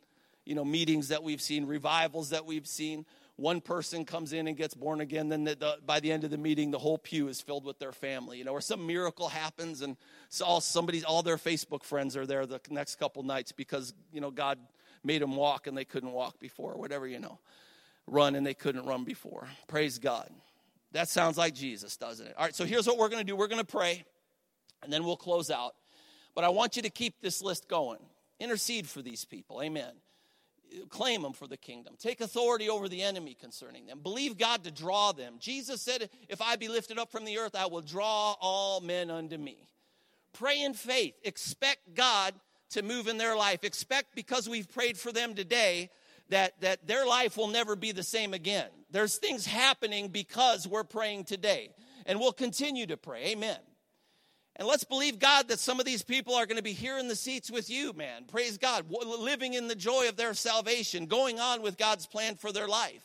you 0.51 0.55
know, 0.55 0.65
meetings 0.65 1.07
that 1.07 1.23
we've 1.23 1.41
seen, 1.41 1.65
revivals 1.65 2.31
that 2.31 2.45
we've 2.45 2.67
seen. 2.67 3.05
One 3.37 3.61
person 3.61 4.03
comes 4.03 4.33
in 4.33 4.49
and 4.49 4.57
gets 4.57 4.73
born 4.73 4.99
again, 4.99 5.29
then 5.29 5.45
the, 5.45 5.55
the, 5.55 5.77
by 5.85 6.01
the 6.01 6.11
end 6.11 6.25
of 6.25 6.29
the 6.29 6.37
meeting, 6.37 6.71
the 6.71 6.77
whole 6.77 6.97
pew 6.97 7.29
is 7.29 7.39
filled 7.39 7.63
with 7.63 7.79
their 7.79 7.93
family, 7.93 8.37
you 8.37 8.43
know, 8.43 8.51
or 8.51 8.59
some 8.59 8.85
miracle 8.85 9.29
happens 9.29 9.81
and 9.81 9.95
all 10.45 10.59
somebody, 10.59 11.05
all 11.05 11.23
their 11.23 11.37
Facebook 11.37 11.85
friends 11.85 12.17
are 12.17 12.25
there 12.25 12.45
the 12.45 12.59
next 12.69 12.95
couple 12.95 13.23
nights 13.23 13.53
because, 13.53 13.93
you 14.11 14.19
know, 14.19 14.29
God 14.29 14.59
made 15.05 15.21
them 15.21 15.37
walk 15.37 15.67
and 15.67 15.77
they 15.77 15.85
couldn't 15.85 16.11
walk 16.11 16.37
before, 16.37 16.73
or 16.73 16.77
whatever, 16.77 17.07
you 17.07 17.19
know, 17.19 17.39
run 18.05 18.35
and 18.35 18.45
they 18.45 18.53
couldn't 18.53 18.85
run 18.85 19.05
before. 19.05 19.47
Praise 19.69 19.99
God. 19.99 20.29
That 20.91 21.07
sounds 21.07 21.37
like 21.37 21.55
Jesus, 21.55 21.95
doesn't 21.95 22.27
it? 22.27 22.35
All 22.37 22.43
right, 22.43 22.53
so 22.53 22.65
here's 22.65 22.87
what 22.87 22.97
we're 22.97 23.07
going 23.07 23.21
to 23.21 23.25
do 23.25 23.37
we're 23.37 23.47
going 23.47 23.65
to 23.65 23.65
pray 23.65 24.03
and 24.83 24.91
then 24.91 25.05
we'll 25.05 25.15
close 25.15 25.49
out. 25.49 25.75
But 26.35 26.43
I 26.43 26.49
want 26.49 26.75
you 26.75 26.81
to 26.81 26.89
keep 26.89 27.21
this 27.21 27.41
list 27.41 27.69
going. 27.69 27.99
Intercede 28.37 28.85
for 28.85 29.01
these 29.01 29.23
people. 29.23 29.61
Amen 29.63 29.93
claim 30.89 31.21
them 31.21 31.33
for 31.33 31.47
the 31.47 31.57
kingdom. 31.57 31.95
Take 31.99 32.21
authority 32.21 32.69
over 32.69 32.87
the 32.87 33.01
enemy 33.01 33.35
concerning 33.39 33.85
them. 33.85 33.99
Believe 34.01 34.37
God 34.37 34.63
to 34.63 34.71
draw 34.71 35.11
them. 35.11 35.35
Jesus 35.39 35.81
said, 35.81 36.09
If 36.29 36.41
I 36.41 36.55
be 36.55 36.67
lifted 36.67 36.97
up 36.97 37.11
from 37.11 37.25
the 37.25 37.37
earth, 37.37 37.55
I 37.55 37.65
will 37.65 37.81
draw 37.81 38.35
all 38.39 38.81
men 38.81 39.09
unto 39.09 39.37
me. 39.37 39.67
Pray 40.33 40.61
in 40.61 40.73
faith. 40.73 41.15
Expect 41.23 41.93
God 41.93 42.33
to 42.71 42.81
move 42.81 43.07
in 43.07 43.17
their 43.17 43.35
life. 43.35 43.63
Expect 43.63 44.15
because 44.15 44.47
we've 44.47 44.71
prayed 44.71 44.97
for 44.97 45.11
them 45.11 45.35
today 45.35 45.89
that, 46.29 46.59
that 46.61 46.87
their 46.87 47.05
life 47.05 47.37
will 47.37 47.49
never 47.49 47.75
be 47.75 47.91
the 47.91 48.03
same 48.03 48.33
again. 48.33 48.69
There's 48.89 49.17
things 49.17 49.45
happening 49.45 50.07
because 50.07 50.67
we're 50.67 50.83
praying 50.83 51.25
today. 51.25 51.71
And 52.05 52.19
we'll 52.19 52.33
continue 52.33 52.87
to 52.87 52.97
pray. 52.97 53.27
Amen. 53.27 53.57
And 54.57 54.67
let's 54.67 54.83
believe 54.83 55.17
God 55.17 55.47
that 55.47 55.59
some 55.59 55.79
of 55.79 55.85
these 55.85 56.03
people 56.03 56.35
are 56.35 56.45
going 56.45 56.57
to 56.57 56.63
be 56.63 56.73
here 56.73 56.97
in 56.97 57.07
the 57.07 57.15
seats 57.15 57.49
with 57.49 57.69
you, 57.69 57.93
man. 57.93 58.25
Praise 58.27 58.57
God. 58.57 58.85
Living 58.89 59.53
in 59.53 59.67
the 59.67 59.75
joy 59.75 60.09
of 60.09 60.17
their 60.17 60.33
salvation, 60.33 61.05
going 61.05 61.39
on 61.39 61.61
with 61.61 61.77
God's 61.77 62.05
plan 62.05 62.35
for 62.35 62.51
their 62.51 62.67
life. 62.67 63.03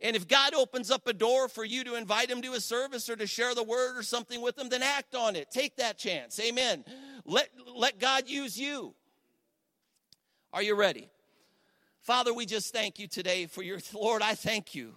And 0.00 0.16
if 0.16 0.26
God 0.26 0.54
opens 0.54 0.90
up 0.90 1.06
a 1.06 1.12
door 1.12 1.48
for 1.48 1.64
you 1.64 1.84
to 1.84 1.94
invite 1.96 2.28
them 2.28 2.40
to 2.42 2.54
a 2.54 2.60
service 2.60 3.10
or 3.10 3.16
to 3.16 3.26
share 3.26 3.54
the 3.54 3.62
word 3.62 3.98
or 3.98 4.02
something 4.02 4.40
with 4.40 4.56
them, 4.56 4.70
then 4.70 4.82
act 4.82 5.14
on 5.14 5.36
it. 5.36 5.50
Take 5.50 5.76
that 5.76 5.98
chance. 5.98 6.40
Amen. 6.40 6.84
Let, 7.26 7.50
let 7.76 7.98
God 7.98 8.26
use 8.26 8.58
you. 8.58 8.94
Are 10.54 10.62
you 10.62 10.74
ready? 10.74 11.10
Father, 12.00 12.32
we 12.32 12.46
just 12.46 12.72
thank 12.72 12.98
you 12.98 13.06
today 13.06 13.44
for 13.44 13.62
your, 13.62 13.78
Lord, 13.94 14.22
I 14.22 14.34
thank 14.34 14.74
you 14.74 14.94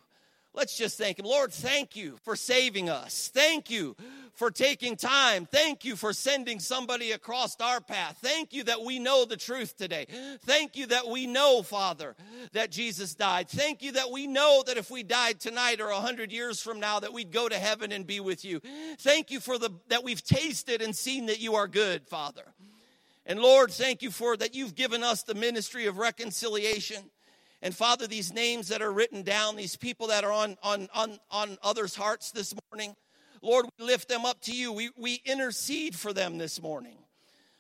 Let's 0.54 0.78
just 0.78 0.98
thank 0.98 1.20
Him. 1.20 1.26
Lord, 1.26 1.52
thank 1.52 1.96
you 1.96 2.18
for 2.24 2.36
saving 2.36 2.90
us. 2.90 3.32
Thank 3.34 3.70
you 3.70 3.96
for 4.36 4.52
taking 4.52 4.96
time. 4.96 5.46
Thank 5.46 5.86
you 5.86 5.96
for 5.96 6.12
sending 6.14 6.60
somebody 6.60 7.12
across 7.12 7.60
our 7.60 7.80
path. 7.80 8.18
Thank 8.22 8.54
you 8.54 8.64
that 8.66 8.82
we 8.82 9.00
know 9.00 9.26
the 9.26 9.38
truth 9.38 9.78
today. 9.78 10.08
Thank 10.46 10.76
you 10.76 10.88
that 10.88 11.08
we 11.08 11.28
know, 11.28 11.64
Father, 11.64 12.16
that 12.52 12.72
Jesus 12.72 13.16
died. 13.16 13.48
Thank 13.48 13.84
you 13.84 13.94
that 13.94 14.12
we 14.12 14.28
know 14.28 14.64
that 14.66 14.78
if 14.78 14.90
we 14.90 15.04
died 15.04 15.40
tonight 15.40 15.80
or 15.80 15.90
a 15.90 16.00
hundred 16.00 16.32
years 16.32 16.62
from 16.62 16.80
now, 16.80 17.00
that 17.00 17.14
we'd 17.14 17.32
go 17.32 17.48
to 17.48 17.58
heaven 17.58 17.92
and 17.92 18.08
be 18.08 18.20
with 18.20 18.44
you. 18.44 18.60
Thank 19.00 19.32
you 19.32 19.40
for 19.40 19.58
the 19.58 19.70
that 19.90 20.04
we've 20.04 20.24
tasted 20.24 20.82
and 20.82 20.96
seen 20.96 21.28
that 21.28 21.40
you 21.40 21.56
are 21.56 21.68
good, 21.68 22.08
Father. 22.08 22.54
And 23.26 23.40
Lord, 23.40 23.72
thank 23.72 24.02
you 24.02 24.12
for 24.12 24.36
that 24.38 24.54
you've 24.54 24.76
given 24.76 25.04
us 25.04 25.24
the 25.24 25.36
ministry 25.36 25.86
of 25.86 25.98
reconciliation. 25.98 26.98
And 27.64 27.74
Father, 27.74 28.08
these 28.08 28.34
names 28.34 28.68
that 28.68 28.82
are 28.82 28.92
written 28.92 29.24
down, 29.24 29.56
these 29.56 29.78
people 29.78 30.08
that 30.08 30.26
are 30.26 30.34
on, 30.34 30.58
on, 30.62 30.90
on, 30.94 31.18
on 31.32 31.58
others' 31.64 31.96
hearts 31.96 32.32
this 32.32 32.54
morning, 32.70 32.94
Lord, 33.42 33.68
we 33.80 33.86
lift 33.86 34.10
them 34.10 34.26
up 34.26 34.42
to 34.42 34.52
you. 34.52 34.74
We, 34.74 34.90
we 34.98 35.22
intercede 35.24 35.96
for 35.96 36.12
them 36.12 36.38
this 36.38 36.62
morning. 36.62 36.98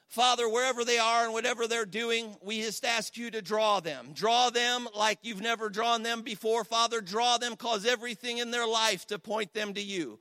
Father, 0.10 0.50
wherever 0.50 0.84
they 0.84 1.00
are 1.00 1.24
and 1.24 1.32
whatever 1.32 1.68
they're 1.68 1.86
doing, 1.86 2.36
we 2.44 2.62
just 2.62 2.84
ask 2.84 3.16
you 3.16 3.32
to 3.32 3.42
draw 3.42 3.80
them. 3.80 4.10
Draw 4.14 4.50
them 4.50 4.90
like 4.94 5.20
you've 5.22 5.42
never 5.42 5.70
drawn 5.70 6.04
them 6.04 6.22
before. 6.22 6.66
Father, 6.66 7.00
draw 7.00 7.38
them, 7.38 7.56
cause 7.56 7.86
everything 7.86 8.40
in 8.40 8.52
their 8.52 8.68
life 8.68 9.08
to 9.08 9.18
point 9.18 9.54
them 9.54 9.74
to 9.74 9.82
you. 9.82 10.20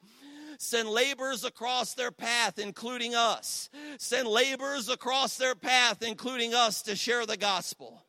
Send 0.59 0.89
laborers 0.89 1.45
across 1.45 1.95
their 1.95 2.13
path, 2.13 2.61
including 2.61 3.17
us. 3.17 3.69
Send 3.99 4.29
laborers 4.29 4.89
across 4.89 5.37
their 5.39 5.57
path, 5.57 6.05
including 6.05 6.55
us, 6.55 6.83
to 6.83 6.95
share 6.95 7.27
the 7.27 7.37
gospel. 7.37 8.05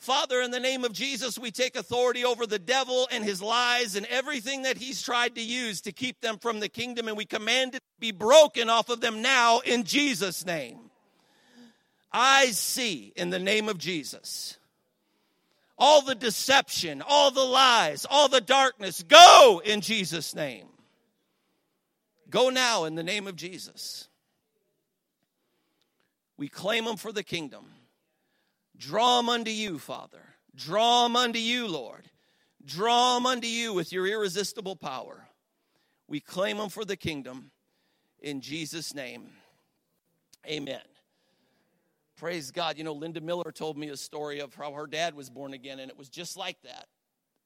Father, 0.00 0.40
in 0.40 0.50
the 0.50 0.58
name 0.58 0.86
of 0.86 0.94
Jesus, 0.94 1.38
we 1.38 1.50
take 1.50 1.76
authority 1.76 2.24
over 2.24 2.46
the 2.46 2.58
devil 2.58 3.06
and 3.12 3.22
his 3.22 3.42
lies 3.42 3.96
and 3.96 4.06
everything 4.06 4.62
that 4.62 4.78
he's 4.78 5.02
tried 5.02 5.34
to 5.34 5.42
use 5.42 5.82
to 5.82 5.92
keep 5.92 6.22
them 6.22 6.38
from 6.38 6.58
the 6.58 6.70
kingdom, 6.70 7.06
and 7.06 7.18
we 7.18 7.26
command 7.26 7.74
it 7.74 7.80
to 7.80 8.00
be 8.00 8.10
broken 8.10 8.70
off 8.70 8.88
of 8.88 9.02
them 9.02 9.20
now 9.20 9.58
in 9.58 9.84
Jesus' 9.84 10.46
name. 10.46 10.78
I 12.10 12.46
see 12.46 13.12
in 13.14 13.28
the 13.28 13.38
name 13.38 13.68
of 13.68 13.76
Jesus 13.76 14.56
all 15.76 16.00
the 16.00 16.14
deception, 16.14 17.02
all 17.06 17.30
the 17.30 17.44
lies, 17.44 18.06
all 18.08 18.28
the 18.28 18.40
darkness, 18.40 19.02
go 19.02 19.60
in 19.62 19.82
Jesus' 19.82 20.34
name. 20.34 20.66
Go 22.30 22.48
now 22.48 22.84
in 22.84 22.94
the 22.94 23.02
name 23.02 23.26
of 23.26 23.36
Jesus. 23.36 24.08
We 26.38 26.48
claim 26.48 26.86
them 26.86 26.96
for 26.96 27.12
the 27.12 27.22
kingdom. 27.22 27.66
Draw 28.80 29.18
them 29.18 29.28
unto 29.28 29.50
you, 29.50 29.78
Father. 29.78 30.22
Draw 30.56 31.04
them 31.04 31.14
unto 31.14 31.38
you, 31.38 31.68
Lord. 31.68 32.06
Draw 32.64 33.14
them 33.14 33.26
unto 33.26 33.46
you 33.46 33.74
with 33.74 33.92
your 33.92 34.06
irresistible 34.06 34.74
power. 34.74 35.28
We 36.08 36.18
claim 36.18 36.56
them 36.56 36.70
for 36.70 36.86
the 36.86 36.96
kingdom 36.96 37.50
in 38.18 38.40
Jesus' 38.40 38.94
name. 38.94 39.32
Amen. 40.46 40.80
Praise 42.16 42.50
God. 42.50 42.78
You 42.78 42.84
know, 42.84 42.94
Linda 42.94 43.20
Miller 43.20 43.52
told 43.52 43.76
me 43.76 43.90
a 43.90 43.96
story 43.96 44.40
of 44.40 44.54
how 44.54 44.72
her 44.72 44.86
dad 44.86 45.14
was 45.14 45.28
born 45.28 45.52
again, 45.52 45.78
and 45.78 45.90
it 45.90 45.98
was 45.98 46.08
just 46.08 46.38
like 46.38 46.56
that. 46.62 46.86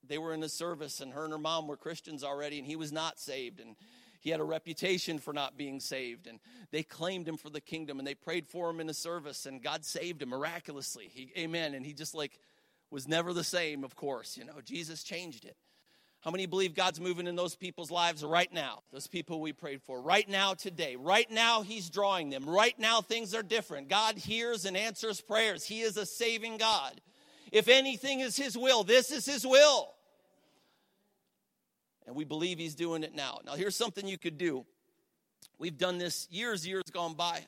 They 0.07 0.17
were 0.17 0.33
in 0.33 0.43
a 0.43 0.49
service, 0.49 1.01
and 1.01 1.11
her 1.11 1.25
and 1.25 1.33
her 1.33 1.39
mom 1.39 1.67
were 1.67 1.77
Christians 1.77 2.23
already, 2.23 2.59
and 2.59 2.67
he 2.67 2.77
was 2.77 2.93
not 2.93 3.19
saved. 3.19 3.59
And 3.59 3.75
he 4.25 4.31
had 4.31 4.39
a 4.39 4.43
reputation 4.43 5.19
for 5.19 5.33
not 5.33 5.55
being 5.55 5.79
saved, 5.79 6.25
and 6.25 6.39
they 6.71 6.81
claimed 6.81 7.27
him 7.27 7.37
for 7.37 7.51
the 7.51 7.61
kingdom, 7.61 7.99
and 7.99 8.07
they 8.07 8.15
prayed 8.15 8.47
for 8.47 8.71
him 8.71 8.79
in 8.79 8.89
a 8.89 8.93
service, 8.93 9.45
and 9.45 9.61
God 9.61 9.85
saved 9.85 10.23
him 10.23 10.29
miraculously. 10.29 11.11
He, 11.13 11.31
amen. 11.37 11.75
And 11.75 11.85
he 11.85 11.93
just 11.93 12.15
like 12.15 12.39
was 12.89 13.07
never 13.07 13.33
the 13.33 13.43
same, 13.43 13.83
of 13.83 13.95
course. 13.95 14.35
You 14.35 14.43
know, 14.43 14.61
Jesus 14.63 15.03
changed 15.03 15.45
it. 15.45 15.55
How 16.21 16.31
many 16.31 16.47
believe 16.47 16.73
God's 16.73 16.99
moving 16.99 17.27
in 17.27 17.35
those 17.35 17.55
people's 17.55 17.91
lives 17.91 18.25
right 18.25 18.51
now? 18.51 18.81
Those 18.91 19.05
people 19.05 19.41
we 19.41 19.53
prayed 19.53 19.83
for. 19.83 20.01
Right 20.01 20.27
now, 20.27 20.55
today. 20.55 20.95
Right 20.95 21.29
now, 21.29 21.61
He's 21.61 21.91
drawing 21.91 22.31
them. 22.31 22.49
Right 22.49 22.79
now, 22.79 23.01
things 23.01 23.35
are 23.35 23.43
different. 23.43 23.89
God 23.89 24.17
hears 24.17 24.65
and 24.65 24.75
answers 24.75 25.21
prayers. 25.21 25.65
He 25.65 25.81
is 25.81 25.97
a 25.97 26.05
saving 26.07 26.57
God. 26.57 26.99
If 27.51 27.67
anything 27.67 28.21
is 28.21 28.35
His 28.35 28.57
will, 28.57 28.83
this 28.83 29.11
is 29.11 29.27
His 29.27 29.45
will. 29.45 29.94
And 32.05 32.15
we 32.15 32.23
believe 32.23 32.59
he's 32.59 32.75
doing 32.75 33.03
it 33.03 33.15
now. 33.15 33.39
Now, 33.45 33.53
here's 33.53 33.75
something 33.75 34.07
you 34.07 34.17
could 34.17 34.37
do. 34.37 34.65
We've 35.57 35.77
done 35.77 35.97
this 35.97 36.27
years, 36.29 36.67
years 36.67 36.83
gone 36.91 37.13
by. 37.13 37.45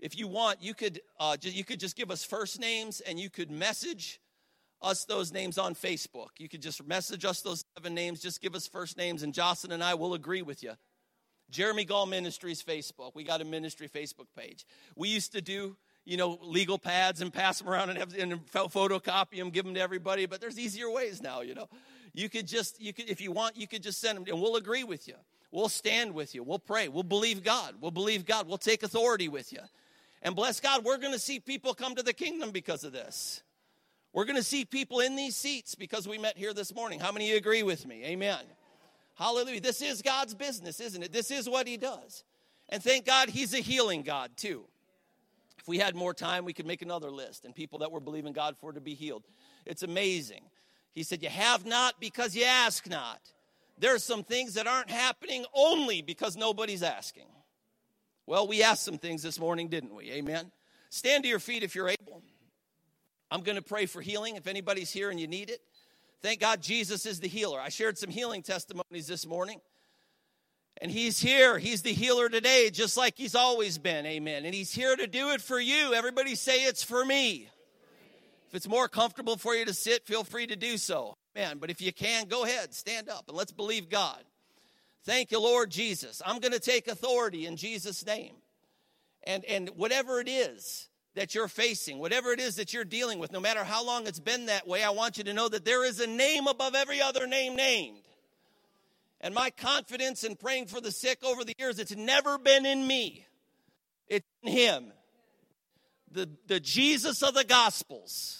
If 0.00 0.18
you 0.18 0.28
want, 0.28 0.62
you 0.62 0.74
could, 0.74 1.00
uh, 1.18 1.36
you 1.40 1.64
could 1.64 1.80
just 1.80 1.96
give 1.96 2.10
us 2.10 2.24
first 2.24 2.60
names 2.60 3.00
and 3.00 3.18
you 3.18 3.30
could 3.30 3.50
message 3.50 4.20
us 4.80 5.04
those 5.04 5.32
names 5.32 5.58
on 5.58 5.74
Facebook. 5.74 6.28
You 6.38 6.48
could 6.48 6.62
just 6.62 6.86
message 6.86 7.24
us 7.24 7.40
those 7.40 7.64
seven 7.76 7.94
names, 7.94 8.20
just 8.20 8.40
give 8.40 8.54
us 8.54 8.66
first 8.66 8.96
names, 8.96 9.22
and 9.22 9.34
Jocelyn 9.34 9.72
and 9.72 9.82
I 9.82 9.94
will 9.94 10.14
agree 10.14 10.42
with 10.42 10.62
you. 10.62 10.72
Jeremy 11.50 11.84
Gall 11.84 12.06
Ministries 12.06 12.62
Facebook. 12.62 13.12
We 13.14 13.24
got 13.24 13.40
a 13.40 13.44
ministry 13.44 13.88
Facebook 13.88 14.26
page. 14.36 14.66
We 14.96 15.08
used 15.08 15.32
to 15.32 15.40
do, 15.40 15.76
you 16.04 16.16
know, 16.16 16.38
legal 16.42 16.78
pads 16.78 17.20
and 17.20 17.32
pass 17.32 17.58
them 17.58 17.68
around 17.68 17.90
and, 17.90 17.98
have, 17.98 18.14
and 18.16 18.46
photocopy 18.46 19.38
them, 19.38 19.50
give 19.50 19.64
them 19.64 19.74
to 19.74 19.80
everybody, 19.80 20.26
but 20.26 20.40
there's 20.40 20.58
easier 20.58 20.90
ways 20.90 21.22
now, 21.22 21.40
you 21.40 21.54
know. 21.54 21.68
You 22.14 22.28
could 22.28 22.46
just, 22.46 22.80
you 22.80 22.92
could, 22.92 23.08
if 23.08 23.20
you 23.20 23.32
want, 23.32 23.56
you 23.56 23.66
could 23.66 23.82
just 23.82 24.00
send 24.00 24.16
them, 24.16 24.24
and 24.28 24.40
we'll 24.40 24.56
agree 24.56 24.84
with 24.84 25.08
you. 25.08 25.14
We'll 25.50 25.68
stand 25.68 26.14
with 26.14 26.34
you. 26.34 26.42
We'll 26.42 26.58
pray. 26.58 26.88
We'll 26.88 27.02
believe 27.02 27.42
God. 27.42 27.76
We'll 27.80 27.90
believe 27.90 28.26
God. 28.26 28.46
We'll 28.46 28.58
take 28.58 28.82
authority 28.82 29.28
with 29.28 29.52
you. 29.52 29.60
And 30.22 30.34
bless 30.36 30.60
God, 30.60 30.84
we're 30.84 30.98
going 30.98 31.12
to 31.12 31.18
see 31.18 31.40
people 31.40 31.74
come 31.74 31.94
to 31.94 32.02
the 32.02 32.12
kingdom 32.12 32.50
because 32.50 32.84
of 32.84 32.92
this. 32.92 33.42
We're 34.12 34.24
going 34.24 34.36
to 34.36 34.42
see 34.42 34.64
people 34.64 35.00
in 35.00 35.16
these 35.16 35.36
seats 35.36 35.74
because 35.74 36.08
we 36.08 36.18
met 36.18 36.36
here 36.36 36.52
this 36.52 36.74
morning. 36.74 36.98
How 36.98 37.12
many 37.12 37.32
agree 37.32 37.62
with 37.62 37.86
me? 37.86 38.04
Amen. 38.04 38.40
Hallelujah. 39.14 39.60
This 39.60 39.82
is 39.82 40.02
God's 40.02 40.34
business, 40.34 40.80
isn't 40.80 41.02
it? 41.02 41.12
This 41.12 41.30
is 41.30 41.48
what 41.48 41.66
He 41.66 41.76
does. 41.76 42.24
And 42.68 42.82
thank 42.82 43.06
God 43.06 43.28
He's 43.28 43.54
a 43.54 43.58
healing 43.58 44.02
God, 44.02 44.30
too. 44.36 44.64
If 45.58 45.68
we 45.68 45.78
had 45.78 45.94
more 45.94 46.14
time, 46.14 46.44
we 46.44 46.52
could 46.52 46.66
make 46.66 46.82
another 46.82 47.10
list 47.10 47.44
and 47.44 47.54
people 47.54 47.80
that 47.80 47.92
we're 47.92 48.00
believing 48.00 48.32
God 48.32 48.56
for 48.58 48.72
to 48.72 48.80
be 48.80 48.94
healed. 48.94 49.24
It's 49.66 49.82
amazing. 49.82 50.42
He 50.94 51.02
said, 51.02 51.22
You 51.22 51.28
have 51.28 51.66
not 51.66 52.00
because 52.00 52.34
you 52.34 52.44
ask 52.44 52.88
not. 52.88 53.20
There 53.78 53.94
are 53.94 54.00
some 54.00 54.24
things 54.24 54.54
that 54.54 54.66
aren't 54.66 54.90
happening 54.90 55.44
only 55.54 56.02
because 56.02 56.36
nobody's 56.36 56.82
asking. 56.82 57.26
Well, 58.26 58.46
we 58.46 58.62
asked 58.62 58.84
some 58.84 58.98
things 58.98 59.22
this 59.22 59.38
morning, 59.38 59.68
didn't 59.68 59.94
we? 59.94 60.10
Amen. 60.10 60.50
Stand 60.90 61.24
to 61.24 61.28
your 61.28 61.38
feet 61.38 61.62
if 61.62 61.74
you're 61.74 61.88
able. 61.88 62.22
I'm 63.30 63.42
going 63.42 63.56
to 63.56 63.62
pray 63.62 63.86
for 63.86 64.00
healing 64.00 64.36
if 64.36 64.46
anybody's 64.46 64.90
here 64.90 65.10
and 65.10 65.20
you 65.20 65.26
need 65.26 65.50
it. 65.50 65.60
Thank 66.22 66.40
God 66.40 66.60
Jesus 66.60 67.06
is 67.06 67.20
the 67.20 67.28
healer. 67.28 67.60
I 67.60 67.68
shared 67.68 67.96
some 67.96 68.10
healing 68.10 68.42
testimonies 68.42 69.06
this 69.06 69.26
morning. 69.26 69.60
And 70.80 70.90
he's 70.90 71.20
here. 71.20 71.58
He's 71.58 71.82
the 71.82 71.92
healer 71.92 72.28
today, 72.28 72.70
just 72.70 72.96
like 72.96 73.14
he's 73.16 73.34
always 73.34 73.78
been. 73.78 74.06
Amen. 74.06 74.44
And 74.44 74.54
he's 74.54 74.72
here 74.72 74.94
to 74.94 75.06
do 75.06 75.30
it 75.30 75.40
for 75.40 75.58
you. 75.58 75.94
Everybody 75.94 76.34
say 76.34 76.64
it's 76.64 76.82
for 76.82 77.04
me. 77.04 77.48
If 78.48 78.54
it's 78.54 78.68
more 78.68 78.88
comfortable 78.88 79.36
for 79.36 79.54
you 79.54 79.66
to 79.66 79.74
sit, 79.74 80.06
feel 80.06 80.24
free 80.24 80.46
to 80.46 80.56
do 80.56 80.78
so. 80.78 81.14
Man, 81.34 81.58
but 81.58 81.70
if 81.70 81.80
you 81.82 81.92
can, 81.92 82.26
go 82.26 82.44
ahead, 82.44 82.74
stand 82.74 83.08
up 83.08 83.24
and 83.28 83.36
let's 83.36 83.52
believe 83.52 83.90
God. 83.90 84.18
Thank 85.04 85.30
you, 85.30 85.40
Lord 85.40 85.70
Jesus. 85.70 86.22
I'm 86.24 86.40
going 86.40 86.52
to 86.52 86.60
take 86.60 86.88
authority 86.88 87.46
in 87.46 87.56
Jesus' 87.56 88.04
name. 88.06 88.34
And, 89.24 89.44
and 89.44 89.68
whatever 89.76 90.20
it 90.20 90.28
is 90.28 90.88
that 91.14 91.34
you're 91.34 91.48
facing, 91.48 91.98
whatever 91.98 92.32
it 92.32 92.40
is 92.40 92.56
that 92.56 92.72
you're 92.72 92.84
dealing 92.84 93.18
with, 93.18 93.32
no 93.32 93.40
matter 93.40 93.64
how 93.64 93.84
long 93.84 94.06
it's 94.06 94.20
been 94.20 94.46
that 94.46 94.66
way, 94.66 94.82
I 94.82 94.90
want 94.90 95.18
you 95.18 95.24
to 95.24 95.34
know 95.34 95.48
that 95.48 95.66
there 95.66 95.84
is 95.84 96.00
a 96.00 96.06
name 96.06 96.46
above 96.46 96.74
every 96.74 97.02
other 97.02 97.26
name 97.26 97.54
named. 97.54 98.00
And 99.20 99.34
my 99.34 99.50
confidence 99.50 100.24
in 100.24 100.36
praying 100.36 100.66
for 100.66 100.80
the 100.80 100.92
sick 100.92 101.22
over 101.22 101.44
the 101.44 101.54
years, 101.58 101.78
it's 101.78 101.94
never 101.94 102.38
been 102.38 102.64
in 102.64 102.86
me, 102.86 103.26
it's 104.08 104.26
in 104.42 104.52
Him 104.52 104.92
the, 106.12 106.28
the 106.46 106.60
Jesus 106.60 107.22
of 107.22 107.34
the 107.34 107.44
Gospels, 107.44 108.37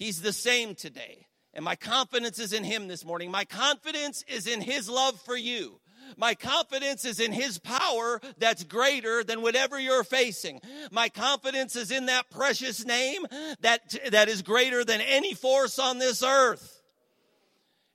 he's 0.00 0.20
the 0.20 0.32
same 0.32 0.74
today. 0.74 1.28
And 1.54 1.64
my 1.64 1.76
confidence 1.76 2.40
is 2.40 2.52
in 2.52 2.64
him 2.64 2.88
this 2.88 3.04
morning. 3.04 3.30
My 3.30 3.44
confidence 3.44 4.24
is 4.26 4.48
in 4.48 4.60
his 4.60 4.88
love 4.88 5.20
for 5.20 5.36
you. 5.36 5.80
My 6.16 6.34
confidence 6.34 7.04
is 7.04 7.20
in 7.20 7.30
his 7.30 7.58
power 7.58 8.20
that's 8.38 8.64
greater 8.64 9.22
than 9.22 9.42
whatever 9.42 9.78
you're 9.78 10.02
facing. 10.02 10.60
My 10.90 11.08
confidence 11.08 11.76
is 11.76 11.92
in 11.92 12.06
that 12.06 12.30
precious 12.30 12.84
name 12.84 13.26
that, 13.60 13.96
that 14.10 14.28
is 14.28 14.42
greater 14.42 14.84
than 14.84 15.00
any 15.00 15.34
force 15.34 15.78
on 15.78 15.98
this 15.98 16.24
earth. 16.24 16.82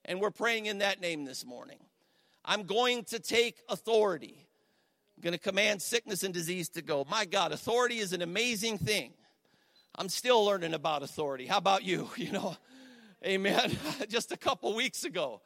And 0.06 0.22
we're 0.22 0.32
praying 0.32 0.68
in 0.68 0.78
that 0.78 1.02
name 1.02 1.26
this 1.26 1.46
morning. 1.46 1.80
I'm 2.46 2.64
going 2.64 3.04
to 3.06 3.20
take 3.20 3.58
authority 3.68 4.46
I'm 5.16 5.22
going 5.22 5.34
to 5.34 5.40
command 5.40 5.82
sickness 5.82 6.24
and 6.24 6.34
disease 6.34 6.70
to 6.70 6.82
go. 6.82 7.06
My 7.10 7.26
God, 7.26 7.52
authority 7.52 8.00
is 8.00 8.14
an 8.14 8.22
amazing 8.22 8.78
thing. 8.78 9.14
I'm 9.98 10.10
still 10.10 10.44
learning 10.44 10.74
about 10.74 11.04
authority. 11.04 11.46
How 11.46 11.58
about 11.58 11.84
you? 11.84 12.10
You 12.18 12.32
know, 12.32 12.56
amen. 13.26 13.78
Just 14.10 14.32
a 14.32 14.38
couple 14.38 14.76
weeks 14.76 15.04
ago, 15.04 15.42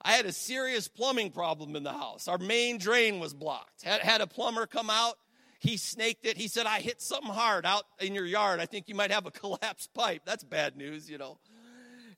I 0.00 0.12
had 0.12 0.24
a 0.26 0.32
serious 0.32 0.88
plumbing 0.88 1.30
problem 1.30 1.76
in 1.76 1.82
the 1.82 1.92
house. 1.92 2.26
Our 2.26 2.38
main 2.38 2.78
drain 2.78 3.20
was 3.20 3.34
blocked. 3.34 3.82
Had, 3.82 4.00
had 4.00 4.20
a 4.20 4.26
plumber 4.26 4.66
come 4.66 4.88
out. 4.88 5.14
He 5.58 5.76
snaked 5.76 6.26
it. 6.26 6.36
He 6.36 6.48
said, 6.48 6.66
I 6.66 6.80
hit 6.80 7.00
something 7.00 7.30
hard 7.30 7.66
out 7.66 7.84
in 8.00 8.14
your 8.14 8.24
yard. 8.24 8.60
I 8.60 8.66
think 8.66 8.88
you 8.88 8.94
might 8.94 9.12
have 9.12 9.26
a 9.26 9.30
collapsed 9.42 9.92
pipe. 9.94 10.22
That's 10.24 10.42
bad 10.42 10.76
news, 10.76 11.08
you 11.08 11.18
know. 11.18 11.38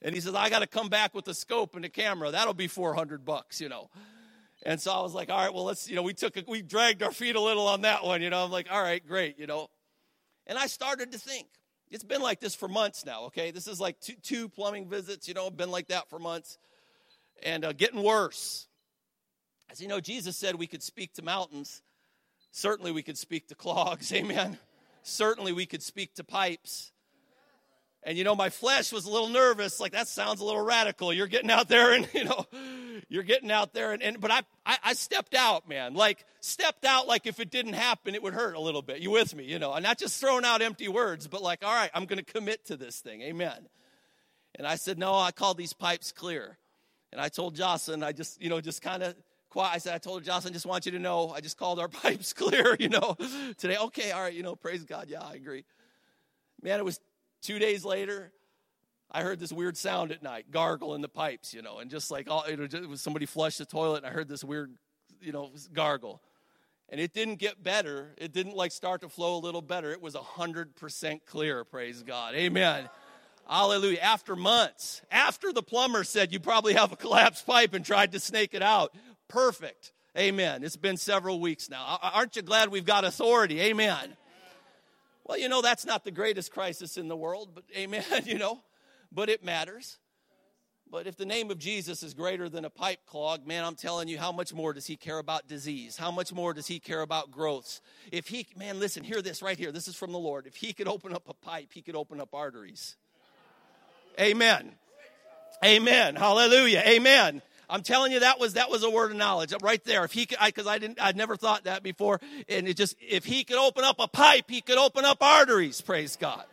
And 0.01 0.15
he 0.15 0.20
says, 0.20 0.35
I 0.35 0.48
got 0.51 0.61
to 0.61 0.66
come 0.66 0.89
back 0.89 1.15
with 1.15 1.27
a 1.28 1.35
scope 1.35 1.77
and 1.77 1.85
a 1.85 1.89
camera. 1.89 2.31
That'll 2.31 2.55
be 2.55 2.69
400 2.69 3.24
bucks, 3.24 3.61
you 3.61 3.69
know. 3.69 3.90
And 4.65 4.81
so 4.81 4.93
I 4.93 5.02
was 5.02 5.12
like, 5.12 5.31
all 5.31 5.39
right, 5.39 5.52
well, 5.52 5.65
let's, 5.65 5.89
you 5.89 5.97
know, 5.97 6.02
we 6.02 6.15
took, 6.15 6.36
a, 6.36 6.44
we 6.47 6.62
dragged 6.62 7.02
our 7.02 7.11
feet 7.11 7.36
a 7.36 7.40
little 7.40 7.66
on 7.66 7.82
that 7.82 8.05
one, 8.05 8.23
you 8.23 8.31
know. 8.31 8.44
I'm 8.44 8.51
like, 8.51 8.69
all 8.70 8.81
right, 8.81 9.05
great, 9.06 9.39
you 9.39 9.47
know. 9.47 9.69
And 10.47 10.59
I 10.59 10.66
started 10.66 11.12
to 11.12 11.19
think, 11.19 11.48
it's 11.90 12.05
been 12.05 12.23
like 12.23 12.40
this 12.40 12.55
for 12.55 12.69
months 12.69 13.05
now, 13.05 13.24
okay? 13.24 13.51
This 13.51 13.66
is 13.66 13.81
like 13.81 14.01
two, 14.01 14.15
two 14.23 14.48
plumbing 14.48 14.89
visits, 14.89 15.28
you 15.28 15.35
know, 15.35 15.51
been 15.51 15.70
like 15.70 15.89
that 15.89 16.09
for 16.09 16.19
months 16.19 16.59
and 17.43 17.65
uh, 17.65 17.73
getting 17.73 18.02
worse. 18.02 18.66
As 19.70 19.81
you 19.81 19.89
know, 19.89 20.01
Jesus 20.01 20.36
said 20.36 20.55
we 20.55 20.66
could 20.66 20.82
speak 20.82 21.15
to 21.15 21.23
mountains. 21.23 21.82
Certainly 22.52 22.93
we 22.93 23.02
could 23.02 23.19
speak 23.19 23.48
to 23.48 23.55
clogs, 23.55 24.12
amen. 24.15 24.59
Certainly 25.02 25.52
we 25.52 25.66
could 25.66 25.82
speak 25.82 26.15
to 26.15 26.24
pipes. 26.24 26.93
And 28.05 28.18
you 28.18 28.24
know, 28.24 28.35
my 28.35 28.51
flesh 28.51 28.93
was 28.93 29.06
a 29.06 29.10
little 29.10 29.28
nervous, 29.28 29.81
like 29.81 29.93
that 29.93 30.09
sounds 30.09 30.40
a 30.40 30.44
little 30.44 30.64
radical. 30.64 31.12
You're 31.12 31.26
getting 31.26 31.51
out 31.51 31.68
there 31.68 31.94
and, 31.94 32.09
you 32.14 32.24
know, 32.24 32.47
you're 33.09 33.22
getting 33.22 33.51
out 33.51 33.72
there 33.72 33.93
and, 33.93 34.02
and 34.02 34.20
but 34.20 34.31
I, 34.31 34.43
I, 34.64 34.78
I 34.85 34.93
stepped 34.94 35.35
out 35.35 35.68
man 35.68 35.94
like 35.94 36.24
stepped 36.40 36.85
out 36.85 37.06
like 37.06 37.26
if 37.26 37.40
it 37.40 37.51
didn't 37.51 37.74
happen 37.74 38.14
it 38.14 38.22
would 38.22 38.35
hurt 38.35 38.55
a 38.55 38.60
little 38.60 38.82
bit 38.82 39.01
you 39.01 39.10
with 39.10 39.35
me 39.35 39.44
you 39.44 39.59
know 39.59 39.72
i'm 39.72 39.82
not 39.82 39.98
just 39.98 40.20
throwing 40.20 40.44
out 40.44 40.62
empty 40.62 40.89
words 40.89 41.26
but 41.26 41.43
like 41.43 41.64
all 41.64 41.74
right 41.74 41.90
i'm 41.94 42.06
going 42.06 42.22
to 42.22 42.32
commit 42.32 42.64
to 42.66 42.76
this 42.76 43.01
thing 43.01 43.22
amen 43.22 43.68
and 44.56 44.66
i 44.66 44.76
said 44.76 44.98
no 44.98 45.14
i 45.14 45.31
called 45.31 45.56
these 45.56 45.72
pipes 45.72 46.12
clear 46.12 46.56
and 47.12 47.20
i 47.20 47.28
told 47.28 47.55
jocelyn 47.55 48.02
i 48.02 48.12
just 48.12 48.40
you 48.40 48.48
know 48.48 48.60
just 48.60 48.82
kind 48.82 49.02
of 49.02 49.14
quiet. 49.51 49.72
I 49.72 49.78
said, 49.78 49.94
I 49.94 49.98
told 49.98 50.24
Jocelyn, 50.24 50.52
just 50.52 50.66
want 50.66 50.85
you 50.85 50.93
to 50.93 50.98
know, 50.98 51.31
I 51.31 51.40
just 51.40 51.56
called 51.56 51.78
our 51.78 51.86
pipes 52.02 52.32
clear, 52.32 52.76
you 52.81 52.89
know, 52.89 53.16
today. 53.56 53.76
Okay, 53.76 54.10
all 54.10 54.22
right, 54.22 54.35
you 54.35 54.43
know, 54.43 54.56
praise 54.56 54.85
God. 54.85 55.06
Yeah, 55.09 55.22
I 55.22 55.35
agree. 55.35 55.64
Man, 56.60 56.81
it 56.81 56.85
was 56.85 56.98
two 57.45 57.59
days 57.61 57.85
later. 57.85 58.33
I 59.11 59.23
heard 59.23 59.39
this 59.39 59.53
weird 59.53 59.77
sound 59.77 60.11
at 60.11 60.25
night, 60.25 60.51
gargle 60.51 60.97
in 60.97 61.01
the 61.01 61.09
pipes, 61.09 61.55
you 61.55 61.62
know, 61.62 61.79
and 61.79 61.89
just 61.89 62.11
like 62.11 62.29
all, 62.29 62.43
it 62.43 62.89
was 62.89 63.01
somebody 63.01 63.27
flushed 63.27 63.59
the 63.59 63.65
toilet, 63.65 63.99
and 63.99 64.07
I 64.07 64.11
heard 64.11 64.27
this 64.27 64.43
weird, 64.43 64.73
you 65.21 65.31
know, 65.31 65.53
gargle. 65.73 66.21
And 66.89 67.01
it 67.01 67.15
didn't 67.15 67.37
get 67.37 67.62
better. 67.62 68.15
It 68.19 68.33
didn't 68.33 68.57
like 68.57 68.73
start 68.73 69.03
to 69.03 69.09
flow 69.09 69.37
a 69.37 69.39
little 69.39 69.62
better. 69.62 69.93
It 69.93 70.03
was 70.03 70.15
100% 70.15 71.21
clear, 71.27 71.65
praise 71.65 72.03
God. 72.03 72.35
Amen. 72.35 72.89
Hallelujah. 73.49 74.01
After 74.01 74.35
months, 74.35 75.03
after 75.11 75.53
the 75.53 75.62
plumber 75.62 76.03
said 76.03 76.33
you 76.33 76.41
probably 76.41 76.75
have 76.75 76.93
a 76.93 76.97
collapsed 76.97 77.47
pipe 77.47 77.73
and 77.73 77.85
tried 77.85 78.12
to 78.12 78.21
snake 78.21 78.53
it 78.53 78.62
out, 78.62 78.95
perfect. 79.29 79.93
Amen. 80.19 80.65
It's 80.65 80.77
been 80.77 80.97
several 80.97 81.41
weeks 81.41 81.69
now. 81.69 81.99
Aren't 82.03 82.37
you 82.37 82.43
glad 82.43 82.71
we've 82.71 82.85
got 82.85 83.05
authority? 83.05 83.61
Amen. 83.61 84.16
Well, 85.24 85.38
you 85.38 85.48
know, 85.48 85.62
that's 85.62 85.86
not 85.86 86.05
the 86.05 86.10
greatest 86.10 86.52
crisis 86.52 86.96
in 86.96 87.09
the 87.09 87.16
world, 87.16 87.51
but 87.55 87.64
amen, 87.76 88.05
you 88.24 88.38
know, 88.38 88.62
but 89.10 89.28
it 89.28 89.44
matters. 89.44 89.98
But 90.90 91.09
if 91.09 91.16
the 91.16 91.26
name 91.26 91.51
of 91.51 91.59
Jesus 91.59 92.05
is 92.05 92.14
greater 92.14 92.48
than 92.48 92.64
a 92.64 92.70
pipe 92.70 93.01
clog, 93.06 93.46
man, 93.46 93.64
I'm 93.64 93.74
telling 93.74 94.06
you, 94.06 94.16
how 94.16 94.30
much 94.30 94.55
more 94.55 94.72
does 94.72 94.86
he 94.86 94.96
care 94.96 95.18
about 95.18 95.48
disease? 95.48 95.96
How 95.96 96.12
much 96.12 96.32
more 96.32 96.55
does 96.55 96.68
he 96.68 96.78
care 96.78 97.01
about 97.01 97.32
growths? 97.32 97.80
If 98.12 98.28
he, 98.28 98.46
man, 98.56 98.78
listen, 98.78 99.02
hear 99.02 99.20
this 99.20 99.42
right 99.42 99.59
here. 99.59 99.72
This 99.72 99.88
is 99.88 99.96
from 99.96 100.12
the 100.12 100.20
Lord. 100.20 100.46
If 100.46 100.55
he 100.55 100.72
could 100.72 100.86
open 100.86 101.12
up 101.12 101.28
a 101.28 101.34
pipe, 101.34 101.70
he 101.72 101.82
could 101.82 101.96
open 101.96 102.20
up 102.20 102.32
arteries. 102.32 102.96
Amen. 104.20 104.72
Amen. 105.64 106.14
Hallelujah. 106.14 106.82
Amen. 106.86 107.42
I'm 107.74 107.82
telling 107.82 108.12
you, 108.12 108.20
that 108.20 108.38
was 108.38 108.55
that 108.55 108.70
was 108.70 108.84
a 108.84 108.88
word 108.88 109.10
of 109.10 109.16
knowledge 109.16 109.52
right 109.60 109.82
there. 109.82 110.05
If 110.05 110.12
he 110.12 110.26
could, 110.26 110.38
because 110.46 110.68
I, 110.68 110.74
I, 110.74 110.78
didn't, 110.78 111.02
I'd 111.02 111.16
never 111.16 111.34
thought 111.34 111.64
that 111.64 111.82
before, 111.82 112.20
and 112.48 112.68
it 112.68 112.76
just 112.76 112.94
if 113.01 113.24
he 113.24 113.42
could 113.42 113.59
open 113.59 113.82
up 113.82 113.96
a 113.98 114.06
pipe, 114.06 114.44
he 114.46 114.60
could 114.60 114.78
open 114.78 115.05
up 115.05 115.20
arteries. 115.20 115.80
Praise 115.80 116.14
God. 116.14 116.44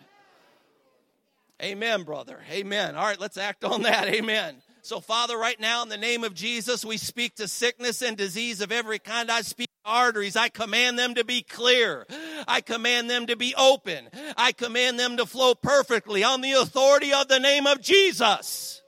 Amen, 1.62 2.02
brother. 2.02 2.40
Amen. 2.50 2.96
All 2.96 3.06
right, 3.06 3.20
let's 3.20 3.38
act 3.38 3.64
on 3.64 3.84
that. 3.84 4.08
Amen. 4.08 4.56
So, 4.82 5.00
Father, 5.00 5.38
right 5.38 5.60
now, 5.60 5.84
in 5.84 5.90
the 5.90 5.98
name 5.98 6.24
of 6.24 6.34
Jesus, 6.34 6.84
we 6.84 6.98
speak 6.98 7.36
to 7.36 7.48
sickness 7.48 8.02
and 8.02 8.18
disease 8.18 8.60
of 8.60 8.72
every 8.72 8.98
kind. 8.98 9.30
I 9.30 9.42
speak 9.42 9.70
arteries. 9.86 10.36
I 10.36 10.50
command 10.50 10.98
them 10.98 11.14
to 11.14 11.24
be 11.24 11.44
clear. 11.44 12.08
I 12.48 12.62
command 12.62 13.12
them 13.12 13.28
to 13.28 13.36
be 13.36 13.54
open. 13.56 14.10
I 14.36 14.54
command 14.54 15.00
them 15.00 15.18
to 15.18 15.28
flow 15.28 15.54
perfectly 15.54 16.24
on 16.24 16.42
the 16.42 16.54
authority 16.54 17.14
of 17.14 17.28
the 17.28 17.40
name 17.40 17.68
of 17.68 17.80
Jesus. 17.80 18.81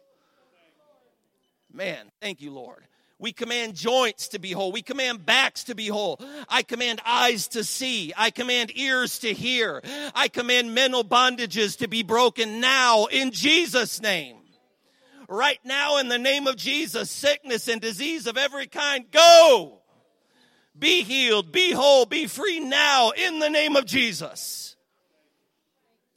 Man, 1.73 2.11
thank 2.21 2.41
you, 2.41 2.51
Lord. 2.51 2.85
We 3.17 3.31
command 3.31 3.75
joints 3.75 4.29
to 4.29 4.39
be 4.39 4.51
whole. 4.51 4.71
We 4.71 4.81
command 4.81 5.25
backs 5.25 5.65
to 5.65 5.75
be 5.75 5.87
whole. 5.87 6.19
I 6.49 6.61
command 6.61 7.01
eyes 7.05 7.47
to 7.49 7.63
see. 7.63 8.13
I 8.17 8.31
command 8.31 8.71
ears 8.75 9.19
to 9.19 9.33
hear. 9.33 9.81
I 10.13 10.27
command 10.27 10.75
mental 10.75 11.03
bondages 11.03 11.77
to 11.77 11.87
be 11.87 12.03
broken 12.03 12.59
now 12.59 13.05
in 13.05 13.31
Jesus' 13.31 14.01
name. 14.01 14.37
Right 15.29 15.59
now, 15.63 15.99
in 15.99 16.09
the 16.09 16.19
name 16.19 16.47
of 16.47 16.57
Jesus, 16.57 17.09
sickness 17.09 17.67
and 17.67 17.79
disease 17.79 18.27
of 18.27 18.37
every 18.37 18.67
kind, 18.67 19.09
go. 19.09 19.79
Be 20.77 21.03
healed, 21.03 21.51
be 21.51 21.71
whole, 21.71 22.05
be 22.05 22.27
free 22.27 22.59
now 22.59 23.11
in 23.11 23.39
the 23.39 23.49
name 23.49 23.75
of 23.75 23.85
Jesus. 23.85 24.72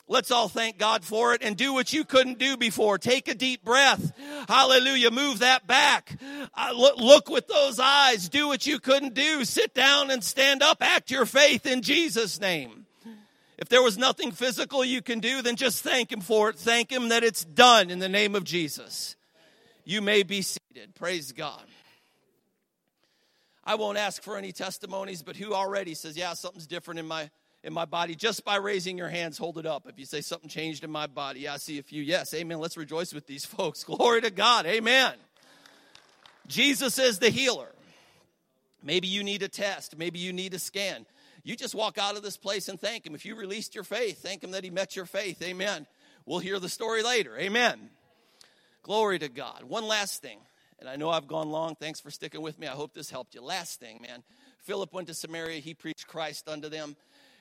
Let's 0.09 0.31
all 0.31 0.49
thank 0.49 0.78
God 0.78 1.05
for 1.05 1.35
it 1.35 1.43
and 1.43 1.57
do 1.57 1.74
what 1.74 1.93
you 1.93 2.05
couldn't 2.05 2.39
do 2.39 2.57
before. 2.57 2.97
Take 2.97 3.27
a 3.27 3.35
deep 3.35 3.65
breath. 3.65 4.12
Hallelujah. 4.49 5.11
Move 5.11 5.41
that 5.41 5.66
back. 5.66 6.16
Uh, 6.55 6.73
look, 6.77 6.97
look 6.99 7.28
with 7.28 7.49
those 7.49 7.81
eyes. 7.81 8.28
Do 8.28 8.47
what 8.47 8.66
you 8.66 8.78
couldn't 8.78 9.15
do. 9.15 9.45
Sit 9.45 9.74
down 9.74 10.12
and 10.12 10.23
stand 10.23 10.62
up. 10.62 10.78
Act 10.81 11.11
your 11.11 11.27
faith 11.27 11.66
in 11.66 11.83
Jesus' 11.83 12.41
name. 12.41 12.87
If 13.59 13.69
there 13.69 13.83
was 13.83 13.99
nothing 13.99 14.31
physical 14.31 14.85
you 14.85 15.03
can 15.03 15.19
do, 15.19 15.43
then 15.43 15.57
just 15.57 15.83
thank 15.83 16.12
Him 16.12 16.20
for 16.20 16.51
it. 16.51 16.57
Thank 16.57 16.93
Him 16.93 17.09
that 17.09 17.24
it's 17.24 17.45
done 17.45 17.91
in 17.91 17.99
the 17.99 18.09
name 18.09 18.37
of 18.37 18.45
Jesus. 18.45 19.16
You 19.85 20.03
may 20.03 20.23
be 20.23 20.43
seated. 20.43 20.95
Praise 20.95 21.33
God. 21.33 21.65
I 23.65 23.74
won't 23.74 23.99
ask 23.99 24.23
for 24.23 24.37
any 24.37 24.53
testimonies, 24.53 25.23
but 25.23 25.37
who 25.37 25.53
already 25.53 25.95
says, 25.95 26.16
Yeah, 26.16 26.35
something's 26.35 26.69
different 26.69 27.01
in 27.01 27.09
my 27.09 27.31
in 27.66 27.72
my 27.72 27.84
body 27.84 28.14
just 28.14 28.44
by 28.44 28.56
raising 28.56 28.97
your 28.97 29.09
hands 29.09 29.36
hold 29.36 29.59
it 29.59 29.66
up. 29.66 29.88
If 29.88 29.98
you 29.98 30.06
say 30.06 30.20
something 30.20 30.48
changed 30.48 30.84
in 30.84 30.90
my 30.90 31.09
body 31.09 31.48
i 31.48 31.56
see 31.56 31.78
a 31.78 31.82
few 31.82 32.01
yes 32.01 32.32
amen. 32.32 32.60
Let's 32.60 32.76
rejoice 32.76 33.12
with 33.12 33.26
these 33.26 33.44
folks. 33.44 33.82
Glory 33.84 34.22
to 34.22 34.30
god 34.30 34.66
amen. 34.66 35.14
Jesus 36.47 36.98
is 37.01 37.18
the 37.18 37.28
healer. 37.28 37.72
Maybe 38.84 39.09
you 39.09 39.24
need 39.24 39.43
a 39.43 39.48
test. 39.48 39.98
Maybe 39.98 40.20
you 40.20 40.32
need 40.32 40.55
a 40.55 40.60
scan. 40.60 41.06
You 41.43 41.56
just 41.56 41.74
walk 41.74 41.98
out 41.98 42.16
of 42.16 42.22
this 42.22 42.36
place 42.36 42.68
and 42.68 42.80
thank 42.80 43.05
him. 43.05 43.16
If 43.16 43.26
you 43.26 43.34
released 43.34 43.74
your 43.74 43.84
faith 43.84 44.22
thank 44.22 44.44
him 44.44 44.52
that 44.52 44.62
he 44.62 44.70
met 44.70 44.94
your 44.94 45.06
faith 45.06 45.43
amen. 45.43 45.88
We'll 46.24 46.38
hear 46.38 46.60
the 46.60 46.68
story 46.68 47.02
later 47.02 47.36
amen. 47.36 47.90
Glory 48.84 49.18
to 49.18 49.28
god. 49.28 49.64
One 49.64 49.88
last 49.88 50.22
thing 50.22 50.38
and 50.78 50.88
i 50.88 50.94
know 50.94 51.10
i've 51.10 51.26
gone 51.26 51.51
long. 51.51 51.74
Thanks 51.74 51.98
for 51.98 52.12
sticking 52.12 52.43
with 52.43 52.60
me. 52.60 52.68
I 52.68 52.72
hope 52.72 52.94
this 52.94 53.10
helped 53.10 53.34
you. 53.34 53.43
Last 53.43 53.80
thing 53.80 53.98
man. 54.01 54.22
Philip 54.62 54.93
went 54.93 55.09
to 55.09 55.14
samaria. 55.14 55.59
He 55.59 55.74
preached 55.74 56.06
christ 56.06 56.48
unto 56.48 56.68
them 56.68 56.94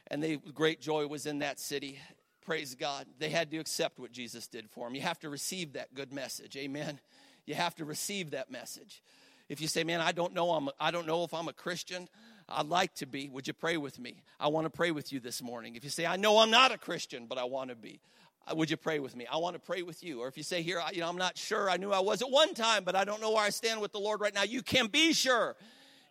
and 0.08 0.22
they, 0.22 0.38
great 0.38 0.82
joy 0.82 1.08
was 1.08 1.26
in 1.26 1.40
that 1.40 1.60
city. 1.60 2.00
Praise 2.46 2.76
God. 2.76 3.08
They 3.18 3.30
had 3.30 3.50
to 3.52 3.58
accept 3.58 4.00
what 4.00 4.12
Jesus 4.12 4.48
did 4.48 4.70
for 4.70 4.88
them. 4.88 4.96
You 4.96 5.02
have 5.02 5.20
to 5.20 5.30
receive 5.30 5.74
that 5.74 5.94
good 5.96 6.14
message. 6.14 6.56
Amen. 6.58 7.00
You 7.46 7.56
have 7.56 7.76
to 7.76 7.86
receive 7.86 8.32
that 8.32 8.52
message. 8.52 9.02
If 9.50 9.62
you 9.62 9.68
say, 9.68 9.84
"Man, 9.84 10.02
I 10.02 10.12
don't 10.12 10.34
know, 10.34 10.52
I'm, 10.52 10.70
I 10.80 10.92
don't 10.92 11.06
know 11.06 11.24
if 11.24 11.34
I'm 11.34 11.48
a 11.48 11.54
Christian," 11.54 12.08
I'd 12.50 12.68
like 12.68 12.94
to 12.96 13.06
be. 13.06 13.30
Would 13.30 13.48
you 13.48 13.54
pray 13.54 13.78
with 13.78 14.00
me? 14.00 14.24
I 14.40 14.48
want 14.48 14.66
to 14.66 14.70
pray 14.72 14.92
with 14.92 15.12
you 15.14 15.20
this 15.20 15.42
morning. 15.42 15.76
If 15.76 15.84
you 15.84 15.90
say, 15.90 16.06
"I 16.06 16.16
know 16.16 16.40
I'm 16.40 16.50
not 16.50 16.72
a 16.72 16.78
Christian, 16.78 17.28
but 17.28 17.38
I 17.38 17.44
want 17.44 17.70
to 17.70 17.76
be," 17.76 18.00
uh, 18.48 18.56
would 18.56 18.72
you 18.72 18.78
pray 18.78 19.00
with 19.00 19.16
me? 19.16 19.28
I 19.32 19.38
want 19.38 19.56
to 19.56 19.60
pray 19.60 19.84
with 19.84 20.04
you. 20.04 20.22
Or 20.22 20.28
if 20.28 20.38
you 20.38 20.44
say 20.44 20.64
here, 20.64 20.82
you 20.92 21.02
know, 21.02 21.10
I'm 21.10 21.18
not 21.18 21.38
sure. 21.38 21.70
I 21.70 21.78
knew 21.78 21.92
I 21.92 22.00
was 22.00 22.24
at 22.24 22.30
one 22.32 22.56
time, 22.56 22.84
but 22.84 22.96
I 22.96 23.06
don't 23.06 23.22
know 23.22 23.32
where 23.32 23.44
I 23.44 23.50
stand 23.50 23.82
with 23.82 23.92
the 23.92 24.00
Lord 24.00 24.20
right 24.20 24.34
now. 24.34 24.44
You 24.44 24.64
can 24.64 24.88
be 24.88 25.14
sure, 25.14 25.56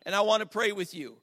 and 0.07 0.15
I 0.15 0.21
want 0.21 0.43
to 0.43 0.47
pray 0.47 0.71
with 0.71 0.95
you. 0.95 1.17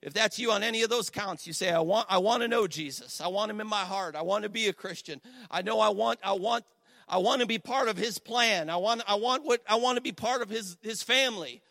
If 0.00 0.12
that's 0.12 0.38
you 0.38 0.52
on 0.52 0.62
any 0.62 0.82
of 0.82 0.90
those 0.90 1.10
counts, 1.10 1.46
you 1.46 1.52
say, 1.52 1.70
I 1.70 1.80
want, 1.80 2.06
I 2.08 2.18
want 2.18 2.42
to 2.42 2.48
know 2.48 2.66
Jesus. 2.68 3.20
I 3.20 3.26
want 3.28 3.50
him 3.50 3.60
in 3.60 3.66
my 3.66 3.80
heart. 3.80 4.14
I 4.14 4.22
want 4.22 4.44
to 4.44 4.48
be 4.48 4.68
a 4.68 4.72
Christian. 4.72 5.20
I 5.50 5.62
know 5.62 5.80
I 5.80 5.88
want, 5.88 6.20
I 6.22 6.32
want, 6.32 6.64
I 7.08 7.18
want 7.18 7.40
to 7.40 7.46
be 7.46 7.58
part 7.58 7.88
of 7.88 7.96
his 7.96 8.18
plan. 8.18 8.70
I 8.70 8.76
want, 8.76 9.02
I 9.08 9.16
want 9.16 9.44
what, 9.44 9.60
I 9.68 9.74
want 9.76 9.96
to 9.96 10.02
be 10.02 10.12
part 10.12 10.40
of 10.40 10.48
his, 10.48 10.76
his 10.82 11.02
family. 11.02 11.62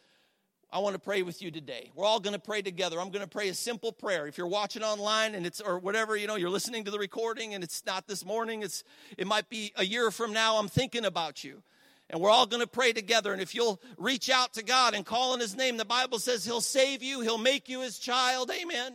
I 0.70 0.80
want 0.80 0.96
to 0.96 1.00
pray 1.00 1.22
with 1.22 1.42
you 1.42 1.50
today. 1.52 1.92
We're 1.96 2.06
all 2.06 2.20
going 2.20 2.34
to 2.34 2.42
pray 2.42 2.62
together. 2.62 3.00
I'm 3.00 3.12
going 3.12 3.24
to 3.24 3.30
pray 3.30 3.48
a 3.48 3.54
simple 3.54 3.94
prayer. 3.94 4.28
If 4.28 4.38
you're 4.38 4.48
watching 4.48 4.84
online 4.84 5.34
and 5.34 5.46
it's, 5.46 5.62
or 5.62 5.80
whatever, 5.80 6.18
you 6.18 6.28
know, 6.28 6.36
you're 6.36 6.50
listening 6.50 6.84
to 6.84 6.92
the 6.92 7.00
recording 7.00 7.54
and 7.54 7.64
it's 7.64 7.86
not 7.86 8.08
this 8.08 8.26
morning, 8.26 8.62
it's, 8.62 8.84
it 9.18 9.26
might 9.26 9.48
be 9.48 9.72
a 9.78 9.86
year 9.86 10.12
from 10.12 10.34
now, 10.34 10.58
I'm 10.58 10.68
thinking 10.68 11.06
about 11.06 11.46
you 11.46 11.64
and 12.10 12.22
we're 12.22 12.30
all 12.30 12.46
going 12.46 12.62
to 12.62 12.68
pray 12.68 12.94
together. 12.94 13.34
And 13.34 13.42
if 13.42 13.54
you'll 13.54 13.82
reach 13.98 14.30
out 14.30 14.54
to 14.54 14.64
God 14.64 14.94
and 14.94 15.06
call 15.06 15.34
on 15.34 15.40
His 15.40 15.56
name, 15.56 15.78
the 15.78 15.86
Bible 15.86 16.20
says 16.20 16.46
He'll 16.46 16.62
save 16.62 17.04
you, 17.04 17.22
He'll 17.22 17.38
make 17.38 17.68
you 17.68 17.82
His 17.82 18.00
child. 18.00 18.52
Amen. 18.52 18.94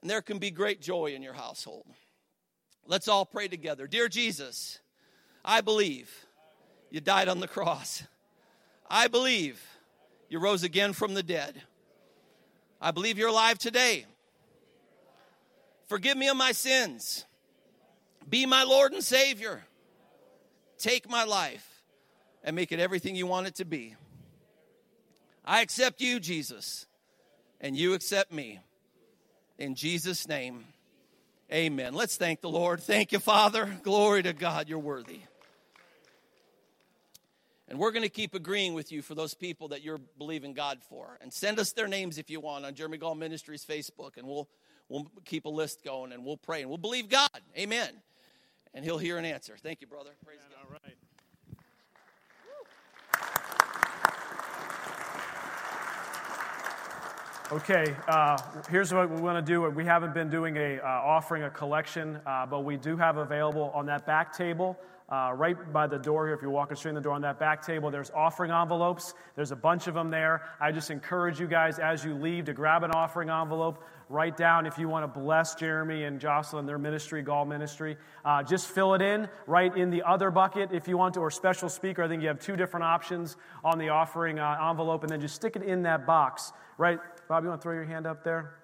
And 0.00 0.10
there 0.10 0.22
can 0.22 0.38
be 0.38 0.50
great 0.50 0.80
joy 0.80 1.14
in 1.14 1.22
your 1.22 1.34
household. 1.34 1.86
Let's 2.86 3.08
all 3.08 3.24
pray 3.24 3.48
together. 3.48 3.86
Dear 3.86 4.08
Jesus, 4.08 4.78
I 5.44 5.60
believe 5.60 6.10
you 6.90 7.00
died 7.00 7.28
on 7.28 7.40
the 7.40 7.48
cross. 7.48 8.02
I 8.88 9.08
believe 9.08 9.62
you 10.28 10.38
rose 10.38 10.62
again 10.62 10.92
from 10.92 11.14
the 11.14 11.22
dead. 11.22 11.60
I 12.80 12.90
believe 12.90 13.16
you're 13.16 13.28
alive 13.28 13.58
today. 13.58 14.04
Forgive 15.86 16.16
me 16.16 16.28
of 16.28 16.36
my 16.36 16.52
sins. 16.52 17.24
Be 18.28 18.46
my 18.46 18.64
Lord 18.64 18.92
and 18.92 19.02
Savior. 19.02 19.64
Take 20.78 21.08
my 21.08 21.24
life 21.24 21.73
and 22.44 22.54
make 22.54 22.70
it 22.70 22.78
everything 22.78 23.16
you 23.16 23.26
want 23.26 23.46
it 23.46 23.56
to 23.56 23.64
be. 23.64 23.96
I 25.44 25.62
accept 25.62 26.00
you, 26.00 26.20
Jesus, 26.20 26.86
and 27.60 27.76
you 27.76 27.94
accept 27.94 28.32
me. 28.32 28.60
In 29.58 29.74
Jesus' 29.74 30.28
name, 30.28 30.64
amen. 31.52 31.94
Let's 31.94 32.16
thank 32.16 32.40
the 32.40 32.50
Lord. 32.50 32.80
Thank 32.80 33.12
you, 33.12 33.18
Father. 33.18 33.78
Glory 33.82 34.22
to 34.22 34.32
God. 34.32 34.68
You're 34.68 34.78
worthy. 34.78 35.20
And 37.68 37.78
we're 37.78 37.92
going 37.92 38.02
to 38.02 38.10
keep 38.10 38.34
agreeing 38.34 38.74
with 38.74 38.92
you 38.92 39.00
for 39.00 39.14
those 39.14 39.34
people 39.34 39.68
that 39.68 39.82
you're 39.82 40.00
believing 40.18 40.52
God 40.52 40.78
for. 40.88 41.18
And 41.22 41.32
send 41.32 41.58
us 41.58 41.72
their 41.72 41.88
names 41.88 42.18
if 42.18 42.28
you 42.28 42.40
want 42.40 42.66
on 42.66 42.74
Jeremy 42.74 42.98
Gall 42.98 43.14
Ministries 43.14 43.64
Facebook, 43.64 44.16
and 44.18 44.26
we'll, 44.26 44.48
we'll 44.88 45.10
keep 45.24 45.46
a 45.46 45.50
list 45.50 45.82
going 45.82 46.12
and 46.12 46.24
we'll 46.24 46.36
pray 46.36 46.60
and 46.60 46.68
we'll 46.68 46.78
believe 46.78 47.08
God. 47.08 47.30
Amen. 47.56 47.88
And 48.74 48.84
He'll 48.84 48.98
hear 48.98 49.16
an 49.18 49.24
answer. 49.24 49.56
Thank 49.62 49.80
you, 49.80 49.86
brother. 49.86 50.10
Praise 50.24 50.40
God. 50.50 50.66
All 50.66 50.72
right. 50.72 50.96
Okay, 57.52 57.94
uh, 58.08 58.38
here's 58.70 58.90
what 58.94 59.10
we 59.10 59.20
want 59.20 59.36
to 59.36 59.52
do. 59.52 59.68
We 59.68 59.84
haven't 59.84 60.14
been 60.14 60.30
doing 60.30 60.56
a 60.56 60.78
uh, 60.78 60.86
offering 60.86 61.42
a 61.42 61.50
collection, 61.50 62.18
uh, 62.24 62.46
but 62.46 62.60
we 62.60 62.78
do 62.78 62.96
have 62.96 63.18
available 63.18 63.70
on 63.74 63.84
that 63.84 64.06
back 64.06 64.34
table 64.34 64.78
uh, 65.10 65.32
right 65.34 65.70
by 65.70 65.86
the 65.86 65.98
door 65.98 66.26
here. 66.26 66.34
If 66.34 66.40
you're 66.40 66.50
walking 66.50 66.76
straight 66.76 66.90
in 66.90 66.94
the 66.94 67.02
door 67.02 67.12
on 67.12 67.20
that 67.20 67.38
back 67.38 67.64
table, 67.64 67.90
there's 67.90 68.10
offering 68.10 68.50
envelopes. 68.50 69.12
There's 69.36 69.52
a 69.52 69.56
bunch 69.56 69.88
of 69.88 69.94
them 69.94 70.10
there. 70.10 70.42
I 70.58 70.72
just 70.72 70.90
encourage 70.90 71.38
you 71.38 71.46
guys 71.46 71.78
as 71.78 72.02
you 72.02 72.14
leave 72.14 72.46
to 72.46 72.54
grab 72.54 72.82
an 72.82 72.92
offering 72.92 73.28
envelope. 73.28 73.84
Write 74.08 74.38
down 74.38 74.64
if 74.64 74.78
you 74.78 74.88
want 74.88 75.04
to 75.04 75.20
bless 75.20 75.54
Jeremy 75.54 76.04
and 76.04 76.18
Jocelyn, 76.18 76.64
their 76.64 76.78
ministry, 76.78 77.22
Gall 77.22 77.44
Ministry. 77.44 77.98
Uh, 78.24 78.42
just 78.42 78.68
fill 78.68 78.94
it 78.94 79.02
in 79.02 79.28
right 79.46 79.76
in 79.76 79.90
the 79.90 80.02
other 80.02 80.30
bucket 80.30 80.70
if 80.72 80.88
you 80.88 80.96
want 80.96 81.12
to, 81.14 81.20
or 81.20 81.30
special 81.30 81.68
speaker. 81.68 82.02
I 82.02 82.08
think 82.08 82.22
you 82.22 82.28
have 82.28 82.40
two 82.40 82.56
different 82.56 82.84
options 82.84 83.36
on 83.62 83.78
the 83.78 83.90
offering 83.90 84.38
uh, 84.38 84.68
envelope, 84.70 85.02
and 85.02 85.12
then 85.12 85.20
just 85.20 85.34
stick 85.34 85.56
it 85.56 85.62
in 85.62 85.82
that 85.82 86.06
box. 86.06 86.52
Right, 86.76 86.98
Bob, 87.28 87.42
you 87.42 87.48
want 87.48 87.60
to 87.60 87.62
throw 87.62 87.74
your 87.74 87.84
hand 87.84 88.06
up 88.06 88.22
there? 88.22 88.54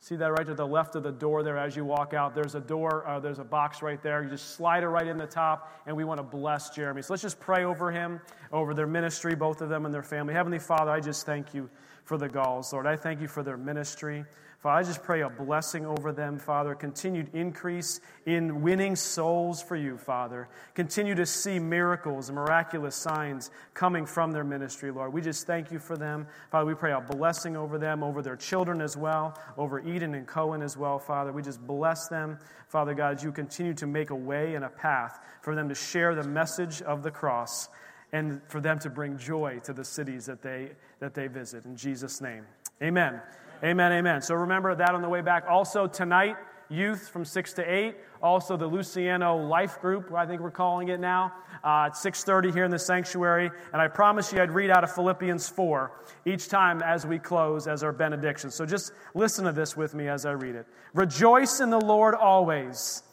See 0.00 0.16
that 0.16 0.32
right 0.32 0.46
to 0.46 0.54
the 0.54 0.66
left 0.66 0.96
of 0.96 1.04
the 1.04 1.12
door 1.12 1.44
there 1.44 1.56
as 1.56 1.76
you 1.76 1.84
walk 1.84 2.12
out? 2.12 2.34
There's 2.34 2.56
a 2.56 2.60
door, 2.60 3.06
uh, 3.06 3.20
there's 3.20 3.38
a 3.38 3.44
box 3.44 3.82
right 3.82 4.02
there. 4.02 4.24
You 4.24 4.30
just 4.30 4.56
slide 4.56 4.82
it 4.82 4.88
right 4.88 5.06
in 5.06 5.16
the 5.16 5.28
top, 5.28 5.72
and 5.86 5.96
we 5.96 6.02
want 6.02 6.18
to 6.18 6.24
bless 6.24 6.70
Jeremy. 6.70 7.02
So 7.02 7.12
let's 7.12 7.22
just 7.22 7.38
pray 7.38 7.64
over 7.64 7.92
him, 7.92 8.20
over 8.52 8.74
their 8.74 8.88
ministry, 8.88 9.36
both 9.36 9.60
of 9.60 9.68
them 9.68 9.84
and 9.84 9.94
their 9.94 10.02
family. 10.02 10.34
Heavenly 10.34 10.58
Father, 10.58 10.90
I 10.90 10.98
just 10.98 11.24
thank 11.24 11.54
you 11.54 11.70
for 12.04 12.18
the 12.18 12.28
Galls, 12.28 12.72
Lord. 12.72 12.84
I 12.84 12.96
thank 12.96 13.20
you 13.20 13.28
for 13.28 13.44
their 13.44 13.56
ministry. 13.56 14.24
Father, 14.62 14.78
I 14.78 14.82
just 14.84 15.02
pray 15.02 15.22
a 15.22 15.28
blessing 15.28 15.84
over 15.84 16.12
them, 16.12 16.38
Father. 16.38 16.76
Continued 16.76 17.30
increase 17.34 18.00
in 18.26 18.62
winning 18.62 18.94
souls 18.94 19.60
for 19.60 19.74
you, 19.74 19.98
Father. 19.98 20.48
Continue 20.76 21.16
to 21.16 21.26
see 21.26 21.58
miracles 21.58 22.28
and 22.28 22.36
miraculous 22.36 22.94
signs 22.94 23.50
coming 23.74 24.06
from 24.06 24.30
their 24.30 24.44
ministry, 24.44 24.92
Lord. 24.92 25.12
We 25.12 25.20
just 25.20 25.48
thank 25.48 25.72
you 25.72 25.80
for 25.80 25.96
them. 25.96 26.28
Father, 26.52 26.64
we 26.64 26.74
pray 26.74 26.92
a 26.92 27.00
blessing 27.00 27.56
over 27.56 27.76
them, 27.76 28.04
over 28.04 28.22
their 28.22 28.36
children 28.36 28.80
as 28.80 28.96
well, 28.96 29.36
over 29.58 29.80
Eden 29.80 30.14
and 30.14 30.28
Cohen 30.28 30.62
as 30.62 30.76
well, 30.76 31.00
Father. 31.00 31.32
We 31.32 31.42
just 31.42 31.66
bless 31.66 32.06
them, 32.06 32.38
Father 32.68 32.94
God, 32.94 33.20
you 33.20 33.32
continue 33.32 33.74
to 33.74 33.88
make 33.88 34.10
a 34.10 34.16
way 34.16 34.54
and 34.54 34.64
a 34.64 34.70
path 34.70 35.18
for 35.40 35.56
them 35.56 35.68
to 35.70 35.74
share 35.74 36.14
the 36.14 36.22
message 36.22 36.82
of 36.82 37.02
the 37.02 37.10
cross 37.10 37.68
and 38.12 38.40
for 38.46 38.60
them 38.60 38.78
to 38.78 38.90
bring 38.90 39.18
joy 39.18 39.58
to 39.64 39.72
the 39.72 39.84
cities 39.84 40.24
that 40.26 40.40
they, 40.40 40.70
that 41.00 41.14
they 41.14 41.26
visit. 41.26 41.64
In 41.64 41.74
Jesus' 41.74 42.20
name, 42.20 42.46
amen. 42.80 43.20
Amen, 43.64 43.92
amen. 43.92 44.22
So 44.22 44.34
remember 44.34 44.74
that 44.74 44.92
on 44.92 45.02
the 45.02 45.08
way 45.08 45.20
back. 45.20 45.44
Also, 45.48 45.86
tonight, 45.86 46.36
youth 46.68 47.08
from 47.08 47.24
6 47.24 47.52
to 47.54 47.62
8. 47.62 47.94
Also, 48.20 48.56
the 48.56 48.66
Luciano 48.66 49.36
Life 49.36 49.80
Group, 49.80 50.12
I 50.12 50.26
think 50.26 50.40
we're 50.40 50.50
calling 50.50 50.88
it 50.88 50.98
now, 50.98 51.32
uh, 51.62 51.86
at 51.86 51.92
6.30 51.92 52.52
here 52.52 52.64
in 52.64 52.72
the 52.72 52.78
sanctuary. 52.78 53.52
And 53.72 53.80
I 53.80 53.86
promise 53.86 54.32
you 54.32 54.42
I'd 54.42 54.50
read 54.50 54.70
out 54.70 54.82
of 54.82 54.92
Philippians 54.92 55.48
4 55.48 55.92
each 56.24 56.48
time 56.48 56.82
as 56.82 57.06
we 57.06 57.20
close 57.20 57.68
as 57.68 57.84
our 57.84 57.92
benediction. 57.92 58.50
So 58.50 58.66
just 58.66 58.90
listen 59.14 59.44
to 59.44 59.52
this 59.52 59.76
with 59.76 59.94
me 59.94 60.08
as 60.08 60.26
I 60.26 60.32
read 60.32 60.56
it. 60.56 60.66
Rejoice 60.92 61.60
in 61.60 61.70
the 61.70 61.80
Lord 61.80 62.16
always. 62.16 63.04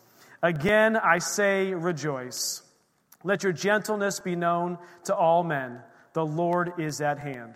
Again, 0.41 0.97
I 0.97 1.19
say 1.19 1.75
rejoice. 1.75 2.63
Let 3.23 3.43
your 3.43 3.53
gentleness 3.53 4.19
be 4.19 4.35
known 4.35 4.79
to 5.03 5.15
all 5.15 5.43
men. 5.43 5.81
The 6.13 6.25
Lord 6.25 6.73
is 6.79 7.01
at 7.01 7.19
hand. 7.19 7.53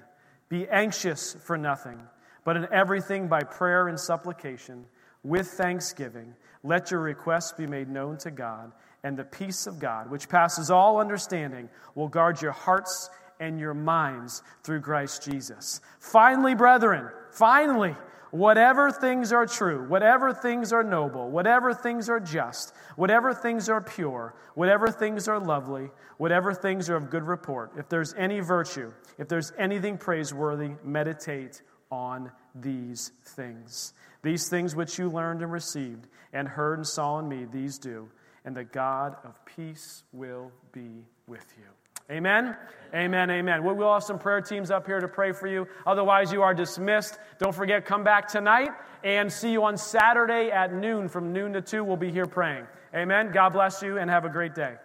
Be 0.48 0.68
anxious 0.68 1.34
for 1.34 1.58
nothing 1.58 2.00
but 2.44 2.58
in 2.58 2.68
everything 2.72 3.28
by 3.28 3.42
prayer 3.42 3.88
and 3.88 4.00
supplication, 4.00 4.86
with 5.24 5.48
thanksgiving, 5.48 6.36
let 6.64 6.92
your 6.92 7.00
requests 7.00 7.54
be 7.54 7.68
made 7.68 7.90
known 7.90 8.18
to 8.18 8.32
God, 8.32 8.72
and 9.04 9.18
the 9.18 9.24
peace 9.24 9.68
of 9.68 9.80
God, 9.80 10.10
which 10.10 10.30
passes 10.30 10.70
all 10.70 11.00
understanding, 11.00 11.70
will 11.96 12.08
guard 12.08 12.42
your 12.42 12.52
hearts 12.52 13.10
and 13.40 13.60
your 13.60 13.74
minds 13.74 14.44
through 14.64 14.82
Christ 14.82 15.24
Jesus. 15.24 15.82
Finally, 16.00 16.56
brethren, 16.56 17.10
finally, 17.32 17.96
whatever 18.32 18.92
things 18.92 19.32
are 19.32 19.46
true, 19.46 19.88
whatever 19.88 20.34
things 20.34 20.74
are 20.74 20.84
noble, 20.84 21.30
whatever 21.30 21.74
things 21.74 22.10
are 22.10 22.20
just, 22.20 22.74
whatever 22.96 23.34
things 23.34 23.70
are 23.70 23.82
pure, 23.82 24.36
whatever 24.56 24.90
things 24.90 25.28
are 25.28 25.40
lovely, 25.40 25.90
whatever 26.18 26.54
things 26.54 26.90
are 26.90 26.96
of 26.96 27.10
good 27.10 27.24
report, 27.24 27.72
if 27.78 27.90
there's 27.90 28.14
any 28.16 28.40
virtue, 28.40 28.92
if 29.18 29.28
there's 29.28 29.52
anything 29.58 29.98
praiseworthy, 29.98 30.72
meditate 30.84 31.62
on 31.94 32.32
these 32.56 33.12
things. 33.24 33.94
These 34.24 34.50
things 34.50 34.76
which 34.76 34.98
you 34.98 35.10
learned 35.10 35.44
and 35.44 35.52
received 35.52 36.08
and 36.34 36.48
heard 36.48 36.80
and 36.80 36.88
saw 36.88 37.20
in 37.20 37.30
me, 37.30 37.46
these 37.46 37.78
do, 37.78 38.10
and 38.44 38.56
the 38.56 38.64
God 38.64 39.16
of 39.24 39.40
peace 39.46 40.04
will 40.12 40.52
be 40.72 41.06
with 41.28 41.46
you. 41.58 41.66
Amen? 42.14 42.58
Amen, 42.94 43.30
amen. 43.30 43.64
We'll 43.64 43.94
have 43.94 44.04
some 44.04 44.20
prayer 44.20 44.42
teams 44.42 44.72
up 44.72 44.86
here 44.86 45.00
to 45.00 45.08
pray 45.08 45.32
for 45.32 45.48
you. 45.48 45.68
Otherwise, 45.86 46.34
you 46.34 46.42
are 46.42 46.54
dismissed. 46.54 47.18
Don't 47.38 47.56
forget, 47.56 47.86
come 47.86 48.04
back 48.04 48.28
tonight 48.28 48.72
and 49.04 49.32
see 49.32 49.52
you 49.52 49.64
on 49.64 49.78
Saturday 49.78 50.52
at 50.52 50.74
noon. 50.74 51.08
From 51.08 51.32
noon 51.32 51.54
to 51.54 51.62
2, 51.62 51.84
we'll 51.84 51.96
be 51.96 52.12
here 52.12 52.26
praying. 52.26 52.66
Amen. 52.94 53.32
God 53.32 53.54
bless 53.54 53.82
you 53.82 54.00
and 54.00 54.10
have 54.10 54.26
a 54.26 54.30
great 54.30 54.54
day. 54.54 54.76